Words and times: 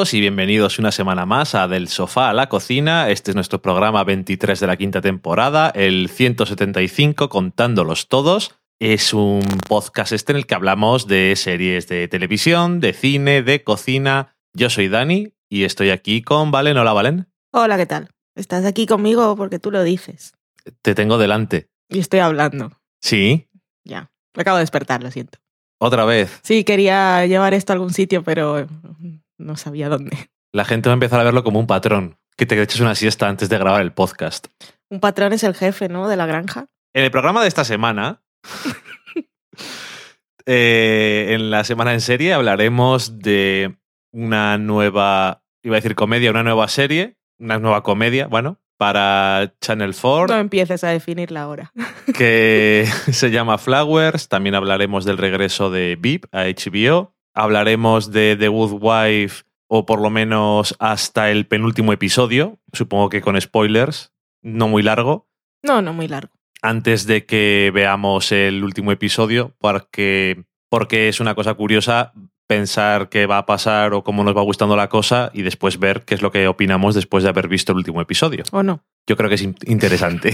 Todos 0.00 0.14
y 0.14 0.20
bienvenidos 0.20 0.78
una 0.78 0.92
semana 0.92 1.26
más 1.26 1.54
a 1.54 1.68
Del 1.68 1.86
Sofá 1.86 2.30
a 2.30 2.32
la 2.32 2.48
Cocina. 2.48 3.10
Este 3.10 3.32
es 3.32 3.34
nuestro 3.34 3.60
programa 3.60 4.02
23 4.02 4.58
de 4.58 4.66
la 4.66 4.78
quinta 4.78 5.02
temporada, 5.02 5.68
el 5.74 6.08
175 6.08 7.28
contándolos 7.28 8.08
todos. 8.08 8.54
Es 8.78 9.12
un 9.12 9.42
podcast 9.68 10.12
este 10.12 10.32
en 10.32 10.38
el 10.38 10.46
que 10.46 10.54
hablamos 10.54 11.06
de 11.06 11.36
series 11.36 11.86
de 11.86 12.08
televisión, 12.08 12.80
de 12.80 12.94
cine, 12.94 13.42
de 13.42 13.62
cocina. 13.62 14.34
Yo 14.54 14.70
soy 14.70 14.88
Dani 14.88 15.34
y 15.50 15.64
estoy 15.64 15.90
aquí 15.90 16.22
con 16.22 16.50
Valen. 16.50 16.78
Hola, 16.78 16.94
Valen. 16.94 17.28
Hola, 17.52 17.76
¿qué 17.76 17.84
tal? 17.84 18.08
Estás 18.34 18.64
aquí 18.64 18.86
conmigo 18.86 19.36
porque 19.36 19.58
tú 19.58 19.70
lo 19.70 19.82
dices. 19.82 20.32
Te 20.80 20.94
tengo 20.94 21.18
delante. 21.18 21.68
Y 21.90 21.98
estoy 21.98 22.20
hablando. 22.20 22.72
¿Sí? 23.02 23.50
Ya. 23.84 24.10
Me 24.34 24.40
acabo 24.40 24.56
de 24.56 24.62
despertar, 24.62 25.02
lo 25.02 25.10
siento. 25.10 25.40
¿Otra 25.78 26.06
vez? 26.06 26.40
Sí, 26.42 26.64
quería 26.64 27.26
llevar 27.26 27.52
esto 27.52 27.72
a 27.72 27.74
algún 27.74 27.92
sitio, 27.92 28.22
pero 28.22 28.66
no 29.40 29.56
sabía 29.56 29.88
dónde. 29.88 30.30
La 30.52 30.64
gente 30.64 30.88
va 30.88 30.92
a 30.92 30.94
empezar 30.94 31.20
a 31.20 31.24
verlo 31.24 31.44
como 31.44 31.60
un 31.60 31.66
patrón, 31.66 32.18
que 32.36 32.46
te 32.46 32.60
eches 32.60 32.80
una 32.80 32.94
siesta 32.94 33.28
antes 33.28 33.48
de 33.48 33.58
grabar 33.58 33.82
el 33.82 33.92
podcast. 33.92 34.48
Un 34.88 34.98
patrón 34.98 35.32
es 35.32 35.44
el 35.44 35.54
jefe, 35.54 35.88
¿no? 35.88 36.08
De 36.08 36.16
la 36.16 36.26
granja. 36.26 36.66
En 36.92 37.04
el 37.04 37.10
programa 37.12 37.42
de 37.42 37.48
esta 37.48 37.64
semana, 37.64 38.22
eh, 40.46 41.28
en 41.30 41.50
la 41.50 41.62
semana 41.62 41.92
en 41.92 42.00
serie, 42.00 42.32
hablaremos 42.32 43.20
de 43.20 43.76
una 44.12 44.58
nueva, 44.58 45.44
iba 45.62 45.76
a 45.76 45.80
decir 45.80 45.94
comedia, 45.94 46.30
una 46.30 46.42
nueva 46.42 46.66
serie, 46.66 47.16
una 47.38 47.60
nueva 47.60 47.84
comedia, 47.84 48.26
bueno, 48.26 48.58
para 48.76 49.54
Channel 49.60 49.94
4. 49.94 50.34
No 50.34 50.40
empieces 50.40 50.82
a 50.84 50.88
definirla 50.88 51.42
ahora. 51.42 51.72
que 52.16 52.88
se 53.12 53.30
llama 53.30 53.58
Flowers. 53.58 54.28
También 54.28 54.54
hablaremos 54.54 55.04
del 55.04 55.18
regreso 55.18 55.70
de 55.70 55.96
VIP 56.00 56.24
a 56.32 56.44
HBO 56.44 57.14
hablaremos 57.34 58.12
de 58.12 58.36
The 58.36 58.48
Good 58.48 58.78
Wife 58.80 59.44
o 59.66 59.86
por 59.86 60.00
lo 60.00 60.10
menos 60.10 60.74
hasta 60.80 61.30
el 61.30 61.46
penúltimo 61.46 61.92
episodio, 61.92 62.58
supongo 62.72 63.08
que 63.08 63.20
con 63.20 63.40
spoilers, 63.40 64.12
no 64.42 64.66
muy 64.66 64.82
largo. 64.82 65.28
No, 65.62 65.80
no 65.80 65.92
muy 65.92 66.08
largo. 66.08 66.32
Antes 66.62 67.06
de 67.06 67.24
que 67.24 67.70
veamos 67.72 68.32
el 68.32 68.64
último 68.64 68.90
episodio, 68.90 69.54
porque, 69.58 70.44
porque 70.68 71.08
es 71.08 71.20
una 71.20 71.34
cosa 71.34 71.54
curiosa 71.54 72.12
pensar 72.48 73.08
qué 73.10 73.26
va 73.26 73.38
a 73.38 73.46
pasar 73.46 73.94
o 73.94 74.02
cómo 74.02 74.24
nos 74.24 74.36
va 74.36 74.42
gustando 74.42 74.74
la 74.74 74.88
cosa 74.88 75.30
y 75.32 75.42
después 75.42 75.78
ver 75.78 76.02
qué 76.02 76.16
es 76.16 76.20
lo 76.20 76.32
que 76.32 76.48
opinamos 76.48 76.96
después 76.96 77.22
de 77.22 77.30
haber 77.30 77.46
visto 77.46 77.70
el 77.70 77.78
último 77.78 78.00
episodio. 78.00 78.42
¿O 78.50 78.64
no? 78.64 78.84
Yo 79.06 79.16
creo 79.16 79.28
que 79.28 79.36
es 79.36 79.42
interesante. 79.42 80.32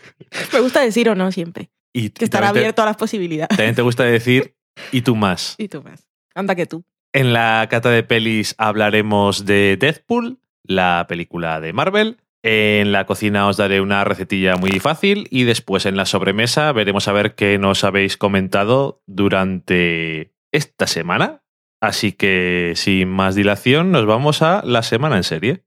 Me 0.54 0.60
gusta 0.60 0.80
decir 0.80 1.10
o 1.10 1.14
no 1.14 1.30
siempre. 1.30 1.68
Y, 1.92 2.08
que 2.08 2.24
estar 2.24 2.42
abierto 2.42 2.80
a 2.80 2.86
las 2.86 2.96
posibilidades. 2.96 3.54
También 3.54 3.74
te 3.74 3.82
gusta 3.82 4.04
decir 4.04 4.56
y 4.92 5.02
tú 5.02 5.14
más. 5.14 5.56
Y 5.58 5.68
tú 5.68 5.82
más. 5.82 6.07
Anda 6.38 6.54
que 6.54 6.66
tú. 6.66 6.84
En 7.12 7.32
la 7.32 7.66
cata 7.68 7.90
de 7.90 8.04
pelis 8.04 8.54
hablaremos 8.58 9.44
de 9.44 9.76
Deadpool, 9.76 10.38
la 10.62 11.06
película 11.08 11.60
de 11.60 11.72
Marvel. 11.72 12.18
En 12.44 12.92
la 12.92 13.06
cocina 13.06 13.48
os 13.48 13.56
daré 13.56 13.80
una 13.80 14.04
recetilla 14.04 14.54
muy 14.54 14.78
fácil 14.78 15.26
y 15.32 15.42
después 15.42 15.84
en 15.84 15.96
la 15.96 16.06
sobremesa 16.06 16.70
veremos 16.70 17.08
a 17.08 17.12
ver 17.12 17.34
qué 17.34 17.58
nos 17.58 17.82
habéis 17.82 18.16
comentado 18.16 19.02
durante 19.06 20.32
esta 20.52 20.86
semana. 20.86 21.42
Así 21.80 22.12
que 22.12 22.74
sin 22.76 23.08
más 23.08 23.34
dilación 23.34 23.90
nos 23.90 24.06
vamos 24.06 24.40
a 24.40 24.62
la 24.64 24.84
semana 24.84 25.16
en 25.16 25.24
serie. 25.24 25.64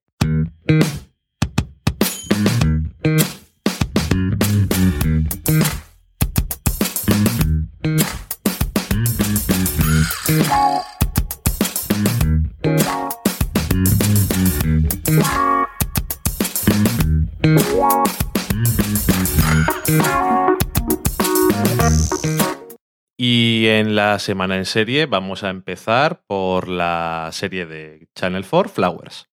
En 23.82 23.96
la 23.96 24.20
semana 24.20 24.58
en 24.58 24.66
serie 24.66 25.08
vamos 25.08 25.44
a 25.44 25.50
empezar 25.50 26.22
por 26.28 26.68
la 26.68 27.30
serie 27.32 27.66
de 27.66 28.08
Channel 28.16 28.46
4, 28.48 28.70
Flowers. 28.70 29.28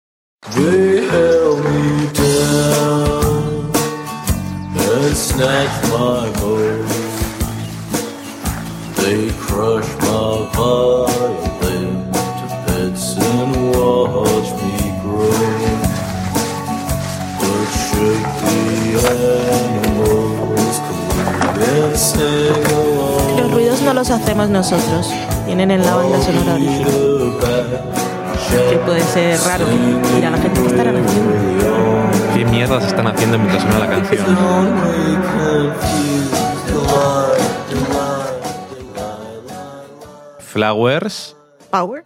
Sing 21.97 22.86
no 23.87 23.95
los 23.95 24.11
hacemos 24.11 24.49
nosotros, 24.49 25.13
vienen 25.47 25.71
en 25.71 25.81
la 25.81 25.95
banda 25.95 26.21
sonora 26.21 26.55
original. 26.55 26.91
Que 28.69 28.79
puede 28.79 29.01
ser 29.01 29.39
raro. 29.43 29.65
Mira, 30.13 30.31
la 30.31 30.39
gente 30.39 30.61
que 30.61 30.67
estará 30.67 30.91
haciendo. 30.91 32.35
¿Qué 32.35 32.45
mierdas 32.47 32.85
están 32.85 33.07
haciendo 33.07 33.39
mientras 33.39 33.63
suena 33.63 33.79
la 33.79 33.89
canción? 33.89 34.27
Flowers. 40.41 41.37
Power. 41.71 42.05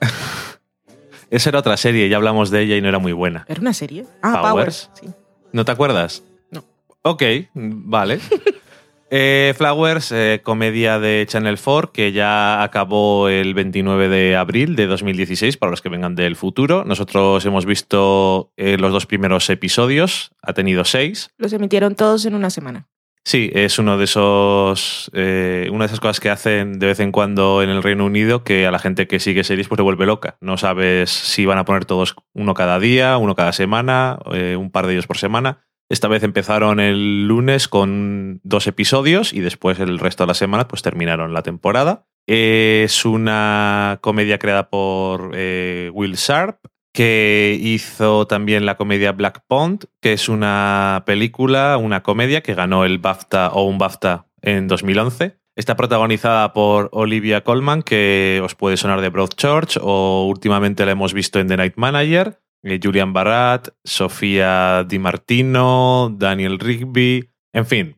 Esa 1.30 1.50
era 1.50 1.58
otra 1.58 1.76
serie, 1.76 2.08
ya 2.08 2.16
hablamos 2.16 2.48
de 2.48 2.62
ella 2.62 2.76
y 2.76 2.80
no 2.80 2.88
era 2.88 2.98
muy 2.98 3.12
buena. 3.12 3.44
¿Era 3.46 3.60
una 3.60 3.74
serie? 3.74 4.06
Ah, 4.22 4.40
Powers. 4.40 4.88
Sí. 4.94 5.10
¿No 5.52 5.66
te 5.66 5.72
acuerdas? 5.72 6.22
No. 6.50 6.64
Ok, 7.02 7.22
vale. 7.52 8.20
Eh, 9.10 9.54
Flowers, 9.56 10.12
eh, 10.12 10.40
comedia 10.42 10.98
de 10.98 11.24
Channel 11.28 11.58
4, 11.62 11.92
que 11.92 12.12
ya 12.12 12.62
acabó 12.62 13.28
el 13.28 13.54
29 13.54 14.08
de 14.08 14.36
abril 14.36 14.76
de 14.76 14.86
2016, 14.86 15.56
para 15.56 15.70
los 15.70 15.82
que 15.82 15.88
vengan 15.88 16.14
del 16.14 16.36
futuro. 16.36 16.84
Nosotros 16.84 17.44
hemos 17.44 17.66
visto 17.66 18.52
eh, 18.56 18.76
los 18.78 18.92
dos 18.92 19.06
primeros 19.06 19.48
episodios, 19.50 20.32
ha 20.42 20.52
tenido 20.52 20.84
seis. 20.84 21.30
Los 21.36 21.52
emitieron 21.52 21.94
todos 21.94 22.24
en 22.24 22.34
una 22.34 22.50
semana. 22.50 22.88
Sí, 23.26 23.50
es 23.54 23.78
uno 23.78 23.96
de 23.96 24.04
esos, 24.04 25.10
eh, 25.14 25.68
una 25.72 25.84
de 25.84 25.86
esas 25.86 26.00
cosas 26.00 26.20
que 26.20 26.28
hacen 26.28 26.78
de 26.78 26.88
vez 26.88 27.00
en 27.00 27.10
cuando 27.10 27.62
en 27.62 27.70
el 27.70 27.82
Reino 27.82 28.04
Unido 28.04 28.44
que 28.44 28.66
a 28.66 28.70
la 28.70 28.78
gente 28.78 29.06
que 29.06 29.18
sigue 29.18 29.44
series 29.44 29.66
pues 29.66 29.78
le 29.78 29.82
vuelve 29.82 30.04
loca. 30.04 30.36
No 30.42 30.58
sabes 30.58 31.08
si 31.08 31.46
van 31.46 31.56
a 31.56 31.64
poner 31.64 31.86
todos 31.86 32.16
uno 32.34 32.52
cada 32.52 32.78
día, 32.78 33.16
uno 33.16 33.34
cada 33.34 33.52
semana, 33.52 34.18
eh, 34.32 34.56
un 34.56 34.70
par 34.70 34.86
de 34.86 34.92
ellos 34.92 35.06
por 35.06 35.16
semana. 35.16 35.64
Esta 35.88 36.08
vez 36.08 36.22
empezaron 36.22 36.80
el 36.80 37.26
lunes 37.26 37.68
con 37.68 38.40
dos 38.42 38.66
episodios 38.66 39.32
y 39.32 39.40
después 39.40 39.78
el 39.80 39.98
resto 39.98 40.24
de 40.24 40.28
la 40.28 40.34
semana 40.34 40.66
pues 40.66 40.82
terminaron 40.82 41.34
la 41.34 41.42
temporada. 41.42 42.06
Es 42.26 43.04
una 43.04 43.98
comedia 44.00 44.38
creada 44.38 44.70
por 44.70 45.32
eh, 45.34 45.90
Will 45.92 46.14
Sharp, 46.14 46.58
que 46.94 47.58
hizo 47.60 48.26
también 48.26 48.64
la 48.64 48.76
comedia 48.76 49.12
Black 49.12 49.42
Pond, 49.46 49.84
que 50.00 50.14
es 50.14 50.28
una 50.28 51.02
película, 51.04 51.76
una 51.76 52.02
comedia 52.02 52.40
que 52.42 52.54
ganó 52.54 52.84
el 52.84 52.98
BAFTA 52.98 53.50
o 53.50 53.64
un 53.64 53.78
BAFTA 53.78 54.26
en 54.40 54.68
2011. 54.68 55.36
Está 55.56 55.76
protagonizada 55.76 56.52
por 56.52 56.88
Olivia 56.92 57.44
Colman, 57.44 57.82
que 57.82 58.40
os 58.42 58.54
puede 58.54 58.76
sonar 58.76 59.00
de 59.00 59.08
Broadchurch, 59.08 59.78
o 59.80 60.26
últimamente 60.28 60.84
la 60.84 60.92
hemos 60.92 61.12
visto 61.12 61.38
en 61.38 61.48
The 61.48 61.56
Night 61.56 61.74
Manager, 61.76 62.40
eh, 62.64 62.80
Julian 62.82 63.12
Barat, 63.12 63.68
Sofía 63.84 64.84
Di 64.88 64.98
Martino, 64.98 66.14
Daniel 66.18 66.58
Rigby, 66.58 67.30
en 67.52 67.66
fin. 67.66 67.96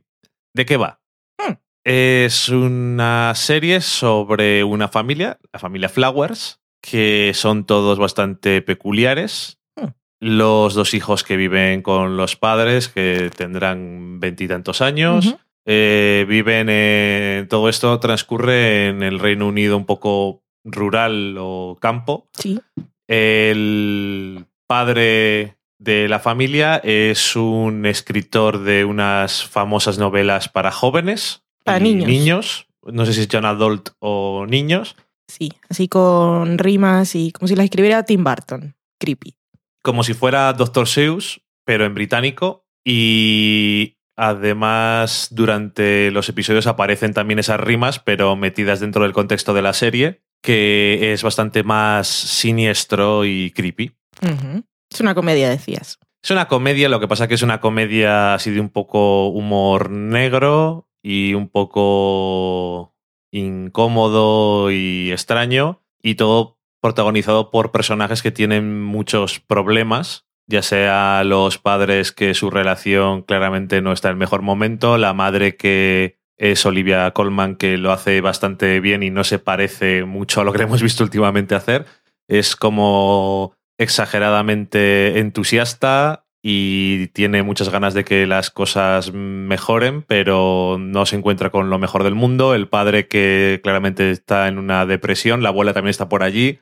¿De 0.55 0.67
qué 0.67 0.77
va? 0.77 1.01
Hmm. 1.39 1.55
Es 1.85 2.49
una 2.49 3.33
serie 3.35 3.81
sobre 3.81 4.65
una 4.65 4.89
familia, 4.89 5.39
la 5.53 5.59
familia 5.59 5.89
Flowers, 5.89 6.61
que 6.83 7.33
son 7.35 7.65
todos 7.65 7.99
bastante 7.99 8.61
peculiares. 8.61 9.59
Hmm. 9.77 9.91
Los 10.21 10.75
dos 10.75 10.95
hijos 10.95 11.23
que 11.23 11.37
viven 11.37 11.83
con 11.83 12.17
los 12.17 12.37
padres, 12.37 12.89
que 12.89 13.31
tendrán 13.35 14.19
veintitantos 14.21 14.83
años. 14.83 15.37
Eh, 15.69 16.25
viven 16.29 16.69
en. 16.69 17.49
Todo 17.49 17.69
esto 17.69 17.99
transcurre 17.99 18.89
en 18.89 19.03
el 19.03 19.19
Reino 19.19 19.49
Unido 19.49 19.77
un 19.77 19.85
poco 19.85 20.45
rural 20.65 21.37
o 21.39 21.77
campo. 21.81 22.29
Sí. 22.35 22.61
El 23.09 24.47
padre 24.67 25.57
de 25.79 26.09
la 26.09 26.21
familia 26.21 26.77
es 26.77 27.37
un 27.37 27.87
escritor 27.87 28.63
de 28.63 28.85
unas 28.85 29.45
famosas 29.45 29.99
novelas 29.99 30.49
para 30.49 30.73
jóvenes. 30.73 31.43
Para 31.65 31.81
niños. 31.81 32.09
Niños. 32.09 32.69
No 32.83 33.05
sé 33.05 33.13
si 33.13 33.23
es 33.23 33.29
John 33.31 33.45
Adult 33.45 33.91
o 33.99 34.47
niños. 34.49 34.97
Sí, 35.29 35.53
así 35.69 35.89
con 35.89 36.57
rimas 36.59 37.15
y 37.17 37.33
como 37.33 37.49
si 37.49 37.57
las 37.57 37.65
escribiera 37.65 38.05
Tim 38.05 38.23
Burton. 38.23 38.75
Creepy. 38.99 39.35
como 39.83 40.03
si 40.03 40.15
fuera 40.15 40.53
Dr. 40.53 40.89
Seuss, 40.89 41.43
pero 41.65 41.85
en 41.85 41.95
británico. 41.95 42.65
Y 42.85 43.99
además, 44.17 45.29
durante 45.33 46.11
los 46.11 46.29
episodios 46.29 46.67
aparecen 46.67 47.13
también 47.13 47.39
esas 47.39 47.61
rimas, 47.61 47.99
pero 47.99 48.37
metidas 48.37 48.81
dentro 48.81 49.03
del 49.03 49.13
contexto 49.13 49.53
de 49.53 49.63
la 49.63 49.75
serie, 49.75 50.23
que 50.43 51.13
es 51.13 51.23
bastante 51.23 51.63
más 51.63 52.07
siniestro 52.07 53.25
y 53.25 53.51
creepy. 53.51 53.93
Es 54.23 55.01
una 55.01 55.15
comedia, 55.15 55.51
decías. 55.51 55.99
Es 56.23 56.31
una 56.31 56.49
comedia, 56.49 56.89
lo 56.89 57.01
que 57.01 57.09
pasa 57.09 57.29
que 57.29 57.35
es 57.35 57.43
una 57.43 57.61
comedia 57.61 58.35
así 58.35 58.51
de 58.51 58.61
un 58.61 58.71
poco 58.71 59.29
humor 59.29 59.91
negro 59.91 60.89
y 61.03 61.35
un 61.35 61.49
poco 61.49 62.95
incómodo 63.31 64.71
y 64.71 65.13
extraño 65.13 65.83
y 66.03 66.17
todo 66.17 66.59
protagonizado 66.81 67.51
por 67.51 67.73
personajes 67.73 68.23
que 68.23 68.31
tienen 68.31 68.83
muchos 68.83 69.41
problemas, 69.41 70.27
ya 70.47 70.63
sea 70.63 71.25
los 71.25 71.59
padres 71.59 72.13
que 72.13 72.35
su 72.35 72.51
relación 72.51 73.23
claramente 73.23 73.83
no 73.83 73.93
está 73.93 74.09
en 74.09 74.13
el 74.13 74.19
mejor 74.19 74.43
momento, 74.43 74.99
la 74.99 75.13
madre 75.13 75.57
que 75.57 76.19
es 76.37 76.65
Olivia 76.67 77.11
Colman 77.13 77.57
que 77.57 77.77
lo 77.77 77.93
hace 77.93 78.21
bastante 78.21 78.81
bien 78.81 79.03
y 79.03 79.11
no 79.11 79.25
se 79.25 79.39
parece 79.39 80.05
mucho 80.05 80.41
a 80.41 80.45
lo 80.45 80.53
que 80.53 80.63
hemos 80.63 80.83
visto 80.83 81.03
últimamente 81.03 81.55
hacer, 81.55 81.87
es 82.29 82.57
como 82.57 83.56
exageradamente 83.79 85.19
entusiasta 85.19 86.27
y 86.43 87.09
tiene 87.09 87.43
muchas 87.43 87.71
ganas 87.71 87.93
de 87.93 88.05
que 88.05 88.27
las 88.27 88.51
cosas 88.51 89.13
mejoren, 89.13 90.03
pero 90.03 90.77
no 90.79 91.05
se 91.05 91.17
encuentra 91.17 91.51
con 91.51 91.71
lo 91.71 91.79
mejor 91.79 92.05
del 92.05 92.15
mundo. 92.15 92.55
El 92.55 92.69
padre 92.69 93.09
que 93.09 93.61
claramente 93.65 94.11
está 94.13 94.47
en 94.47 94.59
una 94.59 94.87
depresión, 94.87 95.43
la 95.43 95.49
abuela 95.49 95.73
también 95.73 95.91
está 95.91 96.09
por 96.09 96.23
allí. 96.23 96.61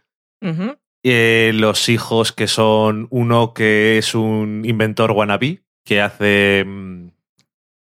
Eh, 1.02 1.52
los 1.54 1.90
hijos 1.90 2.32
que 2.32 2.46
son 2.46 3.08
uno 3.10 3.52
que 3.52 3.98
es 3.98 4.14
un 4.14 4.62
inventor 4.64 5.10
wannabe, 5.12 5.62
que 5.84 6.00
hace, 6.00 6.64
mm, 6.66 7.08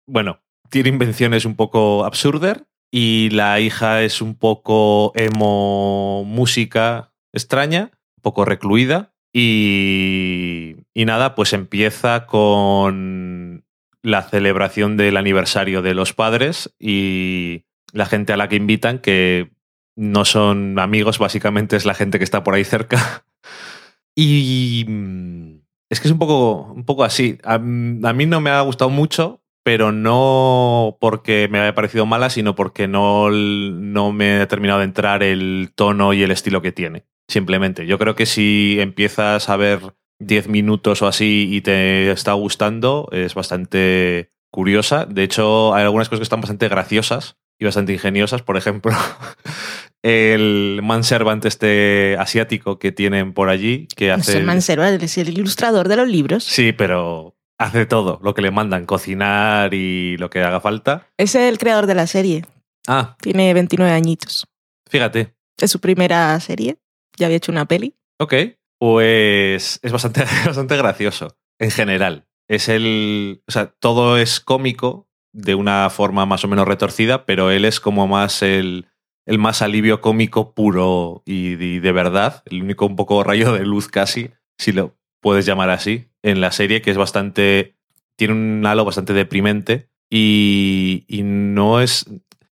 bueno, 0.07 0.41
tiene 0.69 0.89
invenciones 0.89 1.45
un 1.45 1.55
poco 1.55 2.03
absurdas, 2.03 2.63
y 2.91 3.29
la 3.31 3.59
hija 3.61 4.03
es 4.03 4.21
un 4.21 4.35
poco 4.35 5.13
emo 5.15 6.25
música 6.25 7.13
extraña, 7.31 7.91
un 8.17 8.21
poco 8.21 8.45
recluida, 8.45 9.12
y, 9.33 10.75
y 10.93 11.05
nada, 11.05 11.33
pues 11.35 11.53
empieza 11.53 12.27
con 12.27 13.65
la 14.03 14.21
celebración 14.21 14.95
del 14.95 15.17
aniversario 15.17 15.81
de 15.81 15.95
los 15.95 16.13
padres 16.13 16.73
y 16.79 17.65
la 17.93 18.05
gente 18.05 18.33
a 18.33 18.37
la 18.37 18.49
que 18.49 18.57
invitan, 18.57 18.99
que 18.99 19.51
no 19.95 20.25
son 20.25 20.77
amigos, 20.77 21.19
básicamente 21.19 21.75
es 21.75 21.85
la 21.85 21.93
gente 21.93 22.17
que 22.17 22.23
está 22.23 22.43
por 22.43 22.53
ahí 22.53 22.63
cerca. 22.63 23.25
Y 24.15 24.85
mm, 24.87 25.61
es 25.89 25.99
que 25.99 26.07
es 26.07 26.11
un 26.11 26.19
poco, 26.19 26.71
un 26.71 26.85
poco 26.85 27.03
así. 27.03 27.39
A, 27.43 27.55
a 27.55 27.57
mí 27.57 28.25
no 28.27 28.41
me 28.41 28.51
ha 28.51 28.61
gustado 28.61 28.91
mucho, 28.91 29.41
pero 29.63 29.91
no 29.91 30.97
porque 31.01 31.47
me 31.49 31.59
haya 31.59 31.73
parecido 31.73 32.05
mala, 32.05 32.29
sino 32.29 32.53
porque 32.53 32.87
no, 32.87 33.31
no 33.31 34.11
me 34.11 34.39
ha 34.39 34.47
terminado 34.47 34.79
de 34.79 34.85
entrar 34.85 35.23
el 35.23 35.71
tono 35.73 36.13
y 36.13 36.21
el 36.21 36.29
estilo 36.29 36.61
que 36.61 36.71
tiene. 36.71 37.05
Simplemente. 37.33 37.87
Yo 37.87 37.97
creo 37.97 38.13
que 38.13 38.27
si 38.27 38.77
empiezas 38.79 39.49
a 39.49 39.57
ver 39.57 39.79
10 40.19 40.49
minutos 40.49 41.01
o 41.01 41.07
así 41.07 41.47
y 41.51 41.61
te 41.61 42.11
está 42.11 42.33
gustando, 42.33 43.09
es 43.11 43.33
bastante 43.33 44.29
curiosa. 44.51 45.05
De 45.05 45.23
hecho, 45.23 45.73
hay 45.73 45.81
algunas 45.83 46.09
cosas 46.09 46.19
que 46.19 46.23
están 46.25 46.41
bastante 46.41 46.67
graciosas 46.69 47.37
y 47.59 47.65
bastante 47.65 47.91
ingeniosas. 47.93 48.43
Por 48.43 48.55
ejemplo, 48.55 48.91
el 50.03 50.81
manservant 50.83 51.43
este 51.45 52.17
asiático 52.19 52.77
que 52.77 52.91
tienen 52.91 53.33
por 53.33 53.49
allí, 53.49 53.87
que 53.95 54.09
Es 54.11 54.19
hace... 54.19 54.37
el 54.37 54.43
mansero, 54.45 54.83
es 54.83 55.17
el 55.17 55.29
ilustrador 55.29 55.87
de 55.87 55.95
los 55.95 56.07
libros. 56.07 56.43
Sí, 56.43 56.71
pero 56.71 57.35
hace 57.57 57.87
todo 57.87 58.19
lo 58.21 58.35
que 58.35 58.43
le 58.43 58.51
mandan, 58.51 58.85
cocinar 58.85 59.73
y 59.73 60.17
lo 60.17 60.29
que 60.29 60.41
haga 60.43 60.61
falta. 60.61 61.07
Es 61.17 61.33
el 61.33 61.57
creador 61.57 61.87
de 61.87 61.95
la 61.95 62.05
serie. 62.05 62.45
Ah, 62.87 63.15
Tiene 63.21 63.55
29 63.55 63.91
añitos. 63.91 64.45
fíjate. 64.87 65.33
Es 65.59 65.71
su 65.71 65.79
primera 65.79 66.39
serie. 66.39 66.77
Ya 67.17 67.27
había 67.27 67.37
hecho 67.37 67.51
una 67.51 67.65
peli. 67.65 67.95
Ok. 68.19 68.33
Pues 68.79 69.79
es 69.81 69.91
bastante, 69.91 70.23
bastante 70.45 70.77
gracioso. 70.77 71.37
En 71.59 71.71
general. 71.71 72.27
Es 72.47 72.69
el. 72.69 73.41
O 73.47 73.51
sea, 73.51 73.67
todo 73.67 74.17
es 74.17 74.39
cómico 74.39 75.07
de 75.31 75.55
una 75.55 75.89
forma 75.89 76.25
más 76.25 76.43
o 76.43 76.47
menos 76.47 76.67
retorcida, 76.67 77.25
pero 77.25 77.49
él 77.49 77.65
es 77.65 77.79
como 77.79 78.07
más 78.07 78.43
el, 78.43 78.87
el 79.25 79.39
más 79.39 79.61
alivio 79.61 80.01
cómico 80.01 80.53
puro 80.53 81.23
y, 81.25 81.55
de 81.55 81.91
verdad. 81.91 82.43
El 82.45 82.61
único 82.61 82.85
un 82.85 82.95
poco 82.95 83.23
rayo 83.23 83.53
de 83.53 83.65
luz 83.65 83.87
casi, 83.87 84.31
si 84.57 84.71
lo 84.71 84.95
puedes 85.21 85.45
llamar 85.45 85.69
así, 85.69 86.09
en 86.21 86.41
la 86.41 86.51
serie, 86.51 86.81
que 86.81 86.91
es 86.91 86.97
bastante. 86.97 87.75
Tiene 88.15 88.33
un 88.33 88.65
halo 88.65 88.85
bastante 88.85 89.13
deprimente. 89.13 89.89
Y, 90.09 91.05
y 91.07 91.23
no 91.23 91.81
es. 91.81 92.05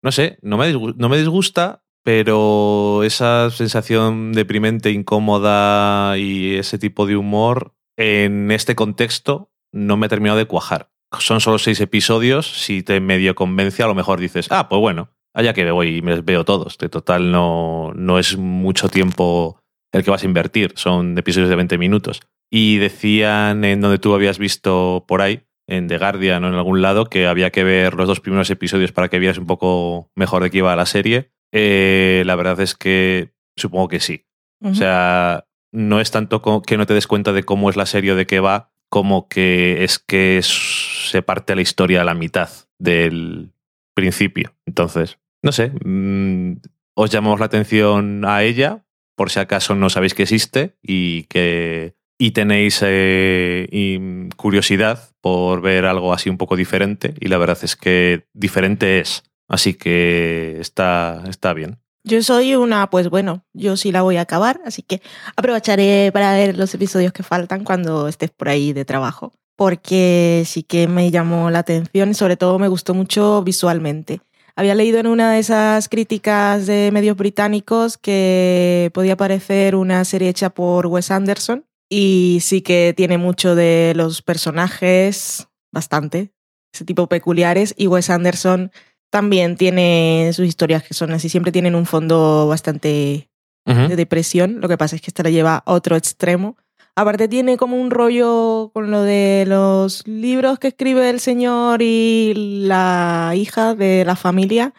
No 0.02 0.10
sé, 0.10 0.38
no 0.42 0.58
me, 0.58 0.72
no 0.72 1.08
me 1.08 1.18
disgusta, 1.18 1.83
pero 2.04 3.02
esa 3.02 3.50
sensación 3.50 4.32
deprimente, 4.32 4.92
incómoda 4.92 6.16
y 6.18 6.54
ese 6.54 6.78
tipo 6.78 7.06
de 7.06 7.16
humor 7.16 7.74
en 7.96 8.50
este 8.50 8.74
contexto 8.74 9.50
no 9.72 9.96
me 9.96 10.06
ha 10.06 10.10
terminado 10.10 10.38
de 10.38 10.46
cuajar. 10.46 10.90
Son 11.18 11.40
solo 11.40 11.58
seis 11.58 11.80
episodios, 11.80 12.46
si 12.46 12.82
te 12.82 13.00
medio 13.00 13.34
convence, 13.34 13.82
a 13.82 13.86
lo 13.86 13.94
mejor 13.94 14.20
dices, 14.20 14.48
ah, 14.50 14.68
pues 14.68 14.80
bueno, 14.80 15.10
allá 15.32 15.54
que 15.54 15.70
voy 15.70 15.96
y 15.96 16.02
me 16.02 16.20
veo 16.20 16.44
todos. 16.44 16.76
De 16.76 16.88
total, 16.88 17.32
no, 17.32 17.92
no 17.94 18.18
es 18.18 18.36
mucho 18.36 18.88
tiempo 18.88 19.58
el 19.92 20.04
que 20.04 20.10
vas 20.10 20.24
a 20.24 20.26
invertir, 20.26 20.72
son 20.76 21.16
episodios 21.16 21.48
de 21.48 21.56
20 21.56 21.78
minutos. 21.78 22.20
Y 22.50 22.76
decían 22.78 23.64
en 23.64 23.80
donde 23.80 23.98
tú 23.98 24.14
habías 24.14 24.38
visto 24.38 25.04
por 25.08 25.22
ahí, 25.22 25.42
en 25.66 25.88
The 25.88 25.98
Guardian 25.98 26.44
o 26.44 26.48
en 26.48 26.54
algún 26.54 26.82
lado, 26.82 27.06
que 27.06 27.26
había 27.26 27.50
que 27.50 27.64
ver 27.64 27.94
los 27.94 28.08
dos 28.08 28.20
primeros 28.20 28.50
episodios 28.50 28.92
para 28.92 29.08
que 29.08 29.18
vieras 29.18 29.38
un 29.38 29.46
poco 29.46 30.10
mejor 30.14 30.42
de 30.42 30.50
qué 30.50 30.58
iba 30.58 30.76
la 30.76 30.86
serie. 30.86 31.32
Eh, 31.56 32.24
la 32.26 32.34
verdad 32.34 32.60
es 32.60 32.74
que 32.74 33.32
supongo 33.56 33.88
que 33.88 34.00
sí. 34.00 34.26
O 34.60 34.74
sea, 34.74 35.46
no 35.72 36.00
es 36.00 36.10
tanto 36.10 36.62
que 36.62 36.76
no 36.76 36.86
te 36.86 36.94
des 36.94 37.06
cuenta 37.06 37.32
de 37.32 37.42
cómo 37.42 37.70
es 37.70 37.76
la 37.76 37.86
serie 37.86 38.12
o 38.12 38.16
de 38.16 38.26
qué 38.26 38.40
va, 38.40 38.72
como 38.88 39.28
que 39.28 39.84
es 39.84 39.98
que 39.98 40.40
se 40.42 41.22
parte 41.22 41.54
la 41.54 41.62
historia 41.62 42.00
a 42.00 42.04
la 42.04 42.14
mitad 42.14 42.48
del 42.78 43.52
principio. 43.94 44.54
Entonces, 44.66 45.18
no 45.42 45.52
sé, 45.52 45.72
mm, 45.84 46.60
os 46.94 47.10
llamamos 47.10 47.40
la 47.40 47.46
atención 47.46 48.24
a 48.24 48.42
ella, 48.42 48.84
por 49.16 49.30
si 49.30 49.38
acaso 49.38 49.74
no 49.74 49.90
sabéis 49.90 50.14
que 50.14 50.22
existe 50.22 50.76
y 50.82 51.24
que 51.24 51.94
y 52.18 52.30
tenéis 52.30 52.80
eh, 52.84 53.68
y 53.70 54.28
curiosidad 54.36 55.10
por 55.20 55.60
ver 55.60 55.84
algo 55.84 56.12
así 56.12 56.30
un 56.30 56.38
poco 56.38 56.56
diferente. 56.56 57.14
Y 57.20 57.28
la 57.28 57.38
verdad 57.38 57.58
es 57.62 57.76
que 57.76 58.26
diferente 58.32 59.00
es. 59.00 59.24
Así 59.48 59.74
que 59.74 60.56
está, 60.60 61.22
está 61.28 61.52
bien. 61.52 61.78
Yo 62.06 62.22
soy 62.22 62.54
una, 62.54 62.90
pues 62.90 63.08
bueno, 63.08 63.46
yo 63.54 63.78
sí 63.78 63.90
la 63.90 64.02
voy 64.02 64.18
a 64.18 64.22
acabar, 64.22 64.60
así 64.66 64.82
que 64.82 65.00
aprovecharé 65.36 66.10
para 66.12 66.34
ver 66.34 66.56
los 66.58 66.74
episodios 66.74 67.14
que 67.14 67.22
faltan 67.22 67.64
cuando 67.64 68.08
estés 68.08 68.30
por 68.30 68.50
ahí 68.50 68.74
de 68.74 68.84
trabajo, 68.84 69.32
porque 69.56 70.42
sí 70.44 70.64
que 70.64 70.86
me 70.86 71.10
llamó 71.10 71.50
la 71.50 71.60
atención 71.60 72.10
y 72.10 72.14
sobre 72.14 72.36
todo 72.36 72.58
me 72.58 72.68
gustó 72.68 72.92
mucho 72.92 73.42
visualmente. 73.42 74.20
Había 74.54 74.74
leído 74.74 74.98
en 74.98 75.06
una 75.06 75.32
de 75.32 75.38
esas 75.38 75.88
críticas 75.88 76.66
de 76.66 76.90
medios 76.92 77.16
británicos 77.16 77.96
que 77.96 78.90
podía 78.92 79.16
parecer 79.16 79.74
una 79.74 80.04
serie 80.04 80.28
hecha 80.28 80.50
por 80.50 80.86
Wes 80.86 81.10
Anderson 81.10 81.64
y 81.88 82.38
sí 82.42 82.60
que 82.60 82.92
tiene 82.94 83.16
mucho 83.16 83.54
de 83.54 83.94
los 83.96 84.20
personajes, 84.20 85.48
bastante, 85.72 86.34
ese 86.72 86.84
tipo 86.84 87.08
peculiares 87.08 87.74
y 87.78 87.86
Wes 87.86 88.10
Anderson 88.10 88.70
también 89.14 89.54
tiene 89.54 90.32
sus 90.32 90.44
historias 90.44 90.82
que 90.82 90.92
son 90.92 91.12
así, 91.12 91.28
siempre 91.28 91.52
tienen 91.52 91.76
un 91.76 91.86
fondo 91.86 92.48
bastante 92.48 93.30
de 93.64 93.94
depresión. 93.94 94.60
Lo 94.60 94.66
que 94.66 94.76
pasa 94.76 94.96
es 94.96 95.02
que 95.02 95.10
esta 95.10 95.22
la 95.22 95.30
lleva 95.30 95.62
a 95.64 95.72
otro 95.72 95.94
extremo. 95.94 96.56
Aparte 96.96 97.28
tiene 97.28 97.56
como 97.56 97.80
un 97.80 97.92
rollo 97.92 98.72
con 98.74 98.90
lo 98.90 99.02
de 99.02 99.44
los 99.46 100.04
libros 100.08 100.58
que 100.58 100.66
escribe 100.66 101.10
el 101.10 101.20
señor 101.20 101.80
y 101.80 102.32
la 102.66 103.34
hija 103.36 103.76
de 103.76 104.04
la 104.04 104.16
familia. 104.16 104.74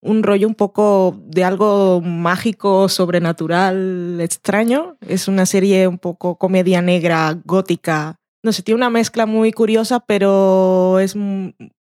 Un 0.00 0.24
rollo 0.24 0.48
un 0.48 0.56
poco 0.56 1.16
de 1.24 1.44
algo 1.44 2.00
mágico, 2.00 2.88
sobrenatural, 2.88 4.18
extraño. 4.20 4.96
Es 5.06 5.28
una 5.28 5.46
serie 5.46 5.86
un 5.86 5.98
poco 5.98 6.38
comedia 6.38 6.82
negra, 6.82 7.40
gótica. 7.44 8.16
No 8.42 8.50
sé, 8.50 8.64
tiene 8.64 8.78
una 8.78 8.90
mezcla 8.90 9.26
muy 9.26 9.52
curiosa, 9.52 10.00
pero 10.00 10.98
es, 10.98 11.14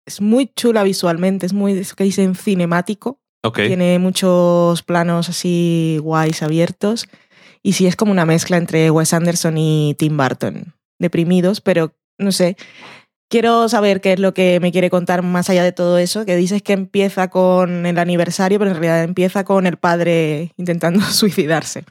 es 0.06 0.22
muy 0.22 0.52
chula 0.56 0.84
visualmente. 0.84 1.46
Es 1.46 1.54
muy, 1.54 1.74
eso 1.74 1.96
que 1.96 2.04
dicen, 2.04 2.36
cinemático. 2.36 3.20
Tiene 3.54 4.00
muchos 4.00 4.82
planos 4.82 5.30
así 5.30 6.00
guays 6.02 6.42
abiertos. 6.42 7.08
Y 7.62 7.74
sí 7.74 7.86
es 7.86 7.96
como 7.96 8.12
una 8.12 8.26
mezcla 8.26 8.58
entre 8.58 8.90
Wes 8.92 9.14
Anderson 9.14 9.58
y 9.58 9.96
Tim 9.98 10.18
Burton. 10.18 10.74
Deprimidos, 11.00 11.62
pero 11.62 11.94
no 12.18 12.32
sé. 12.32 12.58
Quiero 13.30 13.68
saber 13.70 14.02
qué 14.02 14.14
es 14.14 14.20
lo 14.20 14.34
que 14.34 14.60
me 14.60 14.72
quiere 14.72 14.90
contar 14.90 15.24
más 15.24 15.50
allá 15.50 15.64
de 15.64 15.72
todo 15.72 15.98
eso, 15.98 16.26
que 16.26 16.36
dices 16.36 16.62
que 16.62 16.74
empieza 16.74 17.30
con 17.30 17.86
el 17.86 17.98
aniversario, 17.98 18.60
pero 18.60 18.72
en 18.72 18.78
realidad 18.78 19.04
empieza 19.04 19.44
con 19.44 19.66
el 19.66 19.78
padre 19.78 20.54
intentando 20.58 21.02
suicidarse. 21.12 21.86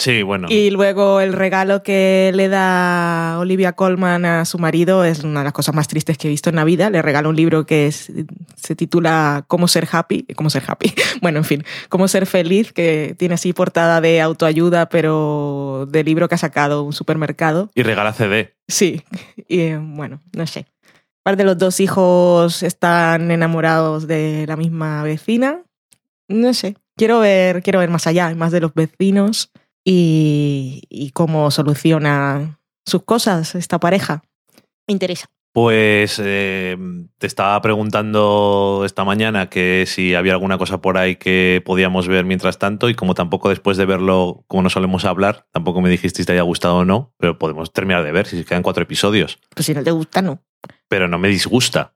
Sí, 0.00 0.22
bueno. 0.22 0.48
Y 0.50 0.70
luego 0.70 1.20
el 1.20 1.34
regalo 1.34 1.82
que 1.82 2.32
le 2.34 2.48
da 2.48 3.36
Olivia 3.38 3.72
Colman 3.74 4.24
a 4.24 4.44
su 4.46 4.58
marido 4.58 5.04
es 5.04 5.22
una 5.24 5.40
de 5.40 5.44
las 5.44 5.52
cosas 5.52 5.74
más 5.74 5.88
tristes 5.88 6.16
que 6.16 6.26
he 6.28 6.30
visto 6.30 6.48
en 6.48 6.56
la 6.56 6.64
vida. 6.64 6.88
Le 6.88 7.02
regala 7.02 7.28
un 7.28 7.36
libro 7.36 7.66
que 7.66 7.86
es- 7.86 8.10
se 8.56 8.74
titula 8.74 9.44
Cómo 9.46 9.68
ser 9.68 9.86
happy. 9.92 10.26
¿Cómo 10.34 10.48
ser 10.50 10.62
happy? 10.66 10.92
Bueno, 11.22 11.38
en 11.38 11.44
fin, 11.44 11.64
Cómo 11.90 12.08
ser 12.08 12.24
feliz, 12.26 12.72
que 12.72 13.14
tiene 13.18 13.34
así 13.34 13.52
portada 13.52 14.00
de 14.00 14.22
autoayuda, 14.22 14.88
pero 14.88 15.86
de 15.90 16.02
libro 16.02 16.28
que 16.28 16.34
ha 16.34 16.38
sacado 16.38 16.82
un 16.82 16.94
supermercado. 16.94 17.70
Y 17.74 17.82
regala 17.82 18.14
CD. 18.14 18.54
Sí, 18.68 19.02
y 19.48 19.60
eh, 19.60 19.78
bueno, 19.80 20.22
no 20.34 20.46
sé. 20.46 20.66
Aparte, 21.22 21.44
los 21.44 21.58
dos 21.58 21.78
hijos 21.80 22.62
están 22.62 23.30
enamorados 23.30 24.06
de 24.06 24.46
la 24.48 24.56
misma 24.56 25.02
vecina. 25.02 25.60
No 26.28 26.54
sé. 26.54 26.76
Quiero 26.96 27.20
ver, 27.20 27.62
quiero 27.62 27.80
ver 27.80 27.90
más 27.90 28.06
allá, 28.06 28.34
más 28.34 28.50
de 28.52 28.60
los 28.60 28.72
vecinos 28.72 29.50
y, 29.84 30.82
y 30.88 31.10
cómo 31.10 31.50
soluciona 31.50 32.60
sus 32.86 33.04
cosas 33.04 33.54
esta 33.54 33.78
pareja. 33.78 34.22
Me 34.86 34.92
interesa. 34.92 35.26
Pues 35.52 36.20
eh, 36.22 36.76
te 37.18 37.26
estaba 37.26 37.60
preguntando 37.60 38.84
esta 38.86 39.02
mañana 39.02 39.50
que 39.50 39.84
si 39.86 40.14
había 40.14 40.32
alguna 40.32 40.58
cosa 40.58 40.80
por 40.80 40.96
ahí 40.96 41.16
que 41.16 41.60
podíamos 41.64 42.06
ver 42.06 42.24
mientras 42.24 42.58
tanto 42.58 42.88
y 42.88 42.94
como 42.94 43.14
tampoco 43.14 43.48
después 43.48 43.76
de 43.76 43.84
verlo, 43.84 44.44
como 44.46 44.62
no 44.62 44.70
solemos 44.70 45.04
hablar, 45.04 45.46
tampoco 45.50 45.80
me 45.80 45.90
dijiste 45.90 46.22
si 46.22 46.26
te 46.26 46.32
haya 46.32 46.42
gustado 46.42 46.76
o 46.78 46.84
no, 46.84 47.12
pero 47.18 47.36
podemos 47.36 47.72
terminar 47.72 48.04
de 48.04 48.12
ver 48.12 48.28
si 48.28 48.44
quedan 48.44 48.62
cuatro 48.62 48.84
episodios. 48.84 49.40
Pues 49.52 49.66
si 49.66 49.74
no 49.74 49.82
te 49.82 49.90
gusta, 49.90 50.22
no. 50.22 50.40
Pero 50.88 51.08
no 51.08 51.18
me 51.18 51.28
disgusta. 51.28 51.94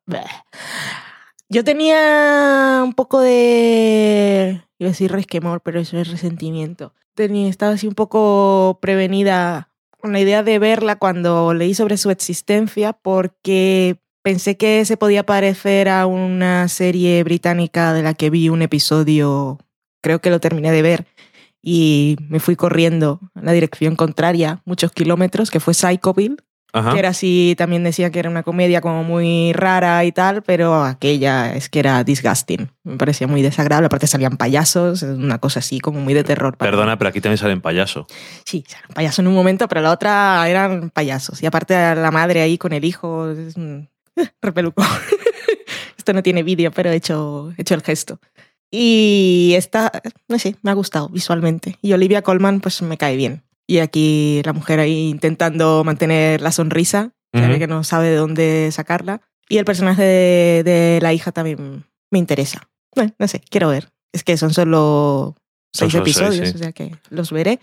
Yo 1.49 1.63
tenía 1.63 2.83
un 2.83 2.95
poco 2.95 3.21
de. 3.21 4.63
Decir 4.89 5.13
resquemor, 5.13 5.61
pero 5.63 5.81
eso 5.81 5.99
es 5.99 6.09
resentimiento. 6.09 6.93
Tenía, 7.15 7.49
estaba 7.49 7.73
así 7.73 7.87
un 7.87 7.95
poco 7.95 8.79
prevenida 8.83 9.71
con 10.01 10.13
la 10.13 10.21
idea 10.21 10.43
de 10.43 10.59
verla 10.59 10.97
cuando 10.97 11.55
leí 11.55 11.75
sobre 11.75 11.97
su 11.97 12.11
existencia, 12.11 12.93
porque 12.93 13.99
pensé 14.23 14.57
que 14.57 14.85
se 14.85 14.97
podía 14.97 15.25
parecer 15.25 15.89
a 15.89 16.07
una 16.07 16.69
serie 16.69 17.23
británica 17.25 17.93
de 17.93 18.03
la 18.03 18.15
que 18.15 18.31
vi 18.31 18.49
un 18.49 18.63
episodio. 18.63 19.59
Creo 20.03 20.21
que 20.21 20.31
lo 20.31 20.41
terminé 20.41 20.73
de 20.73 20.83
ver. 20.83 21.07
Y 21.63 22.17
me 22.29 22.41
fui 22.41 22.57
corriendo 22.57 23.21
en 23.35 23.47
la 23.47 23.53
dirección 23.53 23.97
contraria, 23.97 24.61
muchos 24.67 24.93
kilómetros, 24.93 25.51
que 25.51 25.61
fue 25.61 25.73
Psychoville 25.73 26.37
Ajá. 26.75 26.93
que 26.93 26.99
era 26.99 27.11
así, 27.11 27.55
también 27.57 27.85
decía 27.85 28.11
que 28.11 28.19
era 28.19 28.29
una 28.29 28.43
comedia 28.43 28.81
como 28.81 29.05
muy 29.05 29.53
rara 29.53 30.05
y 30.05 30.11
tal, 30.11 30.43
pero 30.43 30.83
aquella 30.83 31.55
es 31.55 31.69
que 31.69 31.79
era 31.79 32.03
disgusting. 32.03 32.69
Me 32.83 32.97
parecía 32.97 33.29
muy 33.29 33.43
desagradable. 33.43 33.87
Aparte 33.87 34.09
salían 34.09 34.37
payasos, 34.37 35.03
una 35.03 35.39
cosa 35.39 35.61
así 35.61 35.79
como 35.79 36.01
muy 36.01 36.15
de 36.15 36.25
terror. 36.25 36.57
para 36.57 36.69
mí. 36.69 36.77
Perdona, 36.77 36.99
pero 36.99 37.11
aquí 37.11 37.21
también 37.21 37.39
salen 37.39 37.61
payaso. 37.61 38.09
Sí, 38.45 38.65
eran 38.69 38.91
payasos 38.93 39.21
en 39.21 39.29
un 39.29 39.35
momento, 39.35 39.69
pero 39.69 39.83
la 39.83 39.93
otra 39.93 40.49
eran 40.49 40.91
payasos. 40.91 41.41
Y 41.45 41.47
aparte 41.47 41.75
la 41.95 42.11
madre 42.11 42.43
ahí 42.43 42.59
con 42.59 42.73
el 42.73 42.85
hijo, 42.85 43.31
es 43.31 43.57
un 43.57 43.89
eh, 44.17 44.29
repeluco. 44.43 44.83
Esto 45.97 46.13
no 46.13 46.25
tiene 46.25 46.43
vídeo, 46.43 46.73
pero 46.73 46.91
he 46.91 46.97
hecho, 46.97 47.53
he 47.57 47.63
hecho 47.63 47.75
el 47.77 47.83
gesto. 47.83 48.19
Y 48.69 49.53
esta, 49.57 49.93
no 50.27 50.41
sé, 50.41 50.57
me 50.63 50.73
ha 50.73 50.75
gustado 50.75 51.09
visualmente. 51.09 51.79
Y 51.81 51.93
Olivia 51.93 52.23
Colman, 52.23 52.61
pues 52.61 52.83
me 52.83 52.99
cae 52.99 53.15
bien. 53.15 53.45
Y 53.67 53.79
aquí 53.79 54.43
la 54.45 54.53
mujer 54.53 54.81
ahí 54.81 55.09
intentando 55.09 55.85
mantener 55.85 56.41
la 56.41 56.53
sonrisa, 56.53 57.13
ve 57.33 57.59
que 57.59 57.67
no 57.67 57.83
sabe 57.85 58.09
de 58.09 58.17
dónde 58.17 58.71
sacarla. 58.73 59.21
Y 59.49 59.59
el 59.59 59.65
personaje 59.65 60.03
de, 60.03 60.63
de 60.65 60.99
la 61.03 61.13
hija 61.13 61.33
también 61.33 61.85
me 62.11 62.19
interesa. 62.19 62.69
Bueno, 62.95 63.13
no 63.19 63.29
sé, 63.29 63.41
quiero 63.51 63.69
ver. 63.69 63.91
Es 64.13 64.23
que 64.23 64.37
son 64.37 64.53
solo 64.55 65.35
Son 65.73 65.91
seis 65.91 65.93
solo 65.93 66.05
seis, 66.05 66.17
episodios, 66.17 66.49
sí. 66.51 66.55
o 66.55 66.59
sea 66.59 66.73
que 66.73 66.97
los 67.11 67.33
veré. 67.33 67.61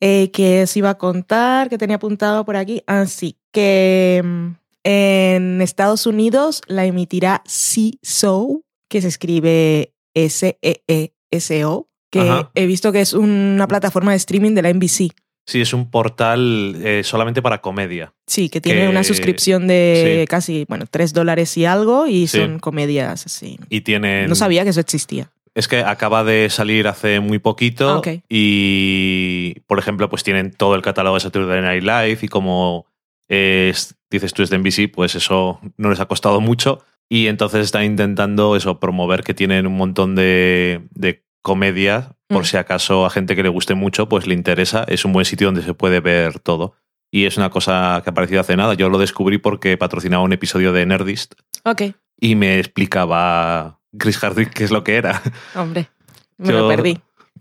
Eh, 0.00 0.30
que 0.30 0.62
os 0.62 0.76
iba 0.76 0.90
a 0.90 0.98
contar, 0.98 1.68
que 1.68 1.78
tenía 1.78 1.96
apuntado 1.96 2.44
por 2.44 2.56
aquí. 2.56 2.82
Así 2.86 3.36
que 3.52 4.22
mm, 4.24 4.48
en 4.84 5.60
Estados 5.60 6.06
Unidos 6.06 6.62
la 6.66 6.84
emitirá 6.84 7.42
CSO, 7.44 8.62
que 8.88 9.02
se 9.02 9.08
escribe 9.08 9.92
S-E-E-S-O, 10.14 11.87
que 12.10 12.20
Ajá. 12.20 12.50
he 12.54 12.66
visto 12.66 12.92
que 12.92 13.00
es 13.00 13.12
una 13.12 13.66
plataforma 13.68 14.12
de 14.12 14.16
streaming 14.18 14.54
de 14.54 14.62
la 14.62 14.70
NBC. 14.72 15.12
Sí, 15.46 15.62
es 15.62 15.72
un 15.72 15.90
portal 15.90 16.76
eh, 16.84 17.02
solamente 17.04 17.40
para 17.40 17.62
comedia. 17.62 18.12
Sí, 18.26 18.50
que 18.50 18.60
tiene 18.60 18.82
Que- 18.82 18.88
una 18.88 19.02
suscripción 19.02 19.66
de 19.66 20.20
sí. 20.22 20.26
casi, 20.26 20.66
bueno, 20.68 20.84
tres 20.90 21.14
dólares 21.14 21.56
y 21.56 21.64
algo 21.64 22.06
y 22.06 22.26
Sí. 22.26 22.38
son 22.38 22.58
comedias 22.58 23.24
así. 23.24 23.58
Y 23.70 23.80
tienen. 23.80 24.28
No 24.28 24.34
sabía 24.34 24.62
que 24.64 24.70
eso 24.70 24.80
existía. 24.80 25.30
Es 25.54 25.66
que 25.66 25.78
acaba 25.78 26.22
de 26.22 26.50
salir 26.50 26.86
hace 26.86 27.18
muy 27.20 27.38
poquito 27.38 28.02
Ah, 28.04 28.10
y, 28.28 29.60
por 29.66 29.78
ejemplo, 29.78 30.08
pues 30.08 30.22
tienen 30.22 30.52
todo 30.52 30.74
el 30.74 30.82
catálogo 30.82 31.14
de 31.16 31.20
Saturday 31.20 31.62
Night 31.62 31.82
Live 31.82 32.18
y 32.22 32.28
como 32.28 32.86
es- 33.28 33.94
dices 34.10 34.32
tú 34.32 34.42
es 34.42 34.50
de 34.50 34.56
NBC, 34.58 34.88
pues 34.88 35.14
eso 35.14 35.60
no 35.76 35.90
les 35.90 36.00
ha 36.00 36.06
costado 36.06 36.40
mucho 36.40 36.80
y 37.08 37.26
entonces 37.26 37.64
están 37.64 37.84
intentando 37.84 38.54
eso, 38.56 38.78
promover 38.80 39.22
que 39.22 39.34
tienen 39.34 39.66
un 39.66 39.76
montón 39.76 40.14
de, 40.14 40.82
de 40.94 41.24
comedia 41.42 42.12
por 42.28 42.42
Mm. 42.42 42.46
si 42.46 42.56
acaso 42.56 43.06
a 43.06 43.10
gente 43.10 43.34
que 43.36 43.42
le 43.42 43.48
guste 43.48 43.74
mucho 43.74 44.08
pues 44.08 44.26
le 44.26 44.34
interesa. 44.34 44.84
Es 44.88 45.04
un 45.04 45.12
buen 45.12 45.24
sitio 45.24 45.46
donde 45.48 45.62
se 45.62 45.74
puede 45.74 46.00
ver 46.00 46.38
todo. 46.40 46.74
Y 47.10 47.24
es 47.24 47.36
una 47.38 47.48
cosa 47.50 48.00
que 48.04 48.10
ha 48.10 48.12
aparecido 48.12 48.40
hace 48.40 48.56
nada. 48.56 48.74
Yo 48.74 48.90
lo 48.90 48.98
descubrí 48.98 49.38
porque 49.38 49.76
patrocinaba 49.78 50.22
un 50.22 50.32
episodio 50.34 50.72
de 50.74 50.84
Nerdist 50.84 51.34
Ok, 51.64 51.82
y 52.20 52.34
me 52.34 52.58
explicaba 52.58 53.80
Chris 53.98 54.18
Hardwick 54.18 54.50
qué 54.52 54.64
es 54.64 54.70
lo 54.70 54.84
que 54.84 54.96
era. 54.96 55.22
hombre, 55.54 55.88
me 56.36 56.48
Yo- 56.52 56.60
lo 56.60 56.68
perdí. 56.68 56.98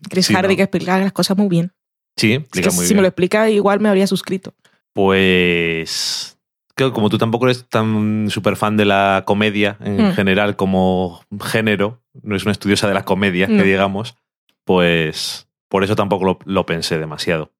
Chris 0.09 0.27
Sí, 0.27 0.33
no. 0.33 0.41
que 0.41 0.61
explica 0.61 0.99
las 0.99 1.11
cosas 1.11 1.35
muy 1.37 1.49
bien. 1.49 1.73
Sí, 2.15 2.33
Es 2.33 2.61
que 2.61 2.69
muy 2.69 2.85
si 2.85 2.93
bien. 2.93 2.95
me 2.97 3.01
lo 3.01 3.07
explica, 3.09 3.49
igual 3.49 3.79
me 3.79 3.89
habría 3.89 4.07
suscrito. 4.07 4.53
Pues. 4.93 6.37
Creo 6.75 6.89
que 6.91 6.93
como 6.95 7.09
tú 7.09 7.17
tampoco 7.17 7.45
eres 7.45 7.67
tan 7.69 8.27
súper 8.29 8.55
fan 8.55 8.77
de 8.77 8.85
la 8.85 9.23
comedia 9.25 9.77
en 9.81 10.09
Mm. 10.09 10.11
general 10.13 10.55
como 10.55 11.21
género, 11.43 12.03
no 12.23 12.35
es 12.35 12.43
una 12.43 12.51
estudiosa 12.51 12.87
de 12.87 12.93
la 12.93 13.05
comedia, 13.05 13.47
No. 13.47 13.57
que 13.57 13.63
digamos, 13.69 14.15
pues 14.65 15.47
por 15.69 15.83
eso 15.83 15.95
tampoco 15.95 16.25
lo, 16.25 16.39
lo 16.45 16.65
pensé 16.65 16.97
demasiado. 16.97 17.51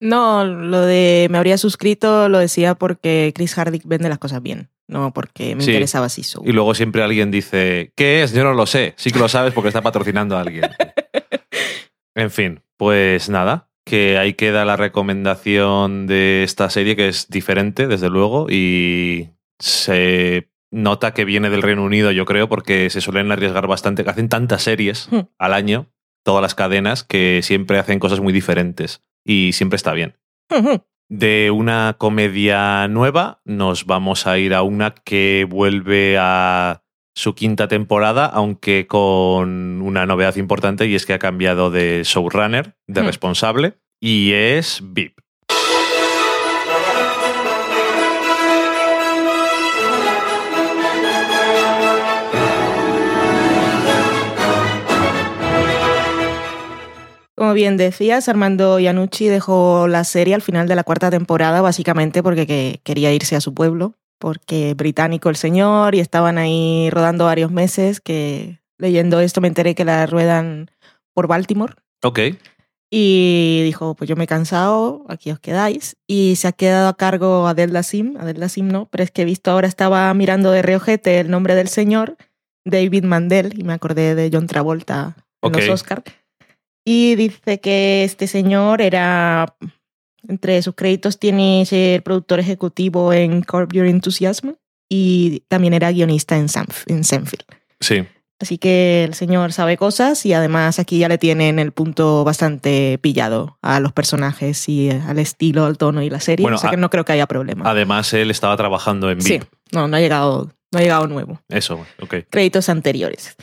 No, 0.00 0.44
lo 0.46 0.80
de 0.80 1.28
me 1.30 1.36
habría 1.38 1.58
suscrito 1.58 2.28
lo 2.28 2.38
decía 2.38 2.74
porque 2.74 3.32
Chris 3.34 3.54
Hardy 3.54 3.80
vende 3.84 4.08
las 4.08 4.18
cosas 4.18 4.42
bien, 4.42 4.70
no 4.88 5.12
porque 5.12 5.54
me 5.54 5.62
Sí. 5.62 5.70
interesaba 5.72 6.06
así. 6.06 6.22
so. 6.22 6.42
Y 6.44 6.52
luego 6.52 6.74
siempre 6.74 7.02
alguien 7.02 7.30
dice, 7.30 7.92
¿qué 7.96 8.22
es? 8.22 8.32
Yo 8.32 8.42
no 8.44 8.54
lo 8.54 8.64
sé. 8.66 8.94
Sí 8.96 9.10
que 9.10 9.18
lo 9.18 9.28
sabes 9.28 9.52
porque 9.52 9.68
está 9.68 9.82
patrocinando 9.82 10.36
a 10.36 10.40
alguien. 10.40 10.62
en 12.14 12.30
fin, 12.30 12.62
pues 12.78 13.28
nada, 13.28 13.68
que 13.84 14.16
ahí 14.18 14.34
queda 14.34 14.64
la 14.64 14.76
recomendación 14.76 16.06
de 16.06 16.44
esta 16.44 16.70
serie 16.70 16.96
que 16.96 17.08
es 17.08 17.28
diferente, 17.28 17.86
desde 17.86 18.08
luego, 18.08 18.46
y 18.50 19.28
se 19.58 20.48
nota 20.70 21.12
que 21.14 21.24
viene 21.24 21.50
del 21.50 21.62
Reino 21.62 21.82
Unido, 21.84 22.10
yo 22.12 22.24
creo, 22.24 22.48
porque 22.48 22.90
se 22.90 23.00
suelen 23.00 23.32
arriesgar 23.32 23.66
bastante, 23.66 24.04
hacen 24.06 24.28
tantas 24.28 24.62
series 24.62 25.08
Hmm. 25.10 25.20
al 25.38 25.52
año, 25.54 25.86
todas 26.24 26.42
las 26.42 26.54
cadenas, 26.54 27.02
que 27.04 27.40
siempre 27.42 27.78
hacen 27.78 27.98
cosas 27.98 28.20
muy 28.20 28.32
diferentes 28.32 29.02
y 29.24 29.52
siempre 29.52 29.76
está 29.76 29.92
bien. 29.92 30.16
De 31.08 31.50
una 31.50 31.96
comedia 31.98 32.86
nueva 32.88 33.40
nos 33.44 33.86
vamos 33.86 34.26
a 34.26 34.38
ir 34.38 34.54
a 34.54 34.62
una 34.62 34.94
que 34.94 35.46
vuelve 35.48 36.16
a 36.18 36.82
su 37.16 37.34
quinta 37.34 37.66
temporada, 37.66 38.26
aunque 38.26 38.86
con 38.86 39.82
una 39.82 40.06
novedad 40.06 40.36
importante 40.36 40.86
y 40.86 40.94
es 40.94 41.04
que 41.06 41.12
ha 41.14 41.18
cambiado 41.18 41.70
de 41.70 42.02
showrunner, 42.04 42.76
de 42.86 43.02
Hmm. 43.02 43.06
responsable, 43.06 43.74
y 44.00 44.32
es 44.32 44.80
VIP. 44.84 45.18
Como 57.40 57.54
bien 57.54 57.78
decías, 57.78 58.28
Armando 58.28 58.78
Iannucci 58.78 59.28
dejó 59.28 59.88
la 59.88 60.04
serie 60.04 60.34
al 60.34 60.42
final 60.42 60.68
de 60.68 60.74
la 60.74 60.84
cuarta 60.84 61.08
temporada, 61.10 61.62
básicamente 61.62 62.22
porque 62.22 62.46
que- 62.46 62.80
quería 62.84 63.14
irse 63.14 63.34
a 63.34 63.40
su 63.40 63.54
pueblo, 63.54 63.94
porque 64.18 64.74
británico 64.74 65.30
el 65.30 65.36
señor 65.36 65.94
y 65.94 66.00
estaban 66.00 66.36
ahí 66.36 66.90
rodando 66.90 67.24
varios 67.24 67.50
meses, 67.50 68.02
que 68.02 68.60
leyendo 68.76 69.20
esto 69.20 69.40
me 69.40 69.48
enteré 69.48 69.74
que 69.74 69.86
la 69.86 70.04
ruedan 70.04 70.70
por 71.14 71.28
Baltimore. 71.28 71.72
Ok, 72.02 72.18
Y 72.90 73.62
dijo, 73.64 73.94
pues 73.94 74.06
yo 74.10 74.16
me 74.16 74.24
he 74.24 74.26
cansado, 74.26 75.06
aquí 75.08 75.30
os 75.30 75.40
quedáis. 75.40 75.96
Y 76.06 76.36
se 76.36 76.46
ha 76.46 76.52
quedado 76.52 76.88
a 76.88 76.96
cargo 76.98 77.46
Adel 77.48 77.72
Sim, 77.84 78.16
Adel 78.18 78.50
Sim 78.50 78.68
no, 78.68 78.84
pero 78.90 79.02
es 79.02 79.10
que 79.10 79.22
he 79.22 79.24
visto 79.24 79.50
ahora 79.50 79.66
estaba 79.66 80.12
mirando 80.12 80.50
de 80.50 80.60
reojete 80.60 81.20
el 81.20 81.30
nombre 81.30 81.54
del 81.54 81.68
señor, 81.68 82.18
David 82.66 83.04
Mandel, 83.04 83.58
y 83.58 83.62
me 83.64 83.72
acordé 83.72 84.14
de 84.14 84.28
John 84.30 84.46
Travolta 84.46 85.16
en 85.40 85.54
Ok. 85.54 85.56
los 85.60 85.68
Oscar. 85.70 86.02
Y 86.84 87.14
dice 87.14 87.60
que 87.60 88.04
este 88.04 88.26
señor 88.26 88.80
era, 88.82 89.54
entre 90.26 90.60
sus 90.62 90.74
créditos 90.74 91.18
tiene 91.18 91.64
ser 91.66 92.02
productor 92.02 92.40
ejecutivo 92.40 93.12
en 93.12 93.42
Curb 93.42 93.72
Your 93.72 93.86
Enthusiasm 93.86 94.50
y 94.88 95.44
también 95.48 95.74
era 95.74 95.92
guionista 95.92 96.36
en, 96.36 96.48
Sanf- 96.48 96.84
en 96.86 97.04
Seinfeld. 97.04 97.44
sí. 97.80 98.04
Así 98.42 98.56
que 98.56 99.04
el 99.04 99.12
señor 99.12 99.52
sabe 99.52 99.76
cosas 99.76 100.24
y 100.24 100.32
además 100.32 100.78
aquí 100.78 100.98
ya 100.98 101.10
le 101.10 101.18
tienen 101.18 101.58
el 101.58 101.72
punto 101.72 102.24
bastante 102.24 102.96
pillado 103.02 103.58
a 103.60 103.80
los 103.80 103.92
personajes 103.92 104.66
y 104.66 104.88
al 104.88 105.18
estilo, 105.18 105.66
al 105.66 105.76
tono 105.76 106.00
y 106.02 106.08
la 106.08 106.20
serie. 106.20 106.44
Bueno, 106.44 106.56
o 106.56 106.58
sea 106.58 106.70
que 106.70 106.78
no 106.78 106.88
creo 106.88 107.04
que 107.04 107.12
haya 107.12 107.26
problema. 107.26 107.70
Además, 107.70 108.14
él 108.14 108.30
estaba 108.30 108.56
trabajando 108.56 109.10
en 109.10 109.20
sí, 109.20 109.34
VIP. 109.34 109.44
no, 109.72 109.88
no 109.88 109.96
ha 109.98 110.00
llegado, 110.00 110.50
no 110.72 110.78
ha 110.78 110.80
llegado 110.80 111.06
nuevo. 111.06 111.38
Eso, 111.50 111.84
ok. 112.00 112.14
créditos 112.30 112.70
anteriores. 112.70 113.36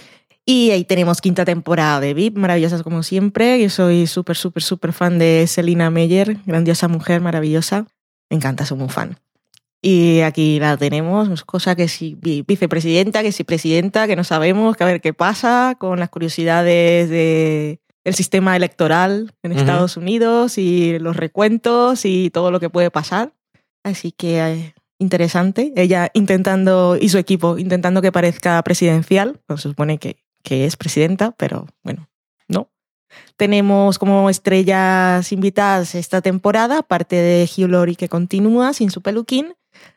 Y 0.49 0.71
ahí 0.71 0.85
tenemos 0.85 1.19
quinta 1.19 1.43
temporada 1.43 1.99
de 1.99 2.13
VIP, 2.13 2.37
maravillosas 2.37 2.81
como 2.81 3.03
siempre. 3.03 3.61
Yo 3.61 3.69
soy 3.69 4.07
súper, 4.07 4.37
súper, 4.37 4.63
súper 4.63 4.93
fan 4.93 5.19
de 5.19 5.45
Selina 5.45 5.89
Meyer, 5.89 6.37
grandiosa 6.45 6.87
mujer, 6.87 7.19
maravillosa. 7.19 7.85
Me 8.29 8.37
encanta, 8.37 8.65
soy 8.65 8.77
muy 8.77 8.87
fan. 8.87 9.19
Y 9.81 10.21
aquí 10.21 10.57
la 10.59 10.77
tenemos, 10.77 11.43
cosa 11.43 11.75
que 11.75 11.89
si 11.89 12.15
vi- 12.15 12.43
vicepresidenta, 12.47 13.23
que 13.23 13.33
si 13.33 13.43
presidenta, 13.43 14.07
que 14.07 14.15
no 14.15 14.23
sabemos, 14.23 14.77
que 14.77 14.83
a 14.85 14.87
ver 14.87 15.01
qué 15.01 15.13
pasa 15.13 15.75
con 15.77 15.99
las 15.99 16.09
curiosidades 16.09 17.09
de 17.09 17.79
el 18.05 18.15
sistema 18.15 18.55
electoral 18.55 19.33
en. 19.43 19.51
Estados 19.51 19.97
Unidos 19.97 20.57
y 20.57 20.97
los 20.97 21.17
recuentos 21.17 22.05
y 22.05 22.29
todo 22.29 22.51
lo 22.51 22.61
que 22.61 22.69
puede 22.69 22.89
pasar. 22.89 23.33
Así 23.83 24.13
que 24.13 24.39
eh, 24.39 24.73
interesante. 24.97 25.73
Ella 25.75 26.09
intentando, 26.13 26.97
y 26.99 27.09
su 27.09 27.17
equipo 27.17 27.57
intentando 27.57 28.01
que 28.01 28.13
parezca 28.13 28.63
presidencial. 28.63 29.41
Pues 29.45 29.61
se 29.61 29.67
supone 29.69 29.97
que, 29.97 30.15
que 30.47 30.63
es 30.63 30.77
presidenta, 30.77 31.31
pero 31.31 31.67
bueno, 31.83 32.07
no. 32.47 32.69
Tenemos 33.35 33.99
como 33.99 34.29
estrellas 34.29 35.33
invitadas 35.33 35.93
esta 35.93 36.21
temporada, 36.21 36.79
aparte 36.79 37.17
de 37.17 37.43
Hugh 37.43 37.69
Laurie 37.69 37.97
que 37.97 38.07
continúa 38.07 38.71
sin 38.71 38.89
su 38.89 39.01
peluquín. 39.01 39.55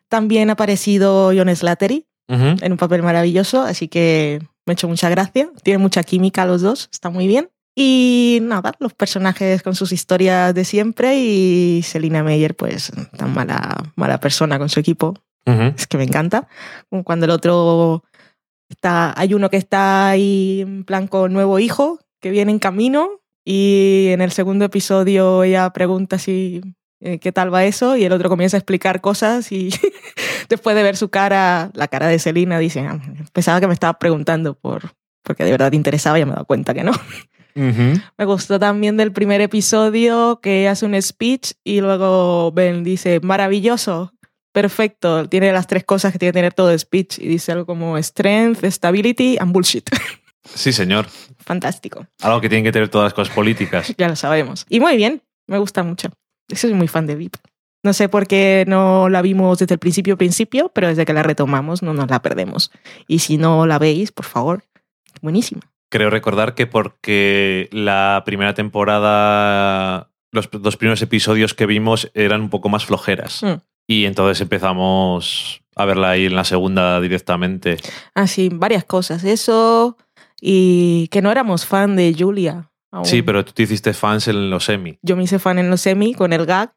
También 0.09 0.50
ha 0.50 0.54
aparecido 0.54 1.30
John 1.33 1.54
Slattery 1.54 2.04
en 2.26 2.73
un 2.73 2.78
papel 2.78 3.04
maravilloso, 3.04 3.62
así 3.62 3.87
que 3.87 4.40
me 4.66 4.73
ha 4.73 4.75
hecho 4.75 4.88
mucha 4.88 5.09
gracia. 5.09 5.50
Tiene 5.62 5.78
mucha 5.78 6.02
química 6.02 6.45
los 6.47 6.62
dos, 6.62 6.88
está 6.92 7.11
muy 7.11 7.28
bien. 7.28 7.49
Y 7.76 8.40
nada, 8.42 8.75
los 8.80 8.92
personajes 8.92 9.62
con 9.62 9.76
sus 9.76 9.92
historias 9.92 10.52
de 10.52 10.64
siempre 10.64 11.16
y 11.21 11.83
Selina 11.85 12.25
Meyer, 12.25 12.57
pues 12.57 12.90
tan 13.16 13.33
mala, 13.35 13.85
mala 13.95 14.19
persona 14.19 14.59
con 14.59 14.69
su 14.69 14.80
equipo. 14.80 15.14
Es 15.76 15.87
que 15.87 15.97
me 15.97 16.04
encanta. 16.04 16.49
Como 16.88 17.02
Cuando 17.02 17.26
el 17.26 17.30
otro 17.30 18.04
está, 18.71 19.12
hay 19.19 19.35
uno 19.35 19.50
que 19.50 19.57
está 19.57 20.09
ahí 20.09 20.62
en 20.62 20.85
plan 20.85 21.07
con 21.07 21.33
nuevo 21.33 21.59
hijo 21.59 22.00
que 22.21 22.31
viene 22.31 22.53
en 22.53 22.59
camino 22.59 23.11
y 23.45 24.09
en 24.11 24.21
el 24.21 24.31
segundo 24.33 24.65
episodio 24.65 25.43
ella 25.43 25.71
pregunta 25.71 26.19
si 26.19 26.62
eh, 27.00 27.19
qué 27.19 27.33
tal 27.33 27.53
va 27.53 27.65
eso 27.65 27.97
y 27.97 28.05
el 28.05 28.12
otro 28.12 28.29
comienza 28.29 28.57
a 28.57 28.61
explicar 28.61 29.00
cosas 29.00 29.53
y 29.53 29.71
después 30.49 30.77
de 30.77 30.83
ver 30.83 30.97
su 30.97 31.09
cara, 31.09 31.71
la 31.75 31.89
cara 31.89 32.09
de 32.09 32.19
Selina, 32.19 32.59
dice, 32.59 32.81
"Ah, 32.81 33.00
pensaba 33.33 33.61
que 33.61 33.67
me 33.67 33.75
estaba 33.75 33.99
preguntando 33.99 34.55
por 34.55 34.93
porque 35.23 35.45
de 35.45 35.50
verdad 35.50 35.71
te 35.71 35.77
interesaba 35.77 36.19
y 36.19 36.23
ya 36.23 36.27
me 36.27 36.33
he 36.33 36.35
dado 36.35 36.47
cuenta 36.47 36.75
que 36.75 36.85
no. 36.85 36.93
Me 37.55 38.25
gustó 38.25 38.59
también 38.59 38.97
del 38.97 39.12
primer 39.12 39.41
episodio 39.41 40.41
que 40.41 40.69
hace 40.69 40.87
un 40.87 41.00
speech 41.00 41.53
y 41.65 41.81
luego 41.81 42.53
Ben 42.53 42.85
dice, 42.85 43.21
maravilloso, 43.21 44.12
perfecto, 44.52 45.28
tiene 45.28 45.52
las 45.52 45.66
tres 45.66 45.85
cosas 45.85 46.12
que 46.12 46.19
tiene 46.19 46.33
que 46.33 46.38
tener 46.38 46.54
todo 46.54 46.76
speech 46.76 47.19
y 47.19 47.28
dice 47.28 47.52
algo 47.52 47.66
como 47.66 47.97
strength, 47.99 48.64
stability 48.64 49.37
and 49.38 49.52
bullshit. 49.52 49.88
Sí, 50.54 50.73
señor. 50.73 51.07
Fantástico, 51.38 52.07
Algo 52.23 52.40
que 52.40 52.49
tienen 52.49 52.64
que 52.64 52.73
tener 52.73 52.88
todas 52.88 53.07
las 53.07 53.14
cosas 53.14 53.35
políticas. 53.35 53.95
ya 53.99 54.09
lo 54.09 54.16
sabemos. 54.16 54.66
Y 54.69 54.80
muy 54.80 54.97
bien, 54.97 55.23
me 55.47 55.59
gusta 55.59 55.83
mucho. 55.83 56.09
Soy 56.49 56.75
muy 56.75 56.89
fan 56.89 57.06
de 57.06 57.15
VIP. 57.15 57.36
No 57.82 57.93
sé 57.93 58.08
por 58.08 58.26
qué 58.26 58.65
no 58.67 59.08
la 59.08 59.23
vimos 59.23 59.58
desde 59.58 59.75
el 59.75 59.78
principio 59.78 60.19
principio, 60.19 60.71
pero 60.75 60.89
desde 60.89 61.06
que 61.06 61.13
la 61.13 61.23
retomamos 61.23 61.82
no 61.82 61.95
nos 61.95 62.10
la 62.10 62.21
perdemos. 62.21 62.71
Y 63.06 63.21
si 63.21 63.39
no 63.39 63.67
la 63.67 63.78
veis, 63.78 64.13
por 64.13 64.26
favor, 64.26 64.65
buenísima. 65.23 65.63
Creo 65.91 66.10
recordar 66.10 66.54
que 66.54 66.67
porque 66.67 67.69
la 67.73 68.23
primera 68.26 68.54
temporada, 68.54 70.10
los 70.30 70.50
dos 70.50 70.76
primeros 70.76 71.00
episodios 71.00 71.54
que 71.54 71.67
vimos 71.67 72.10
eran 72.15 72.43
un 72.43 72.50
poco 72.50 72.69
más 72.69 72.84
flojeras. 72.84 73.43
Mm. 73.43 73.54
Y 73.86 74.04
entonces 74.04 74.40
empezamos 74.40 75.60
a 75.75 75.84
verla 75.84 76.10
ahí 76.10 76.26
en 76.26 76.36
la 76.36 76.45
segunda 76.45 77.00
directamente. 77.00 77.78
Así, 78.14 78.49
varias 78.52 78.84
cosas. 78.84 79.25
Eso 79.25 79.97
y 80.40 81.08
que 81.08 81.23
no 81.23 81.30
éramos 81.30 81.66
fan 81.66 81.97
de 81.97 82.14
Julia. 82.19 82.71
aún. 82.93 83.04
Sí, 83.04 83.23
pero 83.23 83.45
tú 83.45 83.52
te 83.52 83.62
hiciste 83.64 83.93
fans 83.93 84.28
en 84.28 84.50
los 84.50 84.64
semi. 84.64 84.99
Yo 85.02 85.16
me 85.16 85.25
hice 85.25 85.38
fan 85.38 85.58
en 85.58 85.71
los 85.71 85.80
semi 85.80 86.14
con 86.14 86.32
el 86.32 86.47
gag 86.47 86.73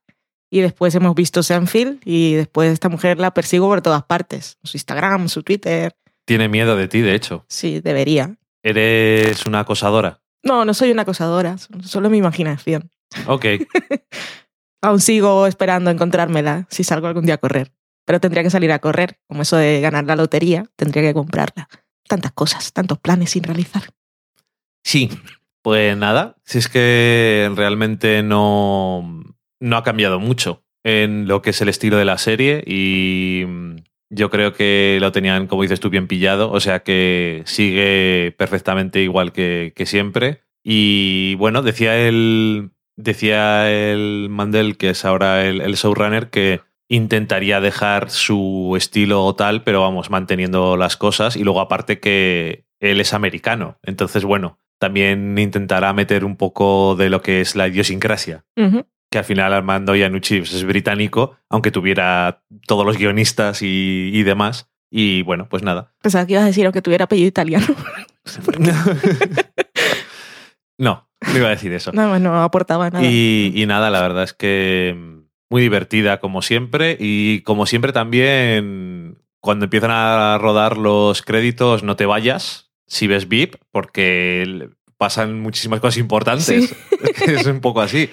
y 0.52 0.62
después 0.62 0.94
hemos 0.96 1.16
visto 1.16 1.42
Sanfield 1.44 2.02
y 2.06 2.34
después 2.34 2.72
esta 2.72 2.90
mujer 2.90 3.20
la 3.20 3.34
persigo 3.34 3.68
por 3.68 3.82
todas 3.82 4.04
partes. 4.04 4.58
Su 4.64 4.78
Instagram, 4.78 5.30
su 5.30 5.44
Twitter. 5.44 5.96
Tiene 6.26 6.48
miedo 6.48 6.76
de 6.76 6.88
ti, 6.88 7.02
de 7.02 7.16
hecho. 7.16 7.46
Sí, 7.48 7.80
debería. 7.80 8.38
Eres 8.64 9.46
una 9.46 9.60
acosadora. 9.62 10.22
No, 10.44 10.66
no 10.66 10.74
soy 10.74 10.92
una 10.92 11.02
acosadora, 11.04 11.58
solo 11.84 12.10
mi 12.10 12.18
imaginación. 12.18 12.92
Ok. 13.28 13.46
Aún 14.84 15.00
sigo 15.00 15.48
esperando 15.48 15.90
encontrármela 15.90 16.68
si 16.70 16.84
salgo 16.84 17.08
algún 17.08 17.26
día 17.26 17.36
a 17.36 17.38
correr. 17.38 17.72
Pero 18.06 18.20
tendría 18.20 18.44
que 18.44 18.50
salir 18.50 18.70
a 18.74 18.80
correr, 18.80 19.18
como 19.28 19.44
eso 19.44 19.56
de 19.56 19.80
ganar 19.80 20.04
la 20.04 20.18
lotería, 20.18 20.66
tendría 20.76 21.04
que 21.04 21.14
comprarla. 21.14 21.70
Tantas 22.06 22.34
cosas, 22.34 22.74
tantos 22.74 23.00
planes 23.00 23.32
sin 23.32 23.44
realizar. 23.44 23.84
Sí. 24.84 25.10
Pues 25.62 25.96
nada, 25.96 26.36
si 26.44 26.58
es 26.58 26.68
que 26.68 27.50
realmente 27.56 28.22
no, 28.22 29.24
no 29.62 29.78
ha 29.78 29.84
cambiado 29.84 30.20
mucho 30.20 30.66
en 30.84 31.30
lo 31.30 31.42
que 31.42 31.52
es 31.52 31.62
el 31.62 31.70
estilo 31.70 31.96
de 31.96 32.04
la 32.04 32.18
serie 32.18 32.62
y 32.68 33.46
yo 34.10 34.30
creo 34.30 34.52
que 34.52 34.98
lo 35.00 35.14
tenían, 35.14 35.48
como 35.48 35.62
dices 35.62 35.80
tú, 35.80 35.90
bien 35.90 36.08
pillado, 36.08 36.52
o 36.52 36.60
sea 36.60 36.84
que 36.84 37.44
sigue 37.46 38.36
perfectamente 38.38 39.00
igual 39.00 39.32
que, 39.32 39.72
que 39.74 39.86
siempre. 39.86 40.44
Y 40.62 41.36
bueno, 41.36 41.62
decía 41.62 41.98
el, 41.98 42.72
decía 42.96 43.72
el 43.72 44.28
Mandel, 44.30 44.78
que 44.78 44.92
es 44.92 45.06
ahora 45.06 45.46
el, 45.46 45.62
el 45.62 45.76
showrunner, 45.76 46.30
que 46.30 46.62
intentaría 46.90 47.62
dejar 47.62 48.10
su 48.10 48.74
estilo 48.78 49.26
o 49.26 49.36
tal, 49.36 49.64
pero 49.64 49.82
vamos, 49.82 50.10
manteniendo 50.10 50.78
las 50.78 50.98
cosas. 50.98 51.36
Y 51.36 51.44
luego 51.44 51.62
aparte 51.62 52.00
que 52.00 52.66
él 52.80 53.02
es 53.02 53.14
americano. 53.14 53.78
Entonces, 53.84 54.24
bueno, 54.24 54.60
también 54.80 55.38
intentará 55.38 55.94
meter 55.94 56.26
un 56.26 56.36
poco 56.36 56.96
de 56.96 57.10
lo 57.10 57.22
que 57.22 57.42
es 57.42 57.56
la 57.56 57.68
idiosincrasia. 57.68 58.46
Que 59.10 59.18
al 59.18 59.26
final 59.26 59.54
Armando 59.54 59.96
Iannucci 59.96 60.40
pues, 60.40 60.54
es 60.54 60.64
británico, 60.66 61.38
aunque 61.50 61.72
tuviera 61.72 62.44
todos 62.68 62.86
los 62.86 62.98
guionistas 62.98 63.62
y, 63.62 64.12
y 64.14 64.24
demás. 64.24 64.70
Y 64.92 65.24
bueno, 65.24 65.48
pues 65.50 65.64
nada. 65.64 65.94
Pensaba 66.02 66.28
que 66.28 66.34
ibas 66.34 66.44
a 66.44 66.48
decir 66.48 66.66
aunque 66.66 66.82
tuviera 66.82 67.06
apellido 67.06 67.28
italiano. 67.28 67.66
no, 70.78 71.10
no 71.32 71.38
iba 71.38 71.48
a 71.48 71.52
decir 71.52 71.74
eso. 71.74 71.92
No, 71.94 72.20
no 72.20 72.44
aportaba 72.44 72.90
nada. 72.90 73.06
Y, 73.06 73.52
y 73.56 73.66
nada, 73.66 73.90
la 73.90 74.02
verdad 74.02 74.24
es 74.24 74.34
que 74.34 74.96
mm, 74.98 75.24
muy 75.50 75.62
divertida 75.62 76.20
como 76.20 76.42
siempre 76.42 76.98
y 77.00 77.42
como 77.42 77.66
siempre 77.66 77.94
también 77.94 79.20
cuando 79.40 79.66
empiezan 79.66 79.92
a 79.92 80.38
rodar 80.40 80.78
los 80.78 81.22
créditos 81.22 81.84
no 81.84 81.96
te 81.96 82.06
vayas 82.06 82.72
si 82.88 83.08
ves 83.08 83.28
VIP 83.28 83.56
porque 83.72 84.70
pasan 84.98 85.42
muchísimas 85.42 85.80
cosas 85.80 85.98
importantes. 85.98 86.70
Sí. 86.70 86.76
es 87.28 87.46
un 87.46 87.60
poco 87.60 87.82
así. 87.82 88.10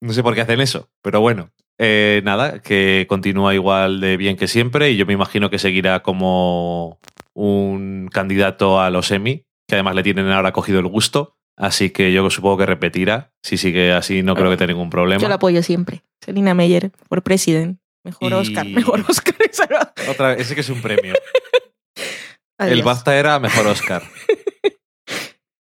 No 0.00 0.12
sé 0.12 0.22
por 0.22 0.34
qué 0.34 0.40
hacen 0.40 0.60
eso, 0.60 0.88
pero 1.02 1.20
bueno. 1.20 1.50
Eh, 1.82 2.20
nada, 2.24 2.60
que 2.60 3.06
continúa 3.08 3.54
igual 3.54 4.00
de 4.00 4.16
bien 4.16 4.36
que 4.36 4.48
siempre 4.48 4.90
y 4.90 4.96
yo 4.96 5.06
me 5.06 5.14
imagino 5.14 5.48
que 5.48 5.58
seguirá 5.58 6.02
como 6.02 6.98
un 7.32 8.08
candidato 8.12 8.80
a 8.80 8.90
los 8.90 9.10
Emmy, 9.10 9.46
que 9.66 9.76
además 9.76 9.94
le 9.94 10.02
tienen 10.02 10.30
ahora 10.30 10.52
cogido 10.52 10.80
el 10.80 10.86
gusto. 10.86 11.36
Así 11.60 11.90
que 11.90 12.10
yo 12.12 12.28
supongo 12.30 12.56
que 12.58 12.66
repetirá. 12.66 13.32
Si 13.42 13.58
sigue 13.58 13.92
así, 13.92 14.22
no 14.22 14.34
creo 14.34 14.50
que 14.50 14.56
tenga 14.56 14.72
ningún 14.72 14.88
problema. 14.88 15.20
Yo 15.20 15.28
la 15.28 15.34
apoyo 15.34 15.62
siempre. 15.62 16.02
Selina 16.24 16.54
Meyer, 16.54 16.90
por 17.08 17.22
president. 17.22 17.78
Mejor 18.02 18.32
Y- 18.32 18.34
Oscar, 18.34 18.66
mejor 18.66 19.00
Oscar. 19.06 19.34
Esa 19.50 19.64
era- 19.64 19.92
Otra, 20.08 20.32
ese 20.34 20.54
que 20.54 20.62
es 20.62 20.70
un 20.70 20.80
premio. 20.80 21.12
Adiós. 22.58 22.78
El 22.78 22.82
BAFTA 22.82 23.18
era 23.18 23.38
mejor 23.38 23.66
Oscar. 23.66 24.02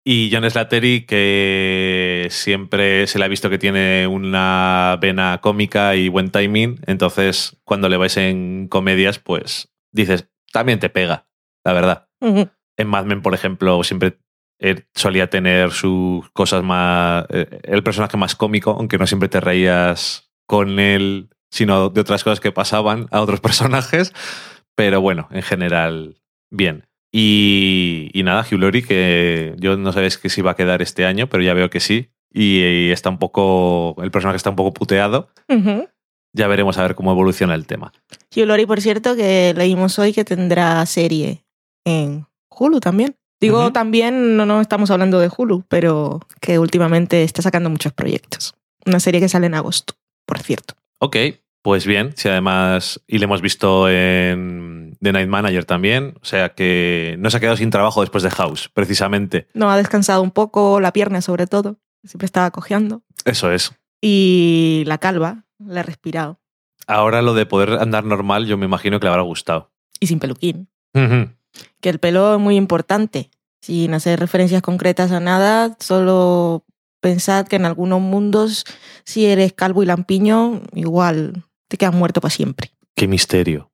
Y 0.02 0.30
John 0.32 0.48
Slattery, 0.50 1.04
que 1.04 2.26
siempre 2.30 3.06
se 3.06 3.18
le 3.18 3.26
ha 3.26 3.28
visto 3.28 3.50
que 3.50 3.58
tiene 3.58 4.06
una 4.06 4.96
vena 5.00 5.38
cómica 5.42 5.94
y 5.94 6.08
buen 6.08 6.30
timing. 6.30 6.80
Entonces, 6.86 7.58
cuando 7.64 7.88
le 7.90 7.98
vais 7.98 8.16
en 8.16 8.66
comedias, 8.68 9.18
pues 9.18 9.70
dices, 9.92 10.26
también 10.52 10.80
te 10.80 10.88
pega, 10.88 11.28
la 11.64 11.74
verdad. 11.74 12.08
En 12.22 12.88
Mad 12.88 13.04
Men, 13.04 13.20
por 13.20 13.34
ejemplo, 13.34 13.84
siempre 13.84 14.18
eh, 14.60 14.84
solía 14.94 15.30
tener 15.30 15.72
sus 15.72 16.30
cosas 16.30 16.62
más. 16.62 17.24
eh, 17.30 17.60
el 17.64 17.82
personaje 17.82 18.16
más 18.16 18.36
cómico, 18.36 18.72
aunque 18.72 18.98
no 18.98 19.06
siempre 19.06 19.28
te 19.28 19.40
reías 19.40 20.30
con 20.46 20.78
él, 20.78 21.30
sino 21.50 21.88
de 21.88 22.00
otras 22.00 22.22
cosas 22.22 22.40
que 22.40 22.52
pasaban 22.52 23.06
a 23.10 23.20
otros 23.22 23.40
personajes. 23.48 24.12
Pero 24.76 25.00
bueno, 25.00 25.28
en 25.30 25.42
general, 25.42 26.20
bien. 26.50 26.86
Y, 27.12 28.10
y 28.12 28.22
nada, 28.22 28.46
Hugh 28.48 28.60
Laurie, 28.60 28.82
que 28.84 29.54
yo 29.58 29.76
no 29.76 29.92
sabéis 29.92 30.16
que 30.18 30.28
si 30.28 30.42
va 30.42 30.52
a 30.52 30.56
quedar 30.56 30.80
este 30.82 31.04
año, 31.06 31.28
pero 31.28 31.42
ya 31.42 31.54
veo 31.54 31.70
que 31.70 31.80
sí. 31.80 32.10
Y, 32.32 32.60
y 32.60 32.90
está 32.90 33.10
un 33.10 33.18
poco. 33.18 33.96
El 34.02 34.10
personaje 34.10 34.36
está 34.36 34.50
un 34.50 34.56
poco 34.56 34.72
puteado. 34.72 35.30
Ya 36.32 36.46
veremos 36.46 36.78
a 36.78 36.82
ver 36.82 36.94
cómo 36.94 37.10
evoluciona 37.10 37.56
el 37.56 37.66
tema. 37.66 37.92
Hugh 38.34 38.46
Laurie, 38.46 38.66
por 38.66 38.80
cierto, 38.80 39.16
que 39.16 39.52
leímos 39.56 39.98
hoy 39.98 40.12
que 40.12 40.24
tendrá 40.24 40.86
serie 40.86 41.44
en 41.84 42.26
Hulu 42.48 42.78
también. 42.78 43.16
Digo, 43.40 43.72
también 43.72 44.36
no, 44.36 44.44
no 44.46 44.60
estamos 44.60 44.90
hablando 44.90 45.18
de 45.18 45.30
Hulu, 45.34 45.64
pero 45.68 46.20
que 46.40 46.58
últimamente 46.58 47.22
está 47.22 47.42
sacando 47.42 47.70
muchos 47.70 47.92
proyectos. 47.92 48.54
Una 48.84 49.00
serie 49.00 49.20
que 49.20 49.28
sale 49.28 49.46
en 49.46 49.54
agosto, 49.54 49.94
por 50.26 50.38
cierto. 50.40 50.74
Ok, 50.98 51.16
pues 51.62 51.86
bien, 51.86 52.12
si 52.16 52.28
además, 52.28 53.00
y 53.06 53.18
le 53.18 53.24
hemos 53.24 53.42
visto 53.42 53.88
en 53.88 54.96
The 55.00 55.12
Night 55.12 55.28
Manager 55.28 55.64
también, 55.64 56.14
o 56.20 56.24
sea 56.24 56.50
que 56.50 57.16
no 57.18 57.30
se 57.30 57.36
ha 57.36 57.40
quedado 57.40 57.56
sin 57.56 57.70
trabajo 57.70 58.00
después 58.00 58.22
de 58.22 58.30
House, 58.30 58.70
precisamente. 58.72 59.48
No 59.54 59.70
ha 59.70 59.76
descansado 59.76 60.22
un 60.22 60.30
poco, 60.30 60.80
la 60.80 60.92
pierna 60.92 61.20
sobre 61.20 61.46
todo. 61.46 61.78
Siempre 62.04 62.26
estaba 62.26 62.50
cojeando. 62.50 63.02
Eso 63.26 63.52
es. 63.52 63.72
Y 64.00 64.84
la 64.86 64.98
calva, 64.98 65.44
la 65.58 65.80
ha 65.80 65.82
respirado. 65.82 66.40
Ahora 66.86 67.20
lo 67.20 67.34
de 67.34 67.44
poder 67.44 67.74
andar 67.74 68.04
normal, 68.04 68.46
yo 68.46 68.56
me 68.56 68.64
imagino 68.64 68.98
que 68.98 69.04
le 69.04 69.10
habrá 69.10 69.22
gustado. 69.22 69.70
Y 70.00 70.06
sin 70.06 70.18
peluquín. 70.18 70.68
Que 71.80 71.88
el 71.88 71.98
pelo 71.98 72.34
es 72.34 72.40
muy 72.40 72.56
importante. 72.56 73.30
Sin 73.60 73.92
hacer 73.94 74.18
referencias 74.18 74.62
concretas 74.62 75.12
a 75.12 75.20
nada, 75.20 75.76
solo 75.80 76.64
pensad 77.00 77.46
que 77.46 77.56
en 77.56 77.64
algunos 77.64 78.00
mundos, 78.00 78.64
si 79.04 79.26
eres 79.26 79.52
calvo 79.52 79.82
y 79.82 79.86
lampiño, 79.86 80.62
igual 80.74 81.44
te 81.68 81.76
quedas 81.76 81.94
muerto 81.94 82.20
para 82.20 82.30
siempre. 82.30 82.70
Qué 82.94 83.06
misterio. 83.06 83.70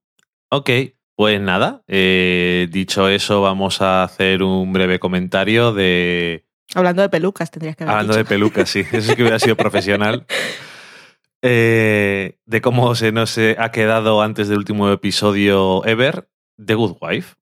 Ok, 0.50 0.70
pues 1.16 1.40
nada, 1.40 1.82
eh, 1.88 2.68
dicho 2.70 3.08
eso, 3.08 3.40
vamos 3.40 3.80
a 3.80 4.02
hacer 4.02 4.42
un 4.42 4.72
breve 4.72 4.98
comentario 4.98 5.72
de... 5.72 6.44
Hablando 6.74 7.02
de 7.02 7.08
pelucas, 7.08 7.50
tendrías 7.50 7.74
que 7.74 7.84
haber 7.84 7.94
Hablando 7.94 8.16
de 8.16 8.24
pelucas, 8.24 8.68
sí, 8.68 8.80
eso 8.80 9.10
es 9.10 9.16
que 9.16 9.22
hubiera 9.22 9.38
sido 9.38 9.56
profesional. 9.56 10.26
Eh, 11.42 12.38
de 12.46 12.60
cómo 12.60 12.94
se 12.96 13.12
nos 13.12 13.36
eh, 13.38 13.54
ha 13.60 13.70
quedado 13.70 14.20
antes 14.20 14.48
del 14.48 14.58
último 14.58 14.90
episodio 14.90 15.84
ever, 15.84 16.28
The 16.56 16.74
Good 16.74 16.96
Wife. 17.00 17.36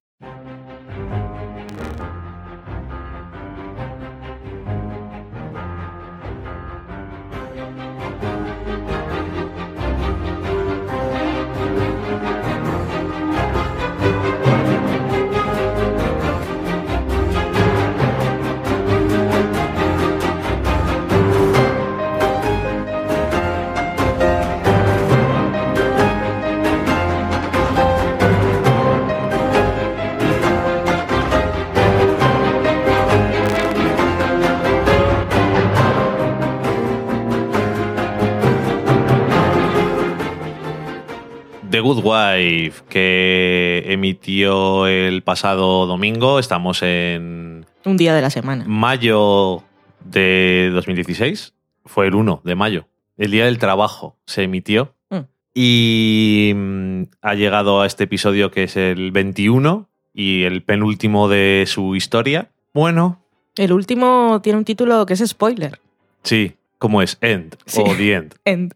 Good 41.94 42.04
Wife, 42.04 42.83
que 42.88 43.85
emitió 43.87 44.87
el 44.87 45.22
pasado 45.22 45.87
domingo. 45.87 46.38
Estamos 46.40 46.83
en 46.83 47.66
Un 47.85 47.96
día 47.96 48.14
de 48.14 48.20
la 48.22 48.30
semana. 48.30 48.64
mayo 48.66 49.62
de 50.04 50.70
2016. 50.74 51.54
Fue 51.85 52.07
el 52.09 52.14
1 52.14 52.40
de 52.44 52.54
mayo. 52.54 52.87
El 53.16 53.30
día 53.30 53.44
del 53.44 53.59
trabajo 53.59 54.16
se 54.26 54.42
emitió. 54.42 54.92
Mm. 55.11 55.18
Y 55.54 56.52
mm, 56.54 57.02
ha 57.22 57.35
llegado 57.35 57.80
a 57.83 57.87
este 57.87 58.04
episodio 58.04 58.50
que 58.50 58.64
es 58.64 58.76
el 58.76 59.12
21 59.12 59.88
y 60.12 60.42
el 60.44 60.62
penúltimo 60.62 61.28
de 61.28 61.64
su 61.68 61.94
historia. 61.94 62.50
Bueno, 62.72 63.20
El 63.57 63.72
último 63.72 64.40
tiene 64.42 64.59
un 64.59 64.64
título 64.64 65.07
que 65.07 65.14
es 65.14 65.22
spoiler. 65.24 65.78
sí, 66.24 66.54
como 66.78 67.02
es 67.02 67.18
End 67.20 67.57
Sí. 67.66 67.80
o 67.87 67.94
The 67.94 68.14
End. 68.14 68.35
End. 68.44 68.74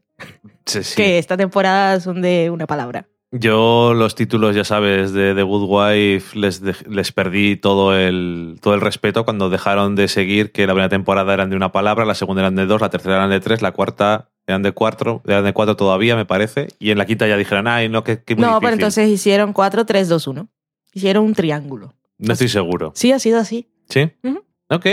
Sí, 0.68 0.83
sí. 0.85 0.94
Que 0.96 1.18
esta 1.18 1.37
temporada 1.37 1.98
son 2.00 2.22
de 2.22 2.50
una 2.50 2.66
palabra. 2.66 3.07
Yo 3.31 3.92
los 3.94 4.14
títulos, 4.14 4.57
ya 4.57 4.64
sabes, 4.64 5.12
de 5.12 5.35
The 5.35 5.42
Good 5.42 5.66
Wife 5.68 6.38
les, 6.38 6.62
de- 6.62 6.74
les 6.88 7.12
perdí 7.12 7.57
todo 7.57 7.94
el, 7.94 8.57
todo 8.62 8.72
el 8.74 8.81
respeto 8.81 9.24
cuando 9.26 9.50
dejaron 9.50 9.96
de 9.96 10.09
seguir 10.09 10.50
que 10.50 10.66
la 10.66 10.72
primera 10.72 10.88
temporada 10.88 11.35
eran 11.35 11.50
de 11.50 11.57
una 11.57 11.70
palabra, 11.70 12.07
la 12.07 12.14
segunda 12.14 12.40
eran 12.40 12.54
de 12.54 12.64
dos, 12.64 12.81
la 12.81 12.88
tercera 12.88 13.16
eran 13.16 13.28
de 13.28 13.40
tres, 13.40 13.61
la 13.61 13.72
cuarta 13.72 14.31
eran 14.46 14.62
de 14.62 14.72
cuatro, 14.72 15.20
eran 15.26 15.44
de 15.44 15.52
cuatro 15.52 15.76
todavía, 15.76 16.16
me 16.16 16.24
parece, 16.24 16.68
y 16.78 16.90
en 16.90 16.96
la 16.96 17.04
quinta 17.04 17.26
ya 17.28 17.37
dijeron, 17.37 17.68
ay, 17.68 17.90
no, 17.90 18.02
que, 18.02 18.22
que 18.22 18.35
muy 18.35 18.42
No, 18.46 18.61
pero 18.61 18.70
difícil". 18.70 18.81
entonces 18.85 19.09
hicieron 19.11 19.52
4, 19.52 19.85
3, 19.85 20.09
2, 20.09 20.26
1. 20.26 20.48
Hicieron 20.94 21.24
un 21.24 21.35
triángulo. 21.35 21.94
No 22.16 22.33
estoy 22.33 22.48
seguro. 22.48 22.92
Sí, 22.94 23.12
ha 23.12 23.18
sido 23.18 23.38
así. 23.40 23.68
¿Sí? 23.90 24.11
Ujú. 24.22 24.42
Ok. 24.70 24.87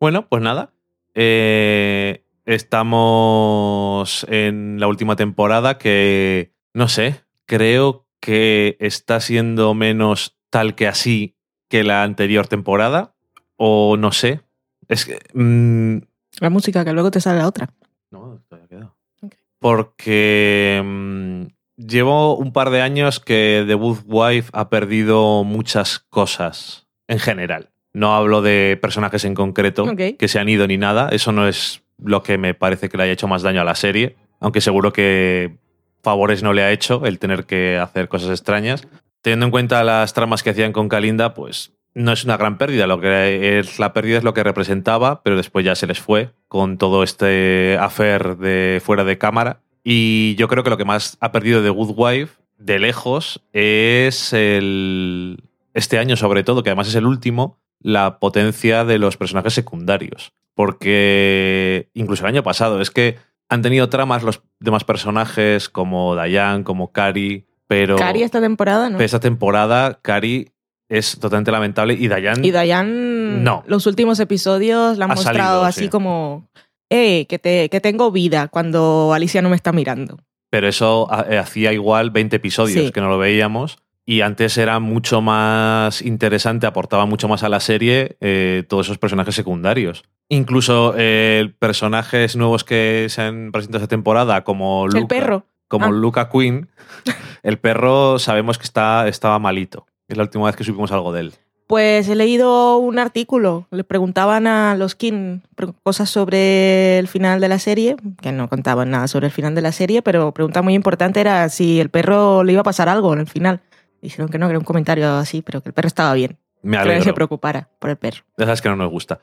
Bueno, 0.00 0.26
pues 0.30 0.42
nada. 0.42 0.72
Eh, 1.14 2.22
estamos 2.46 4.24
en 4.28 4.80
la 4.80 4.86
última 4.88 5.16
temporada 5.16 5.78
que, 5.78 6.52
no 6.72 6.88
sé, 6.88 7.22
creo 7.44 8.06
que 8.20 8.76
está 8.80 9.20
siendo 9.20 9.74
menos 9.74 10.36
tal 10.50 10.74
que 10.74 10.86
así 10.88 11.36
que 11.68 11.84
la 11.84 12.02
anterior 12.02 12.46
temporada. 12.48 13.14
O 13.56 13.96
no 13.96 14.12
sé. 14.12 14.40
Es 14.88 15.04
que... 15.06 15.18
mm, 15.34 15.98
La 16.40 16.50
música, 16.50 16.84
que 16.84 16.92
luego 16.92 17.10
te 17.10 17.20
sale 17.20 17.38
la 17.40 17.48
otra. 17.48 17.68
no, 18.10 18.42
todavía 18.48 18.68
queda. 18.68 18.94
Ok. 19.22 19.34
Porque 19.58 20.82
mm, 20.84 21.42
llevo 21.76 22.36
un 22.36 22.52
par 22.52 22.70
de 22.70 22.82
años 22.82 23.18
que 23.20 23.64
The 23.66 23.74
Good 23.74 24.00
Wife 24.06 24.50
ha 24.52 24.68
perdido 24.68 25.42
muchas 25.44 25.98
cosas 25.98 26.86
en 27.08 27.18
general. 27.18 27.70
No 27.92 28.14
hablo 28.14 28.42
de 28.42 28.78
personajes 28.80 29.24
en 29.24 29.34
concreto 29.34 29.86
que 29.96 30.28
se 30.28 30.38
han 30.38 30.48
ido 30.50 30.66
ni 30.66 30.76
nada. 30.76 31.08
Eso 31.08 31.32
no 31.32 31.48
es 31.48 31.82
lo 31.98 32.22
que 32.22 32.38
me 32.38 32.54
parece 32.54 32.88
que 32.88 32.96
le 32.96 33.04
haya 33.04 33.12
hecho 33.12 33.28
más 33.28 33.42
daño 33.42 33.60
a 33.60 33.64
la 33.64 33.74
serie. 33.74 34.16
Aunque 34.40 34.60
seguro 34.60 34.92
que 34.92 35.56
favores 36.02 36.42
no 36.42 36.52
le 36.52 36.62
ha 36.62 36.72
hecho 36.72 37.04
el 37.04 37.18
tener 37.18 37.46
que 37.46 37.78
hacer 37.78 38.08
cosas 38.08 38.30
extrañas. 38.30 38.86
Teniendo 39.22 39.46
en 39.46 39.50
cuenta 39.50 39.82
las 39.82 40.12
tramas 40.12 40.42
que 40.42 40.50
hacían 40.50 40.72
con 40.72 40.88
Kalinda, 40.88 41.34
pues 41.34 41.72
no 41.94 42.12
es 42.12 42.24
una 42.24 42.36
gran 42.36 42.58
pérdida. 42.58 42.86
Lo 42.86 43.00
que 43.00 43.58
es 43.58 43.78
la 43.78 43.92
pérdida 43.92 44.18
es 44.18 44.24
lo 44.24 44.34
que 44.34 44.44
representaba, 44.44 45.22
pero 45.22 45.36
después 45.36 45.64
ya 45.64 45.74
se 45.74 45.86
les 45.86 45.98
fue 45.98 46.30
con 46.46 46.78
todo 46.78 47.02
este 47.02 47.76
affair 47.80 48.36
de 48.36 48.80
fuera 48.84 49.02
de 49.02 49.18
cámara. 49.18 49.62
Y 49.82 50.34
yo 50.36 50.46
creo 50.46 50.62
que 50.62 50.70
lo 50.70 50.76
que 50.76 50.84
más 50.84 51.16
ha 51.20 51.32
perdido 51.32 51.62
de 51.62 51.70
Good 51.70 51.94
Wife, 51.96 52.34
de 52.58 52.78
lejos, 52.78 53.42
es 53.52 54.32
el. 54.32 55.42
Este 55.74 55.98
año, 55.98 56.16
sobre 56.16 56.42
todo, 56.42 56.62
que 56.62 56.70
además 56.70 56.88
es 56.88 56.94
el 56.94 57.06
último, 57.06 57.58
la 57.80 58.18
potencia 58.18 58.84
de 58.84 58.98
los 58.98 59.16
personajes 59.16 59.54
secundarios. 59.54 60.32
Porque 60.54 61.90
incluso 61.94 62.24
el 62.24 62.30
año 62.34 62.42
pasado, 62.42 62.80
es 62.80 62.90
que 62.90 63.16
han 63.48 63.62
tenido 63.62 63.88
tramas 63.88 64.22
los 64.22 64.42
demás 64.60 64.84
personajes, 64.84 65.68
como 65.68 66.16
Diane, 66.20 66.64
como 66.64 66.92
Kari, 66.92 67.46
pero. 67.68 67.96
Cari 67.96 68.22
esta 68.22 68.40
temporada, 68.40 68.90
¿no? 68.90 68.98
esta 69.00 69.20
temporada, 69.20 69.98
Kari 70.02 70.50
es 70.88 71.18
totalmente 71.18 71.50
lamentable 71.52 71.94
y 71.94 72.08
Diane. 72.08 72.46
Y 72.46 72.50
Dayan, 72.52 73.42
No. 73.44 73.64
los 73.66 73.86
últimos 73.86 74.20
episodios 74.20 74.98
la 74.98 75.06
han 75.06 75.10
Ha 75.12 75.14
mostrado 75.14 75.38
salido, 75.38 75.64
así 75.64 75.80
sí. 75.84 75.88
como, 75.88 76.48
eh, 76.90 77.26
que, 77.26 77.38
te, 77.38 77.68
que 77.68 77.80
tengo 77.80 78.10
vida 78.12 78.48
cuando 78.48 79.12
Alicia 79.12 79.42
no 79.42 79.50
me 79.50 79.56
está 79.56 79.72
mirando. 79.72 80.18
Pero 80.48 80.68
eso 80.68 81.08
eh, 81.28 81.38
hacía 81.38 81.72
igual 81.72 82.10
20 82.12 82.36
episodios 82.36 82.86
Sí. 82.86 82.92
que 82.92 83.00
no 83.00 83.08
lo 83.08 83.18
veíamos. 83.18 83.78
Y 84.08 84.20
antes 84.20 84.56
era 84.56 84.78
mucho 84.78 85.20
más 85.20 86.00
interesante, 86.00 86.66
aportaba 86.68 87.06
mucho 87.06 87.26
más 87.26 87.42
a 87.42 87.48
la 87.48 87.58
serie 87.58 88.16
eh, 88.20 88.62
todos 88.68 88.86
esos 88.86 88.98
personajes 88.98 89.34
secundarios. 89.34 90.04
Incluso 90.28 90.94
eh, 90.96 91.52
personajes 91.58 92.36
nuevos 92.36 92.62
que 92.62 93.06
se 93.10 93.22
han 93.22 93.50
presentado 93.50 93.82
esta 93.82 93.88
temporada, 93.94 94.44
como 94.44 94.86
Luca, 94.86 94.98
El 95.00 95.06
perro. 95.08 95.44
como 95.66 95.86
Ah. 95.86 95.90
Luca 95.90 96.30
Quinn. 96.30 96.68
El 97.42 97.58
perro 97.58 98.20
sabemos 98.20 98.58
que 98.58 98.64
está, 98.64 99.08
estaba 99.08 99.40
malito. 99.40 99.86
Es 100.06 100.16
la 100.16 100.22
última 100.22 100.46
vez 100.46 100.54
que 100.54 100.62
supimos 100.62 100.92
algo 100.92 101.12
de 101.12 101.20
él. 101.22 101.32
Pues 101.66 102.08
he 102.08 102.14
leído 102.14 102.76
un 102.78 103.00
artículo, 103.00 103.66
le 103.72 103.82
preguntaban 103.82 104.46
a 104.46 104.76
los 104.76 104.94
King 104.94 105.40
cosas 105.82 106.08
sobre 106.08 106.96
el 107.00 107.08
final 107.08 107.40
de 107.40 107.48
la 107.48 107.58
serie, 107.58 107.96
que 108.22 108.30
no 108.30 108.48
contaban 108.48 108.90
nada 108.92 109.08
sobre 109.08 109.26
el 109.26 109.32
final 109.32 109.56
de 109.56 109.62
la 109.62 109.72
serie, 109.72 110.00
pero 110.00 110.30
pregunta 110.32 110.62
muy 110.62 110.74
importante 110.74 111.20
era 111.20 111.48
si 111.48 111.80
el 111.80 111.90
perro 111.90 112.44
le 112.44 112.52
iba 112.52 112.60
a 112.60 112.64
pasar 112.64 112.88
algo 112.88 113.12
en 113.12 113.18
el 113.18 113.26
final. 113.26 113.62
Dijeron 114.02 114.28
que 114.28 114.38
no, 114.38 114.46
que 114.46 114.50
era 114.52 114.58
un 114.58 114.64
comentario 114.64 115.08
así, 115.14 115.42
pero 115.42 115.60
que 115.62 115.70
el 115.70 115.72
perro 115.72 115.88
estaba 115.88 116.14
bien, 116.14 116.38
Me 116.62 116.76
que 116.76 116.82
alegro. 116.82 117.04
se 117.04 117.12
preocupara 117.12 117.68
por 117.78 117.90
el 117.90 117.96
perro. 117.96 118.22
De 118.36 118.44
esas 118.44 118.62
que 118.62 118.68
no 118.68 118.76
nos 118.76 118.90
gusta. 118.90 119.20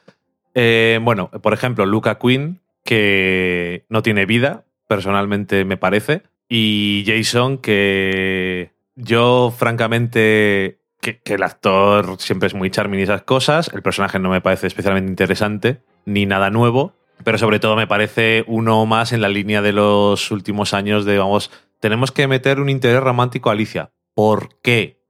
Eh, 0.56 1.00
bueno, 1.02 1.30
por 1.30 1.54
ejemplo, 1.54 1.86
Luca 1.86 2.20
Quinn, 2.20 2.62
que 2.84 3.86
no 3.90 4.02
tiene 4.04 4.26
vida, 4.26 4.66
personalmente 4.88 5.66
me 5.66 5.78
parece. 5.78 6.24
Y 6.50 7.04
Jason, 7.08 7.58
que 7.58 8.72
yo, 8.96 9.54
francamente, 9.58 10.80
que, 11.02 11.20
que 11.20 11.36
el 11.36 11.44
actor 11.44 12.18
siempre 12.20 12.48
es 12.48 12.54
muy 12.54 12.70
charming 12.70 13.00
y 13.00 13.04
esas 13.04 13.24
cosas. 13.24 13.70
El 13.74 13.82
personaje 13.82 14.20
no 14.20 14.30
me 14.30 14.42
parece 14.42 14.68
especialmente 14.68 15.10
interesante, 15.12 15.82
ni 16.06 16.26
nada 16.26 16.50
nuevo. 16.50 16.94
Pero 17.24 17.38
sobre 17.38 17.60
todo 17.60 17.76
me 17.76 17.88
parece 17.88 18.44
uno 18.48 18.86
más 18.86 19.14
en 19.14 19.22
la 19.22 19.30
línea 19.30 19.62
de 19.62 19.72
los 19.72 20.30
últimos 20.32 20.74
años 20.74 21.06
de, 21.06 21.18
vamos, 21.18 21.52
tenemos 21.80 22.12
que 22.12 22.28
meter 22.28 22.60
un 22.60 22.70
interés 22.70 23.02
romántico 23.02 23.50
a 23.50 23.54
Alicia. 23.54 23.92
¿Por 24.14 24.60
qué? 24.62 25.02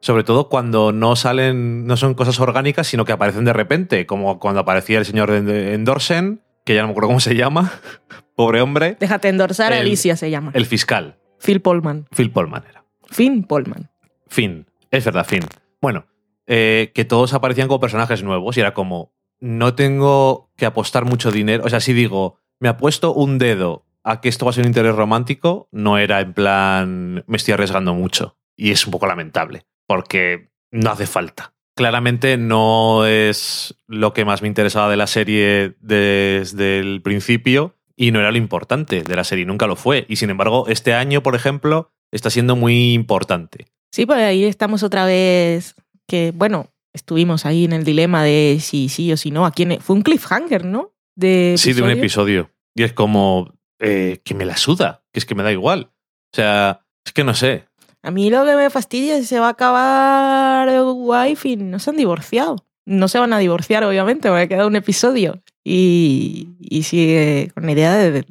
Sobre 0.00 0.22
todo 0.22 0.48
cuando 0.48 0.92
no 0.92 1.16
salen, 1.16 1.86
no 1.86 1.96
son 1.96 2.14
cosas 2.14 2.38
orgánicas, 2.38 2.86
sino 2.86 3.04
que 3.04 3.10
aparecen 3.12 3.44
de 3.44 3.52
repente, 3.52 4.06
como 4.06 4.38
cuando 4.38 4.60
aparecía 4.60 4.98
el 4.98 5.04
señor 5.04 5.30
Endorsen, 5.32 6.40
que 6.64 6.74
ya 6.76 6.82
no 6.82 6.86
me 6.88 6.90
acuerdo 6.92 7.08
cómo 7.08 7.20
se 7.20 7.34
llama, 7.34 7.72
pobre 8.36 8.60
hombre. 8.60 8.96
Déjate 9.00 9.28
endorsar, 9.28 9.72
El- 9.72 9.80
Alicia 9.80 10.16
se 10.16 10.30
llama. 10.30 10.52
El 10.54 10.66
fiscal, 10.66 11.18
Phil 11.40 11.60
Pullman. 11.60 12.06
Phil 12.14 12.30
Pullman 12.30 12.64
era. 12.70 12.84
Finn 13.10 13.42
Pullman. 13.42 13.90
Finn, 14.28 14.66
es 14.92 15.04
verdad, 15.04 15.26
Finn. 15.26 15.44
Bueno, 15.82 16.06
eh, 16.46 16.92
que 16.94 17.04
todos 17.04 17.34
aparecían 17.34 17.66
como 17.66 17.80
personajes 17.80 18.22
nuevos 18.22 18.56
y 18.56 18.60
era 18.60 18.74
como, 18.74 19.12
no 19.40 19.74
tengo 19.74 20.50
que 20.56 20.66
apostar 20.66 21.04
mucho 21.06 21.32
dinero. 21.32 21.64
O 21.64 21.68
sea, 21.70 21.80
si 21.80 21.92
digo, 21.92 22.38
me 22.60 22.68
apuesto 22.68 23.12
un 23.14 23.38
dedo 23.38 23.84
a 24.04 24.20
que 24.20 24.28
esto 24.28 24.46
va 24.46 24.50
a 24.50 24.52
ser 24.54 24.62
un 24.62 24.68
interés 24.68 24.94
romántico, 24.94 25.68
no 25.72 25.98
era 25.98 26.20
en 26.20 26.32
plan, 26.32 27.24
me 27.26 27.36
estoy 27.36 27.54
arriesgando 27.54 27.94
mucho. 27.94 28.38
Y 28.56 28.70
es 28.70 28.84
un 28.86 28.92
poco 28.92 29.06
lamentable, 29.06 29.66
porque 29.86 30.50
no 30.70 30.90
hace 30.90 31.06
falta. 31.06 31.54
Claramente 31.76 32.36
no 32.36 33.06
es 33.06 33.76
lo 33.86 34.12
que 34.12 34.24
más 34.24 34.42
me 34.42 34.48
interesaba 34.48 34.90
de 34.90 34.96
la 34.96 35.06
serie 35.06 35.76
desde 35.80 36.80
el 36.80 37.02
principio 37.02 37.76
y 37.96 38.10
no 38.10 38.18
era 38.18 38.32
lo 38.32 38.38
importante 38.38 39.02
de 39.02 39.16
la 39.16 39.24
serie, 39.24 39.44
nunca 39.44 39.66
lo 39.66 39.76
fue. 39.76 40.06
Y 40.08 40.16
sin 40.16 40.30
embargo, 40.30 40.66
este 40.68 40.94
año, 40.94 41.22
por 41.22 41.34
ejemplo, 41.34 41.92
está 42.10 42.30
siendo 42.30 42.56
muy 42.56 42.94
importante. 42.94 43.66
Sí, 43.92 44.06
pues 44.06 44.18
ahí 44.18 44.44
estamos 44.44 44.82
otra 44.82 45.04
vez 45.04 45.74
que, 46.06 46.32
bueno, 46.34 46.70
estuvimos 46.92 47.46
ahí 47.46 47.64
en 47.64 47.72
el 47.72 47.84
dilema 47.84 48.22
de 48.22 48.58
si 48.60 48.88
sí 48.88 49.12
o 49.12 49.16
si 49.16 49.30
no. 49.30 49.46
¿A 49.46 49.52
quién? 49.52 49.80
Fue 49.80 49.96
un 49.96 50.02
cliffhanger, 50.02 50.64
¿no? 50.64 50.92
De 51.16 51.54
Sí, 51.56 51.72
de 51.72 51.82
un 51.82 51.90
episodio. 51.90 52.50
Y 52.74 52.82
es 52.84 52.92
como 52.92 53.57
eh, 53.78 54.20
que 54.24 54.34
me 54.34 54.44
la 54.44 54.56
suda, 54.56 55.02
que 55.12 55.18
es 55.18 55.26
que 55.26 55.34
me 55.34 55.42
da 55.42 55.52
igual. 55.52 55.90
O 56.32 56.36
sea, 56.36 56.84
es 57.04 57.12
que 57.12 57.24
no 57.24 57.34
sé. 57.34 57.66
A 58.02 58.10
mí 58.10 58.30
lo 58.30 58.44
que 58.44 58.54
me 58.54 58.70
fastidia 58.70 59.14
es 59.14 59.22
que 59.22 59.26
se 59.26 59.40
va 59.40 59.46
a 59.46 59.50
acabar 59.50 60.68
y 60.68 61.56
no 61.56 61.78
se 61.78 61.90
han 61.90 61.96
divorciado. 61.96 62.56
No 62.86 63.08
se 63.08 63.18
van 63.18 63.32
a 63.32 63.38
divorciar, 63.38 63.84
obviamente, 63.84 64.28
porque 64.28 64.48
queda 64.48 64.66
un 64.66 64.76
episodio. 64.76 65.42
Y, 65.64 66.56
y 66.60 66.84
sigue 66.84 67.50
con 67.54 67.66
la 67.66 67.72
idea 67.72 67.94
de, 67.94 68.24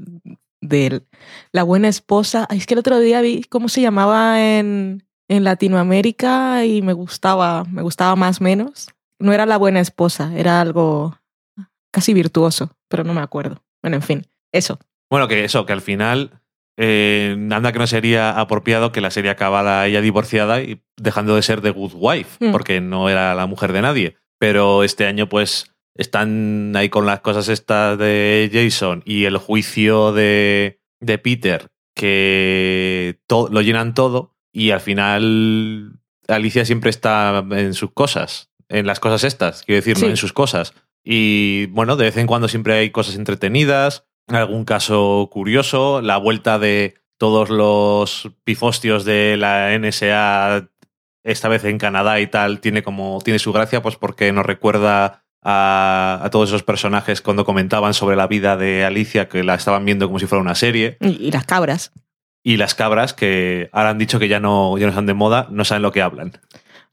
de 0.61 1.03
la 1.51 1.63
buena 1.63 1.89
esposa. 1.89 2.47
Es 2.49 2.65
que 2.65 2.73
el 2.73 2.79
otro 2.79 2.99
día 2.99 3.21
vi 3.21 3.43
cómo 3.43 3.69
se 3.69 3.81
llamaba 3.81 4.41
en, 4.41 5.03
en 5.27 5.43
Latinoamérica 5.43 6.65
y 6.65 6.81
me 6.81 6.93
gustaba, 6.93 7.65
me 7.65 7.81
gustaba 7.81 8.15
más 8.15 8.41
menos. 8.41 8.87
No 9.19 9.33
era 9.33 9.45
la 9.45 9.57
buena 9.57 9.79
esposa, 9.79 10.31
era 10.35 10.61
algo 10.61 11.17
casi 11.91 12.13
virtuoso, 12.13 12.71
pero 12.87 13.03
no 13.03 13.13
me 13.13 13.21
acuerdo. 13.21 13.63
Bueno, 13.81 13.97
en 13.97 14.03
fin, 14.03 14.27
eso. 14.51 14.79
Bueno, 15.09 15.27
que 15.27 15.43
eso, 15.43 15.65
que 15.65 15.73
al 15.73 15.81
final, 15.81 16.41
eh, 16.77 17.35
anda 17.51 17.71
que 17.71 17.79
no 17.79 17.87
sería 17.87 18.39
apropiado 18.39 18.91
que 18.91 19.01
la 19.01 19.11
serie 19.11 19.31
acabara 19.31 19.85
ella 19.87 20.01
divorciada 20.01 20.61
y 20.61 20.81
dejando 20.97 21.35
de 21.35 21.41
ser 21.41 21.61
The 21.61 21.71
Good 21.71 21.93
Wife, 21.95 22.45
Mm. 22.47 22.51
porque 22.51 22.81
no 22.81 23.09
era 23.09 23.33
la 23.35 23.45
mujer 23.47 23.73
de 23.73 23.81
nadie. 23.81 24.17
Pero 24.39 24.83
este 24.83 25.05
año, 25.05 25.27
pues, 25.29 25.71
están 25.95 26.73
ahí 26.75 26.89
con 26.89 27.05
las 27.05 27.21
cosas 27.21 27.49
estas 27.49 27.97
de 27.97 28.49
Jason 28.53 29.01
y 29.05 29.25
el 29.25 29.37
juicio 29.37 30.11
de, 30.13 30.79
de 30.99 31.17
Peter, 31.17 31.69
que 31.95 33.19
lo 33.29 33.61
llenan 33.61 33.93
todo 33.93 34.35
y 34.53 34.71
al 34.71 34.79
final 34.81 35.93
Alicia 36.27 36.65
siempre 36.65 36.89
está 36.89 37.43
en 37.51 37.73
sus 37.73 37.91
cosas, 37.93 38.51
en 38.69 38.85
las 38.85 38.99
cosas 38.99 39.23
estas, 39.23 39.63
quiero 39.63 39.77
decir, 39.77 39.99
no 39.99 40.07
en 40.07 40.17
sus 40.17 40.33
cosas. 40.33 40.73
Y 41.03 41.67
bueno, 41.67 41.95
de 41.95 42.05
vez 42.05 42.17
en 42.17 42.27
cuando 42.27 42.47
siempre 42.47 42.73
hay 42.75 42.89
cosas 42.91 43.15
entretenidas, 43.15 44.05
algún 44.35 44.65
caso 44.65 45.29
curioso, 45.31 46.01
la 46.01 46.17
vuelta 46.17 46.59
de 46.59 46.95
todos 47.17 47.49
los 47.49 48.29
pifostios 48.43 49.05
de 49.05 49.37
la 49.37 49.77
NSA, 49.77 50.69
esta 51.23 51.47
vez 51.47 51.63
en 51.65 51.77
Canadá 51.77 52.19
y 52.19 52.27
tal, 52.27 52.59
tiene 52.59 52.83
como 52.83 53.19
tiene 53.23 53.39
su 53.39 53.51
gracia, 53.53 53.81
pues 53.81 53.95
porque 53.95 54.31
nos 54.31 54.45
recuerda 54.45 55.23
a, 55.43 56.19
a 56.23 56.29
todos 56.29 56.49
esos 56.49 56.63
personajes 56.63 57.21
cuando 57.21 57.45
comentaban 57.45 57.93
sobre 57.93 58.15
la 58.15 58.27
vida 58.27 58.57
de 58.57 58.85
Alicia, 58.85 59.27
que 59.29 59.43
la 59.43 59.55
estaban 59.55 59.85
viendo 59.85 60.07
como 60.07 60.19
si 60.19 60.25
fuera 60.27 60.41
una 60.41 60.55
serie, 60.55 60.97
Y, 61.01 61.27
y 61.27 61.31
las 61.31 61.45
cabras. 61.45 61.91
y 62.43 62.57
las 62.57 62.75
cabras 62.75 63.13
que 63.13 63.69
ahora 63.71 63.89
han 63.91 63.97
dicho 63.97 64.19
que 64.19 64.27
ya 64.27 64.39
no, 64.39 64.77
ya 64.77 64.85
no 64.85 64.89
están 64.91 65.05
de 65.05 65.13
moda, 65.13 65.47
no 65.49 65.65
saben 65.65 65.81
lo 65.81 65.91
que 65.91 66.01
hablan. 66.01 66.33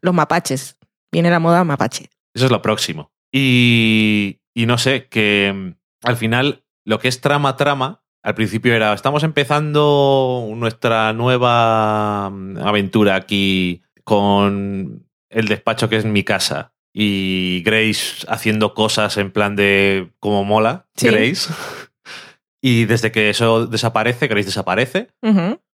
Los 0.01 0.14
mapaches. 0.14 0.79
Viene 1.12 1.31
la 1.31 1.38
moda 1.38 1.62
mapache. 1.64 2.11
Eso 2.35 2.47
es 2.47 2.51
lo 2.51 2.61
próximo. 2.62 3.12
Y, 3.33 4.40
y 4.55 4.66
no 4.66 4.79
sé, 4.79 5.07
que 5.09 5.53
mm, 5.55 6.07
al 6.07 6.16
final 6.16 6.63
lo 6.85 6.99
que 6.99 7.09
es 7.09 7.20
trama, 7.20 7.57
trama, 7.57 8.03
al 8.23 8.35
principio 8.35 8.75
era, 8.75 8.94
estamos 8.94 9.23
empezando 9.23 10.49
nuestra 10.57 11.12
nueva 11.12 12.31
mm, 12.31 12.59
aventura 12.59 13.16
aquí 13.16 13.83
con 14.05 15.07
el 15.29 15.49
despacho 15.49 15.88
que 15.88 15.97
es 15.97 16.05
mi 16.05 16.25
casa 16.25 16.73
y 16.92 17.62
Grace 17.64 18.25
haciendo 18.29 18.73
cosas 18.73 19.16
en 19.18 19.31
plan 19.31 19.57
de 19.57 20.12
como 20.20 20.44
mola, 20.44 20.87
Sí. 20.97 21.09
Grace. 21.09 21.53
Y 22.66 22.87
desde 22.87 23.12
que 23.12 23.29
eso 23.29 23.66
desaparece, 23.66 24.27
Grace 24.27 24.47
desaparece, 24.47 25.09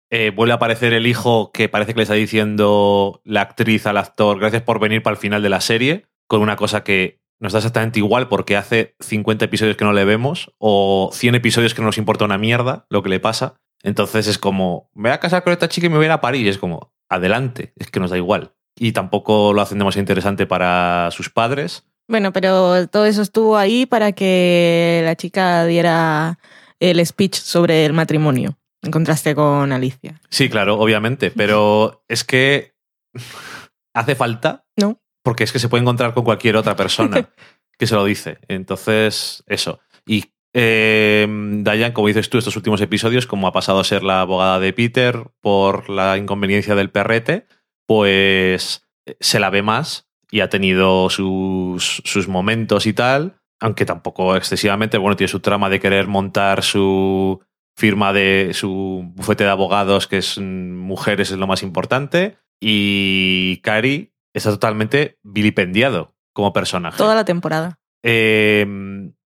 eh, 0.10 0.32
vuelve 0.36 0.54
a 0.54 0.56
aparecer 0.56 0.92
el 0.94 1.06
hijo 1.06 1.52
que 1.52 1.70
parece 1.70 1.94
que 1.94 1.98
le 2.00 2.04
está 2.04 2.16
diciendo 2.16 3.22
la 3.24 3.42
actriz 3.42 3.86
al 3.86 3.98
actor, 3.98 4.40
gracias 4.40 4.64
por 4.64 4.80
venir 4.80 5.04
para 5.04 5.14
el 5.14 5.20
final 5.20 5.44
de 5.44 5.50
la 5.50 5.62
serie, 5.62 6.08
con 6.26 6.42
una 6.42 6.56
cosa 6.56 6.84
que 6.84 7.20
nos 7.40 7.54
da 7.54 7.60
exactamente 7.60 8.00
igual 8.00 8.28
porque 8.28 8.58
hace 8.58 8.96
50 9.00 9.46
episodios 9.46 9.78
que 9.78 9.86
no 9.86 9.94
le 9.94 10.06
vemos 10.06 10.52
o 10.58 11.10
100 11.14 11.36
episodios 11.36 11.74
que 11.74 11.82
no 11.82 11.88
nos 11.88 11.98
importa 11.98 12.26
una 12.26 12.38
mierda 12.38 12.86
lo 12.90 13.02
que 13.04 13.10
le 13.10 13.20
pasa. 13.20 13.56
Entonces 13.82 14.28
es 14.28 14.38
como, 14.38 14.90
me 14.94 15.10
voy 15.10 15.16
a 15.16 15.20
casar 15.20 15.44
con 15.44 15.54
esta 15.54 15.70
chica 15.70 15.88
y 15.88 15.90
me 15.90 15.96
voy 15.96 16.06
a 16.06 16.08
ir 16.08 16.12
a 16.12 16.22
París. 16.22 16.48
Es 16.48 16.58
como, 16.58 16.94
adelante, 17.10 17.74
es 17.78 17.90
que 17.90 18.00
nos 18.00 18.12
da 18.12 18.18
igual. 18.18 18.54
Y 18.78 18.92
tampoco 18.92 19.54
lo 19.54 19.62
hacen 19.62 19.78
demasiado 19.78 20.02
interesante 20.02 20.46
para 20.48 21.10
sus 21.12 21.30
padres. 21.30 21.86
Bueno, 22.08 22.34
pero 22.34 22.88
todo 22.88 23.06
eso 23.06 23.22
estuvo 23.22 23.58
ahí 23.58 23.86
para 23.86 24.12
que 24.12 25.02
la 25.06 25.16
chica 25.16 25.66
diera 25.66 26.40
el 26.80 27.06
speech 27.06 27.36
sobre 27.36 27.86
el 27.86 27.94
matrimonio, 27.94 28.58
en 28.82 28.92
contraste 28.92 29.36
con 29.36 29.72
Alicia. 29.72 30.20
Sí, 30.30 30.50
claro, 30.50 30.80
obviamente, 30.80 31.32
pero 31.32 32.04
es 32.08 32.24
que 32.24 32.74
hace 33.94 34.16
falta. 34.16 34.66
No. 34.76 35.00
Porque 35.24 35.44
es 35.44 35.52
que 35.52 35.60
se 35.60 35.70
puede 35.70 35.82
encontrar 35.82 36.14
con 36.14 36.24
cualquier 36.24 36.56
otra 36.56 36.76
persona 36.76 37.30
que 37.78 37.88
se 37.88 37.96
lo 37.96 38.06
dice. 38.06 38.40
Entonces, 38.48 39.44
eso. 39.48 39.80
Y 40.06 40.26
eh, 40.54 41.28
Diane, 41.30 41.94
como 41.94 42.08
dices 42.08 42.30
tú, 42.30 42.38
estos 42.38 42.56
últimos 42.56 42.82
episodios, 42.82 43.28
como 43.28 43.48
ha 43.48 43.52
pasado 43.52 43.80
a 43.80 43.84
ser 43.84 44.04
la 44.04 44.22
abogada 44.22 44.60
de 44.60 44.74
Peter 44.74 45.32
por 45.42 45.90
la 45.90 46.18
inconveniencia 46.18 46.76
del 46.76 46.90
perrete, 46.90 47.46
pues 47.86 48.88
eh, 49.06 49.16
se 49.20 49.40
la 49.40 49.50
ve 49.50 49.62
más 49.62 50.10
y 50.32 50.42
ha 50.42 50.50
tenido 50.50 51.10
sus, 51.10 52.02
sus 52.06 52.28
momentos 52.28 52.86
y 52.86 52.94
tal, 52.94 53.42
aunque 53.60 53.86
tampoco 53.86 54.36
excesivamente. 54.36 54.98
Bueno, 54.98 55.16
tiene 55.16 55.30
su 55.30 55.40
trama 55.40 55.70
de 55.70 55.80
querer 55.80 56.08
montar 56.08 56.64
su 56.64 57.42
firma 57.76 58.12
de 58.14 58.52
su 58.54 59.10
bufete 59.16 59.46
de 59.46 59.50
abogados, 59.52 60.08
que 60.08 60.18
es 60.18 60.38
mm, 60.38 60.76
mujeres, 60.76 61.32
es 61.32 61.38
lo 61.38 61.48
más 61.48 61.64
importante. 61.64 62.38
Y 62.60 63.58
Cari 63.64 64.12
está 64.34 64.50
totalmente 64.52 65.18
vilipendiado 65.24 66.16
como 66.34 66.54
personaje. 66.54 66.98
Toda 66.98 67.16
la 67.16 67.26
temporada. 67.26 67.80
Eh, 68.04 68.66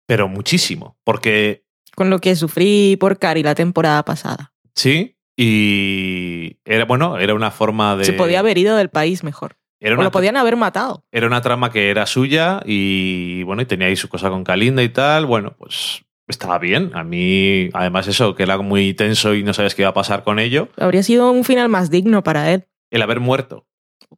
pero 0.05 0.27
muchísimo, 0.27 0.97
porque 1.03 1.63
Con 1.95 2.09
lo 2.09 2.19
que 2.19 2.35
sufrí 2.35 2.97
por 2.99 3.17
Cari 3.19 3.43
la 3.43 3.55
temporada 3.55 4.03
pasada. 4.03 4.53
sí, 4.75 5.13
y 5.39 6.57
era 6.65 6.85
bueno, 6.85 7.17
era 7.19 7.33
una 7.35 7.51
forma 7.51 7.95
de. 7.95 8.05
Se 8.05 8.13
podía 8.13 8.39
haber 8.39 8.57
ido 8.57 8.75
del 8.75 8.89
país 8.89 9.23
mejor. 9.23 9.55
Era 9.79 9.93
O 9.93 9.95
una, 9.95 10.05
lo 10.05 10.11
podían 10.11 10.35
haber 10.37 10.55
matado. 10.55 11.03
era 11.11 11.27
una 11.27 11.41
trama 11.41 11.71
que 11.71 11.91
era 11.91 12.07
suya 12.07 12.61
y 12.65 13.43
bueno, 13.43 13.61
y 13.61 13.65
tenía 13.65 13.87
ahí 13.87 13.95
su 13.95 14.09
cosa 14.09 14.29
con 14.29 14.43
Kalinda 14.43 14.81
y 14.81 14.89
tal. 14.89 15.27
Bueno, 15.27 15.55
pues 15.57 16.03
estaba 16.27 16.57
bien. 16.57 16.91
A 16.95 17.03
mí, 17.03 17.69
además, 17.73 18.07
eso, 18.07 18.33
que 18.33 18.43
era 18.43 18.57
muy 18.57 18.95
tenso 18.95 19.35
y 19.35 19.43
no 19.43 19.53
sabes 19.53 19.75
qué 19.75 19.83
iba 19.83 19.89
a 19.89 19.93
pasar 19.93 20.23
con 20.23 20.39
ello. 20.39 20.69
Habría 20.77 21.03
sido 21.03 21.31
un 21.31 21.43
final 21.43 21.69
más 21.69 21.91
digno 21.91 22.23
para 22.23 22.51
él. 22.51 22.65
El 22.89 23.03
haber 23.03 23.19
muerto 23.19 23.67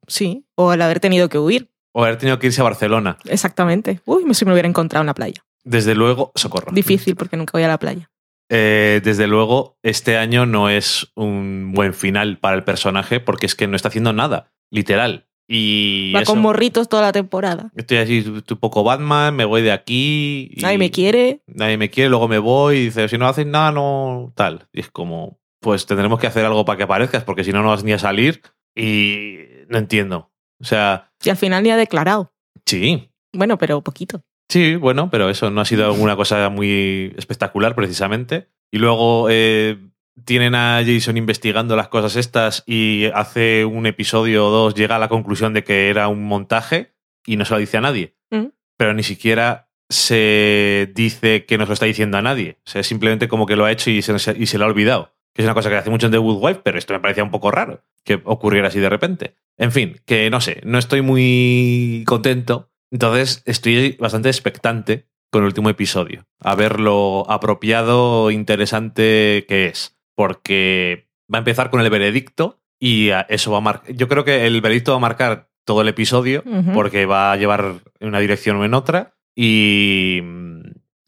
Sí. 0.08 0.46
O 0.56 0.74
el 0.74 0.82
haber 0.82 1.00
tenido 1.00 1.30
que 1.30 1.38
huir. 1.40 1.70
o 1.92 2.04
haber 2.04 2.18
tenido 2.18 2.38
que 2.40 2.48
irse 2.48 2.62
a 2.62 2.64
Barcelona. 2.64 3.18
Exactamente. 3.26 4.00
Uy, 4.06 4.24
me- 4.26 4.34
si 4.36 4.46
me 4.46 4.54
hubiera 4.54 4.68
encontrado 4.70 5.02
en 5.02 5.08
la 5.08 5.14
playa. 5.16 5.44
Desde 5.64 5.96
luego, 5.96 6.32
socorro. 6.36 6.72
Difícil 6.72 7.16
porque 7.16 7.36
nunca 7.36 7.52
voy 7.54 7.64
a 7.64 7.68
la 7.68 7.80
playa. 7.80 8.10
Eh, 8.52 9.02
desde 9.04 9.28
luego, 9.28 9.78
este 9.84 10.18
año 10.18 10.46
no 10.46 10.70
es 10.70 11.12
un 11.16 11.72
buen 11.74 11.94
final 11.94 12.38
para 12.40 12.56
el 12.56 12.64
personaje 12.64 13.20
porque 13.20 13.46
es 13.46 13.56
que 13.56 13.68
no 13.68 13.76
está 13.76 13.90
haciendo 13.90 14.14
nada, 14.14 14.52
literal. 14.72 15.28
Y 15.48 16.12
Va 16.14 16.22
eso, 16.22 16.34
con 16.34 16.42
morritos 16.42 16.88
toda 16.90 17.02
la 17.04 17.12
temporada. 17.12 17.72
estoy 17.76 17.98
así, 17.98 18.24
tu 18.46 18.60
poco 18.60 18.84
Batman, 18.84 19.36
me 19.36 19.46
voy 19.46 19.62
de 19.64 19.72
aquí. 19.72 20.52
y 20.56 20.62
Nadie 20.62 20.78
me 20.78 20.92
quiere. 20.92 21.42
Nadie 21.48 21.78
me 21.78 21.90
quiere, 21.90 22.10
luego 22.10 22.28
me 22.28 22.38
voy 22.40 22.78
y 22.78 22.86
dice, 22.86 23.10
si 23.10 23.18
no 23.18 23.28
haces 23.28 23.48
nada, 23.48 23.72
no 23.72 24.32
tal. 24.36 24.68
Y 24.74 24.80
es 24.82 24.90
como, 24.92 25.40
pues 25.60 25.86
tendremos 25.88 26.20
que 26.20 26.28
hacer 26.28 26.46
algo 26.46 26.66
para 26.66 26.78
que 26.78 26.84
aparezcas 26.84 27.24
porque 27.24 27.44
si 27.44 27.52
no, 27.52 27.62
no 27.64 27.70
vas 27.70 27.84
ni 27.84 27.94
a 27.94 28.00
salir. 28.00 28.42
Y 28.76 29.38
no 29.70 29.78
entiendo. 29.78 30.32
O 30.60 30.66
sea, 30.66 31.12
Y 31.24 31.30
al 31.30 31.38
final 31.38 31.64
ni 31.64 31.72
ha 31.72 31.78
declarado. 31.78 32.34
sí, 32.66 33.10
Bueno, 33.34 33.58
pero 33.58 33.82
poquito. 33.82 34.22
Sí, 34.50 34.76
bueno, 34.76 35.10
pero 35.12 35.30
eso 35.30 35.52
no 35.52 35.62
ha 35.62 35.66
sido 35.66 35.94
una 35.94 36.16
cosa 36.16 36.50
muy 36.50 37.14
espectacular 37.18 37.76
precisamente. 37.76 38.50
Y 38.72 38.80
luego, 38.80 39.28
eh, 39.30 39.78
tienen 40.26 40.56
a 40.56 40.82
Jason 40.86 41.18
investigando 41.18 41.76
las 41.76 41.88
cosas 41.88 42.16
estas 42.16 42.64
y 42.66 43.06
hace 43.14 43.66
un 43.66 43.86
episodio 43.86 44.48
o 44.48 44.50
dos 44.50 44.76
llega 44.76 44.96
a 44.96 45.00
la 45.00 45.08
conclusión 45.08 45.54
de 45.54 45.64
que 45.64 45.90
era 45.90 46.08
un 46.08 46.24
montaje 46.24 46.94
y 47.26 47.38
no 47.38 47.46
se 47.46 47.54
lo 47.54 47.60
dice 47.60 47.78
a 47.78 47.82
nadie. 47.82 48.16
Mm. 48.32 48.48
Pero 48.78 48.94
ni 48.94 49.04
siquiera 49.04 49.70
se 49.90 50.92
dice 50.94 51.46
que 51.46 51.58
no 51.58 51.66
se 51.66 51.70
lo 51.70 51.74
está 51.74 51.86
diciendo 51.86 52.18
a 52.18 52.22
nadie. 52.22 52.58
O 52.66 52.70
sea, 52.70 52.82
es 52.82 52.88
simplemente 52.88 53.28
como 53.28 53.46
que 53.46 53.56
lo 53.56 53.66
ha 53.66 53.72
hecho 53.72 53.90
y 53.90 54.02
se, 54.02 54.14
y 54.38 54.46
se 54.46 54.58
lo 54.58 54.66
ha 54.66 54.68
olvidado. 54.68 55.14
Que 55.40 55.44
es 55.44 55.48
una 55.48 55.54
cosa 55.54 55.70
que 55.70 55.78
hace 55.78 55.90
mucho 55.90 56.08
en 56.08 56.12
The 56.12 56.18
Good 56.18 56.44
Wife, 56.44 56.62
pero 56.66 56.78
esto 56.78 56.92
me 56.92 57.00
parecía 57.00 57.24
un 57.24 57.32
poco 57.32 57.50
raro 57.50 57.82
que 58.04 58.20
ocurriera 58.26 58.68
así 58.68 58.82
de 58.82 58.90
repente. 58.90 59.36
En 59.58 59.72
fin, 59.72 60.02
que 60.06 60.30
no 60.30 60.42
sé, 60.42 60.60
no 60.66 60.78
estoy 60.78 61.02
muy 61.02 62.04
contento. 62.06 62.72
Entonces 62.92 63.42
estoy 63.46 63.96
bastante 64.02 64.28
expectante 64.28 65.08
con 65.32 65.44
el 65.44 65.48
último 65.48 65.70
episodio. 65.70 66.28
A 66.42 66.56
ver 66.56 66.82
lo 66.82 67.24
apropiado, 67.32 68.32
interesante 68.32 69.46
que 69.48 69.68
es. 69.68 69.98
Porque 70.14 71.08
va 71.34 71.38
a 71.38 71.40
empezar 71.40 71.70
con 71.70 71.80
el 71.80 71.90
veredicto 71.90 72.60
y 72.78 73.12
eso 73.30 73.54
va 73.54 73.60
a 73.60 73.62
marcar. 73.62 73.96
Yo 73.96 74.10
creo 74.10 74.26
que 74.26 74.46
el 74.46 74.60
veredicto 74.60 74.92
va 74.92 74.98
a 74.98 75.00
marcar 75.00 75.52
todo 75.64 75.84
el 75.84 75.88
episodio 75.88 76.44
porque 76.74 77.06
va 77.06 77.32
a 77.32 77.38
llevar 77.38 77.76
en 78.02 78.10
una 78.10 78.20
dirección 78.20 78.58
o 78.58 78.66
en 78.66 78.74
otra. 78.74 79.16
Y, 79.34 80.22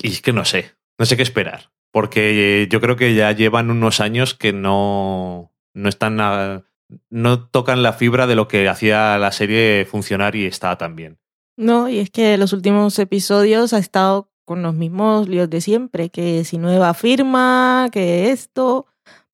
y 0.02 0.08
es 0.08 0.22
que 0.22 0.32
no 0.32 0.46
sé, 0.46 0.72
no 0.98 1.06
sé 1.06 1.18
qué 1.18 1.24
esperar. 1.24 1.70
Porque 1.92 2.68
yo 2.72 2.80
creo 2.82 2.96
que 2.96 3.14
ya 3.16 3.32
llevan 3.34 3.70
unos 3.70 4.00
años 4.00 4.34
que 4.34 4.54
no, 4.54 5.52
no 5.74 5.90
están. 5.90 6.20
a- 6.20 6.64
no 7.10 7.46
tocan 7.48 7.84
la 7.84 7.94
fibra 7.94 8.28
de 8.28 8.36
lo 8.36 8.50
que 8.50 8.68
hacía 8.68 9.18
la 9.18 9.32
serie 9.32 9.86
funcionar 9.90 10.36
y 10.36 10.46
estaba 10.46 10.78
tan 10.78 10.96
bien. 10.98 11.20
No, 11.58 11.88
y 11.88 12.00
es 12.00 12.10
que 12.10 12.38
los 12.38 12.52
últimos 12.52 13.00
episodios 13.00 13.72
ha 13.72 13.78
estado 13.78 14.30
con 14.44 14.62
los 14.62 14.74
mismos 14.76 15.30
líos 15.30 15.50
de 15.50 15.62
siempre, 15.62 16.10
que 16.10 16.44
si 16.44 16.58
nueva 16.58 16.94
firma, 16.94 17.88
que 17.94 18.32
esto. 18.32 18.88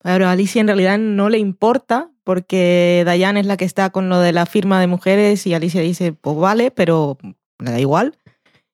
Pero 0.04 0.28
a 0.28 0.32
Alicia 0.32 0.62
en 0.62 0.67
realidad 0.67 1.00
no 1.00 1.30
le 1.30 1.39
importa, 1.39 2.12
porque 2.24 3.04
Diane 3.12 3.39
es 3.39 3.48
la 3.48 3.58
que 3.58 3.65
está 3.65 3.89
con 3.89 4.08
lo 4.10 4.20
de 4.20 4.34
la 4.34 4.46
firma 4.46 4.80
de 4.80 4.86
mujeres 4.88 5.48
y 5.48 5.56
Alicia 5.56 5.82
dice, 5.82 6.13
pues 6.13 6.38
vale, 6.38 6.70
pero 6.70 7.17
le 7.60 7.72
da 7.72 7.80
igual. 7.80 8.17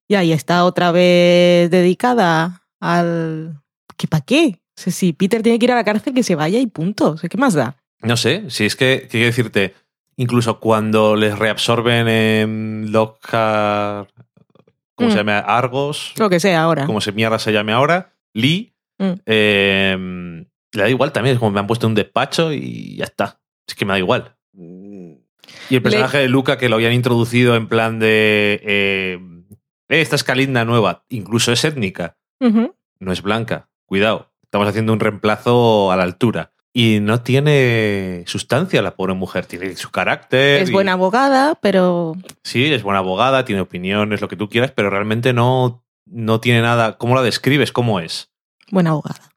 Y 0.10 0.16
ahí 0.16 0.34
está 0.34 0.66
otra 0.66 0.92
vez 0.92 1.72
dedicada 1.72 2.64
al... 2.82 3.62
¿Qué 3.98 4.08
para 4.08 4.24
qué? 4.24 4.60
O 4.78 4.82
sea, 4.82 4.92
si 4.94 5.14
Peter 5.14 5.42
tiene 5.44 5.60
que 5.60 5.66
ir 5.66 5.72
a 5.72 5.76
la 5.76 5.84
cárcel, 5.84 6.14
que 6.14 6.24
se 6.24 6.36
vaya 6.36 6.60
y 6.60 6.68
punto. 6.68 7.12
O 7.12 7.18
sea, 7.18 7.30
¿qué 7.30 7.38
más 7.38 7.54
da? 7.54 7.78
No 8.02 8.18
sé, 8.18 8.50
si 8.50 8.66
es 8.66 8.76
que, 8.76 9.08
quiero 9.10 9.28
decirte, 9.28 9.74
incluso 10.18 10.60
cuando 10.60 11.16
les 11.16 11.38
reabsorben 11.38 12.08
en 12.08 12.92
Lockhart, 12.92 14.10
¿cómo 14.96 15.10
se 15.10 15.16
Mm. 15.16 15.20
llama? 15.20 15.40
Argos, 15.40 16.14
Lo 16.18 16.30
que 16.30 16.40
sea 16.40 16.64
ahora. 16.64 16.86
como 16.86 17.02
se 17.02 17.12
mierda 17.12 17.40
se 17.40 17.52
llame 17.54 17.72
ahora, 17.72 18.14
Lee, 18.34 18.74
Mm. 19.00 19.12
eh, 19.26 20.46
le 20.74 20.82
da 20.82 20.90
igual 20.90 21.12
también, 21.12 21.36
es 21.36 21.40
como 21.40 21.52
me 21.52 21.60
han 21.60 21.68
puesto 21.68 21.86
en 21.88 21.92
un 21.92 21.96
despacho 21.96 22.52
y 22.52 22.96
ya 22.98 23.06
está. 23.06 23.40
Es 23.68 23.76
que 23.76 23.86
me 23.86 23.94
da 23.94 24.00
igual. 24.00 24.36
Y 25.70 25.76
el 25.76 25.82
personaje 25.82 26.18
de 26.20 26.28
Luca 26.30 26.58
que 26.58 26.68
lo 26.70 26.76
habían 26.76 26.94
introducido 26.94 27.56
en 27.56 27.68
plan 27.68 28.00
de... 28.00 28.60
eh, 28.64 29.20
"Eh, 29.90 30.02
esta 30.02 30.16
es 30.16 30.24
Kalinda 30.24 30.66
nueva, 30.66 31.06
incluso 31.10 31.52
es 31.52 31.64
étnica, 31.64 32.18
no 32.40 33.12
es 33.12 33.22
blanca. 33.22 33.70
Cuidado, 33.94 34.32
estamos 34.42 34.68
haciendo 34.68 34.92
un 34.92 35.00
reemplazo 35.00 35.92
a 35.92 35.96
la 35.96 36.02
altura. 36.02 36.52
Y 36.74 36.98
no 37.00 37.22
tiene 37.22 38.24
sustancia 38.26 38.82
la 38.82 38.96
pobre 38.96 39.14
mujer, 39.14 39.46
tiene 39.46 39.76
su 39.76 39.92
carácter. 39.92 40.64
Es 40.64 40.72
y- 40.72 40.74
buena 40.74 40.94
abogada, 40.94 41.54
pero 41.62 42.16
Sí, 42.44 42.74
es 42.74 42.82
buena 42.82 42.98
abogada, 42.98 43.46
tiene 43.46 43.62
opiniones, 43.62 44.20
lo 44.20 44.28
que 44.28 44.36
tú 44.36 44.50
quieras, 44.50 44.72
pero 44.72 44.90
realmente 44.90 45.32
no, 45.32 45.86
no 46.08 46.40
tiene 46.40 46.64
nada. 46.64 46.98
¿Cómo 46.98 47.14
la 47.14 47.22
describes? 47.22 47.72
¿Cómo 47.72 48.00
es? 48.00 48.32
buena 48.72 48.90
abogada. 48.90 49.30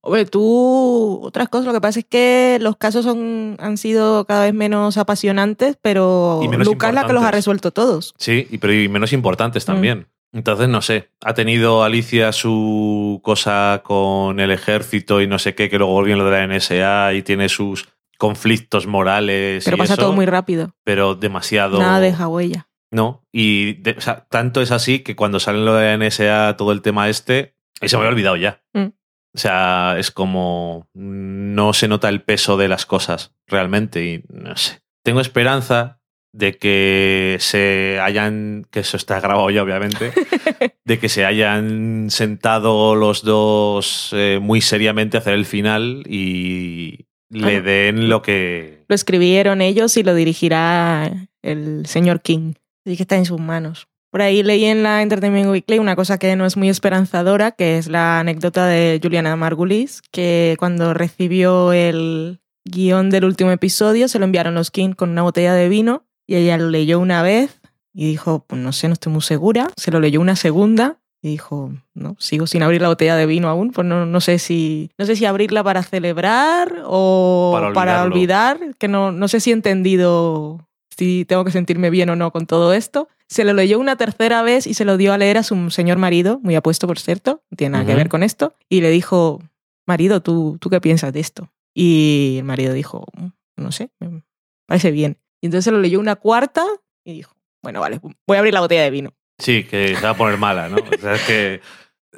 Hombre, 0.00 0.24
tú, 0.26 1.20
otras 1.22 1.48
cosas, 1.48 1.66
lo 1.66 1.72
que 1.72 1.80
pasa 1.80 2.00
es 2.00 2.04
que 2.04 2.58
los 2.60 2.76
casos 2.76 3.04
son, 3.04 3.56
han 3.60 3.76
sido 3.76 4.24
cada 4.24 4.46
vez 4.46 4.52
menos 4.52 4.96
apasionantes, 4.96 5.78
pero 5.80 6.40
menos 6.50 6.66
Luca 6.66 6.88
es 6.88 6.94
la 6.96 7.06
que 7.06 7.12
los 7.12 7.22
ha 7.22 7.30
resuelto 7.30 7.70
todos. 7.70 8.14
Sí, 8.18 8.48
y, 8.50 8.58
pero 8.58 8.72
y 8.72 8.88
menos 8.88 9.12
importantes 9.12 9.64
también. 9.64 10.08
Entonces, 10.32 10.68
no 10.68 10.80
sé, 10.80 11.10
ha 11.22 11.34
tenido 11.34 11.84
Alicia 11.84 12.32
su 12.32 13.20
cosa 13.22 13.82
con 13.84 14.40
el 14.40 14.50
ejército 14.50 15.20
y 15.20 15.26
no 15.26 15.38
sé 15.38 15.54
qué, 15.54 15.68
que 15.68 15.78
luego 15.78 15.92
volvió 15.92 16.16
lo 16.16 16.24
de 16.24 16.30
la 16.30 16.46
NSA 16.46 17.12
y 17.14 17.22
tiene 17.22 17.48
sus 17.50 17.88
conflictos 18.18 18.86
morales. 18.86 19.64
Pero 19.64 19.76
y 19.76 19.78
pasa 19.78 19.94
eso, 19.94 20.02
todo 20.02 20.12
muy 20.12 20.26
rápido. 20.26 20.74
Pero 20.84 21.14
demasiado. 21.14 21.78
Nada 21.78 22.00
deja 22.00 22.28
huella. 22.28 22.68
No, 22.90 23.24
y 23.32 23.74
de- 23.82 23.92
o 23.92 24.00
sea, 24.00 24.26
tanto 24.30 24.60
es 24.62 24.70
así 24.70 25.00
que 25.00 25.16
cuando 25.16 25.40
sale 25.40 25.58
lo 25.64 25.74
de 25.74 25.86
la 25.86 25.94
NSA, 26.06 26.56
todo 26.56 26.72
el 26.72 26.82
tema 26.82 27.08
este, 27.08 27.56
y 27.80 27.88
se 27.88 27.96
me 27.96 28.02
había 28.02 28.12
olvidado 28.12 28.36
ya. 28.36 28.62
Mm. 28.74 28.88
O 29.34 29.38
sea, 29.38 29.94
es 29.98 30.10
como 30.10 30.88
no 30.92 31.72
se 31.72 31.88
nota 31.88 32.10
el 32.10 32.22
peso 32.22 32.58
de 32.58 32.68
las 32.68 32.84
cosas 32.84 33.34
realmente 33.46 34.04
y 34.04 34.24
no 34.28 34.54
sé. 34.56 34.82
Tengo 35.02 35.20
esperanza 35.20 36.01
de 36.32 36.54
que 36.54 37.36
se 37.40 37.98
hayan, 38.00 38.66
que 38.70 38.80
eso 38.80 38.96
está 38.96 39.20
grabado 39.20 39.50
ya 39.50 39.62
obviamente, 39.62 40.12
de 40.84 40.98
que 40.98 41.08
se 41.08 41.24
hayan 41.24 42.10
sentado 42.10 42.94
los 42.94 43.22
dos 43.22 44.10
eh, 44.12 44.38
muy 44.40 44.60
seriamente 44.60 45.16
a 45.16 45.20
hacer 45.20 45.34
el 45.34 45.44
final 45.44 46.04
y 46.08 47.06
le 47.30 47.56
Ah. 47.56 47.60
den 47.60 48.08
lo 48.08 48.22
que... 48.22 48.84
Lo 48.88 48.94
escribieron 48.94 49.60
ellos 49.62 49.96
y 49.96 50.02
lo 50.02 50.14
dirigirá 50.14 51.28
el 51.42 51.86
señor 51.86 52.20
King. 52.22 52.54
Así 52.84 52.96
que 52.96 53.02
está 53.04 53.16
en 53.16 53.24
sus 53.26 53.40
manos. 53.40 53.88
Por 54.10 54.20
ahí 54.20 54.42
leí 54.42 54.66
en 54.66 54.82
la 54.82 55.00
Entertainment 55.00 55.48
Weekly 55.50 55.78
una 55.78 55.96
cosa 55.96 56.18
que 56.18 56.36
no 56.36 56.44
es 56.44 56.58
muy 56.58 56.68
esperanzadora, 56.68 57.52
que 57.52 57.78
es 57.78 57.88
la 57.88 58.20
anécdota 58.20 58.66
de 58.66 59.00
Juliana 59.02 59.34
Margulis, 59.36 60.02
que 60.10 60.56
cuando 60.58 60.92
recibió 60.92 61.72
el 61.72 62.40
guion 62.66 63.08
del 63.08 63.24
último 63.24 63.50
episodio 63.50 64.08
se 64.08 64.18
lo 64.18 64.26
enviaron 64.26 64.54
los 64.54 64.70
King 64.70 64.92
con 64.92 65.10
una 65.10 65.22
botella 65.22 65.54
de 65.54 65.68
vino 65.70 66.04
y 66.32 66.36
ella 66.36 66.56
lo 66.56 66.70
leyó 66.70 66.98
una 66.98 67.22
vez 67.22 67.60
y 67.92 68.06
dijo, 68.06 68.44
pues 68.46 68.60
no 68.62 68.72
sé, 68.72 68.88
no 68.88 68.94
estoy 68.94 69.12
muy 69.12 69.20
segura. 69.20 69.68
Se 69.76 69.90
lo 69.90 70.00
leyó 70.00 70.18
una 70.18 70.34
segunda 70.34 70.96
y 71.20 71.28
dijo, 71.28 71.72
no, 71.92 72.16
sigo 72.18 72.46
sin 72.46 72.62
abrir 72.62 72.80
la 72.80 72.88
botella 72.88 73.16
de 73.16 73.26
vino 73.26 73.50
aún, 73.50 73.70
pues 73.70 73.86
no, 73.86 74.06
no 74.06 74.20
sé 74.22 74.38
si 74.38 74.90
no 74.96 75.04
sé 75.04 75.14
si 75.14 75.26
abrirla 75.26 75.62
para 75.62 75.82
celebrar 75.82 76.82
o 76.86 77.50
Para 77.74 78.02
olvidar, 78.02 78.58
que 78.78 78.88
no, 78.88 79.12
no 79.12 79.28
sé 79.28 79.40
si 79.40 79.50
he 79.50 79.52
entendido 79.52 80.66
si 80.96 81.26
tengo 81.26 81.44
que 81.44 81.50
sentirme 81.50 81.90
bien 81.90 82.08
o 82.08 82.16
no 82.16 82.30
con 82.32 82.46
todo 82.46 82.72
esto. 82.72 83.08
Se 83.28 83.44
lo 83.44 83.52
leyó 83.52 83.78
una 83.78 83.96
tercera 83.96 84.42
vez 84.42 84.66
y 84.66 84.72
se 84.72 84.86
lo 84.86 84.96
dio 84.96 85.12
a 85.12 85.18
leer 85.18 85.36
a 85.36 85.42
su 85.42 85.70
señor 85.70 85.98
marido, 85.98 86.40
muy 86.42 86.54
apuesto 86.54 86.86
por 86.86 86.98
cierto, 86.98 87.42
no 87.50 87.56
tiene 87.56 87.72
nada 87.72 87.84
que 87.86 87.94
ver 87.94 88.08
con 88.08 88.22
esto, 88.22 88.54
y 88.70 88.80
le 88.80 88.88
dijo, 88.90 89.42
marido, 89.86 90.22
¿tú, 90.22 90.56
¿tú 90.60 90.70
qué 90.70 90.80
piensas 90.80 91.12
de 91.12 91.20
esto? 91.20 91.50
Y 91.74 92.36
el 92.38 92.44
marido 92.44 92.72
dijo, 92.72 93.04
"Mm, 93.16 93.26
no 93.62 93.72
sé, 93.72 93.90
me 94.00 94.22
parece 94.66 94.90
bien. 94.90 95.18
Y 95.42 95.46
entonces 95.46 95.64
se 95.64 95.72
lo 95.72 95.80
leyó 95.80 95.98
una 96.00 96.16
cuarta 96.16 96.64
y 97.04 97.14
dijo, 97.14 97.36
bueno, 97.62 97.80
vale, 97.80 98.00
voy 98.26 98.36
a 98.36 98.38
abrir 98.38 98.54
la 98.54 98.60
botella 98.60 98.82
de 98.82 98.90
vino. 98.90 99.12
Sí, 99.38 99.64
que 99.64 99.96
se 99.96 100.00
va 100.00 100.10
a 100.10 100.16
poner 100.16 100.38
mala, 100.38 100.68
¿no? 100.68 100.76
O 100.76 101.00
sea, 101.00 101.14
es 101.14 101.22
que, 101.22 101.60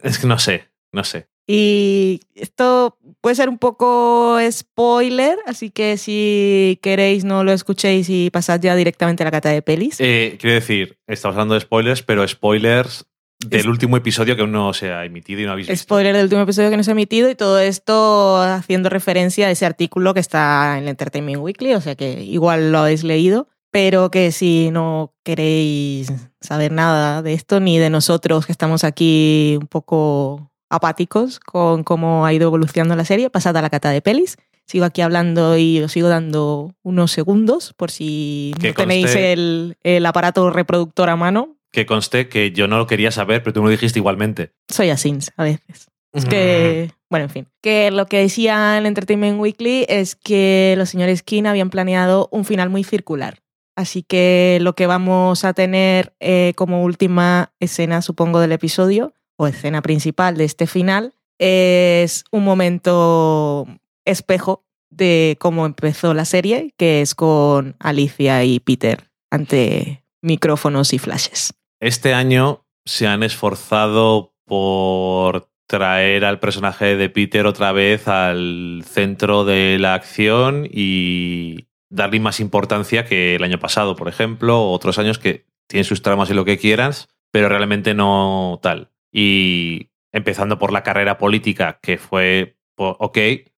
es 0.03 0.19
que 0.19 0.27
no 0.27 0.39
sé, 0.39 0.69
no 0.93 1.05
sé. 1.05 1.29
Y 1.47 2.21
esto 2.35 2.99
puede 3.21 3.37
ser 3.37 3.49
un 3.49 3.59
poco 3.59 4.39
spoiler, 4.51 5.39
así 5.47 5.71
que 5.71 5.97
si 5.97 6.79
queréis 6.83 7.25
no 7.25 7.45
lo 7.45 7.53
escuchéis 7.53 8.09
y 8.09 8.31
pasad 8.31 8.61
ya 8.61 8.75
directamente 8.77 9.23
a 9.23 9.27
la 9.27 9.31
cata 9.31 9.51
de 9.51 9.63
pelis. 9.63 9.97
Eh, 10.01 10.37
quiero 10.41 10.55
decir, 10.55 10.99
estamos 11.07 11.35
hablando 11.35 11.55
de 11.55 11.61
spoilers, 11.61 12.03
pero 12.03 12.27
spoilers 12.27 13.07
del 13.49 13.61
Es- 13.61 13.67
último 13.67 13.97
episodio 13.97 14.35
que 14.37 14.43
aún 14.43 14.53
no 14.53 14.73
se 14.73 14.93
ha 14.93 15.05
emitido 15.05 15.41
y 15.41 15.45
no 15.47 15.53
habéis 15.53 15.69
visto. 15.69 15.83
Spoiler 15.83 16.15
del 16.15 16.25
último 16.25 16.43
episodio 16.43 16.71
que 16.71 16.77
no 16.77 16.83
se 16.85 16.91
ha 16.91 16.93
emitido 16.93 17.29
y 17.31 17.35
todo 17.35 17.59
esto 17.59 18.41
haciendo 18.43 18.89
referencia 18.89 19.47
a 19.47 19.51
ese 19.51 19.67
artículo 19.67 20.15
que 20.15 20.21
está 20.21 20.79
en 20.79 20.85
la 20.85 20.91
Entertainment 20.91 21.39
Weekly, 21.43 21.75
o 21.75 21.81
sea 21.81 21.95
que 21.95 22.23
igual 22.23 22.73
lo 22.73 22.79
habéis 22.79 23.05
leído, 23.05 23.49
pero 23.71 24.11
que 24.11 24.31
si 24.33 24.71
no 24.73 25.13
queréis 25.25 26.13
saber 26.41 26.73
nada 26.73 27.23
de 27.23 27.33
esto 27.35 27.61
ni 27.61 27.79
de 27.79 27.91
nosotros 27.91 28.47
que 28.47 28.53
estamos 28.53 28.85
aquí 28.85 29.57
un 29.61 29.67
poco 29.67 30.51
apáticos 30.71 31.41
con 31.41 31.85
cómo 31.85 32.27
ha 32.27 32.33
ido 32.33 32.47
evolucionando 32.49 32.97
la 32.97 33.05
serie, 33.05 33.31
pasad 33.31 33.57
a 33.57 33.63
la 33.63 33.71
cata 33.71 33.91
de 33.91 34.01
pelis. 34.03 34.37
Sigo 34.67 34.87
aquí 34.87 35.03
hablando 35.03 35.59
y 35.59 35.81
os 35.83 35.93
sigo 35.93 36.09
dando 36.09 36.75
unos 36.83 37.13
segundos 37.13 37.75
por 37.77 37.91
si 37.91 38.55
no 38.63 38.73
tenéis 38.73 39.15
el, 39.15 39.77
el 39.83 40.07
aparato 40.07 40.49
reproductor 40.51 41.11
a 41.11 41.17
mano. 41.17 41.57
Que 41.75 41.87
conste 41.87 42.29
que 42.29 42.53
yo 42.53 42.69
no 42.69 42.79
lo 42.79 42.87
quería 42.87 43.11
saber, 43.11 43.43
pero 43.43 43.53
tú 43.53 43.61
me 43.61 43.67
lo 43.67 43.73
dijiste 43.73 43.99
igualmente. 43.99 44.53
Soy 44.69 44.91
así 44.91 45.19
a 45.37 45.43
veces. 45.43 45.89
Es 46.13 46.25
que, 46.25 46.93
bueno, 47.11 47.25
en 47.25 47.31
fin. 47.31 47.49
Que 47.61 47.91
lo 47.91 48.07
que 48.07 48.19
decía 48.19 48.79
en 48.79 48.87
Entertainment 48.87 49.41
Weekly 49.41 49.85
es 49.89 50.15
que 50.15 50.77
los 50.79 50.91
señores 50.91 51.25
King 51.25 51.47
habían 51.47 51.71
planeado 51.71 52.29
un 52.31 52.45
final 52.45 52.71
muy 52.71 52.85
circular. 52.85 53.41
Así 53.75 54.05
que 54.05 54.59
lo 54.61 54.77
que 54.77 54.87
vamos 54.87 55.45
a 55.45 55.53
tener 55.53 56.15
eh, 56.21 56.53
como 56.55 56.85
última 56.85 57.53
escena, 57.59 58.03
supongo, 58.03 58.39
del 58.39 58.53
episodio, 58.53 59.13
o 59.37 59.49
escena 59.49 59.83
principal 59.83 60.37
de 60.37 60.45
este 60.45 60.69
final, 60.69 61.15
es 61.41 62.25
un 62.31 62.45
momento 62.45 63.67
espejo 64.05 64.65
de 64.91 65.37
cómo 65.41 65.67
empezó 65.67 66.15
la 66.15 66.25
serie, 66.25 66.73
que 66.77 67.01
es 67.01 67.17
con 67.17 67.75
Alicia 67.81 68.45
y 68.45 68.61
Peter 68.61 69.11
ante 69.29 70.05
micrófonos 70.23 70.93
y 70.93 71.01
flashes. 71.01 71.53
Este 71.85 72.15
año 72.15 72.65
se 72.87 73.07
han 73.07 73.23
esforzado 73.23 74.33
por 74.47 75.51
traer 75.69 76.25
al 76.25 76.41
personaje 76.41 76.97
de 76.97 77.11
Peter 77.11 77.45
otra 77.45 77.73
vez 77.73 78.09
al 78.09 78.83
centro 78.87 79.45
de 79.45 79.79
la 79.79 79.93
acción 79.93 80.67
y 80.73 81.67
darle 81.91 82.21
más 82.21 82.41
importancia 82.41 83.05
que 83.05 83.35
el 83.35 83.45
año 83.45 83.59
pasado, 83.59 83.97
por 83.97 84.09
ejemplo, 84.09 84.63
o 84.63 84.73
otros 84.73 84.99
años 84.99 85.19
que 85.19 85.45
tienen 85.69 85.85
sus 85.85 86.01
tramas 86.01 86.31
y 86.31 86.33
lo 86.33 86.47
que 86.47 86.57
quieras, 86.57 87.11
pero 87.31 87.51
realmente 87.51 87.93
no 87.93 88.61
tal. 88.63 88.91
Y 89.13 89.91
empezando 90.11 90.59
por 90.59 90.73
la 90.73 90.85
carrera 90.85 91.19
política, 91.19 91.81
que 91.83 91.99
fue, 91.99 92.57
ok, 92.77 93.19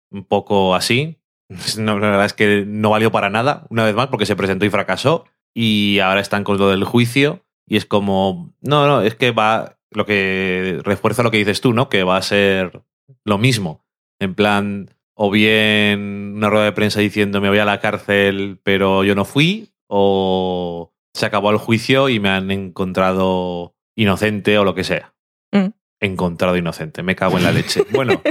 un 0.10 0.26
poco 0.26 0.74
así. 0.74 1.22
No, 1.78 2.00
la 2.00 2.10
verdad 2.10 2.26
es 2.26 2.34
que 2.34 2.64
no 2.66 2.90
valió 2.90 3.12
para 3.12 3.30
nada, 3.30 3.68
una 3.70 3.86
vez 3.86 3.94
más, 3.94 4.08
porque 4.08 4.26
se 4.26 4.36
presentó 4.36 4.66
y 4.66 4.72
fracasó. 4.72 5.26
Y 5.54 6.00
ahora 6.00 6.22
están 6.22 6.44
con 6.44 6.58
lo 6.58 6.72
del 6.72 6.86
juicio. 6.86 7.45
Y 7.68 7.78
es 7.78 7.86
como, 7.86 8.54
no, 8.62 8.88
no, 8.88 9.02
es 9.02 9.16
que 9.16 9.32
va, 9.32 9.78
lo 9.92 10.06
que 10.06 10.80
refuerza 10.84 11.24
lo 11.24 11.32
que 11.32 11.38
dices 11.38 11.62
tú, 11.62 11.74
¿no? 11.74 11.90
Que 11.90 12.04
va 12.04 12.18
a 12.18 12.22
ser 12.22 12.84
lo 13.24 13.38
mismo. 13.38 13.86
En 14.20 14.36
plan, 14.36 14.90
o 15.16 15.32
bien 15.32 16.34
una 16.36 16.50
rueda 16.50 16.66
de 16.66 16.72
prensa 16.74 17.00
diciendo 17.00 17.42
me 17.42 17.50
voy 17.50 17.60
a 17.60 17.66
la 17.66 17.80
cárcel, 17.80 18.60
pero 18.64 19.04
yo 19.04 19.16
no 19.16 19.26
fui, 19.26 19.74
o 19.88 20.94
se 21.14 21.26
acabó 21.26 21.52
el 21.52 21.58
juicio 21.58 22.10
y 22.10 22.20
me 22.20 22.30
han 22.30 22.52
encontrado 22.52 23.76
inocente 23.96 24.58
o 24.58 24.64
lo 24.64 24.76
que 24.76 24.84
sea. 24.84 25.16
Mm. 25.52 25.70
Encontrado 26.02 26.58
inocente, 26.58 27.04
me 27.04 27.16
cago 27.16 27.38
en 27.38 27.44
la 27.44 27.52
leche. 27.52 27.84
Bueno, 27.92 28.22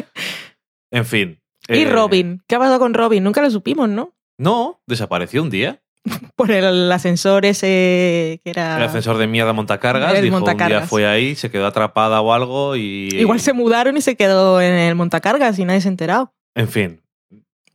en 0.90 1.06
fin. 1.06 1.40
Y 1.68 1.82
eh, 1.82 1.90
Robin, 1.90 2.42
¿qué 2.46 2.56
ha 2.56 2.58
pasado 2.58 2.78
con 2.78 2.92
Robin? 2.92 3.24
Nunca 3.24 3.40
lo 3.40 3.50
supimos, 3.50 3.88
¿no? 3.88 4.14
No, 4.38 4.82
desapareció 4.86 5.42
un 5.42 5.50
día. 5.50 5.82
Por 6.36 6.50
el 6.50 6.90
ascensor 6.92 7.46
ese 7.46 8.40
que 8.44 8.50
era... 8.50 8.76
El 8.76 8.82
ascensor 8.84 9.16
de 9.18 9.26
mierda 9.26 9.52
montacargas. 9.52 10.14
El 10.14 10.22
dijo, 10.24 10.36
un 10.36 10.42
día 10.44 10.52
montacargas. 10.52 10.88
fue 10.88 11.06
ahí, 11.06 11.34
se 11.34 11.50
quedó 11.50 11.66
atrapada 11.66 12.20
o 12.20 12.32
algo 12.32 12.76
y... 12.76 13.08
Igual 13.12 13.40
se 13.40 13.52
mudaron 13.52 13.96
y 13.96 14.00
se 14.02 14.16
quedó 14.16 14.60
en 14.60 14.74
el 14.74 14.94
montacargas 14.94 15.58
y 15.58 15.64
nadie 15.64 15.80
se 15.80 15.88
ha 15.88 15.90
enterado. 15.92 16.32
En 16.54 16.68
fin, 16.68 17.00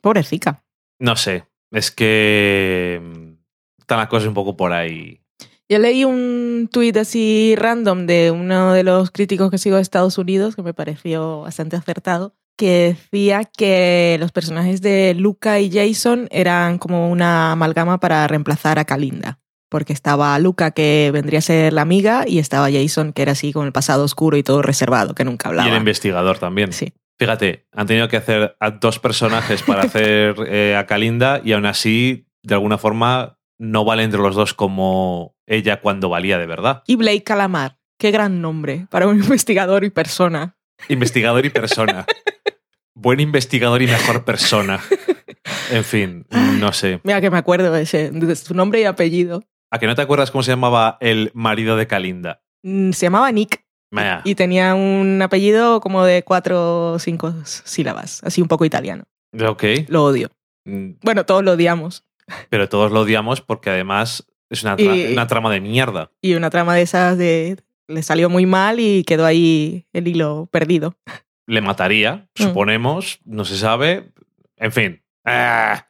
Pobrecita. 0.01 0.63
no 0.99 1.15
sé. 1.15 1.45
Es 1.71 1.91
que... 1.91 2.99
mm, 3.03 3.33
Están 3.81 3.99
las 3.99 4.07
cosas 4.07 4.27
un 4.27 4.33
poco 4.33 4.55
por 4.57 4.73
ahí. 4.73 5.21
Yo 5.71 5.77
leí 5.77 6.03
un 6.03 6.67
tuit 6.71 6.97
así 6.97 7.53
random 7.55 8.07
de 8.07 8.31
uno 8.31 8.73
de 8.73 8.83
los 8.83 9.11
críticos 9.11 9.51
que 9.51 9.59
sigo 9.59 9.75
de 9.75 9.83
Estados 9.83 10.17
Unidos, 10.17 10.55
que 10.55 10.63
me 10.63 10.73
pareció 10.73 11.41
bastante 11.41 11.75
acertado, 11.75 12.33
que 12.59 12.97
decía 13.11 13.43
que 13.45 14.17
los 14.19 14.33
personajes 14.33 14.81
de 14.81 15.13
Luca 15.17 15.61
y 15.61 15.71
Jason 15.71 16.27
eran 16.29 16.77
como 16.77 17.09
una 17.09 17.53
amalgama 17.53 18.01
para 18.01 18.27
reemplazar 18.27 18.79
a 18.79 18.83
Kalinda. 18.85 19.39
Porque 19.69 19.93
estaba 19.93 20.37
Luca, 20.39 20.71
que 20.71 21.09
vendría 21.13 21.39
a 21.39 21.43
ser 21.43 21.71
la 21.71 21.81
amiga, 21.83 22.25
y 22.27 22.39
estaba 22.39 22.69
Jason, 22.71 23.13
que 23.13 23.21
era 23.21 23.31
así 23.31 23.53
con 23.53 23.65
el 23.65 23.71
pasado 23.71 24.03
oscuro 24.03 24.35
y 24.35 24.43
todo 24.43 24.61
reservado, 24.61 25.15
que 25.15 25.23
nunca 25.23 25.47
Y 25.47 25.49
hablaba. 25.51 25.69
el 25.69 25.77
investigador 25.77 26.37
también. 26.37 26.73
Sí. 26.73 26.91
Fíjate, 27.17 27.65
han 27.71 27.87
tenido 27.87 28.07
que 28.09 28.17
hacer 28.17 28.57
a 28.59 28.71
dos 28.71 28.99
personajes 28.99 29.63
para 29.63 29.81
hacer 29.83 30.35
eh, 30.47 30.75
a 30.75 30.85
Kalinda 30.85 31.39
y 31.45 31.53
aún 31.53 31.65
así, 31.65 32.27
de 32.43 32.55
alguna 32.55 32.77
forma, 32.77 33.37
no 33.57 33.85
vale 33.85 34.03
entre 34.03 34.19
los 34.19 34.35
dos 34.35 34.53
como 34.53 35.35
ella 35.47 35.79
cuando 35.79 36.09
valía 36.09 36.37
de 36.37 36.45
verdad. 36.45 36.83
Y 36.87 36.95
Blake 36.97 37.23
Calamar, 37.23 37.77
qué 37.97 38.11
gran 38.11 38.41
nombre 38.41 38.87
para 38.89 39.07
un 39.07 39.17
investigador 39.23 39.85
y 39.85 39.91
persona. 39.91 40.57
Investigador 40.89 41.45
y 41.45 41.49
persona. 41.51 42.05
Buen 43.01 43.19
investigador 43.19 43.81
y 43.81 43.87
mejor 43.87 44.23
persona. 44.25 44.79
En 45.71 45.83
fin, 45.83 46.25
no 46.59 46.73
sé. 46.73 46.99
Mira 47.03 47.21
que 47.21 47.29
me 47.29 47.37
acuerdo 47.37 47.71
de, 47.71 47.83
ese, 47.83 48.09
de 48.11 48.35
su 48.35 48.53
nombre 48.53 48.81
y 48.81 48.85
apellido. 48.85 49.43
¿A 49.71 49.77
que 49.79 49.85
no 49.87 49.95
te 49.95 50.01
acuerdas 50.01 50.31
cómo 50.31 50.43
se 50.43 50.51
llamaba 50.51 50.97
el 50.99 51.31
marido 51.33 51.75
de 51.77 51.85
Kalinda? 51.87 52.41
Mm, 52.63 52.91
Se 52.91 53.05
llamaba 53.05 53.31
Nick 53.31 53.63
y 54.25 54.35
tenía 54.35 54.75
un 54.75 55.19
apellido 55.21 55.79
como 55.79 56.03
de 56.03 56.23
cuatro 56.23 56.93
o 56.93 56.99
cinco 56.99 57.33
sílabas, 57.45 58.21
así 58.23 58.41
un 58.41 58.47
poco 58.47 58.65
italiano. 58.65 59.03
ok. 59.47 59.63
Lo 59.87 60.03
odio. 60.05 60.29
Mm, 60.65 60.91
Bueno, 61.03 61.25
todos 61.25 61.43
lo 61.43 61.51
odiamos. 61.53 62.03
Pero 62.49 62.67
todos 62.69 62.91
lo 62.91 63.01
odiamos 63.01 63.41
porque 63.41 63.69
además 63.71 64.27
es 64.49 64.63
una, 64.63 64.75
tra- 64.77 64.95
Y- 65.09 65.13
una 65.13 65.27
trama 65.27 65.51
de 65.51 65.61
mierda. 65.61 66.11
Y 66.21 66.33
una 66.35 66.49
trama 66.49 66.75
de 66.75 66.81
esas 66.81 67.17
de 67.17 67.57
le 67.87 68.03
salió 68.03 68.29
muy 68.29 68.45
mal 68.45 68.79
y 68.79 69.03
quedó 69.03 69.25
ahí 69.25 69.87
el 69.93 70.07
hilo 70.07 70.47
perdido. 70.51 70.95
Le 71.49 71.61
mataría, 71.61 72.27
Mm. 72.37 72.43
suponemos, 72.43 73.19
no 73.25 73.43
se 73.45 73.57
sabe. 73.57 74.11
En 74.57 74.71
fin. 74.71 75.01
Ah, 75.25 75.87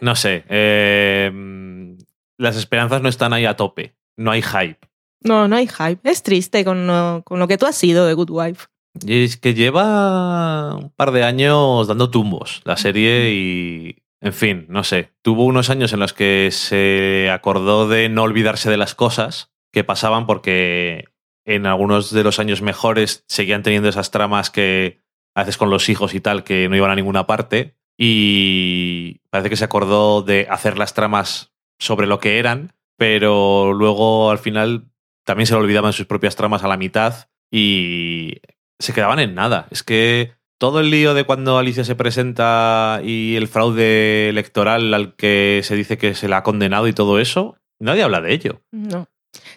no 0.00 0.14
sé. 0.16 0.44
eh, 0.48 1.30
mm, 1.32 1.94
las 2.38 2.56
esperanzas 2.56 3.00
no 3.02 3.08
están 3.08 3.32
ahí 3.32 3.44
a 3.46 3.54
tope. 3.56 3.94
No 4.16 4.30
hay 4.32 4.42
hype. 4.42 4.78
No, 5.22 5.48
no 5.48 5.56
hay 5.56 5.66
hype. 5.68 6.00
Es 6.10 6.22
triste 6.22 6.64
con 6.64 6.86
lo, 6.86 7.22
con 7.24 7.38
lo 7.38 7.46
que 7.48 7.56
tú 7.58 7.66
has 7.66 7.76
sido 7.76 8.06
de 8.06 8.14
Good 8.14 8.30
Wife. 8.30 8.66
Y 9.06 9.24
es 9.24 9.36
que 9.36 9.54
lleva 9.54 10.76
un 10.76 10.90
par 10.90 11.10
de 11.12 11.24
años 11.24 11.86
dando 11.88 12.10
tumbos 12.10 12.60
la 12.64 12.76
serie 12.76 13.32
y, 13.32 14.02
en 14.20 14.32
fin, 14.32 14.66
no 14.68 14.84
sé. 14.84 15.12
Tuvo 15.22 15.44
unos 15.44 15.70
años 15.70 15.92
en 15.92 16.00
los 16.00 16.12
que 16.12 16.50
se 16.52 17.30
acordó 17.32 17.88
de 17.88 18.08
no 18.08 18.22
olvidarse 18.22 18.70
de 18.70 18.76
las 18.76 18.94
cosas 18.94 19.50
que 19.72 19.82
pasaban 19.84 20.26
porque 20.26 21.06
en 21.44 21.66
algunos 21.66 22.10
de 22.10 22.24
los 22.24 22.38
años 22.38 22.62
mejores 22.62 23.24
seguían 23.28 23.62
teniendo 23.62 23.88
esas 23.88 24.10
tramas 24.10 24.50
que 24.50 25.00
haces 25.34 25.56
con 25.56 25.70
los 25.70 25.88
hijos 25.88 26.14
y 26.14 26.20
tal 26.20 26.44
que 26.44 26.68
no 26.68 26.76
iban 26.76 26.90
a 26.90 26.96
ninguna 26.96 27.26
parte 27.26 27.76
y 27.96 29.20
parece 29.30 29.50
que 29.50 29.56
se 29.56 29.64
acordó 29.64 30.22
de 30.22 30.46
hacer 30.50 30.78
las 30.78 30.94
tramas 30.94 31.52
sobre 31.78 32.06
lo 32.06 32.18
que 32.18 32.38
eran, 32.38 32.72
pero 32.96 33.72
luego 33.72 34.30
al 34.30 34.38
final 34.38 34.90
también 35.24 35.46
se 35.46 35.54
le 35.54 35.60
olvidaban 35.60 35.92
sus 35.92 36.06
propias 36.06 36.36
tramas 36.36 36.64
a 36.64 36.68
la 36.68 36.76
mitad 36.76 37.28
y 37.50 38.40
se 38.78 38.92
quedaban 38.92 39.18
en 39.18 39.34
nada. 39.34 39.66
Es 39.70 39.82
que 39.82 40.32
todo 40.58 40.80
el 40.80 40.90
lío 40.90 41.14
de 41.14 41.24
cuando 41.24 41.58
Alicia 41.58 41.84
se 41.84 41.94
presenta 41.94 43.00
y 43.04 43.36
el 43.36 43.48
fraude 43.48 44.28
electoral 44.28 44.92
al 44.94 45.14
que 45.14 45.60
se 45.64 45.76
dice 45.76 45.98
que 45.98 46.14
se 46.14 46.28
la 46.28 46.38
ha 46.38 46.42
condenado 46.42 46.88
y 46.88 46.92
todo 46.92 47.18
eso, 47.18 47.56
nadie 47.78 48.02
habla 48.02 48.20
de 48.20 48.32
ello. 48.32 48.62
No. 48.70 49.08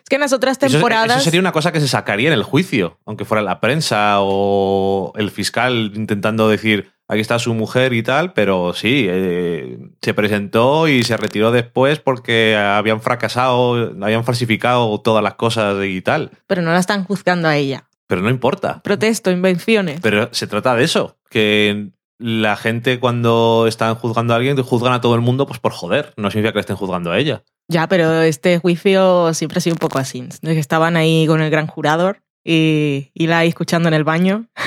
Es 0.08 0.10
que 0.10 0.16
en 0.16 0.22
las 0.22 0.32
otras 0.32 0.58
Eso- 0.62 0.78
temporadas. 0.78 1.18
Eso, 1.18 1.26
sería 1.26 1.42
una 1.42 1.52
cosa 1.52 1.74
que 1.74 1.82
se 1.82 1.88
sacaría 1.90 2.30
en 2.30 2.34
el 2.34 2.44
juicio, 2.44 2.98
aunque 3.06 3.26
fuera 3.26 3.42
la 3.42 3.60
prensa 3.60 4.20
o 4.22 5.12
el 5.18 5.32
fiscal 5.32 5.92
intentando 5.96 6.48
decir 6.48 6.94
aquí 7.10 7.20
está 7.20 7.38
su 7.40 7.54
mujer 7.54 7.92
y 7.92 8.04
tal, 8.04 8.32
pero 8.32 8.74
sí, 8.74 9.06
eh, 9.10 9.78
se 10.02 10.14
presentó 10.14 10.88
y 10.88 11.04
se 11.04 11.18
retiró 11.18 11.52
después 11.52 12.00
porque 12.00 12.56
habían 12.56 13.02
fracasado, 13.02 13.94
habían 14.02 14.24
falsificado 14.24 14.98
todas 15.02 15.22
las 15.22 15.34
cosas 15.34 15.76
y 15.84 16.02
tal. 16.02 16.32
Pero 16.48 16.62
no 16.62 16.72
la 16.72 16.80
están 16.80 17.04
juzgando 17.04 17.50
a 17.50 17.58
ella. 17.58 17.90
Pero 18.08 18.22
no 18.22 18.30
importa. 18.30 18.82
Protesto, 18.84 19.30
invenciones. 19.30 20.00
Pero 20.02 20.30
se 20.32 20.48
trata 20.48 20.74
de 20.74 20.86
eso, 20.86 21.18
que 21.30 21.90
la 22.20 22.56
gente 22.56 23.00
cuando 23.00 23.66
están 23.68 23.96
juzgando 23.96 24.34
a 24.34 24.38
alguien 24.38 24.58
juzgan 24.62 24.94
a 24.94 25.02
todo 25.02 25.16
el 25.16 25.22
mundo 25.22 25.46
pues 25.48 25.60
por 25.60 25.72
joder, 25.72 26.14
no 26.18 26.32
significa 26.32 26.52
que 26.52 26.58
le 26.58 26.62
estén 26.62 26.76
juzgando 26.76 27.12
a 27.12 27.20
ella. 27.20 27.44
Ya, 27.68 27.88
pero 27.88 28.22
este 28.22 28.58
juicio 28.60 29.34
siempre 29.34 29.58
ha 29.58 29.62
sido 29.62 29.74
un 29.76 29.80
poco 29.80 30.00
así. 30.00 30.28
Que 30.42 30.58
estaban 30.60 30.96
ahí 30.96 31.28
con 31.28 31.42
el 31.42 31.50
gran 31.52 31.68
jurador 31.68 32.22
y, 32.44 33.12
y 33.14 33.28
la 33.28 33.40
ahí 33.40 33.50
escuchando 33.50 33.88
en 33.88 33.94
el 33.94 34.04
baño. 34.04 34.48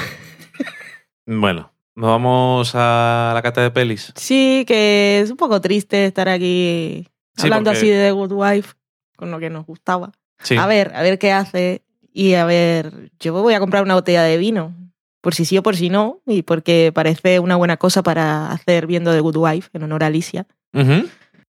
Bueno, 1.27 1.73
nos 1.95 2.09
vamos 2.11 2.73
a 2.75 3.31
la 3.35 3.43
cata 3.43 3.61
de 3.63 3.71
pelis. 3.71 4.13
Sí, 4.17 4.65
que 4.67 5.21
es 5.21 5.31
un 5.31 5.37
poco 5.37 5.61
triste 5.61 6.07
estar 6.07 6.29
aquí 6.29 7.07
Sí, 7.37 7.45
hablando 7.45 7.71
porque- 7.71 7.79
así 7.79 7.89
de 7.89 8.05
The 8.07 8.11
Good 8.13 8.33
Wife, 8.33 8.75
con 9.17 9.31
lo 9.31 9.39
que 9.39 9.49
nos 9.51 9.65
gustaba. 9.65 10.11
Sí. 10.41 10.57
A 10.57 10.67
ver, 10.67 10.93
a 10.95 11.03
ver 11.03 11.19
qué 11.19 11.31
hace. 11.33 11.85
Y 12.13 12.35
a 12.35 12.45
ver, 12.45 13.13
yo 13.21 13.33
voy 13.33 13.55
a 13.55 13.61
comprar 13.61 13.85
una 13.85 13.95
botella 13.95 14.23
de 14.25 14.37
vino. 14.39 14.75
Por 15.21 15.35
si 15.35 15.45
sí 15.45 15.59
o 15.59 15.63
por 15.63 15.77
si 15.77 15.91
no. 15.91 16.21
Y 16.27 16.43
porque 16.43 16.93
parece 16.95 17.41
una 17.41 17.57
buena 17.57 17.77
cosa 17.77 18.03
para 18.03 18.51
hacer 18.53 18.87
viendo 18.87 19.13
The 19.13 19.21
Good 19.21 19.37
Wife 19.37 19.69
en 19.73 19.83
honor 19.83 20.05
a 20.05 20.07
Alicia. 20.07 20.47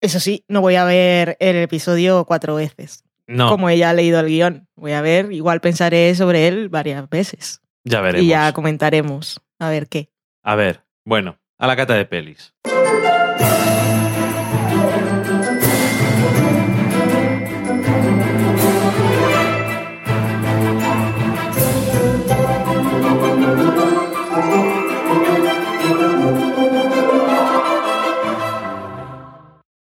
Eso 0.00 0.20
sí, 0.20 0.44
no 0.48 0.60
voy 0.60 0.76
a 0.76 0.84
ver 0.84 1.36
el 1.40 1.56
episodio 1.56 2.24
cuatro 2.26 2.54
veces. 2.54 3.02
No, 3.26 3.48
Como 3.48 3.68
ella 3.68 3.90
ha 3.90 3.94
leído 3.94 4.20
el 4.20 4.26
guion. 4.26 4.68
Voy 4.76 4.92
a 4.92 5.00
ver, 5.00 5.32
igual 5.32 5.60
pensaré 5.60 6.14
sobre 6.14 6.46
él 6.46 6.68
varias 6.68 7.08
veces. 7.10 7.60
ya 7.84 8.00
veremos. 8.00 8.24
Y 8.24 8.28
ya 8.28 8.52
comentaremos. 8.52 9.40
A 9.58 9.68
ver 9.70 9.88
qué. 9.88 10.10
A 10.44 10.54
ver, 10.54 10.82
bueno, 11.04 11.38
a 11.58 11.66
la 11.66 11.74
cata 11.76 11.94
de 11.94 12.04
pelis. 12.04 12.52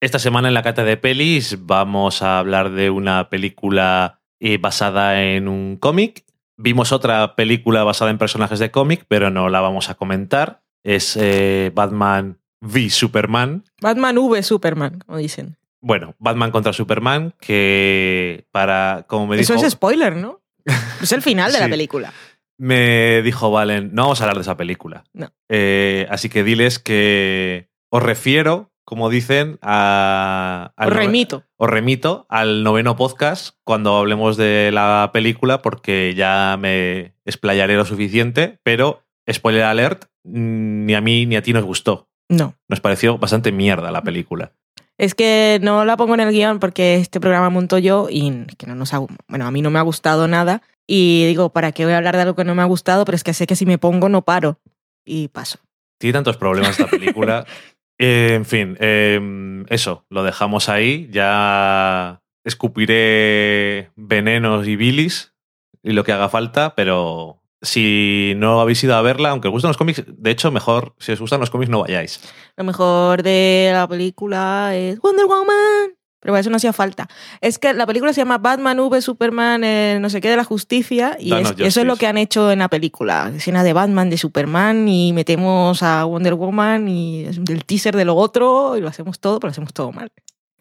Esta 0.02 0.18
semana 0.18 0.47
en 0.47 0.56
la 0.56 0.64
cata 0.64 0.84
de 0.84 0.97
pelis 0.97 1.60
vamos 1.60 2.24
a 2.24 2.39
hablar 2.39 2.72
de 2.72 2.89
una 2.89 3.30
película 3.30 4.20
eh, 4.39 4.58
basada 4.58 5.22
en 5.22 5.47
un 5.47 5.78
cómic. 5.78 6.26
Vimos 6.58 6.91
otra 6.91 7.36
película 7.36 7.84
basada 7.84 8.10
en 8.10 8.18
personajes 8.18 8.58
de 8.58 8.72
cómic, 8.72 9.06
pero 9.08 9.30
no 9.30 9.47
la 9.49 9.62
vamos 9.62 9.91
a 9.91 9.93
comentar. 9.93 10.64
Es 10.84 11.16
eh, 11.18 11.72
Batman 11.76 12.39
v 12.62 12.89
Superman. 12.89 13.64
Batman 13.80 14.18
V 14.18 14.41
Superman, 14.41 15.04
como 15.06 15.20
dicen. 15.20 15.58
Bueno, 15.82 16.16
Batman 16.18 16.49
contra 16.49 16.74
Superman, 16.74 17.36
que 17.39 18.47
para, 18.49 19.06
como 19.08 19.28
me 19.28 19.39
Eso 19.39 19.54
dijo, 19.54 19.68
es 19.68 19.74
spoiler, 19.74 20.16
¿no? 20.16 20.41
Es 21.04 21.12
el 21.12 21.22
final 21.22 21.54
de 21.54 21.60
la 21.60 21.70
película. 21.70 22.12
me 22.58 23.22
dijo 23.22 23.52
Valen, 23.52 23.91
no 23.93 24.04
vamos 24.04 24.22
a 24.22 24.24
hablar 24.24 24.38
de 24.38 24.41
esa 24.41 24.58
película. 24.58 25.04
No. 25.14 25.32
Eh, 25.47 26.08
así 26.10 26.28
que 26.28 26.43
diles 26.43 26.80
que 26.80 27.70
os 27.91 28.02
refiero, 28.02 28.70
como 28.92 29.10
dicen, 29.10 29.58
a... 29.62 30.74
al 30.76 30.89
Os 30.89 30.94
remito. 30.94 31.46
os 31.56 31.70
remito 31.70 32.26
al 32.28 32.62
noveno 32.62 32.98
podcast 32.98 33.56
cuando 33.64 33.96
hablemos 33.96 34.36
de 34.36 34.70
la 34.74 35.12
película 35.14 35.62
porque 35.62 36.14
ya 36.14 36.58
me 36.60 37.14
explayaré 37.24 37.78
lo 37.78 37.86
suficiente, 37.86 38.60
pero 38.64 39.06
spoiler 39.32 39.64
alert, 39.64 40.08
mm, 40.26 40.86
ni 40.88 40.94
a 40.94 41.00
mí 41.00 41.26
ni 41.26 41.38
a 41.38 41.42
ti 41.42 41.54
nos 41.54 41.64
gustó. 41.64 42.10
No. 42.28 42.56
Nos 42.68 42.82
pareció 42.82 43.18
bastante 43.18 43.54
mierda 43.54 43.92
la 43.92 44.04
película. 44.04 44.52
Es 44.98 45.16
que 45.16 45.60
no 45.62 45.86
la 45.86 45.96
pongo 45.96 46.16
en 46.16 46.20
el 46.20 46.34
guion 46.34 46.60
porque 46.60 46.96
este 46.96 47.22
programa 47.22 47.50
monto 47.50 47.78
yo 47.78 48.08
y 48.10 48.46
que 48.58 48.68
no 48.68 48.76
nos 48.76 48.94
ha, 48.94 49.00
bueno, 49.30 49.48
a 49.48 49.52
mí 49.52 49.62
no 49.62 49.72
me 49.72 49.80
ha 49.80 49.84
gustado 49.84 50.28
nada. 50.28 50.64
Y 50.86 51.26
digo, 51.28 51.48
¿para 51.54 51.72
qué 51.72 51.86
voy 51.86 51.94
a 51.94 51.98
hablar 51.98 52.18
de 52.18 52.24
algo 52.24 52.36
que 52.36 52.44
no 52.44 52.56
me 52.56 52.62
ha 52.62 52.66
gustado? 52.66 53.06
Pero 53.06 53.16
es 53.16 53.24
que 53.24 53.34
sé 53.34 53.48
que 53.48 53.56
si 53.56 53.66
me 53.66 53.78
pongo 53.78 54.10
no 54.10 54.24
paro. 54.24 54.60
Y 55.06 55.30
paso. 55.30 55.60
Tiene 56.02 56.16
tantos 56.16 56.36
problemas 56.36 56.72
esta 56.72 56.88
película. 56.88 57.46
Eh, 58.04 58.34
en 58.34 58.45
fin, 58.45 58.78
eh, 58.80 59.64
eso, 59.70 60.06
lo 60.10 60.24
dejamos 60.24 60.70
ahí. 60.70 61.08
Ya 61.12 62.24
escupiré 62.43 63.91
venenos 63.95 64.68
y 64.68 64.76
bilis 64.76 65.36
y 65.84 65.91
lo 65.91 66.04
que 66.04 66.12
haga 66.12 66.28
falta, 66.28 66.74
pero 66.74 67.43
si 67.62 68.34
no 68.38 68.60
habéis 68.60 68.84
ido 68.84 68.95
a 68.95 69.04
verla, 69.04 69.30
aunque 69.30 69.49
os 69.49 69.52
gustan 69.52 69.70
los 69.70 69.78
cómics, 69.78 70.04
de 70.08 70.32
hecho, 70.32 70.52
mejor, 70.52 70.95
si 70.97 71.12
os 71.12 71.20
gustan 71.20 71.41
los 71.41 71.52
cómics, 71.52 71.70
no 71.70 71.82
vayáis. 71.82 72.20
Lo 72.58 72.64
mejor 72.64 73.22
de 73.22 73.70
la 73.72 73.88
película 73.88 74.76
es 74.76 74.99
Wonder 74.99 75.28
Woman. 75.28 76.01
Pero 76.22 76.38
eso 76.38 76.49
no 76.51 76.57
hacía 76.57 76.72
falta. 76.72 77.07
Es 77.41 77.57
que 77.59 77.74
la 77.74 77.86
película 77.88 78.13
se 78.13 78.22
llama 78.22 78.38
Batman 78.38 78.80
v 78.80 79.01
Superman, 79.01 79.63
eh, 79.63 79.97
no 79.99 80.09
sé 80.09 80.22
qué, 80.22 80.30
de 80.30 80.38
la 80.38 80.43
justicia. 80.43 81.17
Y 81.19 81.30
es- 81.41 81.47
eso 81.65 81.82
es 81.82 81.88
lo 81.88 81.95
que 81.95 82.05
han 82.07 82.17
hecho 82.17 82.51
en 82.51 82.59
la 82.59 82.69
película. 82.69 83.32
Escena 83.36 83.63
de 83.63 83.74
Batman, 83.74 84.09
de 84.11 84.17
Superman, 84.19 84.88
y 84.88 85.13
metemos 85.13 85.82
a 85.84 86.05
Wonder 86.05 86.36
Woman 86.36 86.88
y 86.88 87.24
del 87.24 87.65
teaser 87.65 87.95
de 87.95 88.05
lo 88.05 88.15
otro, 88.15 88.78
y 88.78 88.82
lo 88.82 88.88
hacemos 88.88 89.19
todo, 89.19 89.39
pero 89.39 89.49
lo 89.49 89.51
hacemos 89.51 89.74
todo 89.74 89.91
mal. 89.91 90.11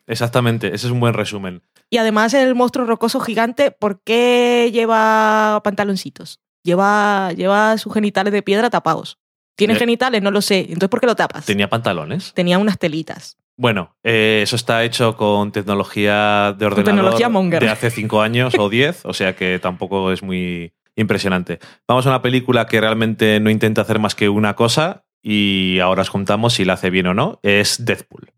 Exactamente, 0.07 0.69
ese 0.75 0.87
es 0.87 0.93
un 0.93 0.99
buen 1.01 1.15
resumen. 1.15 1.63
Y 1.89 1.99
además 1.99 2.35
el 2.35 2.55
monstruo 2.55 2.87
rocoso 2.87 3.21
gigante, 3.21 3.71
¿por 3.71 4.01
qué 4.03 4.71
lleva 4.73 5.61
pantaloncitos? 5.63 6.41
Lleva, 6.65 7.33
lleva 7.33 7.79
sus 7.79 7.93
genitales 7.95 8.33
de 8.33 8.43
piedra 8.43 8.71
tapados. 8.71 9.19
¿Tiene 9.57 9.75
genitales? 9.77 10.23
No 10.23 10.31
lo 10.31 10.41
sé. 10.41 10.61
Entonces, 10.61 10.89
¿por 10.89 11.01
qué 11.01 11.07
lo 11.07 11.17
tapas? 11.17 11.45
Tenía 11.45 11.69
pantalones. 11.69 12.33
Tenía 12.35 12.59
unas 12.59 12.79
telitas. 12.79 13.37
Bueno, 13.61 13.95
eh, 14.03 14.41
eso 14.43 14.57
está 14.57 14.85
hecho 14.85 15.19
con 15.19 15.53
tecnología 15.53 16.55
de 16.59 16.65
ordenador 16.65 16.95
tecnología 16.95 17.29
Monger. 17.29 17.63
de 17.63 17.69
hace 17.69 17.91
cinco 17.91 18.23
años 18.23 18.55
o 18.59 18.69
diez, 18.71 19.05
o 19.05 19.13
sea 19.13 19.37
que 19.37 19.59
tampoco 19.59 20.13
es 20.13 20.23
muy 20.23 20.73
impresionante. 20.97 21.59
Vamos 21.87 22.07
a 22.07 22.09
una 22.09 22.23
película 22.23 22.67
que 22.67 22.81
realmente 22.81 23.39
no 23.39 23.51
intenta 23.51 23.83
hacer 23.83 23.99
más 23.99 24.15
que 24.15 24.31
una 24.31 24.57
cosa 24.57 25.05
y 25.23 25.79
ahora 25.79 26.01
os 26.01 26.11
contamos 26.11 26.55
si 26.55 26.65
la 26.65 26.73
hace 26.73 26.89
bien 26.89 27.09
o 27.09 27.13
no. 27.13 27.39
Es 27.43 27.85
Deadpool. 27.85 28.33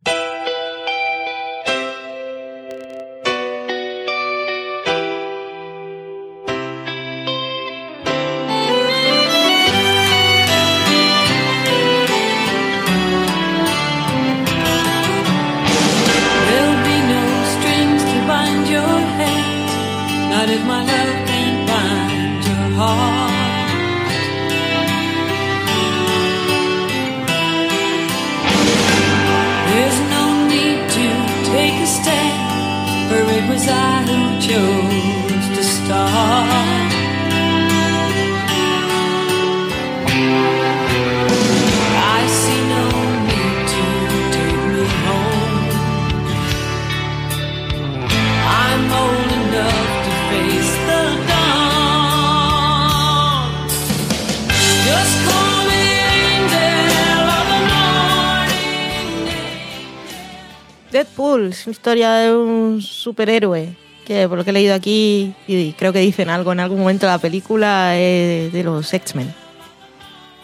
Deadpool 61.12 61.48
es 61.48 61.66
una 61.66 61.72
historia 61.72 62.12
de 62.14 62.34
un 62.34 62.80
superhéroe 62.80 63.68
que, 64.06 64.26
por 64.28 64.38
lo 64.38 64.44
que 64.44 64.50
he 64.50 64.52
leído 64.52 64.74
aquí, 64.74 65.34
y 65.46 65.72
creo 65.72 65.92
que 65.92 66.00
dicen 66.00 66.30
algo 66.30 66.52
en 66.52 66.60
algún 66.60 66.80
momento 66.80 67.06
de 67.06 67.12
la 67.12 67.18
película, 67.18 67.90
de 67.90 68.62
los 68.64 68.92
X-Men. 68.92 69.32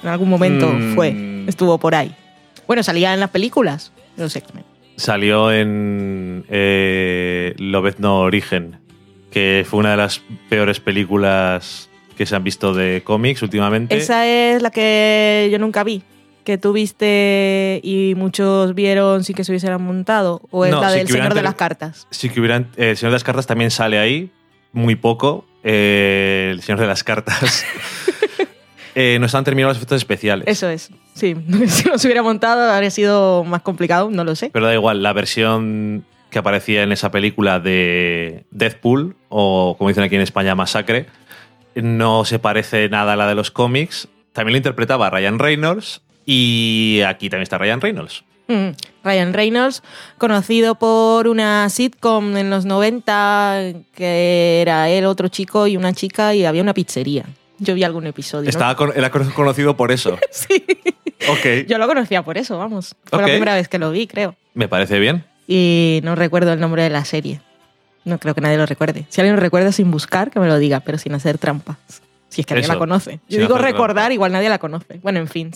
En 0.03 0.09
algún 0.09 0.29
momento 0.29 0.69
Mm. 0.69 0.95
fue, 0.95 1.15
estuvo 1.49 1.79
por 1.79 1.95
ahí. 1.95 2.15
Bueno, 2.67 2.83
salía 2.83 3.15
en 3.15 3.21
las 3.21 3.31
películas 3.31 3.93
de 4.17 4.25
los 4.25 4.37
X-Men. 4.37 4.65
Salió 4.97 5.51
en 5.53 6.45
eh, 6.51 7.55
Lobezno 7.59 8.21
Origen, 8.21 8.77
que 9.31 9.65
fue 9.69 9.81
una 9.81 9.93
de 9.93 9.97
las 9.97 10.21
peores 10.49 10.81
películas 10.81 11.89
que 12.17 12.27
se 12.27 12.37
han 12.37 12.45
visto 12.45 12.75
de 12.75 13.03
cómics 13.05 13.43
últimamente. 13.43 13.97
Esa 13.97 14.27
es 14.27 14.61
la 14.61 14.71
que 14.71 15.49
yo 15.51 15.59
nunca 15.59 15.83
vi, 15.85 16.03
que 16.45 16.59
tú 16.59 16.73
viste 16.73 17.81
y 17.83 18.15
muchos 18.17 18.75
vieron 18.75 19.25
sin 19.25 19.37
que 19.37 19.45
se 19.45 19.53
hubiesen 19.53 19.81
montado, 19.83 20.41
o 20.51 20.65
es 20.65 20.71
No, 20.71 20.81
la 20.81 20.91
del 20.91 21.05
hubieran 21.07 21.23
Señor 21.25 21.35
de 21.35 21.43
las 21.43 21.55
Cartas. 21.55 22.07
Sí 22.11 22.31
que 22.31 22.41
hubieran. 22.41 22.71
eh, 22.77 22.91
el 22.91 22.97
Señor 22.97 23.13
de 23.13 23.17
las 23.17 23.25
Cartas 23.25 23.47
también 23.47 23.71
sale 23.71 23.99
ahí, 23.99 24.31
muy 24.73 24.97
poco. 24.97 25.45
Eh, 25.63 26.49
el 26.53 26.63
Señor 26.63 26.81
de 26.81 26.87
las 26.87 27.05
Cartas. 27.05 27.65
Eh, 29.01 29.19
no 29.21 29.27
están 29.27 29.45
terminados 29.45 29.77
los 29.77 29.77
efectos 29.77 29.99
especiales. 29.99 30.49
Eso 30.49 30.69
es, 30.69 30.91
sí. 31.15 31.37
si 31.69 31.89
no 31.89 31.99
se 31.99 32.09
hubiera 32.09 32.23
montado 32.25 32.69
habría 32.69 32.91
sido 32.91 33.45
más 33.45 33.63
complicado, 33.63 34.11
no 34.11 34.25
lo 34.25 34.35
sé. 34.35 34.51
Pero 34.53 34.67
da 34.67 34.75
igual, 34.75 35.05
la 35.05 35.13
versión 35.13 36.05
que 36.31 36.41
aparecía 36.41 36.83
en 36.83 36.91
esa 36.91 37.13
película 37.13 37.61
de 37.61 38.45
Deadpool, 38.51 39.15
o 39.29 39.77
como 39.79 39.87
dicen 39.89 40.03
aquí 40.03 40.17
en 40.17 40.23
España, 40.23 40.57
Masacre, 40.57 41.07
no 41.77 42.25
se 42.25 42.41
parece 42.41 42.89
nada 42.89 43.13
a 43.13 43.17
la 43.17 43.29
de 43.29 43.37
los 43.37 43.53
cómics. 43.53 44.09
También 44.33 44.55
lo 44.55 44.57
interpretaba 44.57 45.11
Ryan 45.11 45.39
Reynolds 45.39 46.03
y 46.31 47.01
aquí 47.07 47.31
también 47.31 47.45
está 47.45 47.57
Ryan 47.57 47.81
Reynolds. 47.81 48.23
Mm, 48.49 48.69
Ryan 49.03 49.33
Reynolds, 49.33 49.83
conocido 50.19 50.75
por 50.75 51.27
una 51.27 51.69
sitcom 51.71 52.37
en 52.37 52.51
los 52.51 52.67
90, 52.67 53.73
que 53.95 54.61
era 54.61 54.91
él, 54.91 55.07
otro 55.07 55.29
chico 55.29 55.67
y 55.67 55.77
una 55.79 55.95
chica, 55.95 56.35
y 56.35 56.45
había 56.45 56.61
una 56.63 56.75
pizzería. 56.75 57.25
Yo 57.59 57.75
vi 57.75 57.83
algún 57.85 58.07
episodio. 58.07 58.45
¿no? 58.45 58.51
Estaba 58.51 58.77
con- 58.77 58.93
era 58.95 59.11
conocido 59.11 59.75
por 59.77 59.91
eso. 59.91 60.19
Sí. 60.31 60.65
Ok, 61.31 61.67
Yo 61.67 61.79
lo 61.79 61.87
conocía 61.89 62.23
por 62.23 62.39
eso, 62.39 62.59
vamos. 62.59 62.95
Fue 63.05 63.19
la 63.19 63.25
primera 63.25 63.55
vez 63.55 63.67
que 63.69 63.79
lo 63.79 63.91
vi, 63.91 64.07
creo. 64.07 64.37
me 64.55 64.69
parece 64.69 64.99
bien. 65.01 65.25
Y 65.49 66.01
no 66.05 66.15
recuerdo 66.15 66.53
el 66.53 66.61
nombre 66.61 66.83
de 66.85 66.91
la 66.91 67.05
serie. 67.05 67.41
No 68.05 68.19
creo 68.19 68.35
que 68.35 68.41
nadie 68.41 68.57
lo 68.57 68.67
recuerde. 68.67 69.05
Si 69.09 69.21
alguien 69.21 69.35
lo 69.35 69.41
recuerda 69.43 69.73
sin 69.73 69.91
buscar, 69.91 70.31
que 70.31 70.39
me 70.41 70.47
lo 70.47 70.59
diga, 70.59 70.81
pero 70.81 70.97
sin 70.99 71.15
hacer 71.15 71.37
trampas. 71.39 71.77
Si 72.29 72.43
es 72.43 72.47
que 72.47 72.55
nadie 72.55 72.69
la 72.69 72.79
conoce. 72.79 73.19
Yo 73.29 73.41
digo 73.41 73.59
recordar, 73.59 73.95
trampa. 74.05 74.15
igual 74.15 74.33
nadie 74.33 74.49
la 74.49 74.59
conoce. 74.59 75.01
Bueno, 75.03 75.19
en 75.19 75.27
fin. 75.29 75.51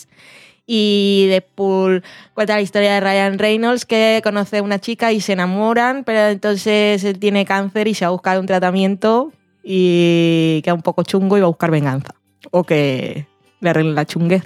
Y 0.66 1.26
Deadpool 1.28 2.02
cuenta 2.34 2.54
la 2.54 2.62
historia 2.62 2.94
de 2.94 3.00
Ryan 3.00 3.38
Reynolds 3.38 3.84
que 3.84 4.20
conoce 4.22 4.58
a 4.58 4.62
una 4.62 4.78
chica 4.78 5.12
y 5.12 5.20
se 5.20 5.32
enamoran, 5.32 6.04
pero 6.04 6.28
entonces 6.28 7.02
él 7.04 7.18
tiene 7.18 7.44
cáncer 7.44 7.88
y 7.88 7.94
se 7.94 8.04
va 8.04 8.08
a 8.08 8.12
buscar 8.12 8.38
un 8.38 8.46
tratamiento 8.46 9.32
y 9.62 10.60
queda 10.62 10.74
un 10.74 10.82
poco 10.82 11.02
chungo 11.02 11.36
y 11.36 11.40
va 11.40 11.46
a 11.46 11.50
buscar 11.50 11.70
venganza. 11.70 12.14
O 12.50 12.64
que 12.64 13.26
le 13.60 13.70
arreglen 13.70 13.94
la 13.94 14.06
chunguez. 14.06 14.44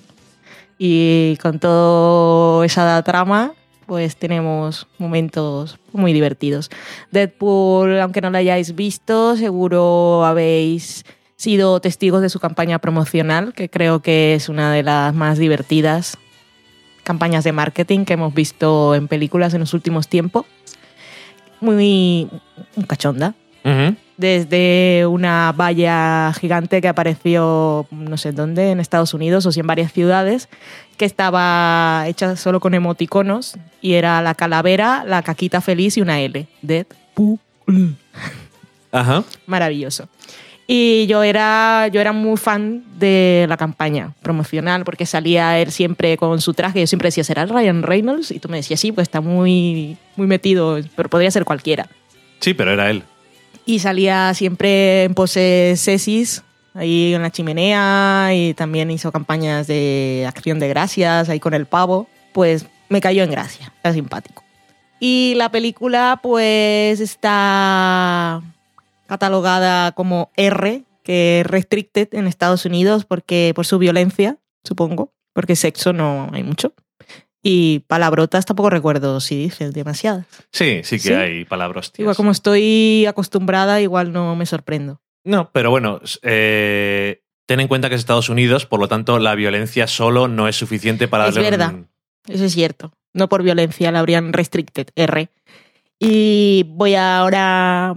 Y 0.79 1.39
con 1.41 1.59
toda 1.59 2.65
esa 2.67 3.03
trama, 3.03 3.55
pues 3.87 4.17
tenemos 4.17 4.87
momentos 4.99 5.79
muy 5.93 6.13
divertidos. 6.13 6.71
Deadpool, 7.13 8.01
aunque 8.01 8.21
no 8.21 8.31
lo 8.31 8.39
hayáis 8.39 8.75
visto, 8.75 9.37
seguro 9.37 10.25
habéis 10.25 11.05
sido 11.37 11.81
testigos 11.81 12.23
de 12.23 12.31
su 12.31 12.41
campaña 12.41 12.79
promocional, 12.79 13.53
que 13.53 13.69
creo 13.69 14.01
que 14.01 14.35
es 14.35 14.49
una 14.49 14.73
de 14.73 14.83
las 14.83 15.15
más 15.15 15.39
divertidas 15.39 16.19
campañas 17.05 17.45
de 17.45 17.53
marketing 17.53 18.05
que 18.05 18.15
hemos 18.15 18.35
visto 18.35 18.95
en 18.95 19.07
películas 19.07 19.55
en 19.55 19.61
los 19.61 19.75
últimos 19.75 20.09
tiempos. 20.09 20.45
Muy 21.61 22.29
cachonda. 22.87 23.35
Desde 24.17 25.07
una 25.07 25.53
valla 25.53 26.33
gigante 26.39 26.81
que 26.81 26.87
apareció 26.87 27.87
no 27.91 28.17
sé 28.17 28.31
dónde, 28.31 28.71
en 28.71 28.79
Estados 28.79 29.13
Unidos 29.13 29.45
o 29.45 29.53
si 29.53 29.59
en 29.59 29.67
varias 29.67 29.93
ciudades, 29.93 30.49
que 30.97 31.05
estaba 31.05 32.05
hecha 32.07 32.37
solo 32.37 32.61
con 32.61 32.75
emoticonos 32.75 33.57
y 33.81 33.95
era 33.95 34.23
la 34.23 34.37
calavera, 34.37 35.05
la 35.05 35.23
caquita 35.23 35.61
feliz 35.61 35.97
y 35.97 36.01
una 36.01 36.21
L. 36.21 36.47
Deadpool 36.63 37.41
Ajá. 38.93 39.25
maravilloso. 39.47 40.09
Y 40.69 41.07
yo 41.07 41.23
era, 41.23 41.89
yo 41.93 42.01
era 42.01 42.13
muy 42.13 42.37
fan 42.37 42.83
de 42.99 43.47
la 43.49 43.57
campaña 43.57 44.15
promocional 44.23 44.85
porque 44.85 45.07
salía 45.07 45.61
él 45.61 45.71
siempre 45.71 46.17
con 46.17 46.41
su 46.41 46.55
traje. 46.55 46.81
Yo 46.81 46.87
siempre 46.89 47.09
decía, 47.09 47.23
¿será 47.23 47.47
Ryan 47.47 47.85
Reynolds? 47.85 48.33
Y 48.33 48.41
tú 48.41 48.49
me 48.49 48.57
decías, 48.57 48.81
sí, 48.81 48.91
pues 48.91 49.05
está 49.05 49.21
muy, 49.21 49.97
muy 50.17 50.27
metido, 50.27 50.79
pero 50.97 51.09
podría 51.09 51.31
ser 51.31 51.45
cualquiera. 51.45 51.89
Sí, 52.41 52.53
pero 52.53 52.73
era 52.73 52.91
él. 52.91 53.05
Y 53.65 53.79
salía 53.79 54.35
siempre 54.35 55.05
en 55.05 55.15
poses 55.15 55.81
sesis, 55.81 56.43
ahí 56.75 57.15
en 57.15 57.23
la 57.23 57.31
chimenea, 57.31 58.31
y 58.33 58.55
también 58.55 58.91
hizo 58.91 59.13
campañas 59.13 59.69
de 59.69 60.25
acción 60.27 60.59
de 60.59 60.69
gracias, 60.69 61.29
ahí 61.29 61.39
con 61.39 61.55
el 61.55 61.67
pavo. 61.67 62.09
Pues 62.33 62.67
me 62.89 63.01
cayó 63.01 63.23
en 63.23 63.31
gracia, 63.31 63.73
era 63.85 63.95
simpático. 63.95 64.43
Y 64.99 65.35
la 65.37 65.51
película, 65.51 66.19
pues 66.23 67.01
está 67.01 68.43
catalogada 69.07 69.93
como 69.93 70.31
R, 70.37 70.85
que 71.03 71.41
es 71.41 71.47
restricted 71.47 72.09
en 72.13 72.27
Estados 72.27 72.65
Unidos 72.65 73.05
porque 73.05 73.53
por 73.55 73.67
su 73.67 73.79
violencia, 73.79 74.39
supongo, 74.65 75.13
porque 75.33 75.57
sexo 75.57 75.93
no 75.93 76.29
hay 76.33 76.43
mucho. 76.43 76.75
Y 77.43 77.81
palabrotas 77.87 78.45
tampoco 78.45 78.71
recuerdo 78.71 79.21
si 79.21 79.37
dice 79.37 79.71
demasiadas. 79.71 80.27
Sí, 80.51 80.81
sí 80.83 80.97
que 80.97 81.09
¿Sí? 81.09 81.13
hay 81.13 81.45
palabras. 81.45 81.93
Igual 81.97 82.17
como 82.17 82.33
estoy 82.33 83.07
acostumbrada, 83.07 83.81
igual 83.81 84.13
no 84.13 84.35
me 84.35 84.47
sorprendo. 84.47 85.01
No, 85.25 85.51
pero 85.53 85.71
bueno, 85.71 86.01
eh, 86.23 87.23
ten 87.47 87.61
en 87.61 87.69
cuenta 87.69 87.89
que 87.89 87.95
es 87.95 88.01
Estados 88.01 88.29
Unidos, 88.29 88.67
por 88.67 88.81
lo 88.81 88.89
tanto 88.89 89.19
la 89.21 89.37
violencia 89.37 89.87
solo 89.87 90.27
no 90.27 90.49
es 90.49 90.57
suficiente 90.57 91.07
para 91.07 91.29
Es 91.29 91.35
darle 91.37 91.49
un- 91.51 91.51
verdad. 91.59 91.75
Eso 92.29 92.45
es 92.45 92.53
cierto. 92.53 92.93
No 93.15 93.29
por 93.29 93.45
violencia 93.45 93.93
la 93.93 94.01
habrían 94.01 94.33
restricted, 94.33 94.89
R. 94.97 95.29
Y 96.01 96.65
voy 96.69 96.97
ahora, 96.97 97.95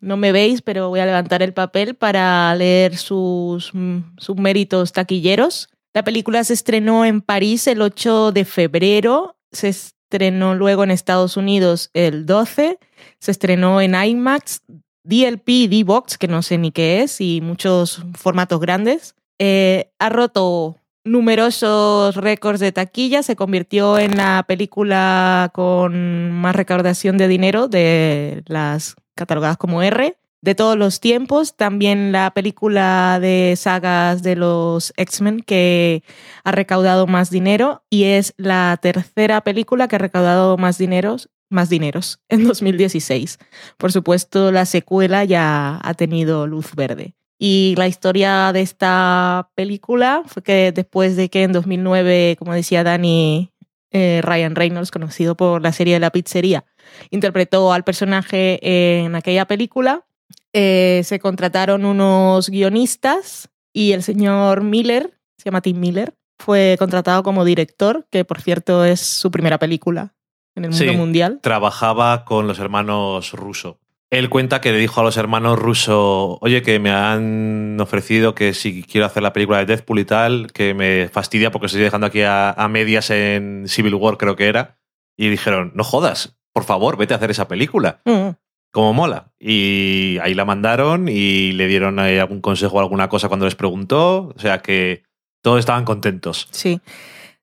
no 0.00 0.16
me 0.16 0.32
veis, 0.32 0.62
pero 0.62 0.88
voy 0.88 1.00
a 1.00 1.06
levantar 1.06 1.42
el 1.42 1.52
papel 1.52 1.94
para 1.94 2.54
leer 2.54 2.96
sus, 2.96 3.74
mm, 3.74 4.16
sus 4.18 4.36
méritos 4.36 4.92
taquilleros. 4.92 5.68
La 5.94 6.04
película 6.04 6.44
se 6.44 6.54
estrenó 6.54 7.04
en 7.04 7.20
París 7.20 7.66
el 7.66 7.82
8 7.82 8.32
de 8.32 8.44
febrero, 8.44 9.36
se 9.50 9.68
estrenó 9.68 10.54
luego 10.54 10.84
en 10.84 10.90
Estados 10.90 11.36
Unidos 11.36 11.90
el 11.94 12.26
12, 12.26 12.78
se 13.18 13.30
estrenó 13.30 13.80
en 13.80 13.94
IMAX, 13.94 14.62
DLP, 15.04 15.68
D-Box, 15.68 16.18
que 16.18 16.28
no 16.28 16.42
sé 16.42 16.58
ni 16.58 16.70
qué 16.70 17.02
es, 17.02 17.20
y 17.20 17.40
muchos 17.40 18.02
formatos 18.14 18.60
grandes. 18.60 19.14
Eh, 19.38 19.90
ha 19.98 20.08
roto 20.10 20.76
numerosos 21.04 22.16
récords 22.16 22.60
de 22.60 22.72
taquilla, 22.72 23.22
se 23.22 23.36
convirtió 23.36 23.98
en 23.98 24.16
la 24.16 24.44
película 24.46 25.50
con 25.54 26.30
más 26.32 26.54
recaudación 26.54 27.16
de 27.16 27.28
dinero 27.28 27.68
de 27.68 28.42
las 28.46 28.96
catalogadas 29.18 29.58
como 29.58 29.82
R 29.82 30.16
de 30.40 30.54
todos 30.54 30.76
los 30.76 31.00
tiempos, 31.00 31.56
también 31.56 32.12
la 32.12 32.32
película 32.32 33.18
de 33.20 33.54
sagas 33.56 34.22
de 34.22 34.36
los 34.36 34.92
X-Men 34.96 35.40
que 35.40 36.02
ha 36.44 36.52
recaudado 36.52 37.06
más 37.06 37.30
dinero 37.30 37.82
y 37.90 38.04
es 38.04 38.34
la 38.36 38.78
tercera 38.80 39.40
película 39.42 39.88
que 39.88 39.96
ha 39.96 39.98
recaudado 39.98 40.56
más 40.56 40.78
dineros, 40.78 41.28
más 41.50 41.68
dineros 41.68 42.20
en 42.28 42.46
2016. 42.46 43.38
Por 43.76 43.92
supuesto, 43.92 44.52
la 44.52 44.64
secuela 44.64 45.24
ya 45.24 45.80
ha 45.82 45.94
tenido 45.94 46.46
luz 46.46 46.74
verde. 46.74 47.14
Y 47.40 47.74
la 47.76 47.86
historia 47.86 48.52
de 48.52 48.62
esta 48.62 49.50
película 49.54 50.22
fue 50.26 50.42
que 50.42 50.72
después 50.72 51.14
de 51.16 51.28
que 51.28 51.44
en 51.44 51.52
2009, 51.52 52.34
como 52.36 52.52
decía 52.52 52.82
Dani, 52.82 53.52
eh, 53.92 54.20
Ryan 54.22 54.54
Reynolds, 54.54 54.90
conocido 54.90 55.36
por 55.36 55.62
la 55.62 55.72
serie 55.72 55.94
de 55.94 56.00
la 56.00 56.10
pizzería, 56.10 56.64
interpretó 57.10 57.72
al 57.72 57.84
personaje 57.84 58.58
en 58.62 59.14
aquella 59.14 59.46
película, 59.46 60.04
eh, 60.52 61.02
se 61.04 61.18
contrataron 61.18 61.84
unos 61.84 62.48
guionistas 62.50 63.50
y 63.72 63.92
el 63.92 64.02
señor 64.02 64.62
Miller, 64.62 65.18
se 65.36 65.44
llama 65.46 65.60
Tim 65.60 65.78
Miller, 65.78 66.14
fue 66.38 66.76
contratado 66.78 67.22
como 67.22 67.44
director, 67.44 68.06
que 68.10 68.24
por 68.24 68.40
cierto 68.40 68.84
es 68.84 69.00
su 69.00 69.30
primera 69.30 69.58
película 69.58 70.14
en 70.54 70.64
el 70.64 70.70
mundo 70.70 70.84
Sí. 70.92 70.96
mundial. 70.96 71.40
Trabajaba 71.42 72.24
con 72.24 72.46
los 72.46 72.58
hermanos 72.58 73.32
Russo. 73.32 73.78
Él 74.10 74.30
cuenta 74.30 74.60
que 74.60 74.72
le 74.72 74.78
dijo 74.78 75.00
a 75.00 75.04
los 75.04 75.18
hermanos 75.18 75.58
Russo, 75.58 76.38
oye, 76.40 76.62
que 76.62 76.78
me 76.78 76.90
han 76.90 77.78
ofrecido 77.78 78.34
que 78.34 78.54
si 78.54 78.82
quiero 78.82 79.06
hacer 79.06 79.22
la 79.22 79.34
película 79.34 79.58
de 79.58 79.66
Deadpool 79.66 79.98
y 79.98 80.04
tal, 80.06 80.50
que 80.52 80.72
me 80.72 81.08
fastidia 81.08 81.50
porque 81.50 81.66
estoy 81.66 81.82
dejando 81.82 82.06
aquí 82.06 82.22
a, 82.22 82.50
a 82.50 82.68
medias 82.68 83.10
en 83.10 83.68
Civil 83.68 83.94
War, 83.94 84.16
creo 84.16 84.34
que 84.34 84.48
era. 84.48 84.78
Y 85.16 85.28
dijeron, 85.28 85.72
no 85.74 85.84
jodas, 85.84 86.38
por 86.54 86.64
favor, 86.64 86.96
vete 86.96 87.12
a 87.12 87.18
hacer 87.18 87.30
esa 87.30 87.48
película. 87.48 88.00
Mm. 88.04 88.30
como 88.72 88.92
mola. 88.94 89.32
Y 89.38 90.18
ahí 90.22 90.34
la 90.34 90.44
mandaron 90.44 91.08
y 91.08 91.52
le 91.52 91.66
dieron 91.66 91.98
ahí 91.98 92.18
algún 92.18 92.40
consejo 92.40 92.76
o 92.76 92.80
alguna 92.80 93.08
cosa 93.08 93.28
cuando 93.28 93.46
les 93.46 93.54
preguntó. 93.56 94.32
O 94.34 94.38
sea 94.38 94.60
que 94.60 95.02
todos 95.42 95.58
estaban 95.60 95.84
contentos. 95.84 96.48
Sí. 96.50 96.80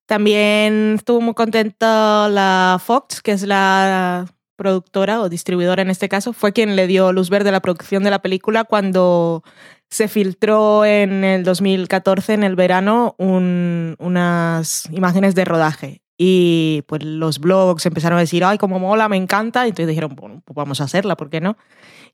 También 0.05 0.95
estuvo 0.95 1.21
muy 1.21 1.33
contenta 1.33 2.27
la 2.29 2.79
Fox, 2.83 3.21
que 3.21 3.31
es 3.31 3.43
la 3.43 4.25
productora 4.55 5.21
o 5.21 5.29
distribuidora 5.29 5.81
en 5.81 5.89
este 5.89 6.09
caso, 6.09 6.33
fue 6.33 6.53
quien 6.53 6.75
le 6.75 6.87
dio 6.87 7.11
luz 7.11 7.29
verde 7.29 7.49
a 7.49 7.51
la 7.51 7.61
producción 7.61 8.03
de 8.03 8.09
la 8.11 8.19
película 8.19 8.63
cuando 8.63 9.43
se 9.89 10.07
filtró 10.07 10.83
en 10.85 11.23
el 11.23 11.43
2014, 11.43 12.33
en 12.33 12.43
el 12.43 12.55
verano, 12.55 13.15
un- 13.17 13.95
unas 13.99 14.89
imágenes 14.91 15.35
de 15.35 15.45
rodaje. 15.45 16.01
Y 16.17 16.83
pues 16.87 17.03
los 17.03 17.39
blogs 17.39 17.85
empezaron 17.85 18.17
a 18.17 18.21
decir, 18.21 18.43
ay, 18.45 18.57
como 18.57 18.79
mola, 18.79 19.09
me 19.09 19.17
encanta. 19.17 19.65
Y 19.65 19.69
entonces 19.69 19.87
dijeron, 19.89 20.15
bueno, 20.15 20.41
pues 20.45 20.55
vamos 20.55 20.79
a 20.79 20.85
hacerla, 20.85 21.17
¿por 21.17 21.29
qué 21.29 21.41
no? 21.41 21.57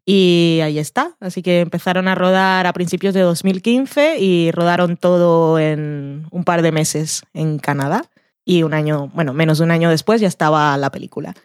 Y 0.06 0.60
ahí 0.64 0.80
está. 0.80 1.16
Así 1.20 1.44
que 1.44 1.60
empezaron 1.62 2.08
a 2.08 2.16
rodar 2.16 2.66
a 2.66 2.74
principios 2.74 3.14
de 3.14 3.22
2015 3.22 4.18
y 4.20 4.50
rodaron 4.52 4.98
todo 4.98 5.60
en 5.60 6.26
un 6.32 6.44
par 6.44 6.64
de 6.64 6.72
meses 6.72 7.24
en 7.34 7.60
Canadá. 7.60 8.06
Y 8.44 8.64
un 8.64 8.74
año, 8.74 9.12
bueno, 9.14 9.34
menos 9.34 9.60
de 9.60 9.66
un 9.66 9.72
año 9.72 9.92
después 9.92 10.20
ya 10.20 10.28
estaba 10.28 10.76
la 10.78 10.90
película. 10.90 11.36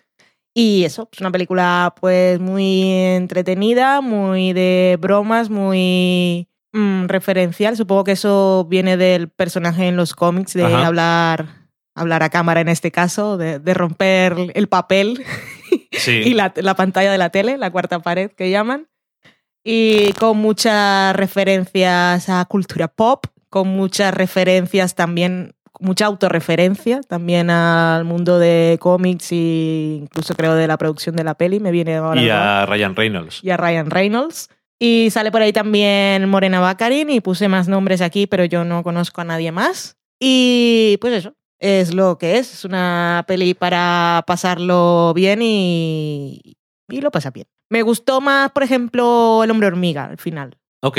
Y 0.58 0.84
eso, 0.84 1.10
es 1.12 1.20
una 1.20 1.30
película 1.30 1.94
pues 2.00 2.40
muy 2.40 2.82
entretenida, 2.90 4.00
muy 4.00 4.54
de 4.54 4.96
bromas, 4.98 5.50
muy 5.50 6.48
mm, 6.72 7.08
referencial. 7.08 7.76
Supongo 7.76 8.04
que 8.04 8.12
eso 8.12 8.64
viene 8.66 8.96
del 8.96 9.28
personaje 9.28 9.86
en 9.86 9.96
los 9.96 10.14
cómics, 10.14 10.54
de 10.54 10.64
Ajá. 10.64 10.86
hablar, 10.86 11.46
hablar 11.94 12.22
a 12.22 12.30
cámara 12.30 12.62
en 12.62 12.68
este 12.70 12.90
caso, 12.90 13.36
de, 13.36 13.58
de 13.58 13.74
romper 13.74 14.34
el 14.54 14.66
papel 14.66 15.22
Sí. 15.92 16.22
y 16.24 16.32
la, 16.32 16.54
la 16.56 16.74
pantalla 16.74 17.12
de 17.12 17.18
la 17.18 17.28
tele, 17.28 17.58
la 17.58 17.70
cuarta 17.70 17.98
pared 17.98 18.30
que 18.30 18.48
llaman. 18.48 18.88
Y 19.62 20.12
con 20.14 20.38
muchas 20.38 21.14
referencias 21.16 22.30
a 22.30 22.44
cultura 22.46 22.88
pop, 22.88 23.26
con 23.50 23.68
muchas 23.68 24.14
referencias 24.14 24.94
también, 24.94 25.55
mucha 25.80 26.06
autorreferencia 26.06 27.00
también 27.02 27.50
al 27.50 28.04
mundo 28.04 28.38
de 28.38 28.76
cómics 28.80 29.32
e 29.32 29.98
incluso 30.02 30.34
creo 30.34 30.54
de 30.54 30.66
la 30.66 30.76
producción 30.78 31.16
de 31.16 31.24
la 31.24 31.34
peli, 31.34 31.60
me 31.60 31.70
viene 31.70 31.96
ahora. 31.96 32.20
y 32.20 32.26
¿no? 32.26 32.34
a 32.34 32.66
Ryan 32.66 32.94
Reynolds. 32.96 33.40
y 33.42 33.50
a 33.50 33.56
Ryan 33.56 33.90
Reynolds. 33.90 34.48
Y 34.78 35.08
sale 35.10 35.32
por 35.32 35.40
ahí 35.40 35.52
también 35.52 36.28
Morena 36.28 36.60
Baccarin 36.60 37.08
y 37.10 37.20
puse 37.20 37.48
más 37.48 37.66
nombres 37.66 38.00
aquí, 38.02 38.26
pero 38.26 38.44
yo 38.44 38.64
no 38.64 38.82
conozco 38.82 39.22
a 39.22 39.24
nadie 39.24 39.50
más. 39.50 39.96
Y 40.20 40.98
pues 41.00 41.14
eso, 41.14 41.34
es 41.58 41.94
lo 41.94 42.18
que 42.18 42.36
es. 42.38 42.52
Es 42.52 42.64
una 42.66 43.24
peli 43.26 43.54
para 43.54 44.22
pasarlo 44.26 45.12
bien 45.14 45.40
y, 45.42 46.56
y 46.90 47.00
lo 47.00 47.10
pasa 47.10 47.30
bien. 47.30 47.46
Me 47.70 47.82
gustó 47.82 48.20
más, 48.20 48.52
por 48.52 48.62
ejemplo, 48.62 49.42
El 49.42 49.50
hombre 49.50 49.66
hormiga 49.68 50.04
al 50.04 50.18
final. 50.18 50.56
Ok. 50.82 50.98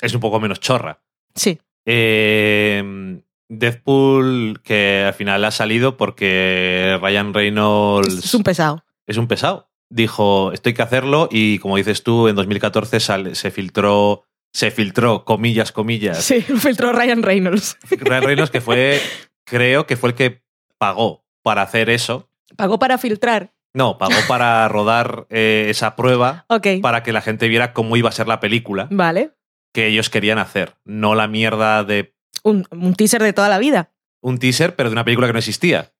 Es 0.00 0.14
un 0.14 0.20
poco 0.20 0.40
menos 0.40 0.58
chorra. 0.60 1.02
Sí, 1.34 1.58
Eh, 1.84 3.20
Deadpool, 3.48 4.60
que 4.62 5.04
al 5.06 5.14
final 5.14 5.44
ha 5.44 5.50
salido 5.50 5.96
porque 5.96 6.98
Ryan 7.00 7.34
Reynolds 7.34 8.24
es 8.24 8.34
un 8.34 8.42
pesado. 8.42 8.84
es 9.06 9.16
un 9.16 9.26
pesado. 9.26 9.68
Dijo, 9.90 10.52
esto 10.52 10.68
hay 10.68 10.74
que 10.74 10.82
hacerlo 10.82 11.28
y 11.30 11.58
como 11.60 11.76
dices 11.76 12.02
tú, 12.02 12.28
en 12.28 12.36
2014 12.36 13.00
sale- 13.00 13.34
se 13.34 13.50
filtró, 13.50 14.24
se 14.52 14.70
filtró, 14.70 15.24
comillas, 15.24 15.72
comillas, 15.72 16.18
Sí, 16.22 16.40
filtró 16.58 16.92
Ryan 16.92 17.22
Reynolds. 17.22 17.78
Ryan 17.90 18.22
Reynolds, 18.24 18.50
que 18.50 18.60
fue, 18.60 19.00
creo 19.44 19.86
que 19.86 19.96
fue 19.96 20.10
el 20.10 20.14
que 20.14 20.42
pagó 20.78 21.24
para 21.42 21.62
hacer 21.62 21.88
eso. 21.90 22.28
Pagó 22.56 22.78
para 22.78 22.98
filtrar. 22.98 23.52
No, 23.74 23.96
pagó 23.98 24.14
para 24.26 24.66
rodar 24.68 25.26
eh, 25.30 25.66
esa 25.68 25.94
prueba 25.94 26.44
Ok, 26.48 26.66
para 26.82 27.02
que 27.02 27.12
la 27.12 27.20
gente 27.20 27.48
viera 27.48 27.72
cómo 27.72 27.96
iba 27.96 28.08
a 28.08 28.12
ser 28.12 28.26
la 28.26 28.40
película 28.40 28.88
vale. 28.90 29.32
que 29.74 29.86
ellos 29.86 30.10
querían 30.10 30.38
hacer. 30.38 30.74
No 30.84 31.14
la 31.14 31.28
mierda 31.28 31.84
de 31.84 32.14
Un, 32.42 32.66
un 32.70 32.94
teaser 32.94 33.22
de 33.22 33.32
toda 33.32 33.48
la 33.48 33.58
vida. 33.58 33.90
un 34.20 34.38
teaser, 34.38 34.74
pero 34.76 34.88
de 34.90 34.94
una 34.94 35.04
película 35.04 35.26
que 35.26 35.32
no 35.32 35.38
existía. 35.38 35.92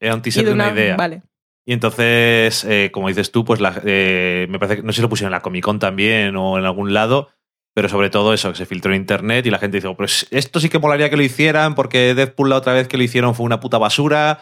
Era 0.00 0.14
un 0.14 0.22
teaser 0.22 0.44
de 0.44 0.52
una, 0.52 0.72
idea. 0.72 0.96
Vale. 0.96 1.22
Y 1.64 1.72
entonces, 1.72 2.64
eh, 2.64 2.90
como 2.92 3.08
dices 3.08 3.30
tú, 3.30 3.44
pues 3.44 3.60
la- 3.60 3.80
eh, 3.84 4.46
me 4.50 4.58
parece 4.58 4.76
que 4.76 4.82
no 4.82 4.92
sé 4.92 4.96
si 4.96 5.02
lo 5.02 5.08
pusieron 5.08 5.28
en 5.30 5.36
la 5.36 5.42
Comic 5.42 5.64
Con 5.64 5.78
también 5.78 6.34
o 6.36 6.58
en 6.58 6.64
algún 6.64 6.92
lado, 6.92 7.28
pero 7.74 7.88
sobre 7.88 8.10
todo 8.10 8.34
eso, 8.34 8.50
que 8.50 8.56
se 8.58 8.66
filtró 8.66 8.92
en 8.92 9.00
internet 9.00 9.46
y 9.46 9.50
la 9.50 9.58
gente 9.58 9.76
dice, 9.78 9.94
pues 9.94 10.26
esto 10.32 10.58
sí 10.58 10.68
que 10.68 10.78
molaría 10.80 11.08
que 11.08 11.16
lo 11.16 11.22
hicieran 11.22 11.74
porque 11.76 12.14
Deadpool 12.14 12.50
la 12.50 12.56
otra 12.56 12.72
vez 12.72 12.88
que 12.88 12.96
lo 12.96 13.04
hicieron 13.04 13.34
fue 13.34 13.46
una 13.46 13.60
puta 13.60 13.78
basura. 13.78 14.40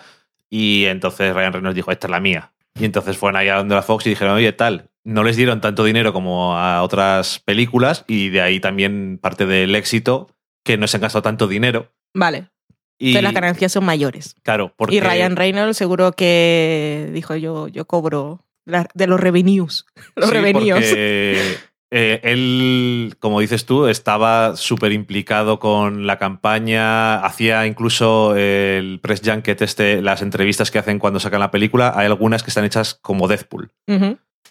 Y 0.48 0.86
entonces 0.86 1.34
Ryan 1.34 1.52
Reynolds 1.52 1.76
dijo, 1.76 1.92
esta 1.92 2.06
es 2.06 2.10
la 2.10 2.20
mía. 2.20 2.52
Y 2.78 2.84
entonces 2.86 3.16
fueron 3.18 3.36
ahí 3.36 3.48
a 3.48 3.56
donde 3.56 3.74
la 3.74 3.82
Fox 3.82 4.06
y 4.06 4.10
dijeron, 4.10 4.34
oye, 4.34 4.52
tal, 4.52 4.88
no 5.04 5.22
les 5.22 5.36
dieron 5.36 5.60
tanto 5.60 5.84
dinero 5.84 6.12
como 6.12 6.56
a 6.56 6.82
otras 6.82 7.38
películas 7.40 8.04
y 8.08 8.30
de 8.30 8.40
ahí 8.40 8.60
también 8.60 9.18
parte 9.20 9.44
del 9.46 9.74
éxito 9.74 10.28
que 10.64 10.76
no 10.76 10.86
se 10.86 10.96
han 10.96 11.02
gastado 11.02 11.22
tanto 11.22 11.46
dinero. 11.48 11.92
Vale. 12.14 12.50
Y, 12.98 13.08
Entonces 13.08 13.22
las 13.24 13.32
ganancias 13.34 13.72
son 13.72 13.84
mayores. 13.84 14.36
claro, 14.42 14.74
porque, 14.76 14.96
Y 14.96 15.00
Ryan 15.00 15.36
Reynolds 15.36 15.76
seguro 15.76 16.12
que 16.12 17.08
dijo 17.14 17.34
yo, 17.36 17.66
yo 17.68 17.86
cobro 17.86 18.44
la- 18.66 18.86
de 18.94 19.06
los 19.06 19.18
revenues. 19.18 19.86
Los 20.16 20.28
Sí, 20.28 20.34
revenues. 20.34 20.72
porque, 20.74 21.56
eh, 21.92 22.20
él, 22.22 23.16
como 23.18 23.40
dices 23.40 23.64
tú, 23.64 23.86
estaba 23.86 24.54
súper 24.54 24.92
implicado 24.92 25.58
con 25.58 26.06
la 26.06 26.18
campaña, 26.18 27.24
hacía 27.24 27.66
incluso 27.66 28.36
el 28.36 29.00
press 29.02 29.22
junket, 29.24 29.62
este, 29.62 30.02
las 30.02 30.20
entrevistas 30.22 30.70
que 30.70 30.78
hacen 30.78 30.98
cuando 30.98 31.20
sacan 31.20 31.40
la 31.40 31.50
película, 31.50 31.94
hay 31.96 32.04
algunas 32.06 32.42
que 32.42 32.50
están 32.50 32.64
hechas 32.66 32.94
como 32.94 33.28
Deadpool. 33.28 33.72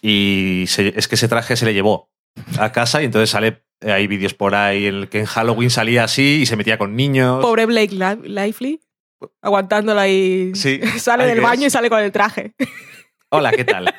Y 0.02 0.64
se- 0.66 0.92
es 0.98 1.08
que 1.08 1.14
ese 1.14 1.28
traje 1.28 1.56
se 1.56 1.66
le 1.66 1.74
llevó 1.74 2.10
a 2.58 2.72
casa 2.72 3.00
y 3.00 3.04
entonces 3.06 3.30
sale, 3.30 3.48
eh, 3.48 3.62
hay 3.82 4.06
vídeos 4.06 4.34
por 4.34 4.54
ahí 4.54 4.86
en 4.86 4.94
el 4.96 5.08
que 5.08 5.20
en 5.20 5.26
Halloween 5.26 5.70
salía 5.70 6.04
así 6.04 6.40
y 6.42 6.46
se 6.46 6.56
metía 6.56 6.78
con 6.78 6.96
niños. 6.96 7.40
Pobre 7.42 7.66
Blake 7.66 7.94
Li- 7.94 8.28
Lively, 8.28 8.80
aguantándola 9.42 10.02
ahí. 10.02 10.52
Sí, 10.54 10.80
sale 10.98 11.26
del 11.26 11.40
baño 11.40 11.66
y 11.66 11.70
sale 11.70 11.88
con 11.90 12.00
el 12.00 12.12
traje. 12.12 12.54
Hola, 13.30 13.52
¿qué 13.52 13.64
tal? 13.64 13.94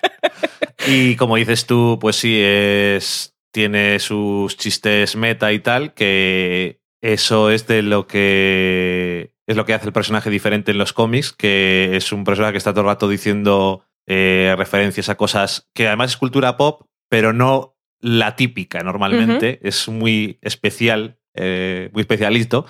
y 0.88 1.16
como 1.16 1.36
dices 1.38 1.66
tú, 1.66 1.98
pues 2.02 2.16
sí, 2.18 2.38
es, 2.42 3.34
tiene 3.54 4.00
sus 4.00 4.58
chistes 4.58 5.16
meta 5.16 5.54
y 5.54 5.60
tal, 5.60 5.94
que 5.94 6.82
eso 7.02 7.50
es 7.50 7.66
de 7.68 7.82
lo 7.82 8.08
que 8.08 9.34
es 9.48 9.56
lo 9.58 9.66
que 9.66 9.74
hace 9.74 9.86
el 9.88 9.94
personaje 9.94 10.30
diferente 10.30 10.72
en 10.72 10.78
los 10.78 10.94
cómics, 10.94 11.34
que 11.34 11.96
es 11.96 12.12
un 12.12 12.24
personaje 12.24 12.54
que 12.54 12.58
está 12.58 12.72
todo 12.74 12.82
el 12.82 12.88
rato 12.88 13.10
diciendo 13.10 13.84
eh, 14.08 14.54
referencias 14.58 15.10
a 15.10 15.16
cosas 15.16 15.70
que 15.74 15.88
además 15.88 16.12
es 16.12 16.18
cultura 16.18 16.58
pop, 16.58 16.84
pero 17.10 17.34
no 17.34 17.76
la 18.02 18.36
típica 18.36 18.80
normalmente, 18.82 19.60
es 19.64 19.88
muy 19.88 20.40
especial, 20.42 21.20
eh, 21.34 21.90
muy 21.94 22.02
especialito. 22.02 22.66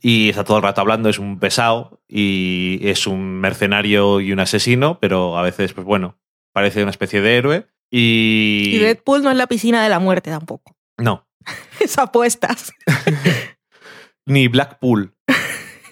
Y 0.00 0.28
está 0.28 0.44
todo 0.44 0.58
el 0.58 0.62
rato 0.62 0.82
hablando, 0.82 1.08
es 1.08 1.18
un 1.18 1.38
pesado 1.38 2.02
y 2.06 2.80
es 2.82 3.06
un 3.06 3.40
mercenario 3.40 4.20
y 4.20 4.30
un 4.30 4.40
asesino, 4.40 4.98
pero 5.00 5.38
a 5.38 5.42
veces, 5.42 5.72
pues 5.72 5.86
bueno, 5.86 6.18
parece 6.52 6.82
una 6.82 6.90
especie 6.90 7.22
de 7.22 7.36
héroe. 7.36 7.66
Y. 7.90 8.72
Y 8.74 8.78
Deadpool 8.78 9.22
no 9.22 9.30
es 9.30 9.36
la 9.36 9.46
piscina 9.46 9.82
de 9.82 9.88
la 9.88 9.98
muerte 9.98 10.30
tampoco. 10.30 10.76
No, 10.98 11.26
Es 11.80 11.98
apuestas. 11.98 12.72
ni 14.26 14.48
Blackpool 14.48 15.14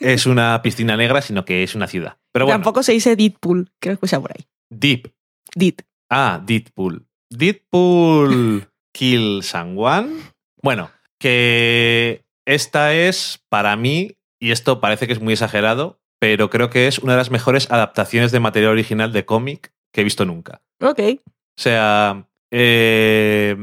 es 0.00 0.26
una 0.26 0.60
piscina 0.62 0.96
negra, 0.96 1.22
sino 1.22 1.44
que 1.44 1.62
es 1.62 1.74
una 1.74 1.86
ciudad. 1.86 2.18
Pero 2.32 2.46
bueno, 2.46 2.56
Tampoco 2.56 2.82
se 2.82 2.92
dice 2.92 3.16
Deadpool, 3.16 3.70
creo 3.80 3.92
que 3.92 3.94
escucha 3.94 4.20
por 4.20 4.32
ahí. 4.32 4.46
Deep. 4.70 5.14
Dead. 5.54 5.74
Ah, 6.10 6.42
Deadpool. 6.44 7.06
Deadpool 7.30 8.68
kill 8.94 9.42
someone. 9.42 10.22
Bueno, 10.62 10.90
que 11.18 12.24
esta 12.46 12.94
es 12.94 13.44
para 13.50 13.76
mí, 13.76 14.16
y 14.40 14.52
esto 14.52 14.80
parece 14.80 15.06
que 15.06 15.12
es 15.12 15.20
muy 15.20 15.34
exagerado, 15.34 16.00
pero 16.18 16.48
creo 16.48 16.70
que 16.70 16.86
es 16.86 16.98
una 16.98 17.12
de 17.12 17.18
las 17.18 17.30
mejores 17.30 17.70
adaptaciones 17.70 18.32
de 18.32 18.40
material 18.40 18.72
original 18.72 19.12
de 19.12 19.26
cómic 19.26 19.72
que 19.92 20.00
he 20.00 20.04
visto 20.04 20.24
nunca. 20.24 20.62
Ok. 20.80 21.00
O 21.18 21.60
sea, 21.60 22.26
eh, 22.50 23.56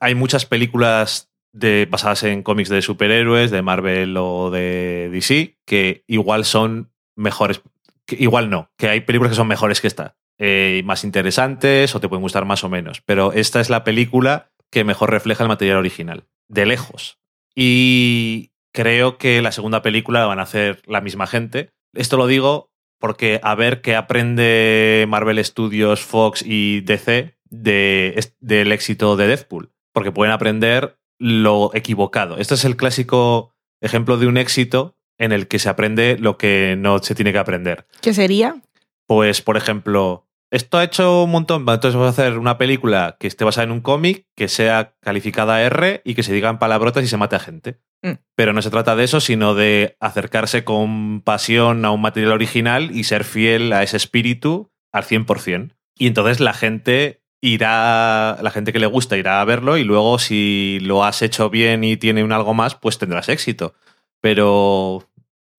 hay 0.00 0.14
muchas 0.14 0.46
películas 0.46 1.30
de, 1.52 1.86
basadas 1.90 2.22
en 2.24 2.42
cómics 2.42 2.68
de 2.68 2.82
superhéroes, 2.82 3.50
de 3.50 3.62
Marvel 3.62 4.16
o 4.16 4.50
de 4.50 5.08
DC, 5.12 5.58
que 5.64 6.04
igual 6.06 6.44
son 6.44 6.90
mejores. 7.16 7.62
que 8.06 8.16
igual 8.18 8.50
no, 8.50 8.70
que 8.76 8.88
hay 8.88 9.00
películas 9.00 9.32
que 9.32 9.36
son 9.36 9.48
mejores 9.48 9.80
que 9.80 9.86
esta. 9.86 10.16
Eh, 10.38 10.82
más 10.84 11.04
interesantes 11.04 11.94
o 11.94 12.00
te 12.00 12.08
pueden 12.08 12.22
gustar 12.22 12.44
más 12.44 12.64
o 12.64 12.68
menos. 12.68 13.02
Pero 13.04 13.32
esta 13.32 13.60
es 13.60 13.70
la 13.70 13.84
película 13.84 14.50
que 14.70 14.84
mejor 14.84 15.10
refleja 15.10 15.44
el 15.44 15.48
material 15.48 15.78
original, 15.78 16.24
de 16.48 16.66
lejos. 16.66 17.18
Y 17.54 18.50
creo 18.72 19.16
que 19.18 19.40
la 19.40 19.52
segunda 19.52 19.82
película 19.82 20.20
la 20.20 20.26
van 20.26 20.38
a 20.38 20.42
hacer 20.42 20.82
la 20.86 21.00
misma 21.00 21.26
gente. 21.26 21.70
Esto 21.94 22.16
lo 22.16 22.26
digo 22.26 22.70
porque 22.98 23.40
a 23.42 23.54
ver 23.54 23.80
qué 23.80 23.96
aprende 23.96 25.06
Marvel 25.08 25.42
Studios, 25.44 26.00
Fox 26.00 26.42
y 26.44 26.80
DC 26.80 27.36
de, 27.48 28.32
del 28.40 28.72
éxito 28.72 29.16
de 29.16 29.26
Deadpool. 29.26 29.72
Porque 29.92 30.12
pueden 30.12 30.32
aprender 30.32 30.98
lo 31.18 31.74
equivocado. 31.74 32.36
Este 32.38 32.54
es 32.54 32.64
el 32.64 32.76
clásico 32.76 33.54
ejemplo 33.80 34.18
de 34.18 34.26
un 34.26 34.36
éxito 34.36 34.96
en 35.18 35.32
el 35.32 35.48
que 35.48 35.58
se 35.58 35.68
aprende 35.68 36.18
lo 36.18 36.36
que 36.36 36.76
no 36.78 36.98
se 36.98 37.14
tiene 37.14 37.32
que 37.32 37.38
aprender. 37.38 37.86
¿Qué 38.02 38.12
sería? 38.12 38.60
Pues, 39.06 39.40
por 39.40 39.56
ejemplo, 39.56 40.25
esto 40.50 40.78
ha 40.78 40.84
hecho 40.84 41.24
un 41.24 41.30
montón. 41.30 41.62
Entonces 41.62 41.94
vamos 41.94 42.06
a 42.06 42.22
hacer 42.22 42.38
una 42.38 42.58
película 42.58 43.16
que 43.18 43.26
esté 43.26 43.44
basada 43.44 43.64
en 43.64 43.72
un 43.72 43.80
cómic, 43.80 44.26
que 44.36 44.48
sea 44.48 44.94
calificada 45.00 45.62
R 45.62 46.02
y 46.04 46.14
que 46.14 46.22
se 46.22 46.32
digan 46.32 46.58
palabrotas 46.58 47.04
y 47.04 47.08
se 47.08 47.16
mate 47.16 47.36
a 47.36 47.40
gente. 47.40 47.80
Mm. 48.02 48.12
Pero 48.34 48.52
no 48.52 48.62
se 48.62 48.70
trata 48.70 48.96
de 48.96 49.04
eso, 49.04 49.20
sino 49.20 49.54
de 49.54 49.96
acercarse 50.00 50.64
con 50.64 51.20
pasión 51.22 51.84
a 51.84 51.90
un 51.90 52.00
material 52.00 52.32
original 52.32 52.90
y 52.94 53.04
ser 53.04 53.24
fiel 53.24 53.72
a 53.72 53.82
ese 53.82 53.96
espíritu 53.96 54.70
al 54.92 55.04
100%. 55.04 55.74
Y 55.98 56.06
entonces 56.06 56.40
la 56.40 56.52
gente 56.52 57.22
irá, 57.40 58.38
la 58.40 58.50
gente 58.50 58.72
que 58.72 58.78
le 58.78 58.86
gusta 58.86 59.16
irá 59.16 59.40
a 59.40 59.44
verlo 59.44 59.76
y 59.76 59.84
luego 59.84 60.18
si 60.18 60.78
lo 60.82 61.04
has 61.04 61.22
hecho 61.22 61.50
bien 61.50 61.84
y 61.84 61.96
tiene 61.96 62.24
un 62.24 62.32
algo 62.32 62.54
más, 62.54 62.74
pues 62.74 62.98
tendrás 62.98 63.28
éxito. 63.28 63.74
Pero 64.20 65.08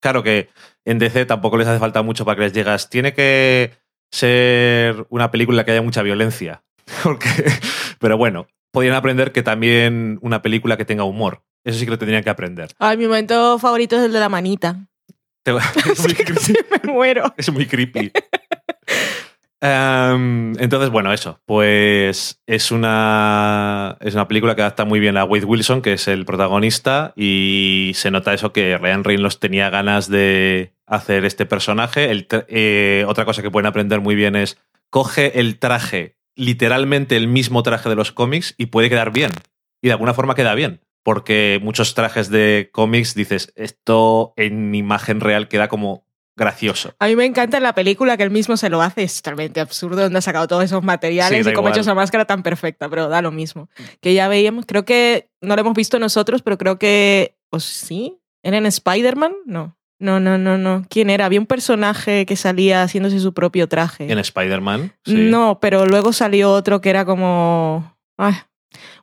claro 0.00 0.22
que 0.22 0.48
en 0.84 0.98
DC 0.98 1.26
tampoco 1.26 1.58
les 1.58 1.68
hace 1.68 1.78
falta 1.78 2.02
mucho 2.02 2.24
para 2.24 2.36
que 2.36 2.42
les 2.42 2.52
llegas. 2.52 2.88
Tiene 2.88 3.12
que 3.12 3.72
ser 4.10 5.06
una 5.10 5.30
película 5.30 5.64
que 5.64 5.72
haya 5.72 5.82
mucha 5.82 6.02
violencia. 6.02 6.62
Porque, 7.02 7.28
pero 7.98 8.16
bueno, 8.16 8.46
podrían 8.70 8.94
aprender 8.94 9.32
que 9.32 9.42
también 9.42 10.18
una 10.22 10.42
película 10.42 10.76
que 10.76 10.84
tenga 10.84 11.04
humor. 11.04 11.42
Eso 11.64 11.78
sí 11.78 11.84
que 11.84 11.90
lo 11.90 11.98
tendrían 11.98 12.24
que 12.24 12.30
aprender. 12.30 12.70
Ay, 12.78 12.96
mi 12.96 13.06
momento 13.06 13.58
favorito 13.58 13.96
es 13.96 14.04
el 14.04 14.12
de 14.12 14.20
la 14.20 14.28
manita. 14.28 14.88
Es 15.48 16.00
muy, 16.00 16.14
creepy. 16.14 16.54
Me 16.84 16.92
muero. 16.92 17.34
Es 17.36 17.50
muy 17.50 17.66
creepy. 17.66 18.12
Em, 19.60 20.52
entonces, 20.60 20.90
bueno, 20.90 21.12
eso. 21.12 21.40
Pues 21.44 22.40
es 22.46 22.70
una, 22.70 23.96
es 24.00 24.14
una 24.14 24.28
película 24.28 24.54
que 24.54 24.62
adapta 24.62 24.84
muy 24.84 25.00
bien 25.00 25.16
a 25.16 25.24
Wade 25.24 25.44
Wilson, 25.44 25.82
que 25.82 25.94
es 25.94 26.06
el 26.08 26.24
protagonista, 26.24 27.12
y 27.16 27.92
se 27.94 28.10
nota 28.10 28.34
eso 28.34 28.52
que 28.52 28.78
Ryan 28.78 29.04
Reynolds 29.04 29.40
tenía 29.40 29.70
ganas 29.70 30.08
de 30.08 30.72
hacer 30.86 31.24
este 31.24 31.46
personaje. 31.46 32.26
Eh, 32.30 33.04
otra 33.08 33.24
cosa 33.24 33.42
que 33.42 33.50
pueden 33.50 33.66
aprender 33.66 34.00
muy 34.00 34.14
bien 34.14 34.36
es 34.36 34.58
coge 34.90 35.40
el 35.40 35.58
traje, 35.58 36.16
literalmente 36.36 37.16
el 37.16 37.28
mismo 37.28 37.62
traje 37.62 37.88
de 37.88 37.96
los 37.96 38.12
cómics, 38.12 38.54
y 38.58 38.66
puede 38.66 38.88
quedar 38.88 39.12
bien. 39.12 39.32
Y 39.82 39.88
de 39.88 39.92
alguna 39.92 40.14
forma 40.14 40.34
queda 40.34 40.54
bien. 40.54 40.80
Porque 41.04 41.58
muchos 41.62 41.94
trajes 41.94 42.28
de 42.28 42.70
cómics 42.72 43.14
dices, 43.14 43.52
esto 43.56 44.34
en 44.36 44.74
imagen 44.74 45.20
real 45.20 45.48
queda 45.48 45.68
como 45.68 46.04
gracioso. 46.38 46.94
A 46.98 47.06
mí 47.06 47.16
me 47.16 47.26
encanta 47.26 47.58
en 47.58 47.62
la 47.62 47.74
película 47.74 48.16
que 48.16 48.22
él 48.22 48.30
mismo 48.30 48.56
se 48.56 48.70
lo 48.70 48.80
hace. 48.80 49.02
Es 49.02 49.16
totalmente 49.16 49.60
absurdo 49.60 50.00
dónde 50.02 50.18
ha 50.18 50.22
sacado 50.22 50.48
todos 50.48 50.64
esos 50.64 50.82
materiales 50.82 51.44
Sí, 51.44 51.50
y 51.50 51.54
cómo 51.54 51.68
ha 51.68 51.70
hecho 51.72 51.80
esa 51.80 51.94
máscara 51.94 52.24
tan 52.24 52.42
perfecta, 52.42 52.88
pero 52.88 53.08
da 53.08 53.20
lo 53.20 53.30
mismo. 53.30 53.68
Que 54.00 54.14
ya 54.14 54.28
veíamos, 54.28 54.64
creo 54.64 54.84
que 54.86 55.28
no 55.42 55.54
lo 55.54 55.60
hemos 55.60 55.74
visto 55.74 55.98
nosotros, 55.98 56.40
pero 56.42 56.56
creo 56.56 56.78
que. 56.78 57.36
¿O 57.50 57.60
sí? 57.60 58.18
¿Era 58.42 58.56
en 58.56 58.66
Spider-Man? 58.66 59.32
No. 59.44 59.76
No, 60.00 60.20
no, 60.20 60.38
no, 60.38 60.56
no. 60.56 60.84
¿Quién 60.88 61.10
era? 61.10 61.26
Había 61.26 61.40
un 61.40 61.46
personaje 61.46 62.24
que 62.24 62.36
salía 62.36 62.82
haciéndose 62.84 63.18
su 63.18 63.34
propio 63.34 63.68
traje. 63.68 64.10
En 64.10 64.18
Spider-Man. 64.18 64.92
sí. 65.04 65.14
No, 65.14 65.58
pero 65.60 65.86
luego 65.86 66.12
salió 66.12 66.52
otro 66.52 66.80
que 66.80 66.90
era 66.90 67.04
como. 67.04 67.96
Ay, 68.16 68.34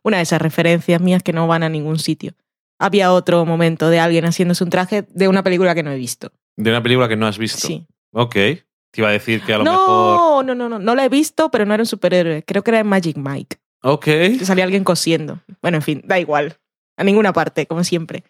una 0.04 0.18
de 0.18 0.24
esas 0.24 0.42
referencias 0.42 1.02
mías 1.02 1.24
que 1.24 1.34
no 1.34 1.48
van 1.48 1.64
a 1.64 1.70
ningún 1.70 2.00
sitio. 2.00 2.34
Había 2.80 3.12
otro 3.14 3.46
momento 3.46 3.90
de 3.90 4.00
alguien 4.00 4.26
haciéndose 4.26 4.64
un 4.64 4.70
traje 4.70 5.06
de 5.10 5.28
una 5.28 5.44
película 5.44 5.74
que 5.76 5.84
no 5.84 5.92
he 5.92 5.98
visto. 5.98 6.32
De 6.58 6.70
una 6.70 6.82
película 6.82 7.08
que 7.08 7.16
no 7.18 7.28
has 7.28 7.38
visto. 7.38 7.68
Sí. 7.68 7.86
Ok. 8.12 8.34
Te 8.34 9.02
iba 9.02 9.10
a 9.10 9.12
decir 9.12 9.42
que 9.42 9.54
a 9.54 9.58
lo 9.58 9.64
no, 9.66 9.72
mejor. 9.72 10.46
no, 10.46 10.56
no, 10.56 10.70
no. 10.70 10.80
No 10.80 10.96
la 10.96 11.06
he 11.06 11.10
visto, 11.10 11.52
pero 11.52 11.66
no 11.66 11.74
era 11.74 11.84
un 11.84 11.88
superhéroe. 11.88 12.44
Creo 12.44 12.64
que 12.64 12.72
era 12.72 12.84
Magic 12.84 13.18
Mike. 13.18 13.58
Ok. 13.84 14.06
Que 14.06 14.46
salía 14.46 14.64
alguien 14.64 14.84
cosiendo. 14.84 15.42
Bueno, 15.62 15.78
en 15.78 15.84
fin, 15.84 16.02
da 16.06 16.20
igual. 16.20 16.58
A 16.98 17.04
ninguna 17.04 17.34
parte, 17.34 17.66
como 17.66 17.84
siempre. 17.84 18.24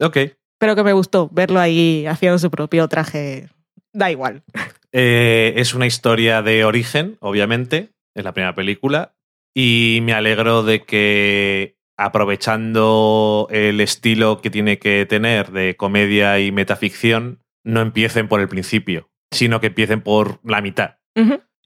Ok. 0.00 0.18
Pero 0.58 0.74
que 0.74 0.82
me 0.82 0.92
gustó 0.92 1.28
verlo 1.32 1.60
ahí 1.60 2.06
haciendo 2.06 2.38
su 2.38 2.50
propio 2.50 2.88
traje. 2.88 3.48
Da 3.92 4.10
igual. 4.10 4.42
Eh, 4.92 5.52
es 5.54 5.72
una 5.72 5.86
historia 5.86 6.42
de 6.42 6.64
origen, 6.64 7.16
obviamente. 7.20 7.90
Es 8.16 8.24
la 8.24 8.34
primera 8.34 8.56
película. 8.56 9.14
Y 9.54 10.00
me 10.02 10.14
alegro 10.14 10.64
de 10.64 10.82
que 10.82 11.76
aprovechando 11.96 13.46
el 13.52 13.80
estilo 13.80 14.40
que 14.40 14.50
tiene 14.50 14.80
que 14.80 15.06
tener 15.06 15.52
de 15.52 15.76
comedia 15.76 16.40
y 16.40 16.50
metaficción, 16.50 17.38
no 17.70 17.80
empiecen 17.80 18.28
por 18.28 18.40
el 18.40 18.48
principio, 18.48 19.10
sino 19.30 19.60
que 19.60 19.68
empiecen 19.68 20.02
por 20.02 20.40
la 20.44 20.60
mitad. 20.60 20.96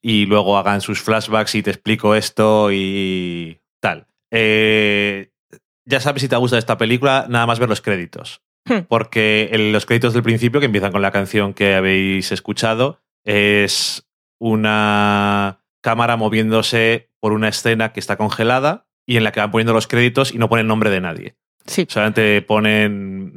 Y 0.02 0.26
luego 0.26 0.58
hagan 0.58 0.80
sus 0.80 1.00
flashbacks 1.00 1.54
y 1.54 1.62
te 1.62 1.70
explico 1.70 2.14
esto 2.14 2.70
y 2.72 3.60
tal. 3.80 4.06
Eh, 4.30 5.30
ya 5.86 6.00
sabes 6.00 6.22
si 6.22 6.28
te 6.28 6.36
gusta 6.36 6.58
esta 6.58 6.76
película, 6.76 7.26
nada 7.28 7.46
más 7.46 7.58
ver 7.58 7.68
los 7.68 7.80
créditos. 7.80 8.42
Hmm. 8.66 8.80
Porque 8.88 9.50
en 9.52 9.72
los 9.72 9.86
créditos 9.86 10.12
del 10.12 10.22
principio, 10.22 10.60
que 10.60 10.66
empiezan 10.66 10.92
con 10.92 11.02
la 11.02 11.10
canción 11.12 11.54
que 11.54 11.74
habéis 11.74 12.32
escuchado, 12.32 13.00
es 13.24 14.06
una 14.38 15.60
cámara 15.82 16.16
moviéndose 16.16 17.10
por 17.20 17.32
una 17.32 17.48
escena 17.48 17.92
que 17.92 18.00
está 18.00 18.16
congelada 18.16 18.86
y 19.06 19.16
en 19.16 19.24
la 19.24 19.32
que 19.32 19.40
van 19.40 19.50
poniendo 19.50 19.72
los 19.72 19.86
créditos 19.86 20.34
y 20.34 20.38
no 20.38 20.48
ponen 20.48 20.66
nombre 20.66 20.90
de 20.90 21.00
nadie. 21.00 21.36
Sí. 21.66 21.86
Solamente 21.88 22.42
ponen 22.42 23.32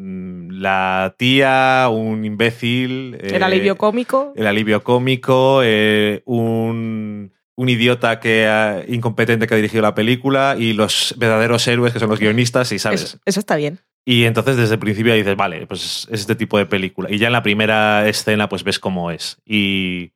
la 0.60 1.16
tía, 1.18 1.88
un 1.92 2.26
imbécil. 2.26 3.16
El 3.22 3.42
eh, 3.42 3.46
alivio 3.46 3.78
cómico. 3.78 4.34
el 4.36 4.48
alivio 4.48 4.84
cómico, 4.84 5.62
eh, 5.64 6.22
un, 6.26 7.32
un 7.56 7.70
idiota 7.70 8.20
que 8.20 8.46
ha- 8.48 8.84
incompetente 8.88 9.48
que 9.48 9.54
ha 9.54 9.58
dirigido 9.58 9.82
la 9.82 9.96
película 9.96 10.56
y 10.58 10.74
los 10.74 11.16
verdaderos 11.18 11.68
héroes 11.68 11.94
que 11.94 12.00
son 12.00 12.10
los 12.10 12.20
guionistas 12.20 12.72
y 12.72 12.80
sabes. 12.80 13.04
Eso, 13.04 13.18
eso 13.26 13.40
está 13.40 13.56
bien. 13.56 13.80
Y 14.06 14.24
entonces 14.24 14.56
desde 14.56 14.76
el 14.76 14.80
principio 14.80 15.14
dices, 15.14 15.36
vale, 15.36 15.68
pues 15.68 16.08
es 16.12 16.22
este 16.22 16.36
tipo 16.36 16.58
de 16.58 16.66
película. 16.66 17.12
Y 17.12 17.18
ya 17.18 17.28
en 17.28 17.34
la 17.34 17.44
primera 17.44 18.08
escena 18.08 18.48
pues 18.48 18.64
ves 18.64 18.80
cómo 18.80 19.12
es. 19.12 19.38
Y... 19.46 20.12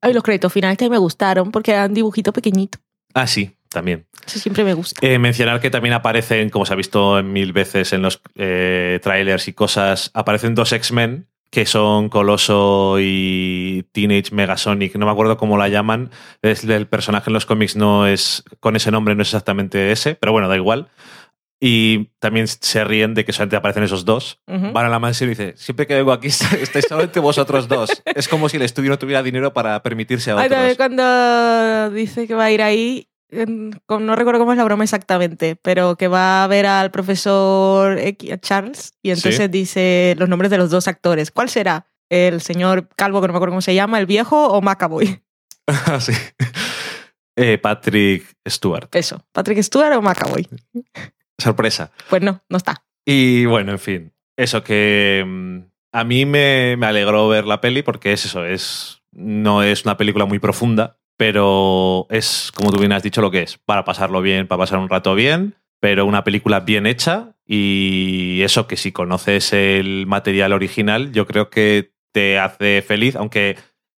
Ay, 0.00 0.12
los 0.14 0.22
créditos 0.22 0.52
finales 0.52 0.78
que 0.78 0.88
me 0.88 0.98
gustaron 0.98 1.50
porque 1.50 1.72
eran 1.72 1.92
dibujito 1.94 2.32
pequeñito. 2.32 2.78
Ah, 3.14 3.26
sí, 3.26 3.52
también. 3.74 4.06
Eso 4.26 4.38
siempre 4.38 4.64
me 4.64 4.72
gusta. 4.72 5.06
Eh, 5.06 5.18
mencionar 5.18 5.60
que 5.60 5.68
también 5.68 5.92
aparecen, 5.92 6.48
como 6.48 6.64
se 6.64 6.72
ha 6.72 6.76
visto 6.76 7.22
mil 7.22 7.52
veces 7.52 7.92
en 7.92 8.00
los 8.00 8.22
eh, 8.36 8.98
trailers 9.02 9.46
y 9.48 9.52
cosas, 9.52 10.10
aparecen 10.14 10.54
dos 10.54 10.72
X-Men 10.72 11.26
que 11.50 11.66
son 11.66 12.08
Coloso 12.08 12.96
y 12.98 13.84
Teenage 13.92 14.34
Megasonic. 14.34 14.96
No 14.96 15.06
me 15.06 15.12
acuerdo 15.12 15.36
cómo 15.36 15.56
la 15.56 15.68
llaman. 15.68 16.10
Es 16.42 16.64
el 16.64 16.88
personaje 16.88 17.30
en 17.30 17.34
los 17.34 17.46
cómics 17.46 17.76
no 17.76 18.08
es 18.08 18.42
con 18.58 18.74
ese 18.74 18.90
nombre, 18.90 19.14
no 19.14 19.22
es 19.22 19.28
exactamente 19.28 19.92
ese, 19.92 20.16
pero 20.16 20.32
bueno, 20.32 20.48
da 20.48 20.56
igual. 20.56 20.88
Y 21.60 22.06
también 22.18 22.48
se 22.48 22.82
ríen 22.82 23.14
de 23.14 23.24
que 23.24 23.32
solamente 23.32 23.54
aparecen 23.54 23.84
esos 23.84 24.04
dos. 24.04 24.40
Ujú. 24.48 24.72
Van 24.72 24.84
a 24.84 24.88
la 24.88 24.98
mansión 24.98 25.30
y 25.30 25.34
dice, 25.34 25.54
siempre 25.56 25.86
que 25.86 25.94
vengo 25.94 26.10
aquí 26.12 26.26
estáis 26.60 26.86
solamente 26.88 27.20
vosotros 27.20 27.68
dos. 27.68 28.02
Es 28.04 28.26
como 28.26 28.48
si 28.48 28.56
el 28.56 28.64
estudio 28.64 28.90
no 28.90 28.98
tuviera 28.98 29.22
dinero 29.22 29.52
para 29.52 29.80
permitirse 29.82 30.32
a 30.32 30.38
Ay, 30.40 30.46
otros. 30.46 30.76
cuando 30.76 31.90
dice 31.90 32.26
que 32.26 32.34
va 32.34 32.46
a 32.46 32.50
ir 32.50 32.62
ahí, 32.62 33.06
no 33.46 34.16
recuerdo 34.16 34.38
cómo 34.40 34.52
es 34.52 34.58
la 34.58 34.64
broma 34.64 34.84
exactamente, 34.84 35.56
pero 35.56 35.96
que 35.96 36.08
va 36.08 36.44
a 36.44 36.46
ver 36.46 36.66
al 36.66 36.90
profesor 36.90 37.98
Charles 38.40 38.94
y 39.02 39.10
entonces 39.10 39.36
Sí. 39.36 39.48
dice 39.48 40.14
los 40.18 40.28
nombres 40.28 40.50
de 40.50 40.58
los 40.58 40.70
dos 40.70 40.88
actores. 40.88 41.30
¿Cuál 41.30 41.48
será? 41.48 41.86
¿El 42.10 42.40
señor 42.40 42.88
Calvo, 42.96 43.20
que 43.20 43.26
no 43.28 43.32
me 43.32 43.38
acuerdo 43.38 43.52
cómo 43.52 43.62
se 43.62 43.74
llama, 43.74 43.98
el 43.98 44.06
viejo 44.06 44.48
o 44.48 44.60
Macaboy? 44.62 45.20
Ah, 45.66 45.98
sí. 45.98 46.12
Eh, 47.36 47.56
Patrick 47.58 48.36
Stewart. 48.46 48.94
Eso, 48.94 49.24
Patrick 49.32 49.62
Stewart 49.62 49.94
o 49.96 50.02
Macaboy. 50.02 50.46
Sorpresa. 51.38 51.90
Pues 52.10 52.22
no, 52.22 52.42
no 52.48 52.56
está. 52.58 52.84
Y 53.06 53.46
bueno, 53.46 53.72
en 53.72 53.78
fin, 53.78 54.12
eso 54.36 54.62
que 54.62 55.24
mm, 55.26 55.58
a 55.92 56.04
mí 56.04 56.26
me, 56.26 56.76
me 56.76 56.86
alegró 56.86 57.26
ver 57.28 57.46
la 57.46 57.60
peli 57.62 57.82
porque 57.82 58.12
es 58.12 58.24
eso, 58.26 58.44
es 58.44 59.00
no 59.10 59.62
es 59.62 59.84
una 59.84 59.96
película 59.96 60.26
muy 60.26 60.38
profunda, 60.38 60.98
pero 61.16 62.06
es, 62.10 62.50
como 62.54 62.70
tú 62.72 62.78
bien 62.78 62.92
has 62.92 63.02
dicho, 63.02 63.20
lo 63.20 63.30
que 63.30 63.42
es, 63.42 63.58
para 63.58 63.84
pasarlo 63.84 64.20
bien, 64.22 64.46
para 64.46 64.60
pasar 64.60 64.78
un 64.78 64.88
rato 64.88 65.14
bien, 65.14 65.54
pero 65.80 66.06
una 66.06 66.24
película 66.24 66.60
bien 66.60 66.86
hecha 66.86 67.34
y 67.46 68.40
eso 68.42 68.66
que 68.66 68.76
si 68.76 68.92
conoces 68.92 69.52
el 69.52 70.06
material 70.06 70.52
original, 70.52 71.12
yo 71.12 71.26
creo 71.26 71.50
que 71.50 71.92
te 72.12 72.38
hace 72.38 72.82
feliz, 72.82 73.16
aunque 73.16 73.56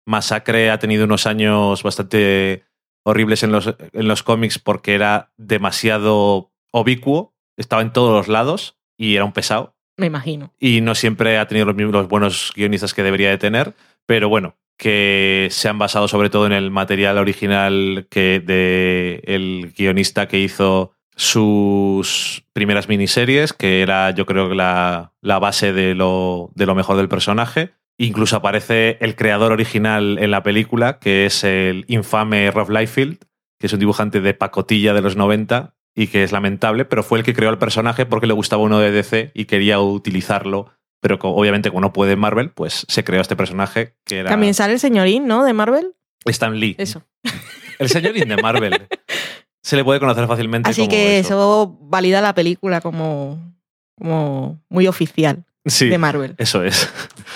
Masacre 0.06 0.70
ha 0.70 0.78
tenido 0.78 1.04
unos 1.04 1.26
años 1.26 1.82
bastante 1.82 2.64
horribles 3.04 3.42
en 3.42 3.52
los, 3.52 3.66
en 3.92 4.08
los 4.08 4.22
cómics 4.22 4.58
porque 4.58 4.94
era 4.94 5.32
demasiado 5.36 6.52
obicuo, 6.72 7.34
estaba 7.56 7.82
en 7.82 7.92
todos 7.92 8.12
los 8.14 8.28
lados 8.28 8.78
y 8.96 9.14
era 9.16 9.24
un 9.24 9.32
pesado 9.32 9.76
Me 9.96 10.06
imagino. 10.06 10.52
y 10.58 10.80
no 10.80 10.94
siempre 10.94 11.38
ha 11.38 11.46
tenido 11.48 11.66
los, 11.66 11.76
mismos- 11.76 11.92
los 11.92 12.08
buenos 12.08 12.52
guionistas 12.56 12.94
que 12.94 13.02
debería 13.02 13.30
de 13.30 13.38
tener, 13.38 13.74
pero 14.06 14.28
bueno, 14.28 14.56
que 14.76 15.48
se 15.50 15.68
han 15.68 15.78
basado 15.78 16.08
sobre 16.08 16.30
todo 16.30 16.46
en 16.46 16.52
el 16.52 16.70
material 16.70 17.18
original 17.18 18.06
que 18.10 18.40
de 18.40 19.22
el 19.26 19.72
guionista 19.76 20.28
que 20.28 20.40
hizo 20.40 20.92
sus 21.16 22.44
primeras 22.52 22.88
miniseries, 22.88 23.52
que 23.52 23.82
era 23.82 24.10
yo 24.10 24.26
creo 24.26 24.48
que 24.48 24.54
la, 24.54 25.12
la 25.20 25.38
base 25.38 25.72
de 25.72 25.94
lo, 25.94 26.50
de 26.54 26.66
lo 26.66 26.74
mejor 26.74 26.96
del 26.96 27.08
personaje. 27.08 27.72
Incluso 27.96 28.36
aparece 28.36 28.98
el 29.00 29.14
creador 29.14 29.52
original 29.52 30.18
en 30.18 30.32
la 30.32 30.42
película, 30.42 30.98
que 30.98 31.26
es 31.26 31.44
el 31.44 31.84
infame 31.86 32.50
Rob 32.50 32.70
Liefeld, 32.70 33.18
que 33.58 33.68
es 33.68 33.72
un 33.72 33.78
dibujante 33.78 34.20
de 34.20 34.34
pacotilla 34.34 34.94
de 34.94 35.02
los 35.02 35.16
90 35.16 35.74
y 35.94 36.08
que 36.08 36.24
es 36.24 36.32
lamentable, 36.32 36.84
pero 36.84 37.04
fue 37.04 37.18
el 37.18 37.24
que 37.24 37.34
creó 37.34 37.50
el 37.50 37.58
personaje 37.58 38.04
porque 38.04 38.26
le 38.26 38.32
gustaba 38.32 38.62
uno 38.62 38.80
de 38.80 38.90
DC 38.90 39.30
y 39.32 39.44
quería 39.44 39.78
utilizarlo, 39.78 40.72
pero 41.04 41.18
obviamente 41.20 41.68
como 41.68 41.82
no 41.82 41.92
puede 41.92 42.16
Marvel, 42.16 42.48
pues 42.48 42.86
se 42.88 43.04
creó 43.04 43.20
este 43.20 43.36
personaje 43.36 43.94
que 44.06 44.20
era 44.20 44.30
También 44.30 44.54
sale 44.54 44.72
el 44.72 44.80
señorín, 44.80 45.26
¿no? 45.26 45.44
De 45.44 45.52
Marvel. 45.52 45.94
Stan 46.24 46.58
Lee. 46.58 46.76
Eso. 46.78 47.02
El 47.78 47.90
señorín 47.90 48.26
de 48.26 48.38
Marvel. 48.38 48.88
se 49.62 49.76
le 49.76 49.84
puede 49.84 50.00
conocer 50.00 50.26
fácilmente 50.26 50.70
Así 50.70 50.80
como 50.80 50.90
que 50.92 51.18
eso. 51.18 51.28
eso. 51.34 51.78
valida 51.82 52.22
la 52.22 52.34
película 52.34 52.80
como, 52.80 53.38
como 53.98 54.62
muy 54.70 54.86
oficial 54.86 55.44
Sí, 55.66 55.90
de 55.90 55.98
Marvel. 55.98 56.36
eso 56.38 56.64
es. 56.64 56.90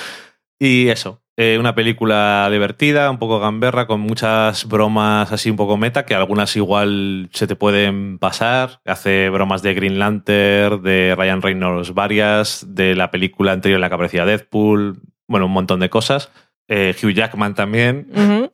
y 0.59 0.89
eso, 0.89 1.21
eh, 1.41 1.57
una 1.57 1.77
película 1.77 2.49
divertida, 2.51 3.09
un 3.13 3.21
poco 3.21 3.39
gamberra, 3.39 3.87
con 3.87 4.01
muchas 4.01 4.67
bromas 4.67 5.31
así 5.31 5.49
un 5.51 5.57
poco 5.57 5.77
meta, 5.77 6.05
que 6.05 6.17
algunas 6.17 6.57
igual 6.57 7.31
se 7.33 7.47
te 7.47 7.55
pueden 7.55 8.19
pasar. 8.19 8.81
Hace 8.85 9.31
bromas 9.31 9.63
de 9.63 9.73
Green 9.73 10.01
Lantern, 10.01 10.83
de 10.83 11.15
Ryan 11.17 11.41
Reynolds 11.41 11.95
varias, 11.95 12.67
de 12.69 12.97
la 12.97 13.13
película 13.13 13.53
anterior 13.53 13.77
en 13.77 13.83
la 13.83 13.89
que 13.89 13.95
aparecía 13.95 14.25
Deadpool, 14.25 15.01
bueno, 15.29 15.47
un 15.47 15.53
montón 15.53 15.79
de 15.79 15.89
cosas. 15.89 16.33
Eh, 16.67 16.93
Hugh 17.01 17.13
Jackman 17.13 17.55
también. 17.55 18.11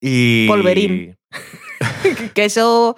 Y... 0.00 0.46
Wolverine. 0.48 1.16
que 2.34 2.44
eso 2.44 2.94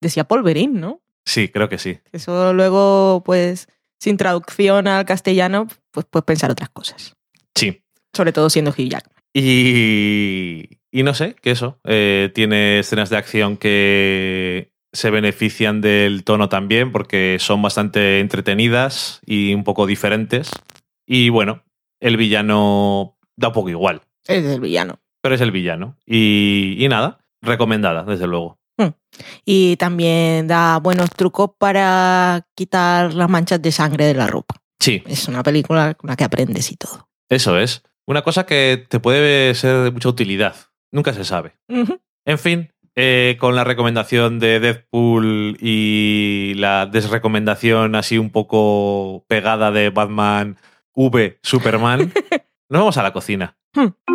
decía 0.00 0.24
Polverín, 0.24 0.80
¿no? 0.80 1.02
Sí, 1.26 1.48
creo 1.48 1.68
que 1.68 1.78
sí. 1.78 2.00
Que 2.10 2.16
Eso 2.16 2.54
luego, 2.54 3.22
pues, 3.24 3.68
sin 4.00 4.16
traducción 4.16 4.88
al 4.88 5.04
castellano, 5.04 5.68
pues 5.90 6.06
puedes 6.10 6.24
pensar 6.24 6.50
otras 6.50 6.70
cosas. 6.70 7.14
Sí. 7.54 7.83
Sobre 8.14 8.32
todo 8.32 8.48
siendo 8.50 8.70
Hugh 8.70 8.88
Jackman. 8.88 9.14
Y, 9.34 10.78
y 10.92 11.02
no 11.02 11.14
sé, 11.14 11.34
que 11.40 11.50
eso. 11.50 11.78
eh, 11.84 12.30
tiene 12.34 12.78
escenas 12.78 13.10
de 13.10 13.16
acción 13.16 13.56
que 13.56 14.70
se 14.92 15.10
benefician 15.10 15.80
del 15.80 16.22
tono 16.24 16.48
también 16.48 16.92
porque 16.92 17.38
son 17.40 17.60
bastante 17.60 18.20
entretenidas 18.20 19.20
y 19.26 19.52
un 19.54 19.64
poco 19.64 19.86
diferentes. 19.86 20.50
Y 21.06 21.28
bueno, 21.30 21.64
el 22.00 22.16
villano 22.16 23.16
da 23.36 23.48
un 23.48 23.54
poco 23.54 23.68
igual, 23.70 24.02
Es 24.26 24.44
el 24.44 24.60
villano. 24.60 25.00
pero 25.20 25.34
es 25.34 25.40
el 25.40 25.50
villano. 25.50 25.96
Y, 26.06 26.76
y 26.78 26.88
nada, 26.88 27.18
recomendada, 27.42 28.04
desde 28.04 28.26
luego. 28.26 28.58
Y 29.44 29.76
también 29.76 30.48
da 30.48 30.78
buenos 30.78 31.08
trucos 31.10 31.50
para 31.58 32.46
quitar 32.56 33.14
las 33.14 33.28
manchas 33.30 33.62
de 33.62 33.70
sangre 33.70 34.06
de 34.06 34.14
la 34.14 34.26
ropa. 34.26 34.56
Sí, 34.80 35.02
Es 35.06 35.28
una 35.28 35.42
película 35.44 35.94
con 35.94 36.10
la 36.10 36.16
que 36.16 36.24
aprendes 36.24 36.70
y 36.72 36.76
todo. 36.76 37.08
eso 37.28 37.56
es. 37.58 37.82
Una 38.06 38.22
cosa 38.22 38.44
que 38.46 38.84
te 38.88 39.00
puede 39.00 39.54
ser 39.54 39.84
de 39.84 39.90
mucha 39.90 40.08
utilidad. 40.08 40.56
Nunca 40.92 41.12
se 41.12 41.24
sabe. 41.24 41.56
En 41.68 42.38
fin, 42.38 42.70
eh, 42.96 43.36
con 43.40 43.56
la 43.56 43.64
recomendación 43.64 44.38
de 44.38 44.60
Deadpool 44.60 45.56
y 45.60 46.54
la 46.56 46.86
desrecomendación 46.86 47.96
así 47.96 48.18
un 48.18 48.30
poco 48.30 49.24
pegada 49.26 49.72
de 49.72 49.90
Batman 49.90 50.56
V 50.94 51.38
Superman, 51.42 52.12
nos 52.68 52.80
vamos 52.80 52.96
a 52.96 53.02
la 53.02 53.12
cocina. 53.12 53.56
Hmm. 53.74 54.13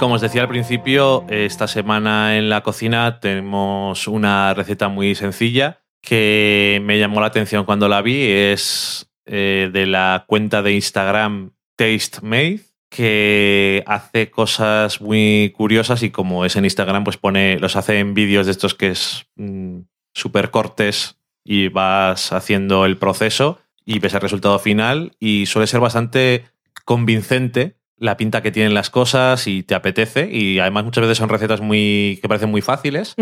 Como 0.00 0.14
os 0.14 0.22
decía 0.22 0.40
al 0.40 0.48
principio, 0.48 1.26
esta 1.28 1.68
semana 1.68 2.38
en 2.38 2.48
la 2.48 2.62
cocina 2.62 3.20
tenemos 3.20 4.08
una 4.08 4.54
receta 4.54 4.88
muy 4.88 5.14
sencilla 5.14 5.82
que 6.00 6.80
me 6.82 6.98
llamó 6.98 7.20
la 7.20 7.26
atención 7.26 7.66
cuando 7.66 7.86
la 7.86 8.00
vi. 8.00 8.22
Es 8.22 9.12
eh, 9.26 9.68
de 9.70 9.84
la 9.84 10.24
cuenta 10.26 10.62
de 10.62 10.72
Instagram 10.72 11.52
Taste 11.76 12.20
Made, 12.22 12.60
que 12.88 13.84
hace 13.86 14.30
cosas 14.30 15.02
muy 15.02 15.52
curiosas 15.54 16.02
y 16.02 16.10
como 16.10 16.46
es 16.46 16.56
en 16.56 16.64
Instagram, 16.64 17.04
pues 17.04 17.18
pone, 17.18 17.58
los 17.58 17.76
hace 17.76 17.98
en 17.98 18.14
vídeos 18.14 18.46
de 18.46 18.52
estos 18.52 18.74
que 18.74 18.88
es 18.88 19.26
mm, 19.36 19.80
súper 20.14 20.50
cortes 20.50 21.18
y 21.44 21.68
vas 21.68 22.32
haciendo 22.32 22.86
el 22.86 22.96
proceso 22.96 23.60
y 23.84 23.98
ves 23.98 24.14
el 24.14 24.22
resultado 24.22 24.58
final 24.58 25.12
y 25.20 25.44
suele 25.44 25.66
ser 25.66 25.80
bastante 25.80 26.46
convincente 26.86 27.79
la 28.00 28.16
pinta 28.16 28.42
que 28.42 28.50
tienen 28.50 28.74
las 28.74 28.90
cosas 28.90 29.46
y 29.46 29.62
te 29.62 29.74
apetece 29.76 30.28
y 30.32 30.58
además 30.58 30.84
muchas 30.84 31.02
veces 31.02 31.18
son 31.18 31.28
recetas 31.28 31.60
muy 31.60 32.18
que 32.20 32.28
parecen 32.28 32.50
muy 32.50 32.62
fáciles 32.62 33.14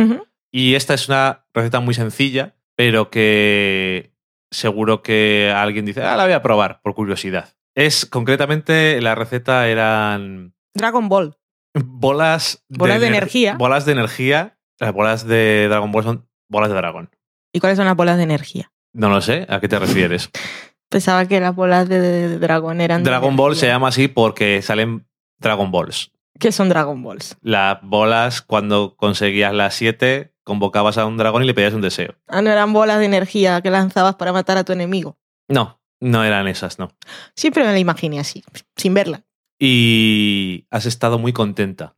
y 0.51 0.75
esta 0.77 0.95
es 0.95 1.09
una 1.09 1.45
receta 1.53 1.81
muy 1.81 1.93
sencilla 1.95 2.55
pero 2.77 3.11
que 3.11 4.15
seguro 4.51 5.03
que 5.03 5.53
alguien 5.55 5.85
dice 5.85 6.03
ah 6.03 6.17
la 6.17 6.25
voy 6.25 6.33
a 6.33 6.43
probar 6.43 6.81
por 6.83 6.95
curiosidad 6.95 7.55
es 7.75 8.07
concretamente 8.07 9.01
la 9.03 9.15
receta 9.15 9.69
eran 9.69 10.55
Dragon 10.75 11.09
Ball. 11.09 11.37
bolas 11.75 12.65
Bolas 12.69 13.01
de 13.01 13.07
ener- 13.09 13.17
energía. 13.17 13.55
bolas 13.57 13.85
de 13.85 13.93
energía 13.93 14.59
Las 14.81 14.93
bolas 14.93 15.27
de 15.27 15.67
Dragon 15.69 15.91
Ball 15.93 16.05
son 16.05 16.29
bolas 16.49 16.71
de 16.71 16.77
dragón. 16.77 17.11
¿Y 17.53 17.59
cuáles 17.61 17.77
son 17.77 17.87
las 17.87 17.97
bolas 17.97 18.17
de 18.17 18.23
energía? 18.23 18.71
No 18.95 19.09
lo 19.11 19.21
sé, 19.21 19.45
¿a 19.49 19.59
qué 19.61 19.69
te 19.69 19.79
refieres? 19.79 20.31
Pensaba 20.89 21.27
que 21.27 21.41
las 21.41 21.55
bolas 21.55 21.89
de, 21.89 22.01
de 22.01 22.39
dragón 22.39 22.81
eran. 22.81 23.05
Dragon 23.05 23.37
Ball 23.37 23.57
se 23.57 23.67
llama 23.67 23.89
así 23.89 24.09
porque 24.09 24.63
salen 24.63 25.07
Dragon 25.39 25.71
Balls. 25.71 26.11
¿Qué 26.39 26.53
son 26.53 26.69
Dragon 26.69 27.03
Balls? 27.03 27.37
Las 27.43 27.79
bolas, 27.83 28.43
cuando 28.43 28.95
conseguías 28.97 29.53
las 29.53 29.75
7, 29.75 30.33
convocabas 30.45 30.97
a 30.97 31.05
un 31.05 31.17
dragón 31.17 31.43
y 31.43 31.47
le 31.47 31.55
pedías 31.55 31.75
un 31.75 31.81
deseo. 31.81 32.15
Ah, 32.29 32.43
no 32.43 32.51
eran 32.51 32.73
bolas 32.73 33.01
de 33.01 33.07
energía 33.07 33.61
que 33.61 33.71
lanzabas 33.71 34.15
para 34.15 34.33
matar 34.33 34.57
a 34.57 34.65
tu 34.65 34.73
enemigo. 34.73 35.19
No, 35.49 35.81
no 36.01 36.25
eran 36.25 36.47
esas, 36.47 36.79
no. 36.79 36.93
Siempre 37.35 37.65
me 37.65 37.73
la 37.73 37.79
imaginé 37.79 38.21
así, 38.21 38.45
sin 38.77 38.95
verla. 38.95 39.25
Y 39.59 40.67
has 40.71 40.87
estado 40.87 41.19
muy 41.19 41.33
contenta. 41.33 41.95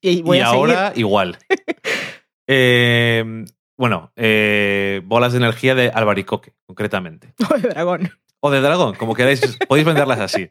Y 0.00 0.22
voy 0.22 0.38
y 0.38 0.40
a 0.40 0.46
ahora 0.46 0.92
igual. 0.96 1.38
Eh, 2.48 3.44
bueno, 3.76 4.12
eh, 4.16 5.02
bolas 5.04 5.32
de 5.32 5.38
energía 5.38 5.74
de 5.74 5.90
albaricoque, 5.90 6.54
concretamente. 6.66 7.34
seguir. 7.38 7.62
de 7.62 7.68
dragón. 7.68 8.10
O 8.40 8.50
de 8.50 8.60
dragón, 8.60 8.94
como 8.94 9.14
queráis, 9.14 9.58
podéis 9.68 9.86
venderlas 9.86 10.20
así. 10.20 10.48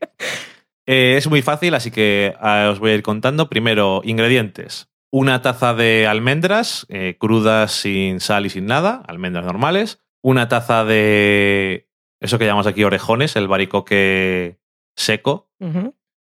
Eh, 0.88 1.16
es 1.18 1.28
muy 1.28 1.42
fácil, 1.42 1.74
así 1.74 1.92
que 1.92 2.36
ah, 2.40 2.70
os 2.72 2.80
voy 2.80 2.92
a 2.92 2.96
ir 2.96 3.04
contando. 3.04 3.50
Primero, 3.50 4.02
ingredientes. 4.04 4.90
Una 5.12 5.42
taza 5.42 5.74
de 5.74 6.08
almendras 6.08 6.86
eh, 6.90 7.16
crudas, 7.20 7.72
sin 7.72 8.20
sal 8.20 8.46
y 8.46 8.50
sin 8.50 8.66
nada, 8.66 9.02
almendras 9.08 9.46
normales. 9.46 10.00
Una 10.22 10.48
taza 10.48 10.84
de 10.84 11.88
eso 12.20 12.38
que 12.38 12.46
llamamos 12.46 12.68
aquí 12.68 12.84
orejones, 12.84 13.36
el 13.36 13.48
baricoque 13.48 14.60
seco. 14.96 15.50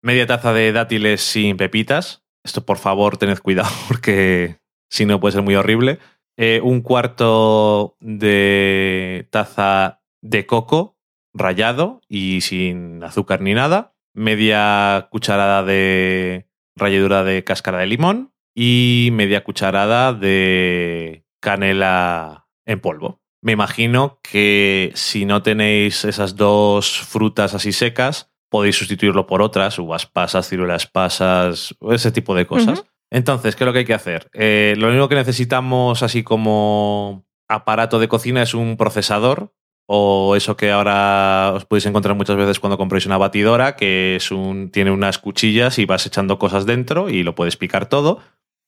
Media 0.03 0.27
taza 0.27 0.53
de 0.53 0.73
dátiles 0.73 1.23
sin 1.23 1.57
pepitas. 1.57 2.25
Esto, 2.45 2.67
por 2.67 2.79
favor, 2.79 3.17
tened 3.17 3.39
cuidado 3.39 3.71
porque 3.89 4.59
si 4.91 5.07
no 5.07 5.19
puede 5.19 5.33
ser 5.33 5.43
muy 5.43 5.55
horrible. 5.55 5.99
Eh, 6.37 6.61
un 6.63 6.81
cuarto 6.81 7.97
de 8.01 9.29
taza 9.31 10.01
de 10.21 10.47
coco 10.47 10.99
rallado 11.33 12.01
y 12.09 12.41
sin 12.41 13.03
azúcar 13.05 13.41
ni 13.41 13.55
nada. 13.55 13.95
Media 14.15 15.09
cucharada 15.11 15.63
de 15.63 16.49
ralladura 16.77 17.25
de 17.25 17.45
cáscara 17.45 17.79
de 17.79 17.87
limón 17.87 18.33
y 18.55 19.11
media 19.13 19.45
cucharada 19.45 20.13
de 20.13 21.25
canela 21.41 22.49
en 22.65 22.81
polvo. 22.81 23.21
Me 23.43 23.53
imagino 23.53 24.21
que 24.23 24.93
si 24.95 25.27
no 25.27 25.43
tenéis 25.43 26.05
esas 26.05 26.37
dos 26.37 27.01
frutas 27.01 27.55
así 27.55 27.73
secas, 27.73 28.33
podéis 28.49 28.77
sustituirlo 28.77 29.27
por 29.27 29.43
otras, 29.43 29.79
uvas 29.79 30.07
pasas, 30.07 30.49
ciruelas 30.49 30.87
pasas, 30.87 31.75
ese 31.91 32.13
tipo 32.13 32.35
de 32.35 32.47
cosas. 32.47 32.85
Entonces, 33.15 33.55
¿qué 33.55 33.63
es 33.63 33.67
lo 33.67 33.73
que 33.73 33.79
hay 33.79 33.85
que 33.85 33.95
hacer? 33.95 34.29
Eh, 34.33 34.75
lo 34.77 34.89
único 34.89 35.09
que 35.09 35.15
necesitamos 35.15 36.03
así 36.03 36.25
como 36.25 37.25
aparato 37.49 38.01
de 38.01 38.09
cocina 38.09 38.43
es 38.43 38.55
un 38.55 38.77
procesador 38.77 39.55
o 39.87 40.35
eso 40.35 40.57
que 40.57 40.73
ahora 40.73 41.53
os 41.55 41.65
podéis 41.65 41.87
encontrar 41.87 42.17
muchas 42.17 42.35
veces 42.37 42.59
cuando 42.59 42.77
compréis 42.77 43.07
una 43.07 43.17
batidora, 43.17 43.77
que 43.77 44.17
es 44.17 44.33
un, 44.33 44.73
tiene 44.73 44.91
unas 44.91 45.19
cuchillas 45.21 45.79
y 45.79 45.85
vas 45.85 46.07
echando 46.07 46.41
cosas 46.41 46.67
dentro 46.67 47.09
y 47.09 47.23
lo 47.23 47.37
puedes 47.37 47.57
picar 47.57 47.89
todo. 47.89 48.19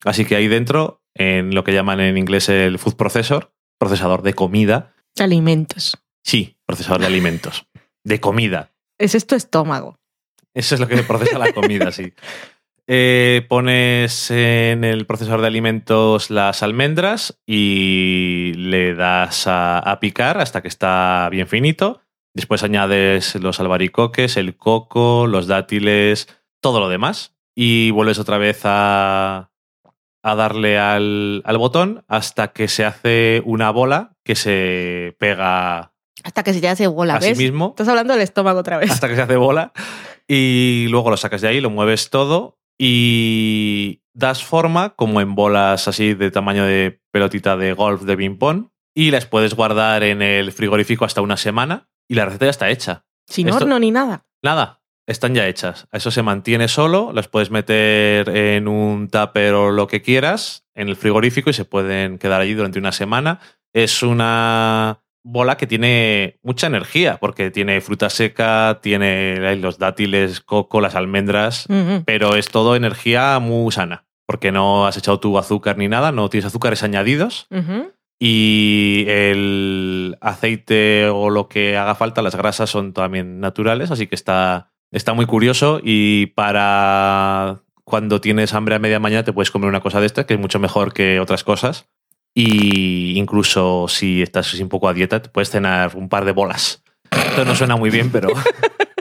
Así 0.04 0.24
que 0.24 0.36
ahí 0.36 0.46
dentro, 0.46 1.02
en 1.14 1.52
lo 1.52 1.64
que 1.64 1.72
llaman 1.72 1.98
en 1.98 2.16
inglés 2.16 2.48
el 2.48 2.78
food 2.78 2.94
processor, 2.94 3.52
procesador 3.78 4.22
de 4.22 4.34
comida, 4.34 4.94
Alimentos. 5.18 5.98
sí, 6.22 6.56
procesador 6.66 7.00
de 7.00 7.08
alimentos, 7.08 7.66
de 8.04 8.20
comida, 8.20 8.70
Ese 8.96 9.16
es 9.16 9.26
tu 9.26 9.34
estómago. 9.34 9.98
Eso 10.54 10.76
es 10.76 10.80
lo 10.80 10.86
que 10.86 11.02
procesa 11.02 11.38
la 11.38 11.52
comida, 11.52 11.90
sí. 11.90 12.14
Eh, 12.88 13.44
pones 13.48 14.30
en 14.30 14.84
el 14.84 15.06
procesador 15.06 15.40
de 15.40 15.48
alimentos 15.48 16.30
las 16.30 16.62
almendras 16.62 17.40
y 17.44 18.52
le 18.56 18.94
das 18.94 19.46
a, 19.48 19.78
a 19.78 19.98
picar 19.98 20.38
hasta 20.38 20.62
que 20.62 20.68
está 20.68 21.28
bien 21.30 21.48
finito. 21.48 22.00
Después 22.32 22.62
añades 22.62 23.34
los 23.36 23.58
albaricoques, 23.60 24.36
el 24.36 24.56
coco, 24.56 25.26
los 25.26 25.46
dátiles, 25.46 26.28
todo 26.60 26.78
lo 26.80 26.88
demás. 26.88 27.34
Y 27.56 27.90
vuelves 27.90 28.18
otra 28.18 28.38
vez 28.38 28.60
a, 28.64 29.50
a 30.22 30.34
darle 30.34 30.78
al, 30.78 31.42
al 31.44 31.58
botón 31.58 32.04
hasta 32.06 32.52
que 32.52 32.68
se 32.68 32.84
hace 32.84 33.42
una 33.44 33.70
bola 33.70 34.12
que 34.24 34.34
se 34.34 35.16
pega 35.18 35.92
Hasta 36.22 36.42
que 36.42 36.52
se 36.52 36.60
te 36.60 36.68
hace 36.68 36.86
bola, 36.86 37.16
a 37.16 37.20
sí 37.20 37.28
¿ves? 37.30 37.38
mismo 37.38 37.68
Estás 37.70 37.88
hablando 37.88 38.12
del 38.12 38.22
estómago 38.22 38.60
otra 38.60 38.76
vez. 38.76 38.90
hasta 38.90 39.08
que 39.08 39.16
se 39.16 39.22
hace 39.22 39.36
bola 39.36 39.72
y 40.28 40.86
luego 40.90 41.10
lo 41.10 41.16
sacas 41.16 41.40
de 41.40 41.48
ahí, 41.48 41.60
lo 41.60 41.70
mueves 41.70 42.10
todo 42.10 42.58
y 42.78 44.02
das 44.14 44.42
forma 44.44 44.90
como 44.96 45.20
en 45.20 45.34
bolas 45.34 45.88
así 45.88 46.14
de 46.14 46.30
tamaño 46.30 46.64
de 46.64 47.00
pelotita 47.12 47.56
de 47.56 47.72
golf 47.72 48.02
de 48.02 48.16
ping 48.16 48.36
pong 48.38 48.68
y 48.94 49.10
las 49.10 49.26
puedes 49.26 49.54
guardar 49.54 50.02
en 50.02 50.22
el 50.22 50.52
frigorífico 50.52 51.04
hasta 51.04 51.20
una 51.20 51.36
semana 51.36 51.88
y 52.08 52.14
la 52.14 52.24
receta 52.24 52.46
ya 52.46 52.50
está 52.50 52.70
hecha. 52.70 53.04
Sin 53.28 53.48
esto- 53.48 53.64
horno 53.64 53.78
ni 53.78 53.90
nada. 53.90 54.24
Nada, 54.42 54.82
están 55.06 55.34
ya 55.34 55.46
hechas. 55.48 55.86
Eso 55.92 56.10
se 56.10 56.22
mantiene 56.22 56.68
solo, 56.68 57.12
las 57.12 57.28
puedes 57.28 57.50
meter 57.50 58.28
en 58.30 58.68
un 58.68 59.08
tupper 59.08 59.54
o 59.54 59.70
lo 59.70 59.86
que 59.86 60.02
quieras 60.02 60.66
en 60.74 60.88
el 60.88 60.96
frigorífico 60.96 61.50
y 61.50 61.54
se 61.54 61.64
pueden 61.64 62.18
quedar 62.18 62.40
allí 62.40 62.54
durante 62.54 62.78
una 62.78 62.92
semana. 62.92 63.40
Es 63.74 64.02
una 64.02 65.02
bola 65.26 65.56
que 65.56 65.66
tiene 65.66 66.38
mucha 66.42 66.68
energía 66.68 67.18
porque 67.18 67.50
tiene 67.50 67.80
fruta 67.80 68.10
seca, 68.10 68.78
tiene 68.80 69.56
los 69.56 69.78
dátiles, 69.78 70.40
coco, 70.40 70.80
las 70.80 70.94
almendras, 70.94 71.66
pero 72.04 72.36
es 72.36 72.48
todo 72.48 72.76
energía 72.76 73.38
muy 73.40 73.72
sana 73.72 74.06
porque 74.24 74.52
no 74.52 74.86
has 74.86 74.96
echado 74.96 75.20
tu 75.20 75.36
azúcar 75.36 75.78
ni 75.78 75.88
nada, 75.88 76.12
no 76.12 76.28
tienes 76.30 76.46
azúcares 76.46 76.82
añadidos 76.82 77.48
y 78.20 79.04
el 79.08 80.16
aceite 80.20 81.08
o 81.08 81.28
lo 81.28 81.48
que 81.48 81.76
haga 81.76 81.96
falta, 81.96 82.22
las 82.22 82.36
grasas 82.36 82.70
son 82.70 82.92
también 82.92 83.40
naturales, 83.40 83.90
así 83.90 84.06
que 84.06 84.14
está, 84.14 84.72
está 84.92 85.12
muy 85.12 85.26
curioso 85.26 85.80
y 85.82 86.26
para 86.26 87.62
cuando 87.82 88.20
tienes 88.20 88.54
hambre 88.54 88.76
a 88.76 88.78
media 88.78 89.00
mañana 89.00 89.24
te 89.24 89.32
puedes 89.32 89.50
comer 89.50 89.68
una 89.68 89.80
cosa 89.80 90.00
de 90.00 90.06
esta 90.06 90.24
que 90.24 90.34
es 90.34 90.40
mucho 90.40 90.60
mejor 90.60 90.92
que 90.92 91.18
otras 91.18 91.42
cosas 91.42 91.88
y 92.38 93.18
incluso 93.18 93.88
si 93.88 94.20
estás 94.20 94.52
un 94.60 94.68
poco 94.68 94.90
a 94.90 94.92
dieta 94.92 95.22
puedes 95.22 95.48
cenar 95.48 95.96
un 95.96 96.10
par 96.10 96.26
de 96.26 96.32
bolas. 96.32 96.84
Esto 97.10 97.46
no 97.46 97.56
suena 97.56 97.76
muy 97.76 97.88
bien, 97.88 98.12
pero... 98.12 98.28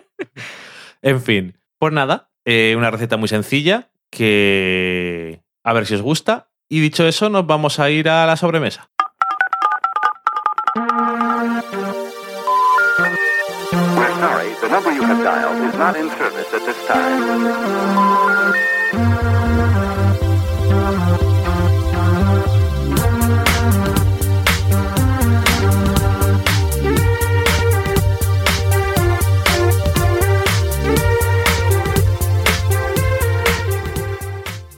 en 1.01 1.21
fin, 1.21 1.57
pues 1.77 1.91
nada, 1.91 2.29
eh, 2.45 2.75
una 2.77 2.91
receta 2.91 3.17
muy 3.17 3.27
sencilla 3.27 3.89
que 4.09 5.41
a 5.65 5.73
ver 5.73 5.86
si 5.86 5.95
os 5.95 6.01
gusta. 6.01 6.47
Y 6.69 6.79
dicho 6.79 7.05
eso, 7.05 7.29
nos 7.29 7.45
vamos 7.45 7.77
a 7.79 7.89
ir 7.89 8.07
a 8.07 8.25
la 8.25 8.38
sobremesa. 8.38 8.89
We're 13.97 14.13
sorry, 14.15 14.55
the 14.61 14.69
number 14.69 14.93
you 14.93 15.03
have 15.03 15.21
dialed 15.23 15.61
is 15.61 15.77
not 15.77 15.97
in 15.97 16.09
service 16.11 16.53
at 16.53 16.65
this 16.65 16.88
time. 16.88 18.24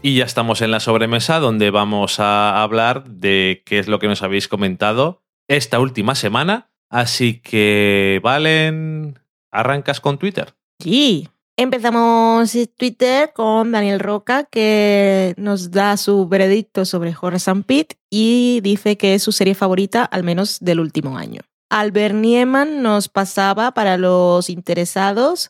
Y 0.07 0.15
ya 0.15 0.23
estamos 0.23 0.61
en 0.61 0.71
la 0.71 0.79
sobremesa 0.79 1.41
donde 1.41 1.69
vamos 1.69 2.21
a 2.21 2.63
hablar 2.63 3.03
de 3.09 3.61
qué 3.65 3.77
es 3.77 3.89
lo 3.89 3.99
que 3.99 4.07
nos 4.07 4.23
habéis 4.23 4.47
comentado 4.47 5.21
esta 5.49 5.81
última 5.81 6.15
semana. 6.15 6.69
Así 6.89 7.41
que, 7.41 8.21
Valen, 8.23 9.19
arrancas 9.51 9.99
con 9.99 10.17
Twitter. 10.17 10.55
Sí. 10.81 11.27
Empezamos 11.57 12.57
Twitter 12.77 13.33
con 13.33 13.73
Daniel 13.73 13.99
Roca, 13.99 14.45
que 14.45 15.33
nos 15.35 15.71
da 15.71 15.97
su 15.97 16.25
veredicto 16.29 16.85
sobre 16.85 17.13
Horace 17.19 17.51
and 17.51 17.65
Pete 17.65 17.97
y 18.09 18.61
dice 18.63 18.95
que 18.95 19.13
es 19.13 19.23
su 19.23 19.33
serie 19.33 19.55
favorita, 19.55 20.05
al 20.05 20.23
menos 20.23 20.59
del 20.61 20.79
último 20.79 21.17
año. 21.17 21.41
Albert 21.69 22.15
Nieman 22.15 22.81
nos 22.81 23.09
pasaba 23.09 23.73
para 23.73 23.97
los 23.97 24.49
interesados 24.49 25.49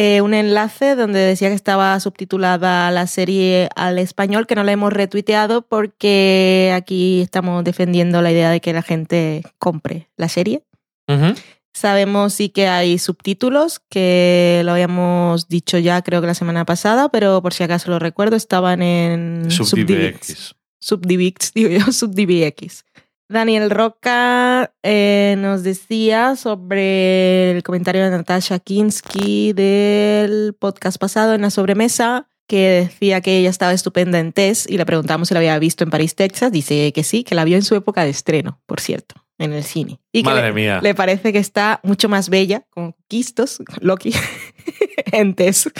eh, 0.00 0.20
un 0.20 0.32
enlace 0.32 0.94
donde 0.94 1.18
decía 1.18 1.48
que 1.48 1.56
estaba 1.56 1.98
subtitulada 1.98 2.88
la 2.92 3.08
serie 3.08 3.68
al 3.74 3.98
español, 3.98 4.46
que 4.46 4.54
no 4.54 4.62
la 4.62 4.70
hemos 4.70 4.92
retuiteado 4.92 5.62
porque 5.62 6.72
aquí 6.72 7.22
estamos 7.22 7.64
defendiendo 7.64 8.22
la 8.22 8.30
idea 8.30 8.48
de 8.48 8.60
que 8.60 8.72
la 8.72 8.82
gente 8.82 9.42
compre 9.58 10.08
la 10.16 10.28
serie. 10.28 10.62
Sabemos 11.74 12.32
sí 12.32 12.48
que 12.48 12.68
hay 12.68 12.98
subtítulos, 12.98 13.80
que 13.88 14.62
lo 14.64 14.70
habíamos 14.70 15.48
dicho 15.48 15.78
ya 15.78 16.00
creo 16.02 16.20
que 16.20 16.28
la 16.28 16.34
semana 16.34 16.64
pasada, 16.64 17.08
pero 17.08 17.42
por 17.42 17.52
si 17.52 17.64
acaso 17.64 17.90
lo 17.90 17.98
recuerdo, 17.98 18.36
estaban 18.36 18.82
en 18.82 19.50
SubDivX. 19.50 20.54
Subdivix, 20.78 21.52
digo 21.54 21.70
yo, 21.70 21.90
SubDivX. 21.90 22.84
Daniel 23.28 23.68
Roca 23.70 24.72
eh, 24.82 25.36
nos 25.38 25.62
decía 25.62 26.34
sobre 26.34 27.50
el 27.50 27.62
comentario 27.62 28.02
de 28.02 28.10
Natasha 28.10 28.58
Kinsky 28.58 29.52
del 29.52 30.54
podcast 30.58 30.98
pasado 30.98 31.34
en 31.34 31.42
la 31.42 31.50
sobremesa, 31.50 32.28
que 32.46 32.88
decía 32.88 33.20
que 33.20 33.36
ella 33.36 33.50
estaba 33.50 33.74
estupenda 33.74 34.18
en 34.18 34.32
Tess 34.32 34.66
y 34.66 34.78
le 34.78 34.86
preguntamos 34.86 35.28
si 35.28 35.34
la 35.34 35.40
había 35.40 35.58
visto 35.58 35.84
en 35.84 35.90
París, 35.90 36.14
Texas. 36.14 36.50
Dice 36.50 36.90
que 36.94 37.04
sí, 37.04 37.22
que 37.22 37.34
la 37.34 37.44
vio 37.44 37.56
en 37.56 37.62
su 37.62 37.74
época 37.74 38.02
de 38.02 38.10
estreno, 38.10 38.62
por 38.64 38.80
cierto, 38.80 39.16
en 39.36 39.52
el 39.52 39.62
cine. 39.62 40.00
Y 40.10 40.22
que 40.22 40.30
Madre 40.30 40.46
le, 40.46 40.52
mía. 40.54 40.80
le 40.82 40.94
parece 40.94 41.30
que 41.30 41.38
está 41.38 41.80
mucho 41.82 42.08
más 42.08 42.30
bella 42.30 42.64
con 42.70 42.96
Quistos, 43.08 43.62
Loki, 43.80 44.14
en 45.12 45.34
Tess. 45.34 45.70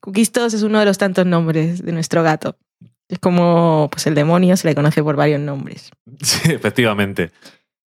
Cuquistos 0.00 0.54
es 0.54 0.64
uno 0.64 0.80
de 0.80 0.86
los 0.86 0.98
tantos 0.98 1.24
nombres 1.24 1.84
de 1.84 1.92
nuestro 1.92 2.24
gato. 2.24 2.56
Es 3.10 3.18
como 3.18 3.88
pues 3.90 4.06
el 4.06 4.14
demonio, 4.14 4.56
se 4.56 4.68
le 4.68 4.74
conoce 4.74 5.02
por 5.02 5.16
varios 5.16 5.40
nombres. 5.40 5.90
Sí, 6.22 6.52
efectivamente. 6.52 7.30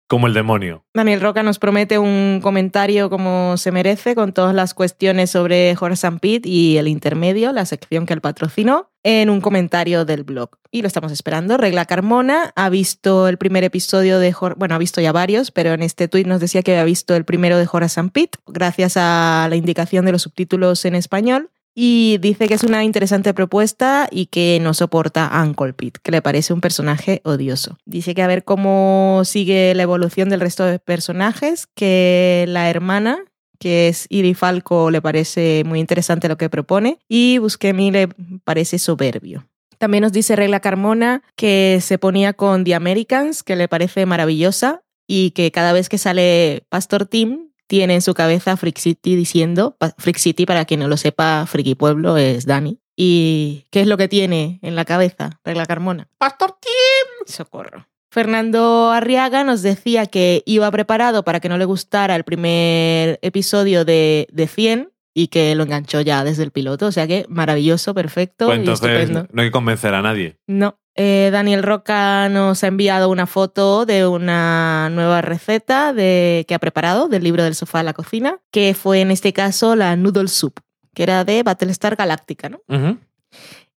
Como 0.07 0.25
el 0.25 0.33
demonio. 0.33 0.83
Daniel 0.95 1.21
Roca 1.21 1.43
nos 1.43 1.59
promete 1.59 1.99
un 1.99 2.39
comentario 2.41 3.11
como 3.11 3.57
se 3.57 3.71
merece 3.71 4.15
con 4.15 4.33
todas 4.33 4.55
las 4.55 4.73
cuestiones 4.73 5.29
sobre 5.29 5.75
Horace 5.79 6.07
and 6.07 6.19
Pete 6.19 6.49
y 6.49 6.77
el 6.77 6.87
intermedio, 6.87 7.51
la 7.51 7.65
sección 7.65 8.07
que 8.07 8.13
él 8.13 8.21
patrocinó, 8.21 8.89
en 9.03 9.29
un 9.29 9.39
comentario 9.39 10.05
del 10.05 10.23
blog. 10.23 10.49
Y 10.71 10.81
lo 10.81 10.87
estamos 10.87 11.11
esperando. 11.11 11.57
Regla 11.57 11.85
Carmona 11.85 12.51
ha 12.55 12.69
visto 12.69 13.27
el 13.27 13.37
primer 13.37 13.63
episodio 13.63 14.17
de 14.17 14.33
Hor 14.39 14.55
bueno, 14.57 14.73
ha 14.73 14.79
visto 14.79 14.99
ya 14.99 15.11
varios, 15.11 15.51
pero 15.51 15.73
en 15.73 15.83
este 15.83 16.07
tuit 16.07 16.25
nos 16.25 16.39
decía 16.39 16.63
que 16.63 16.71
había 16.71 16.85
visto 16.85 17.15
el 17.15 17.23
primero 17.23 17.59
de 17.59 17.67
Horace 17.71 17.99
and 17.99 18.11
Pete, 18.11 18.39
gracias 18.47 18.97
a 18.97 19.45
la 19.47 19.55
indicación 19.55 20.05
de 20.05 20.11
los 20.11 20.23
subtítulos 20.23 20.85
en 20.85 20.95
español. 20.95 21.51
Y 21.81 22.17
dice 22.17 22.49
que 22.49 22.55
es 22.55 22.65
una 22.65 22.83
interesante 22.83 23.33
propuesta 23.33 24.09
y 24.11 24.25
que 24.25 24.59
no 24.61 24.73
soporta 24.73 25.25
a 25.27 25.41
Uncle 25.45 25.71
Pete, 25.71 26.01
que 26.03 26.11
le 26.11 26.21
parece 26.21 26.51
un 26.51 26.59
personaje 26.59 27.21
odioso. 27.23 27.77
Dice 27.85 28.13
que 28.13 28.21
a 28.21 28.27
ver 28.27 28.43
cómo 28.43 29.21
sigue 29.23 29.73
la 29.73 29.83
evolución 29.83 30.27
del 30.27 30.41
resto 30.41 30.65
de 30.65 30.79
personajes, 30.79 31.67
que 31.67 32.43
la 32.49 32.69
hermana, 32.69 33.19
que 33.59 33.87
es 33.87 34.07
Iri 34.09 34.33
Falco, 34.33 34.91
le 34.91 35.01
parece 35.01 35.63
muy 35.65 35.79
interesante 35.79 36.27
lo 36.27 36.37
que 36.37 36.49
propone 36.49 36.99
y 37.07 37.37
Buscemi 37.37 37.91
le 37.91 38.09
parece 38.43 38.77
soberbio. 38.77 39.47
También 39.77 40.01
nos 40.01 40.11
dice 40.11 40.35
Regla 40.35 40.59
Carmona 40.59 41.23
que 41.37 41.79
se 41.81 41.97
ponía 41.97 42.33
con 42.33 42.65
The 42.65 42.75
Americans, 42.75 43.41
que 43.41 43.55
le 43.55 43.69
parece 43.69 44.05
maravillosa 44.05 44.81
y 45.07 45.31
que 45.31 45.49
cada 45.51 45.71
vez 45.71 45.87
que 45.87 45.97
sale 45.97 46.65
Pastor 46.67 47.05
Tim 47.05 47.48
tiene 47.69 47.93
en 47.93 48.01
su 48.01 48.15
cabeza 48.15 48.57
Freak 48.57 48.79
City 48.79 49.15
diciendo, 49.15 49.77
Freak 49.99 50.17
City 50.17 50.47
para 50.47 50.65
quien 50.65 50.79
no 50.79 50.87
lo 50.87 50.97
sepa, 50.97 51.45
Friki 51.45 51.75
Pueblo 51.75 52.17
es 52.17 52.47
Dani. 52.47 52.81
¿Y 52.95 53.67
qué 53.69 53.81
es 53.81 53.87
lo 53.87 53.95
que 53.95 54.07
tiene 54.07 54.59
en 54.63 54.75
la 54.75 54.85
cabeza 54.85 55.39
Regla 55.45 55.67
Carmona? 55.67 56.09
Pastor 56.17 56.57
Tim. 56.59 57.27
Socorro. 57.27 57.87
Fernando 58.11 58.89
Arriaga 58.89 59.43
nos 59.43 59.61
decía 59.61 60.07
que 60.07 60.41
iba 60.47 60.71
preparado 60.71 61.23
para 61.23 61.39
que 61.39 61.47
no 61.47 61.59
le 61.59 61.65
gustara 61.65 62.15
el 62.15 62.23
primer 62.23 63.19
episodio 63.21 63.85
de, 63.85 64.27
de 64.31 64.47
100 64.47 64.91
y 65.13 65.27
que 65.27 65.55
lo 65.55 65.63
enganchó 65.63 66.01
ya 66.01 66.23
desde 66.23 66.43
el 66.43 66.51
piloto. 66.51 66.87
O 66.87 66.91
sea 66.91 67.07
que 67.07 67.25
maravilloso, 67.29 67.93
perfecto 67.93 68.47
Pues 68.47 68.59
y 68.65 68.69
estupendo. 68.69 69.27
no 69.31 69.41
hay 69.41 69.47
que 69.47 69.51
convencer 69.51 69.93
a 69.93 70.01
nadie. 70.01 70.37
No. 70.47 70.79
Eh, 70.95 71.29
Daniel 71.31 71.63
Roca 71.63 72.27
nos 72.29 72.61
ha 72.63 72.67
enviado 72.67 73.09
una 73.09 73.25
foto 73.25 73.85
de 73.85 74.05
una 74.05 74.89
nueva 74.89 75.21
receta 75.21 75.93
de, 75.93 76.43
que 76.47 76.55
ha 76.55 76.59
preparado 76.59 77.07
del 77.07 77.23
libro 77.23 77.43
del 77.43 77.55
sofá 77.55 77.79
a 77.79 77.83
la 77.83 77.93
cocina, 77.93 78.39
que 78.51 78.73
fue 78.73 78.99
en 78.99 79.09
este 79.11 79.31
caso 79.31 79.77
la 79.77 79.95
Noodle 79.95 80.27
Soup, 80.27 80.59
que 80.93 81.03
era 81.03 81.23
de 81.23 81.41
Battlestar 81.43 81.95
Galactica, 81.95 82.49
¿no? 82.49 82.59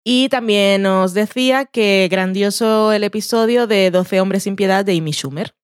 Y 0.03 0.29
también 0.31 0.83
nos 0.83 1.15
decía 1.15 1.65
que 1.67 2.09
grandioso 2.11 2.93
el 2.93 3.05
episodio 3.05 3.69
de 3.69 3.93
12 3.93 4.21
hombres 4.21 4.43
sin 4.43 4.57
piedad 4.57 4.85
de 4.85 4.99
Amy 4.99 5.13
Schumer, 5.13 5.55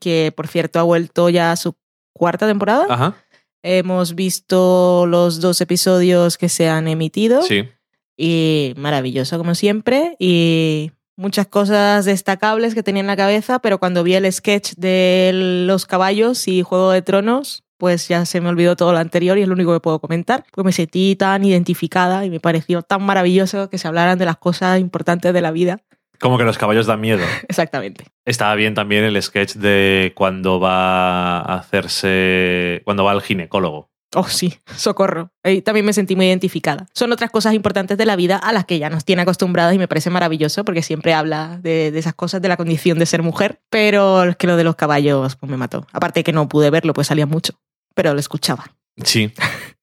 que 0.00 0.32
por 0.34 0.48
cierto 0.48 0.80
ha 0.80 0.82
vuelto 0.82 1.28
ya 1.28 1.52
a 1.52 1.56
su 1.56 1.76
cuarta 2.12 2.48
temporada. 2.48 2.86
Ajá. 2.90 3.14
Hemos 3.62 4.14
visto 4.14 5.04
los 5.06 5.40
dos 5.40 5.60
episodios 5.60 6.38
que 6.38 6.48
se 6.48 6.68
han 6.68 6.88
emitido 6.88 7.42
Sí. 7.42 7.68
y 8.16 8.74
maravilloso 8.76 9.36
como 9.38 9.54
siempre 9.54 10.16
y 10.18 10.92
muchas 11.16 11.46
cosas 11.46 12.06
destacables 12.06 12.74
que 12.74 12.82
tenía 12.82 13.00
en 13.00 13.06
la 13.06 13.16
cabeza, 13.16 13.58
pero 13.58 13.78
cuando 13.78 14.02
vi 14.02 14.14
el 14.14 14.30
sketch 14.32 14.72
de 14.76 15.30
los 15.34 15.84
caballos 15.84 16.48
y 16.48 16.62
Juego 16.62 16.90
de 16.90 17.02
Tronos, 17.02 17.62
pues 17.76 18.08
ya 18.08 18.24
se 18.26 18.40
me 18.40 18.48
olvidó 18.48 18.76
todo 18.76 18.92
lo 18.92 18.98
anterior 18.98 19.36
y 19.38 19.42
es 19.42 19.48
lo 19.48 19.54
único 19.54 19.72
que 19.74 19.80
puedo 19.80 19.98
comentar, 20.00 20.44
porque 20.52 20.66
me 20.66 20.72
sentí 20.72 21.16
tan 21.16 21.44
identificada 21.44 22.24
y 22.24 22.30
me 22.30 22.40
pareció 22.40 22.82
tan 22.82 23.02
maravilloso 23.02 23.68
que 23.70 23.78
se 23.78 23.88
hablaran 23.88 24.18
de 24.18 24.24
las 24.26 24.36
cosas 24.38 24.80
importantes 24.80 25.32
de 25.34 25.40
la 25.42 25.50
vida. 25.50 25.80
Como 26.20 26.36
que 26.38 26.44
los 26.44 26.58
caballos 26.58 26.86
dan 26.86 27.00
miedo. 27.00 27.24
Exactamente. 27.48 28.04
Estaba 28.24 28.54
bien 28.54 28.74
también 28.74 29.04
el 29.04 29.20
sketch 29.20 29.54
de 29.54 30.12
cuando 30.14 30.60
va 30.60 31.38
a 31.40 31.58
hacerse. 31.58 32.82
cuando 32.84 33.04
va 33.04 33.12
al 33.12 33.22
ginecólogo. 33.22 33.90
Oh, 34.14 34.24
sí, 34.24 34.58
socorro. 34.76 35.30
Ahí 35.44 35.62
también 35.62 35.86
me 35.86 35.92
sentí 35.92 36.16
muy 36.16 36.26
identificada. 36.26 36.88
Son 36.94 37.12
otras 37.12 37.30
cosas 37.30 37.54
importantes 37.54 37.96
de 37.96 38.04
la 38.04 38.16
vida 38.16 38.36
a 38.36 38.52
las 38.52 38.64
que 38.64 38.80
ya 38.80 38.90
nos 38.90 39.04
tiene 39.04 39.22
acostumbradas 39.22 39.72
y 39.72 39.78
me 39.78 39.86
parece 39.86 40.10
maravilloso 40.10 40.64
porque 40.64 40.82
siempre 40.82 41.14
habla 41.14 41.58
de, 41.62 41.92
de 41.92 41.98
esas 41.98 42.14
cosas, 42.14 42.42
de 42.42 42.48
la 42.48 42.56
condición 42.56 42.98
de 42.98 43.06
ser 43.06 43.22
mujer. 43.22 43.60
Pero 43.70 44.24
es 44.24 44.36
que 44.36 44.48
lo 44.48 44.56
de 44.56 44.64
los 44.64 44.74
caballos 44.74 45.36
pues, 45.36 45.48
me 45.48 45.56
mató. 45.56 45.86
Aparte 45.92 46.24
que 46.24 46.32
no 46.32 46.48
pude 46.48 46.70
verlo, 46.70 46.92
pues 46.92 47.06
salía 47.06 47.26
mucho, 47.26 47.54
pero 47.94 48.12
lo 48.12 48.20
escuchaba. 48.20 48.64
Sí. 49.04 49.32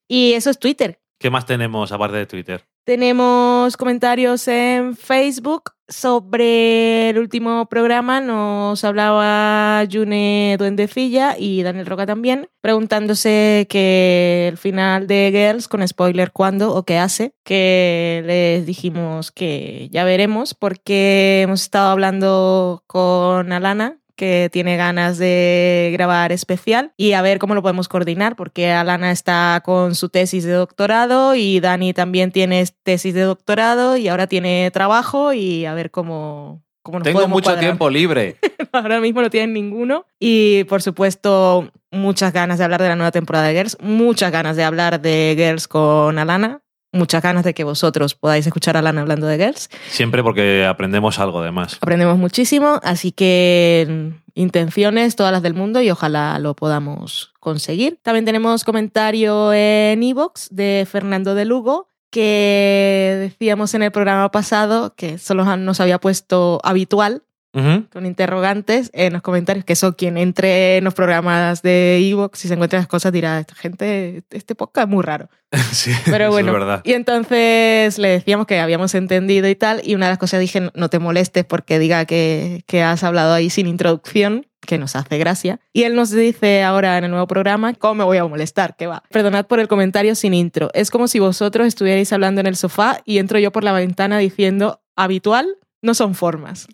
Y 0.09 0.33
eso 0.33 0.49
es 0.49 0.57
Twitter. 0.57 1.01
¿Qué 1.19 1.29
más 1.29 1.45
tenemos 1.45 1.91
aparte 1.91 2.15
de 2.15 2.25
Twitter? 2.25 2.65
Tenemos 2.85 3.75
comentarios 3.75 4.47
en 4.47 4.95
Facebook 4.95 5.71
sobre 5.88 7.09
el 7.09 7.19
último 7.19 7.67
programa. 7.67 8.21
Nos 8.21 8.83
hablaba 8.83 9.83
June 9.91 10.55
Duendecilla 10.57 11.35
y 11.38 11.63
Daniel 11.63 11.85
Roca 11.85 12.05
también, 12.05 12.49
preguntándose 12.61 13.67
que 13.69 14.47
el 14.49 14.57
final 14.57 15.07
de 15.07 15.29
Girls, 15.31 15.67
con 15.67 15.88
spoiler 15.88 16.31
cuándo 16.31 16.73
o 16.75 16.83
qué 16.83 16.97
hace, 16.97 17.33
que 17.43 18.23
les 18.25 18.65
dijimos 18.65 19.31
que 19.31 19.89
ya 19.91 20.03
veremos 20.03 20.53
porque 20.53 21.41
hemos 21.43 21.61
estado 21.61 21.91
hablando 21.91 22.83
con 22.88 23.51
Alana 23.51 23.97
que 24.18 24.49
tiene 24.51 24.76
ganas 24.76 25.18
de 25.18 25.91
grabar 25.93 26.34
especial 26.34 26.91
y 26.97 27.13
a 27.13 27.22
ver 27.22 27.39
cómo 27.39 27.55
lo 27.55 27.61
podemos 27.61 27.88
coordinar, 27.88 28.36
porque 28.36 28.72
Alana 28.72 29.11
está 29.11 29.61
con 29.63 29.95
su 29.95 30.09
tesis 30.09 30.43
de 30.43 30.51
doctorado 30.51 31.36
y 31.36 31.61
Dani 31.61 31.93
también 31.93 32.32
tiene 32.34 32.65
tesis 32.84 33.13
de 33.13 33.22
doctorado 33.22 33.95
y 33.95 34.09
ahora 34.09 34.28
tiene 34.28 34.70
trabajo 34.72 35.32
y 35.32 35.65
a 35.65 35.74
ver 35.74 35.91
cómo, 35.91 36.63
cómo 36.84 36.99
nos 36.99 37.05
Tengo 37.05 37.28
mucho 37.30 37.45
cuadrar. 37.45 37.63
tiempo 37.63 37.89
libre. 37.89 38.36
Ahora 38.74 38.99
mismo 38.99 39.22
no 39.22 39.30
tienen 39.30 39.53
ninguno. 39.53 40.05
Y 40.20 40.65
por 40.65 40.82
supuesto, 40.82 41.72
muchas 41.91 42.34
ganas 42.34 42.57
de 42.57 42.65
hablar 42.65 42.82
de 42.82 42.89
la 42.89 42.95
nueva 42.95 43.11
temporada 43.11 43.47
de 43.47 43.53
Girls, 43.53 43.78
muchas 43.82 44.32
ganas 44.32 44.55
de 44.57 44.63
hablar 44.63 44.99
de 44.99 45.36
Girls 45.38 45.68
con 45.68 46.20
Alana, 46.20 46.61
muchas 46.91 47.21
ganas 47.21 47.43
de 47.43 47.53
que 47.53 47.63
vosotros 47.63 48.15
podáis 48.15 48.45
escuchar 48.45 48.76
a 48.76 48.80
Alana 48.80 49.01
hablando 49.01 49.27
de 49.27 49.38
Girls. 49.38 49.69
Siempre 49.89 50.23
porque 50.23 50.65
aprendemos 50.65 51.19
algo 51.19 51.41
de 51.41 51.51
más. 51.51 51.77
Aprendemos 51.81 52.18
muchísimo, 52.18 52.80
así 52.84 53.11
que 53.11 53.88
mm, 53.89 54.39
intenciones 54.39 55.15
todas 55.15 55.31
las 55.31 55.41
del 55.41 55.53
mundo 55.53 55.81
y 55.81 55.89
ojalá 55.91 56.39
lo 56.39 56.55
podamos 56.55 57.34
conseguir. 57.39 57.99
También 58.01 58.26
tenemos 58.26 58.64
comentario 58.64 59.53
en 59.53 60.01
iVoox 60.01 60.49
de 60.51 60.88
Fernando 60.89 61.35
de 61.35 61.45
Lugo 61.45 61.89
que 62.09 63.18
decíamos 63.19 63.73
en 63.73 63.84
el 63.84 63.91
programa 63.91 64.31
pasado 64.31 64.95
que 64.95 65.18
solo 65.18 65.57
nos 65.57 65.80
había 65.81 65.99
puesto 65.99 66.59
habitual 66.64 67.23
Ujú. 67.57 67.85
con 67.91 68.05
interrogantes 68.05 68.89
en 68.93 69.13
los 69.13 69.21
comentarios, 69.21 69.65
que 69.65 69.73
eso 69.73 69.95
quien 69.95 70.17
entre 70.17 70.77
en 70.77 70.84
los 70.84 70.93
programas 70.93 71.61
de 71.61 71.97
Evox 71.99 72.45
y 72.45 72.47
se 72.47 72.53
encuentra 72.53 72.79
las 72.79 72.88
cosas 72.88 73.11
dirá, 73.11 73.39
esta 73.39 73.55
gente, 73.55 74.23
este 74.29 74.53
podcast 74.55 74.88
es 74.88 74.93
muy 74.93 75.03
raro. 75.03 75.29
Sí, 75.71 75.91
Pero 76.05 76.25
eso 76.25 76.31
bueno, 76.31 76.51
es 76.51 76.59
verdad. 76.59 76.81
y 76.84 76.93
entonces 76.93 77.97
le 77.97 78.09
decíamos 78.09 78.47
que 78.47 78.59
habíamos 78.59 78.93
entendido 78.95 79.47
y 79.47 79.55
tal, 79.55 79.81
y 79.84 79.95
una 79.95 80.05
de 80.07 80.11
las 80.11 80.19
cosas 80.19 80.39
dije, 80.39 80.69
no 80.73 80.89
te 80.89 80.99
molestes 80.99 81.45
porque 81.45 81.79
diga 81.79 82.05
que, 82.05 82.63
que 82.67 82.84
has 82.84 83.03
hablado 83.03 83.34
ahí 83.34 83.49
sin 83.49 83.67
introducción, 83.67 84.45
que 84.61 84.77
nos 84.77 84.95
hace 84.97 85.17
gracia. 85.17 85.59
Y 85.71 85.84
él 85.84 85.95
nos 85.95 86.11
dice 86.11 86.63
ahora 86.63 86.97
en 86.97 87.05
el 87.05 87.11
nuevo 87.11 87.27
programa, 87.27 87.73
¿cómo 87.73 87.95
me 87.95 88.03
voy 88.03 88.17
a 88.17 88.25
molestar? 88.25 88.75
¿Qué 88.77 88.88
va? 88.88 89.03
Perdonad 89.09 89.45
por 89.47 89.59
el 89.61 89.69
comentario 89.69 90.13
sin 90.15 90.34
intro. 90.34 90.69
Es 90.73 90.91
como 90.91 91.07
si 91.07 91.19
vosotros 91.19 91.65
estuvierais 91.67 92.11
hablando 92.11 92.41
en 92.41 92.47
el 92.47 92.57
sofá 92.57 92.99
y 93.05 93.19
entro 93.19 93.39
yo 93.39 93.51
por 93.53 93.63
la 93.63 93.71
ventana 93.71 94.17
diciendo, 94.17 94.81
habitual, 94.97 95.47
no 95.82 95.94
son 95.94 96.16
formas. 96.16 96.68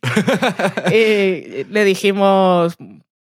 y 0.92 1.64
le 1.70 1.84
dijimos, 1.86 2.76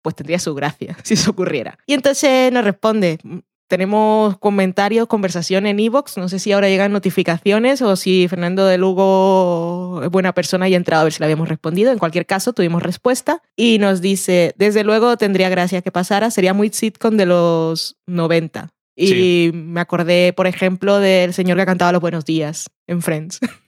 pues 0.02 0.16
tendría 0.16 0.40
su 0.40 0.54
gracia 0.56 0.98
si 1.04 1.14
eso 1.16 1.32
ocurriera. 1.32 1.78
Y 1.86 1.94
entonces 1.94 2.52
nos 2.52 2.64
responde, 2.64 3.20
tenemos 3.68 4.38
comentarios, 4.38 5.08
conversación 5.08 5.66
en 5.68 5.80
Evox. 5.80 6.18
No 6.18 6.30
sé 6.30 6.40
si 6.40 6.54
ahora 6.54 6.70
llegan 6.70 6.94
notificaciones 6.94 7.82
o 7.82 7.96
si 7.98 8.28
Fernando 8.30 8.66
de 8.66 8.78
Lugo 8.78 10.02
es 10.04 10.10
buena 10.10 10.34
persona 10.34 10.70
y 10.70 10.74
ha 10.74 10.78
entrado 10.78 11.02
a 11.02 11.04
ver 11.04 11.14
si 11.14 11.20
le 11.20 11.26
habíamos 11.26 11.50
respondido. 11.50 11.92
En 11.92 12.00
cualquier 12.00 12.26
caso, 12.26 12.54
tuvimos 12.54 12.82
respuesta 12.82 13.42
y 13.58 13.78
nos 13.80 14.00
dice, 14.02 14.54
desde 14.58 14.84
luego 14.86 15.18
tendría 15.18 15.50
gracia 15.50 15.82
que 15.82 15.92
pasara, 15.92 16.32
sería 16.32 16.54
muy 16.54 16.70
sitcom 16.70 17.18
de 17.18 17.26
los 17.26 17.98
90. 18.08 18.70
Y 18.96 19.08
Sí. 19.10 19.52
me 19.54 19.82
acordé, 19.82 20.34
por 20.34 20.48
ejemplo, 20.48 21.00
del 21.00 21.34
señor 21.34 21.58
que 21.58 21.66
cantaba 21.66 21.92
Los 21.92 22.02
Buenos 22.02 22.24
Días 22.26 22.70
en 22.88 23.02
Friends. 23.02 23.40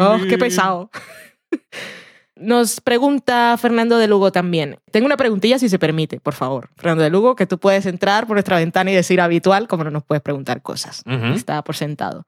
Oh, 0.00 0.18
qué 0.28 0.38
pesado. 0.38 0.90
Nos 2.36 2.80
pregunta 2.80 3.54
Fernando 3.58 3.98
de 3.98 4.08
Lugo 4.08 4.32
también. 4.32 4.78
Tengo 4.90 5.04
una 5.04 5.18
preguntilla 5.18 5.58
si 5.58 5.68
se 5.68 5.78
permite, 5.78 6.20
por 6.20 6.32
favor. 6.32 6.70
Fernando 6.76 7.04
de 7.04 7.10
Lugo, 7.10 7.36
que 7.36 7.46
tú 7.46 7.58
puedes 7.58 7.84
entrar 7.84 8.26
por 8.26 8.34
nuestra 8.34 8.56
ventana 8.56 8.90
y 8.90 8.94
decir 8.94 9.20
habitual, 9.20 9.68
como 9.68 9.84
no 9.84 9.90
nos 9.90 10.04
puedes 10.04 10.22
preguntar 10.22 10.62
cosas. 10.62 11.02
Está 11.34 11.62
por 11.62 11.76
sentado. 11.76 12.24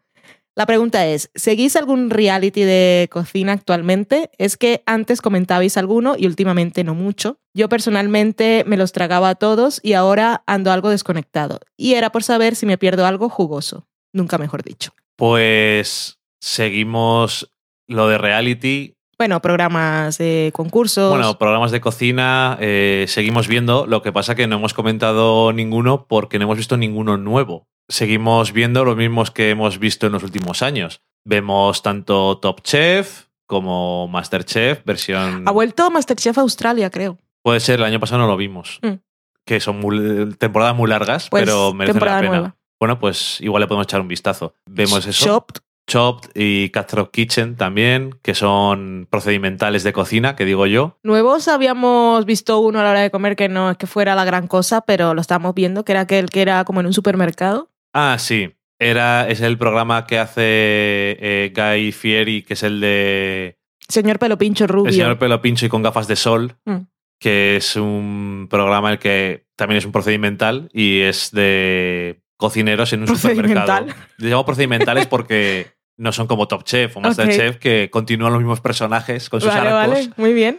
La 0.55 0.67
pregunta 0.67 1.07
es, 1.07 1.31
¿seguís 1.35 1.77
algún 1.77 2.11
reality 2.11 2.61
de 2.63 3.09
cocina 3.11 3.53
actualmente? 3.53 4.31
Es 4.37 4.59
que 4.59 4.83
antes 4.85 5.23
comentabais 5.23 5.79
alguno 5.79 6.15
y 6.19 6.27
últimamente 6.27 6.85
no 6.85 6.95
mucho. 6.95 7.39
Yo 7.55 7.71
personalmente 7.71 8.65
me 8.67 8.77
los 8.77 8.93
tragaba 8.93 9.31
a 9.31 9.35
todos 9.35 9.81
y 9.83 9.95
ahora 9.95 10.43
ando 10.47 10.71
algo 10.71 10.91
desconectado. 10.91 11.61
Y 11.79 11.95
era 11.95 12.13
por 12.13 12.23
saber 12.23 12.55
si 12.55 12.67
me 12.67 12.77
pierdo 12.77 13.07
algo 13.07 13.31
jugoso. 13.31 13.87
Nunca 14.13 14.37
mejor 14.37 14.63
dicho. 14.63 14.93
Pues 15.17 16.19
seguimos 16.43 17.53
lo 17.89 18.09
de 18.09 18.19
reality. 18.19 18.95
Bueno, 19.19 19.41
programas 19.41 20.19
de 20.19 20.51
concursos. 20.53 21.11
Bueno, 21.11 21.39
programas 21.39 21.71
de 21.71 21.81
cocina 21.81 22.59
eh, 22.61 23.05
seguimos 23.09 23.47
viendo. 23.47 23.87
Lo 23.87 24.03
que 24.03 24.13
pasa 24.13 24.35
que 24.35 24.49
no 24.49 24.57
hemos 24.57 24.75
comentado 24.75 25.53
ninguno 25.53 26.07
porque 26.09 26.39
no 26.39 26.45
hemos 26.45 26.57
visto 26.57 26.77
ninguno 26.77 27.17
nuevo. 27.17 27.69
Seguimos 27.89 28.53
viendo 28.53 28.85
los 28.85 28.97
mismos 28.97 29.31
que 29.31 29.51
hemos 29.51 29.79
visto 29.79 30.07
en 30.07 30.13
los 30.13 30.25
últimos 30.25 30.63
años. 30.63 31.03
Vemos 31.25 31.83
tanto 31.83 32.39
Top 32.39 32.63
Chef 32.63 33.27
como 33.47 34.09
Masterchef, 34.09 34.83
versión... 34.85 35.47
ha 35.47 35.51
vuelto 35.53 35.91
Masterchef 35.91 36.39
Australia, 36.39 36.91
creo. 36.91 37.19
Puede 37.45 37.61
ser, 37.61 37.81
el 37.81 37.85
año 37.85 38.01
pasado 38.01 38.23
no 38.23 38.27
lo 38.27 38.37
vimos. 38.37 38.81
Mm. 38.83 38.95
Que 39.45 39.61
son 39.61 39.79
muy- 39.79 40.35
temporadas 40.37 40.75
muy 40.75 40.89
largas, 40.89 41.29
Pues, 41.29 41.45
pero 41.45 41.75
merecen 41.75 42.01
la 42.01 42.17
pena. 42.21 42.29
nueva. 42.29 42.57
Bueno, 42.81 42.99
pues 42.99 43.41
igual 43.41 43.61
le 43.61 43.67
podemos 43.69 43.85
echar 43.87 44.01
un 44.01 44.09
vistazo. 44.09 44.55
Vemos 44.69 45.07
eso. 45.07 45.25
Chopped. 45.25 45.61
Chopped 45.93 46.31
y 46.35 46.71
Cutthroat 46.71 47.11
Kitchen 47.11 47.57
también, 47.57 48.15
que 48.23 48.35
son 48.35 49.07
procedimentales 49.11 49.83
de 49.85 49.93
cocina, 49.93 50.35
que 50.37 50.45
digo 50.47 50.67
yo. 50.67 50.99
Nuevos 51.03 51.49
habíamos 51.49 52.25
visto 52.25 52.61
uno 52.61 52.81
a 52.81 52.83
la 52.83 52.91
hora 52.93 53.01
de 53.01 53.11
comer 53.11 53.37
que 53.37 53.49
no 53.51 53.71
es 53.71 53.77
que 53.77 53.87
fuera 53.87 54.15
la 54.15 54.25
gran 54.25 54.47
cosa, 54.47 54.81
pero 54.81 55.13
lo 55.15 55.21
estábamos 55.21 55.55
viendo, 55.55 55.85
que 55.85 55.93
era 55.93 56.01
aquel 56.03 56.31
que 56.31 56.41
era 56.41 56.65
como 56.65 56.81
en 56.81 56.87
un 56.87 56.93
supermercado. 56.95 57.69
Ah, 57.93 58.17
sí. 58.19 58.55
Era, 58.79 59.29
es 59.29 59.41
el 59.43 59.59
programa 59.59 60.07
que 60.07 60.19
hace 60.19 60.43
eh, 60.45 61.53
Guy 61.55 61.93
Fieri, 61.93 62.43
que 62.43 62.55
es 62.55 62.63
el 62.63 62.81
de 62.81 63.59
Señor 63.87 64.19
Pelo 64.19 64.39
Pincho 64.39 64.67
Rubio. 64.67 64.89
El 64.89 64.95
señor 64.95 65.19
pelo 65.19 65.41
pincho 65.43 65.67
y 65.67 65.69
con 65.69 65.83
gafas 65.83 66.09
de 66.09 66.17
sol, 66.17 66.57
Mm. 66.65 66.87
que 67.21 67.57
es 67.57 67.77
un 67.77 68.47
programa 68.51 68.91
el 68.93 68.99
que 68.99 69.45
también 69.57 69.79
es 69.79 69.85
un 69.85 69.93
procedimental 69.93 70.69
y 70.73 71.01
es 71.03 71.31
de 71.33 72.23
cocineros 72.39 72.93
en 72.93 73.03
un 73.03 73.09
supermercado. 73.17 73.67
Procedimental. 73.67 74.07
Digamos 74.19 74.45
procedimentales 74.47 75.07
porque 75.07 75.69
no 75.97 76.13
son 76.13 76.27
como 76.27 76.49
Top 76.49 76.65
Chef 76.65 76.97
o 76.97 77.01
Masterchef 77.01 77.59
que 77.59 77.89
continúan 77.91 78.33
los 78.33 78.41
mismos 78.41 78.61
personajes 78.61 79.29
con 79.29 79.41
sus 79.41 79.49
Vale, 79.55 79.69
arcos. 79.71 79.95
vale, 79.95 80.11
muy 80.17 80.33
bien. 80.33 80.59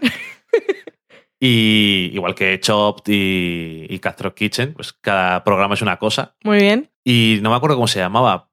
Y 1.40 2.12
igual 2.14 2.36
que 2.36 2.58
Chopped 2.60 3.12
y, 3.12 3.86
y 3.90 4.00
Cutthroat 4.00 4.34
Kitchen, 4.34 4.74
pues 4.74 4.94
cada 4.94 5.44
programa 5.44 5.74
es 5.74 5.82
una 5.82 5.98
cosa. 5.98 6.36
Muy 6.44 6.58
bien. 6.60 6.90
Y 7.04 7.40
no 7.42 7.50
me 7.50 7.58
acuerdo 7.58 7.76
cómo 7.76 7.88
se 7.88 8.00
llamaba. 8.00 8.50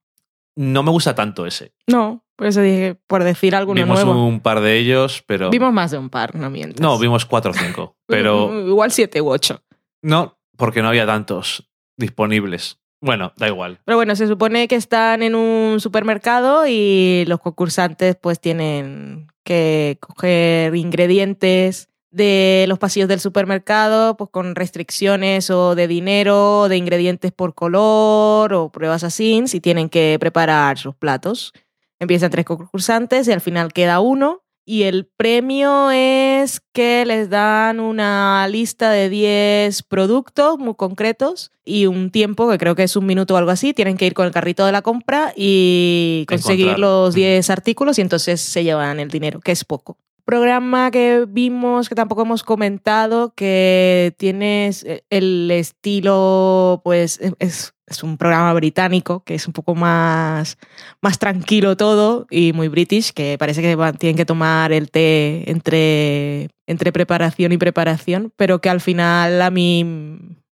No 0.57 0.82
me 0.82 0.90
gusta 0.90 1.15
tanto 1.15 1.47
ese. 1.47 1.73
No, 1.86 2.24
por 2.35 2.48
eso 2.48 2.61
dije, 2.61 2.97
por 3.07 3.23
decir 3.23 3.55
alguno 3.55 3.81
Vimos 3.81 4.05
nuevo. 4.05 4.27
un 4.27 4.40
par 4.40 4.61
de 4.61 4.77
ellos, 4.78 5.23
pero. 5.27 5.51
Vimos 5.51 5.73
más 5.73 5.93
de 5.93 5.98
un 5.98 6.11
par, 6.11 6.35
no 6.35 6.51
mientas. 6.51 6.81
No, 6.81 6.98
vimos 6.98 7.24
cuatro 7.27 7.52
o 7.52 7.55
cinco. 7.55 7.97
Pero 8.07 8.66
Igual 8.66 8.90
siete 8.90 9.20
u 9.20 9.31
ocho. 9.31 9.62
no, 10.02 10.40
porque 10.57 10.82
no 10.82 10.89
había 10.89 11.07
tantos 11.07 11.70
disponibles. 11.97 12.80
Bueno, 13.01 13.32
da 13.36 13.48
igual. 13.48 13.81
Pero 13.85 13.97
bueno, 13.97 14.14
se 14.14 14.27
supone 14.27 14.68
que 14.68 14.77
están 14.77 15.22
en 15.22 15.35
un 15.35 15.81
supermercado 15.81 16.66
y 16.66 17.24
los 17.27 17.40
concursantes 17.40 18.16
pues 18.16 18.40
tienen 18.40 19.28
que 19.43 19.98
coger 20.01 20.74
ingredientes 20.77 21.89
de 22.10 22.66
los 22.68 22.78
pasillos 22.78 23.09
del 23.09 23.20
supermercado, 23.20 24.16
pues 24.16 24.31
con 24.31 24.55
restricciones 24.55 25.48
o 25.51 25.74
de 25.74 25.86
dinero, 25.86 26.68
de 26.68 26.77
ingredientes 26.77 27.32
por 27.32 27.55
color 27.55 28.52
o 28.52 28.70
pruebas 28.70 29.05
así, 29.05 29.43
si 29.47 29.60
tienen 29.60 29.89
que 29.89 30.16
preparar 30.20 30.77
sus 30.77 30.94
platos. 30.94 31.52
Empiezan 32.01 32.31
tres 32.31 32.44
concursantes 32.44 33.28
y 33.28 33.32
al 33.32 33.40
final 33.40 33.72
queda 33.72 34.01
uno. 34.01 34.43
Y 34.65 34.82
el 34.85 35.07
premio 35.07 35.91
es 35.91 36.61
que 36.73 37.05
les 37.05 37.28
dan 37.31 37.81
una 37.81 38.47
lista 38.49 38.91
de 38.91 39.09
10 39.09 39.82
productos 39.85 40.59
muy 40.59 40.74
concretos 40.74 41.51
y 41.65 41.87
un 41.87 42.11
tiempo, 42.11 42.49
que 42.49 42.59
creo 42.59 42.74
que 42.74 42.85
es 42.85 42.95
un 42.95 43.07
minuto 43.07 43.35
o 43.35 43.37
algo 43.37 43.51
así. 43.51 43.74
Tienen 43.74 43.97
que 43.97 44.07
ir 44.07 44.15
con 44.15 44.27
el 44.27 44.32
carrito 44.32 44.65
de 44.66 44.73
la 44.73 44.82
compra 44.82 45.32
y 45.35 46.24
conseguir 46.28 46.78
los 46.78 47.15
10 47.15 47.51
artículos 47.51 47.99
y 47.99 48.03
entonces 48.03 48.41
se 48.41 48.62
llevan 48.62 49.01
el 49.01 49.09
dinero, 49.09 49.41
que 49.41 49.53
es 49.53 49.65
poco. 49.65 49.99
Programa 50.31 50.93
que 50.93 51.27
vimos, 51.28 51.89
que 51.89 51.97
tampoco 51.97 52.23
hemos 52.23 52.44
comentado, 52.44 53.35
que 53.35 54.15
tiene 54.16 54.70
el 55.11 55.51
estilo, 55.51 56.81
pues 56.85 57.19
es, 57.40 57.74
es 57.89 58.05
un 58.05 58.16
programa 58.16 58.55
británico, 58.55 59.24
que 59.24 59.35
es 59.35 59.48
un 59.48 59.52
poco 59.52 59.74
más, 59.74 60.57
más 61.02 61.19
tranquilo 61.19 61.77
todo 61.77 62.28
y 62.31 62.52
muy 62.52 62.69
british, 62.69 63.12
que 63.12 63.39
parece 63.40 63.61
que 63.61 63.77
tienen 63.98 64.16
que 64.16 64.24
tomar 64.24 64.70
el 64.70 64.89
té 64.93 65.51
entre, 65.51 66.48
entre 66.69 66.93
preparación 66.93 67.51
y 67.51 67.59
preparación, 67.59 68.32
pero 68.36 68.61
que 68.61 68.70
al 68.70 68.81
final 68.81 69.43
a 69.43 69.51
mí 69.51 69.85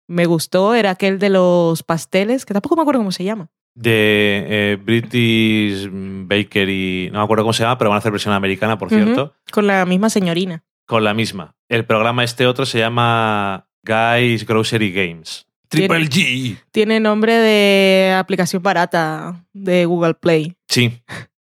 me 0.08 0.26
gustó, 0.26 0.74
era 0.74 0.92
aquel 0.92 1.20
de 1.20 1.32
los 1.32 1.84
pasteles, 1.84 2.46
que 2.46 2.54
tampoco 2.54 2.78
me 2.78 2.84
acuerdo 2.84 3.02
cómo 3.02 3.12
se 3.12 3.26
llama. 3.26 3.50
De 3.76 4.46
eh, 4.48 4.78
British 4.82 5.90
Bakery, 5.92 7.10
no 7.12 7.20
me 7.20 7.24
acuerdo 7.26 7.44
cómo 7.44 7.54
se 7.54 7.64
llama, 7.64 7.78
pero 7.78 7.90
van 7.90 7.98
a 7.98 8.00
hacer 8.00 8.12
versión 8.12 8.34
americana, 8.34 8.78
por 8.78 8.90
cierto, 8.90 9.34
Con 9.52 9.68
la 9.68 9.86
misma 9.86 10.10
señorina. 10.10 10.64
con 10.86 11.04
la 11.04 11.14
misma. 11.14 11.56
El 11.68 11.86
programa 11.86 12.24
este 12.24 12.48
otro 12.48 12.66
se 12.66 12.80
llama 12.80 13.68
Guys 13.84 14.46
Grocery 14.46 14.92
Games. 14.92 15.48
Triple 15.68 16.06
G. 16.08 16.58
Tiene 16.72 17.00
nombre 17.00 17.34
de 17.34 18.14
aplicación 18.18 18.64
barata 18.64 19.46
de 19.52 19.86
Google 19.86 20.14
Play. 20.14 20.54
Sí. 20.70 21.02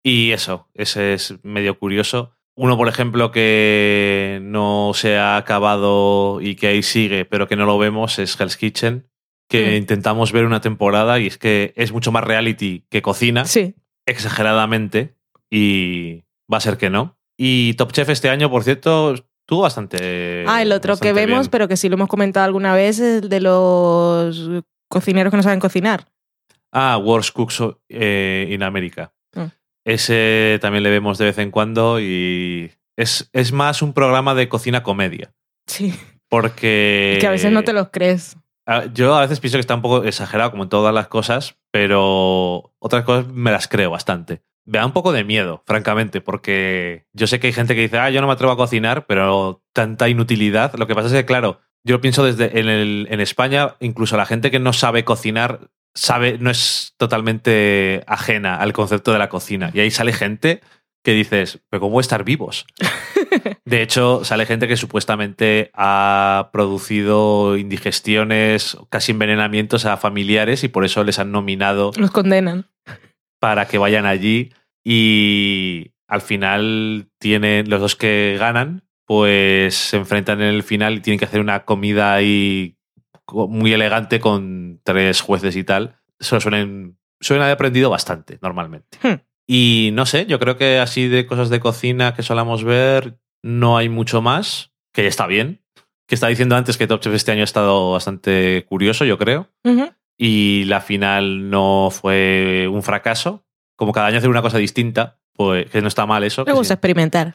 Y 0.04 0.32
eso, 0.32 0.68
ese 0.74 1.14
es 1.14 1.36
medio 1.44 1.78
curioso. 1.78 2.32
Uno, 2.56 2.78
por 2.78 2.88
ejemplo, 2.88 3.32
que 3.32 4.40
no 4.42 4.92
se 4.94 5.18
ha 5.18 5.36
acabado 5.36 6.40
y 6.42 6.56
que 6.56 6.68
ahí 6.68 6.82
sigue, 6.84 7.26
pero 7.26 7.48
que 7.48 7.58
no 7.58 7.66
lo 7.66 7.78
vemos, 7.78 8.18
es 8.18 8.40
Hell's 8.40 8.56
Kitchen, 8.56 9.10
que 9.48 9.72
Mm. 9.72 9.76
intentamos 9.76 10.32
ver 10.32 10.46
una 10.46 10.62
temporada 10.62 11.20
y 11.20 11.28
es 11.28 11.38
que 11.38 11.74
es 11.76 11.92
mucho 11.92 12.12
más 12.12 12.24
reality 12.24 12.84
que 12.90 13.02
cocina, 13.02 13.46
Sí. 13.46 13.76
exageradamente, 14.06 15.16
y 15.50 16.24
va 16.52 16.58
a 16.58 16.62
ser 16.62 16.78
que 16.78 16.90
no. 16.90 17.18
Y 17.38 17.74
Top 17.76 17.92
Chef 17.92 18.10
este 18.10 18.30
año, 18.30 18.50
por 18.50 18.64
cierto, 18.64 19.14
estuvo 19.14 19.62
bastante. 19.62 20.44
ah, 20.48 20.62
el 20.62 20.72
otro 20.72 20.98
que 20.98 21.14
vemos, 21.14 21.42
bien. 21.42 21.52
pero 21.52 21.68
que 21.68 21.78
sí 21.78 21.90
lo 21.90 21.96
hemos 21.96 22.08
comentado 22.10 22.46
alguna 22.46 22.74
vez, 22.74 23.00
es 23.00 23.24
el 23.24 23.30
de 23.30 23.42
los 23.42 24.50
cocineros 24.90 25.32
que 25.32 25.38
no 25.38 25.44
saben 25.44 25.60
cocinar. 25.60 26.08
Ah, 26.72 26.98
Worst 26.98 27.32
Cooks 27.34 27.62
eh, 27.90 28.48
in 28.52 28.64
America. 28.64 29.14
Mm. 29.34 29.46
Ese 29.86 30.58
también 30.62 30.84
le 30.84 30.90
vemos 30.90 31.18
de 31.18 31.26
vez 31.26 31.38
en 31.38 31.52
cuando 31.52 32.00
y 32.00 32.72
es, 32.98 33.30
es 33.34 33.52
más 33.52 33.82
un 33.82 33.94
programa 33.94 34.34
de 34.34 34.50
cocina 34.50 34.82
comedia. 34.84 35.32
Sí. 35.68 35.94
Porque. 36.30 37.18
que 37.22 37.28
a 37.28 37.32
veces 37.32 37.52
no 37.52 37.64
te 37.64 37.72
los 37.74 37.90
crees. 37.92 38.36
Yo 38.94 39.16
a 39.16 39.22
veces 39.22 39.40
pienso 39.40 39.58
que 39.58 39.62
está 39.62 39.76
un 39.76 39.82
poco 39.84 40.04
exagerado, 40.04 40.52
como 40.52 40.64
en 40.64 40.70
todas 40.70 40.94
las 40.94 41.08
cosas, 41.08 41.58
pero 41.72 42.74
otras 42.80 43.04
cosas 43.04 43.28
me 43.28 43.52
las 43.52 43.68
creo 43.68 43.92
bastante. 43.92 44.42
Me 44.66 44.80
da 44.80 44.86
un 44.88 44.94
poco 44.94 45.12
de 45.12 45.24
miedo, 45.24 45.62
francamente, 45.68 46.22
porque 46.22 47.06
yo 47.14 47.28
sé 47.28 47.40
que 47.40 47.48
hay 47.48 47.54
gente 47.54 47.76
que 47.76 47.82
dice, 47.82 48.00
ah, 48.00 48.10
yo 48.10 48.22
no 48.22 48.28
me 48.28 48.34
atrevo 48.34 48.52
a 48.54 48.58
cocinar, 48.58 49.06
pero 49.06 49.62
tanta 49.74 50.10
inutilidad. 50.10 50.74
Lo 50.76 50.88
que 50.88 50.96
pasa 50.96 51.08
es 51.08 51.14
que, 51.14 51.26
claro, 51.26 51.60
yo 51.84 52.02
pienso 52.02 52.26
desde 52.26 52.60
en, 52.60 52.68
el- 52.68 53.08
en 53.12 53.22
España, 53.22 53.76
incluso 53.80 54.18
la 54.18 54.26
gente 54.26 54.50
que 54.50 54.58
no 54.60 54.74
sabe 54.74 55.06
cocinar, 55.06 55.70
sabe, 55.94 56.40
no 56.40 56.50
es 56.50 56.96
totalmente 56.98 58.04
ajena 58.08 58.56
al 58.56 58.74
concepto 58.74 59.14
de 59.14 59.20
la 59.20 59.30
cocina. 59.30 59.70
Y 59.74 59.82
ahí 59.82 59.92
sale 59.92 60.12
gente 60.12 60.62
que 61.06 61.14
dices, 61.14 61.62
pero 61.70 61.80
¿cómo 61.80 62.02
estar 62.02 62.26
vivos? 62.26 62.66
De 63.66 63.82
hecho, 63.82 64.26
sale 64.26 64.46
gente 64.46 64.68
que 64.68 64.76
supuestamente 64.76 65.70
ha 65.74 66.50
producido 66.52 67.58
indigestiones, 67.58 68.78
casi 68.90 69.12
envenenamientos 69.12 69.86
a 69.86 69.98
familiares 69.98 70.64
y 70.64 70.68
por 70.68 70.84
eso 70.84 71.04
les 71.04 71.20
han 71.20 71.32
nominado 71.32 71.92
Los 71.96 72.12
condenan. 72.12 72.66
para 73.40 73.68
que 73.68 73.78
vayan 73.78 74.06
allí 74.06 74.52
y 74.84 75.92
al 76.08 76.22
final 76.22 77.08
tienen 77.20 77.70
los 77.70 77.82
dos 77.82 77.96
que 77.96 78.36
ganan, 78.40 78.84
pues 79.06 79.76
se 79.76 79.98
enfrentan 79.98 80.42
en 80.42 80.48
el 80.48 80.64
final 80.64 80.96
y 80.96 81.00
tienen 81.02 81.20
que 81.20 81.26
hacer 81.26 81.40
una 81.40 81.66
comida 81.66 82.14
ahí 82.14 82.78
muy 83.32 83.74
elegante 83.74 84.20
con 84.20 84.82
tres 84.84 85.22
jueces 85.22 85.56
y 85.56 85.64
tal. 85.64 85.98
Eso 86.20 86.40
suelen, 86.40 86.98
suelen 87.20 87.44
haber 87.44 87.54
aprendido 87.56 87.90
bastante 87.92 88.40
normalmente. 88.42 88.98
Hmm. 89.02 89.22
Y 89.48 89.92
no 89.94 90.06
sé, 90.06 90.26
yo 90.26 90.40
creo 90.40 90.58
que 90.58 90.80
así 90.80 91.08
de 91.08 91.26
cosas 91.26 91.50
de 91.50 91.60
cocina 91.60 92.14
que 92.14 92.24
solamos 92.24 92.64
ver, 92.64 93.18
no 93.44 93.78
hay 93.78 93.90
mucho 93.90 94.22
más, 94.22 94.72
que 94.94 95.04
ya 95.04 95.10
está 95.10 95.28
bien. 95.28 95.62
Que 96.08 96.16
estaba 96.16 96.30
diciendo 96.30 96.56
antes 96.56 96.78
que 96.78 96.88
Top 96.88 97.02
Chef 97.02 97.14
este 97.16 97.32
año 97.32 97.42
ha 97.42 97.46
estado 97.46 97.92
bastante 97.92 98.64
curioso, 98.68 99.06
yo 99.06 99.18
creo 99.18 99.50
y 100.18 100.64
la 100.66 100.80
final 100.82 101.50
no 101.50 101.90
fue 101.92 102.68
un 102.72 102.84
fracaso. 102.84 103.44
Como 103.76 103.92
cada 103.92 104.08
año 104.08 104.18
hacer 104.20 104.30
una 104.30 104.42
cosa 104.42 104.58
distinta, 104.60 105.20
pues 105.34 105.70
que 105.70 105.82
no 105.82 105.88
está 105.88 106.06
mal 106.06 106.24
eso. 106.24 106.46
Me 106.46 106.54
gusta 106.54 106.74
sí, 106.74 106.74
experimentar. 106.76 107.34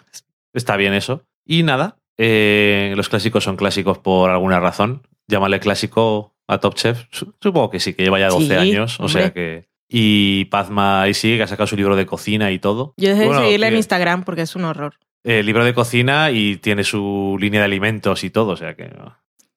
está 0.54 0.76
bien 0.76 0.94
eso. 0.94 1.24
Y 1.44 1.62
nada, 1.64 1.98
eh, 2.16 2.94
los 2.96 3.08
clásicos 3.08 3.44
son 3.44 3.56
clásicos 3.56 3.98
por 3.98 4.30
alguna 4.30 4.58
razón. 4.60 5.02
Llámale 5.28 5.60
clásico 5.60 6.34
a 6.48 6.58
Top 6.58 6.74
Chef. 6.76 7.04
Su- 7.10 7.34
Supongo 7.40 7.70
que 7.70 7.80
sí, 7.80 7.92
que 7.94 8.04
lleva 8.04 8.18
ya 8.18 8.28
12 8.28 8.46
Sí, 8.46 8.52
años, 8.54 8.98
o 9.00 9.08
sea 9.08 9.32
que 9.32 9.68
Y 9.92 10.44
Pazma 10.46 11.02
ahí 11.02 11.14
sigue, 11.14 11.36
que 11.38 11.42
ha 11.42 11.46
sacado 11.48 11.66
su 11.66 11.76
libro 11.76 11.96
de 11.96 12.06
cocina 12.06 12.50
y 12.52 12.60
todo. 12.60 12.94
Yo 12.96 13.08
dejé 13.10 13.26
Bueno, 13.26 13.40
de 13.40 13.46
seguirle 13.48 13.66
en 13.66 13.72
que- 13.72 13.76
Instagram 13.78 14.22
porque 14.24 14.42
es 14.42 14.54
un 14.54 14.64
horror. 14.64 14.94
eh, 15.24 15.42
libro 15.42 15.64
de 15.64 15.74
cocina 15.74 16.30
y 16.30 16.56
tiene 16.58 16.84
su 16.84 17.36
línea 17.40 17.60
de 17.60 17.66
alimentos 17.66 18.22
y 18.24 18.30
todo, 18.30 18.52
o 18.52 18.56
sea 18.56 18.74
que... 18.74 18.90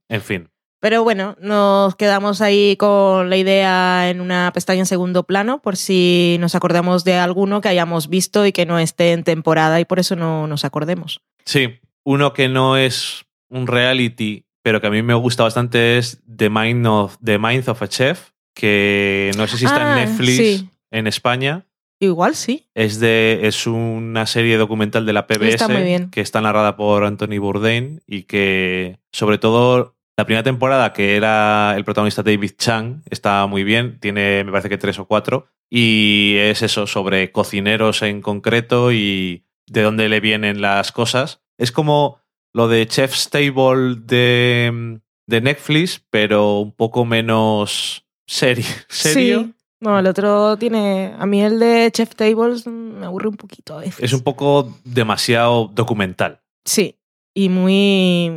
En 0.10 0.22
fin. 0.22 0.50
Pero 0.82 1.04
bueno, 1.04 1.38
nos 1.40 1.96
quedamos 1.96 2.42
ahí 2.42 2.76
con 2.76 3.30
la 3.30 3.38
idea 3.38 4.10
en 4.10 4.20
una 4.20 4.52
pestaña 4.54 4.80
en 4.82 4.86
segundo 4.86 5.24
plano 5.24 5.62
por 5.62 5.78
si 5.78 6.36
nos 6.42 6.56
acordamos 6.56 7.06
de 7.06 7.14
alguno 7.16 7.62
que 7.62 7.70
hayamos 7.70 8.10
visto 8.10 8.46
y 8.46 8.52
que 8.52 8.66
no 8.66 8.80
esté 8.80 9.14
en 9.14 9.24
temporada 9.24 9.80
y 9.80 9.86
por 9.86 10.00
eso 10.00 10.18
no 10.18 10.46
nos 10.48 10.66
acordemos. 10.66 11.22
Sí, 11.46 11.80
uno 12.04 12.34
que 12.34 12.50
no 12.50 12.76
es 12.76 13.24
un 13.48 13.68
reality, 13.68 14.44
pero 14.62 14.82
que 14.82 14.88
a 14.88 14.92
mí 14.92 15.02
me 15.04 15.14
gusta 15.14 15.44
bastante 15.44 15.98
es 15.98 16.22
The 16.36 16.50
Mind 16.50 16.86
of, 16.86 17.16
The 17.24 17.38
Mind 17.40 17.70
of 17.70 17.82
a 17.82 17.88
Chef, 17.88 18.32
que 18.54 19.32
no 19.38 19.48
sé 19.48 19.58
si 19.58 19.66
está 19.66 19.96
Ah, 19.96 20.02
en 20.04 20.10
Netflix 20.10 20.38
sí. 20.38 20.70
en 20.92 21.08
España. 21.08 21.66
Igual 22.00 22.36
sí. 22.36 22.68
Es, 22.76 23.00
de, 23.00 23.42
es 23.44 23.66
una 23.66 24.26
serie 24.26 24.58
documental 24.58 25.06
de 25.06 25.14
la 25.14 25.26
PBS 25.26 25.56
Está 25.56 26.10
que 26.12 26.22
está 26.22 26.42
narrada 26.42 26.76
por 26.76 27.06
Anthony 27.06 27.40
Bourdain 27.40 28.02
y 28.06 28.24
que, 28.24 29.00
sobre 29.14 29.38
todo, 29.38 29.96
la 30.18 30.26
primera 30.26 30.44
temporada, 30.44 30.92
que 30.92 31.16
era 31.16 31.74
el 31.78 31.86
protagonista 31.86 32.22
David 32.22 32.52
Chang, 32.58 33.04
está 33.10 33.48
muy 33.48 33.64
bien. 33.64 34.00
Tiene, 34.00 34.44
me 34.44 34.52
parece 34.52 34.70
que 34.70 34.78
tres 34.78 35.00
o 35.00 35.06
cuatro. 35.06 35.48
Y 35.70 36.36
es 36.38 36.62
eso, 36.62 36.86
sobre 36.88 37.32
cocineros 37.32 38.02
en 38.02 38.22
concreto 38.22 38.92
y 38.92 39.46
de 39.68 39.82
dónde 39.82 40.10
le 40.10 40.20
vienen 40.20 40.62
las 40.62 40.92
cosas. 40.92 41.42
Es 41.58 41.72
como 41.72 42.20
lo 42.54 42.68
de 42.68 42.86
Chef's 42.86 43.30
Table 43.30 43.96
de, 44.02 45.00
de 45.26 45.42
Netflix, 45.42 46.04
pero 46.10 46.60
un 46.60 46.74
poco 46.74 47.06
menos 47.06 48.06
serio. 48.26 48.66
¿Serio? 48.88 49.44
Sí. 49.46 49.54
No, 49.80 50.00
el 50.00 50.08
otro 50.08 50.58
tiene. 50.58 51.14
A 51.20 51.26
mí 51.26 51.42
el 51.42 51.60
de 51.60 51.90
Chef 51.92 52.16
Tables 52.16 52.66
me 52.68 53.06
aburre 53.06 53.28
un 53.28 53.36
poquito 53.36 53.76
a 53.76 53.82
veces. 53.82 54.00
Es 54.00 54.14
un 54.14 54.22
poco 54.22 54.74
demasiado 54.86 55.70
documental. 55.74 56.40
Sí. 56.64 56.98
Y 57.34 57.50
muy. 57.50 58.32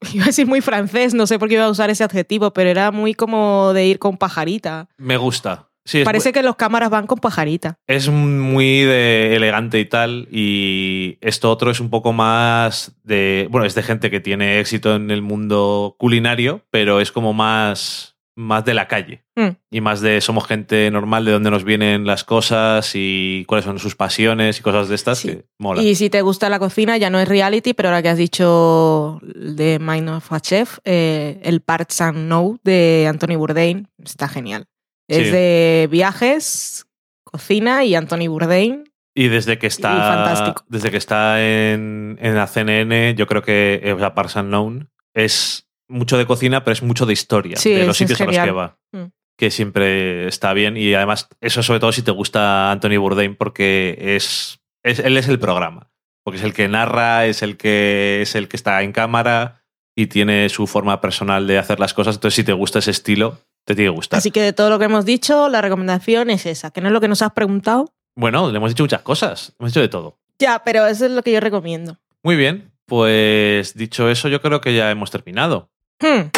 Iba 0.12 0.24
a 0.24 0.26
decir 0.26 0.46
muy 0.46 0.60
francés, 0.60 1.14
no 1.14 1.26
sé 1.26 1.38
por 1.38 1.48
qué 1.48 1.54
iba 1.54 1.64
a 1.64 1.70
usar 1.70 1.88
ese 1.90 2.04
adjetivo, 2.04 2.52
pero 2.52 2.68
era 2.70 2.90
muy 2.90 3.14
como 3.14 3.72
de 3.72 3.86
ir 3.86 3.98
con 3.98 4.18
pajarita. 4.18 4.88
Me 4.98 5.16
gusta. 5.16 5.70
Sí, 5.86 6.02
Parece 6.02 6.32
que 6.32 6.42
los 6.42 6.56
cámaras 6.56 6.88
van 6.88 7.06
con 7.06 7.18
pajarita. 7.18 7.78
es 7.86 8.08
muy 8.08 8.80
de 8.84 9.36
elegante 9.36 9.78
y 9.80 9.84
tal. 9.84 10.28
Y 10.30 11.18
esto 11.20 11.50
otro 11.50 11.70
es 11.70 11.80
un 11.80 11.90
poco 11.90 12.12
más 12.12 12.96
de. 13.02 13.48
Bueno, 13.50 13.66
es 13.66 13.74
de 13.74 13.82
gente 13.82 14.10
que 14.10 14.20
tiene 14.20 14.60
éxito 14.60 14.94
en 14.94 15.10
el 15.10 15.20
mundo 15.22 15.96
culinario, 15.98 16.64
pero 16.70 17.00
es 17.00 17.12
como 17.12 17.32
más, 17.34 18.13
más 18.36 18.64
de 18.64 18.74
la 18.74 18.88
calle. 18.88 19.24
Mm. 19.36 19.48
Y 19.70 19.80
más 19.80 20.00
de 20.00 20.20
somos 20.20 20.46
gente 20.46 20.90
normal, 20.90 21.24
de 21.24 21.32
dónde 21.32 21.50
nos 21.50 21.62
vienen 21.64 22.04
las 22.06 22.24
cosas 22.24 22.92
y 22.94 23.44
cuáles 23.46 23.64
son 23.64 23.78
sus 23.78 23.94
pasiones 23.94 24.58
y 24.58 24.62
cosas 24.62 24.88
de 24.88 24.94
estas 24.96 25.18
Sí. 25.18 25.28
que 25.28 25.44
mola. 25.58 25.82
Y 25.82 25.94
si 25.94 26.10
te 26.10 26.20
gusta 26.22 26.48
la 26.48 26.58
cocina, 26.58 26.96
ya 26.96 27.10
no 27.10 27.20
es 27.20 27.28
reality, 27.28 27.74
pero 27.74 27.90
ahora 27.90 28.02
que 28.02 28.08
has 28.08 28.18
dicho 28.18 29.20
de 29.22 29.78
Mind 29.80 30.08
of 30.08 30.32
a 30.32 30.40
Chef, 30.40 30.78
eh, 30.84 31.40
el 31.44 31.60
Parts 31.60 32.00
and 32.00 32.26
Know 32.26 32.58
de 32.64 33.06
Anthony 33.08 33.36
Bourdain 33.36 33.88
está 34.04 34.28
genial. 34.28 34.66
Es 35.08 35.26
Sí. 35.26 35.30
de 35.32 35.88
viajes, 35.90 36.86
cocina 37.24 37.84
y 37.84 37.94
Anthony 37.94 38.28
Bourdain. 38.28 38.84
Y 39.16 39.28
desde 39.28 39.58
que 39.58 39.68
está, 39.68 40.56
desde 40.68 40.90
que 40.90 40.96
está 40.96 41.40
en, 41.40 42.18
en 42.20 42.34
la 42.34 42.48
CNN, 42.48 43.14
yo 43.14 43.26
creo 43.28 43.42
que 43.42 43.80
eh, 43.84 43.92
o 43.92 43.98
sea, 43.98 44.12
Parks 44.14 44.34
Unknown 44.36 44.90
es 45.14 45.63
mucho 45.88 46.16
de 46.18 46.26
cocina, 46.26 46.64
pero 46.64 46.72
es 46.72 46.82
mucho 46.82 47.06
de 47.06 47.12
historia, 47.12 47.56
Sí, 47.56 47.72
de 47.72 47.86
los 47.86 47.96
sitios 47.96 48.20
a 48.20 48.24
los 48.26 48.36
que 48.38 48.50
va. 48.50 48.78
Mm. 48.92 49.04
Que 49.36 49.50
siempre 49.50 50.28
está 50.28 50.52
bien. 50.52 50.76
Y 50.76 50.94
además, 50.94 51.28
eso 51.40 51.62
sobre 51.62 51.80
todo 51.80 51.92
si 51.92 52.02
te 52.02 52.10
gusta 52.12 52.70
Anthony 52.70 52.98
Bourdain, 52.98 53.34
porque 53.36 53.96
es, 54.16 54.60
es- 54.84 55.00
él 55.00 55.16
es 55.16 55.28
el 55.28 55.38
programa. 55.38 55.90
Porque 56.24 56.38
es 56.38 56.44
el 56.44 56.54
que 56.54 56.68
narra, 56.68 57.26
es 57.26 57.42
el 57.42 57.56
que, 57.56 58.20
es 58.22 58.34
el 58.34 58.48
que 58.48 58.56
está 58.56 58.82
en 58.82 58.92
cámara 58.92 59.62
y 59.96 60.06
tiene 60.06 60.48
su 60.48 60.66
forma 60.66 61.00
personal 61.00 61.46
de 61.46 61.58
hacer 61.58 61.78
las 61.80 61.92
cosas. 61.94 62.14
Entonces, 62.16 62.36
si 62.36 62.44
te 62.44 62.52
gusta 62.54 62.78
ese 62.78 62.92
estilo, 62.92 63.38
te 63.66 63.74
tiene 63.74 63.90
que 63.90 63.96
gustar. 63.96 64.18
Así 64.18 64.30
que 64.30 64.40
de 64.40 64.52
todo 64.52 64.70
lo 64.70 64.78
que 64.78 64.86
hemos 64.86 65.04
dicho, 65.04 65.48
la 65.48 65.60
recomendación 65.60 66.30
es 66.30 66.46
esa, 66.46 66.70
que 66.70 66.80
no 66.80 66.86
es 66.88 66.92
lo 66.92 67.00
que 67.00 67.08
nos 67.08 67.20
has 67.22 67.32
preguntado. 67.32 67.92
Bueno, 68.16 68.50
le 68.50 68.56
hemos 68.56 68.70
dicho 68.70 68.84
muchas 68.84 69.02
cosas. 69.02 69.54
Hemos 69.58 69.72
dicho 69.72 69.80
de 69.80 69.88
todo. 69.88 70.18
Ya, 70.38 70.62
pero 70.64 70.86
eso 70.86 71.04
es 71.06 71.10
lo 71.12 71.22
que 71.22 71.32
yo 71.32 71.40
recomiendo. 71.40 71.98
Muy 72.22 72.36
bien, 72.36 72.72
pues 72.86 73.74
dicho 73.74 74.08
eso, 74.08 74.28
yo 74.28 74.40
creo 74.40 74.60
que 74.60 74.74
ya 74.74 74.90
hemos 74.90 75.10
terminado. 75.10 75.70
Hmm. 76.00 76.30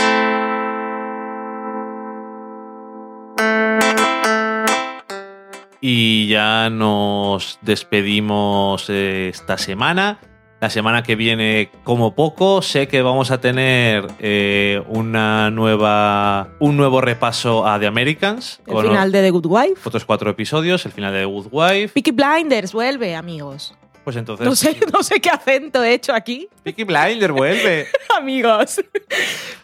Y 5.81 6.29
ya 6.29 6.69
nos 6.71 7.59
despedimos 7.63 8.91
esta 8.91 9.57
semana. 9.59 10.19
La 10.61 10.71
semana 10.71 11.03
que 11.03 11.17
viene, 11.17 11.71
como 11.85 12.15
poco, 12.15 12.63
sé 12.63 12.89
que 12.89 13.03
vamos 13.03 13.31
a 13.31 13.41
tener 13.41 14.07
eh, 14.19 14.83
una 14.89 15.51
nueva, 15.51 16.49
un 16.61 16.79
nuevo 16.79 17.03
repaso 17.03 17.67
a 17.67 17.79
The 17.79 17.87
Americans. 17.87 18.61
El 18.67 18.83
final 18.83 19.13
de 19.13 19.23
The 19.23 19.31
Good 19.31 19.47
Wife. 19.47 19.83
otros 19.85 20.07
cuatro 20.07 20.31
episodios, 20.31 20.87
el 20.87 20.93
final 20.93 21.13
de 21.13 21.21
The 21.21 21.27
Good 21.27 21.49
Wife. 21.53 21.89
Peaky 21.89 22.13
Blinders 22.13 22.73
vuelve, 22.73 23.15
amigos. 23.15 23.75
Pues 24.07 24.15
entonces. 24.15 24.47
No 24.47 24.55
sé, 24.55 24.79
no 24.93 25.03
sé 25.03 25.21
qué 25.21 25.31
acento 25.31 25.83
he 25.83 25.93
hecho 25.93 26.15
aquí. 26.15 26.49
Peaky 26.63 26.85
Blinder 26.85 27.33
vuelve. 27.33 27.89
Amigos. 28.17 28.81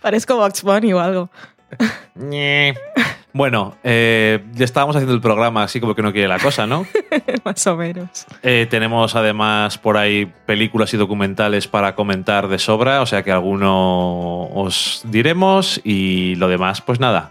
Parezco 0.01 0.35
Box 0.35 0.65
Bunny 0.65 0.93
o 0.93 0.99
algo. 0.99 1.31
Bueno, 3.35 3.77
eh, 3.83 4.45
ya 4.53 4.65
estábamos 4.65 4.95
haciendo 4.97 5.15
el 5.15 5.23
programa 5.23 5.63
así 5.63 5.81
como 5.81 5.95
que 5.95 6.03
no 6.03 6.13
quiere 6.13 6.29
la 6.29 6.39
cosa, 6.39 6.67
¿no? 6.67 6.85
Más 7.45 7.67
o 7.67 7.77
menos. 7.77 8.27
Eh, 8.43 8.67
tenemos 8.69 9.15
además 9.15 9.79
por 9.79 9.97
ahí 9.97 10.31
películas 10.45 10.93
y 10.93 10.99
documentales 10.99 11.67
para 11.69 11.95
comentar 11.95 12.49
de 12.49 12.59
sobra, 12.59 13.01
o 13.01 13.07
sea 13.07 13.23
que 13.23 13.33
alguno 13.33 14.49
os 14.49 15.03
diremos 15.05 15.81
y 15.83 16.35
lo 16.35 16.49
demás, 16.49 16.83
pues 16.83 17.01
nada, 17.01 17.31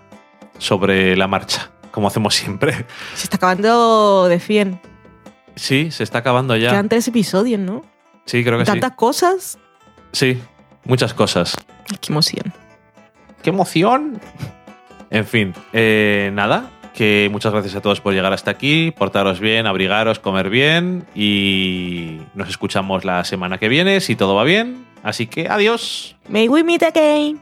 sobre 0.57 1.15
la 1.15 1.27
marcha, 1.27 1.69
como 1.91 2.07
hacemos 2.07 2.33
siempre. 2.33 2.85
Se 3.13 3.25
está 3.25 3.35
acabando 3.35 4.27
de 4.27 4.39
100. 4.39 4.90
Sí, 5.55 5.91
se 5.91 6.03
está 6.03 6.19
acabando 6.19 6.55
ya. 6.55 6.69
Quedan 6.71 6.89
tres 6.89 7.07
episodios, 7.07 7.59
¿no? 7.59 7.83
Sí, 8.25 8.43
creo 8.43 8.57
que 8.57 8.65
sí. 8.65 8.71
Tantas 8.71 8.93
cosas. 8.93 9.57
Sí, 10.11 10.39
muchas 10.85 11.13
cosas. 11.13 11.55
Ay, 11.89 11.97
Qué 11.99 12.11
emoción. 12.11 12.53
¡Qué 13.41 13.49
emoción! 13.49 14.21
En 15.09 15.25
fin, 15.25 15.53
eh, 15.73 16.29
nada, 16.33 16.69
que 16.93 17.27
muchas 17.31 17.51
gracias 17.51 17.75
a 17.75 17.81
todos 17.81 17.99
por 17.99 18.13
llegar 18.13 18.31
hasta 18.33 18.51
aquí, 18.51 18.91
portaros 18.91 19.39
bien, 19.39 19.67
abrigaros, 19.67 20.19
comer 20.19 20.49
bien 20.49 21.05
y 21.15 22.21
nos 22.33 22.49
escuchamos 22.49 23.03
la 23.03 23.23
semana 23.25 23.57
que 23.57 23.67
viene 23.67 23.99
si 23.99 24.15
todo 24.15 24.35
va 24.35 24.43
bien. 24.43 24.85
Así 25.03 25.27
que 25.27 25.49
adiós. 25.49 26.15
May 26.29 26.47
we 26.47 26.63
meet 26.63 26.83
again. 26.83 27.41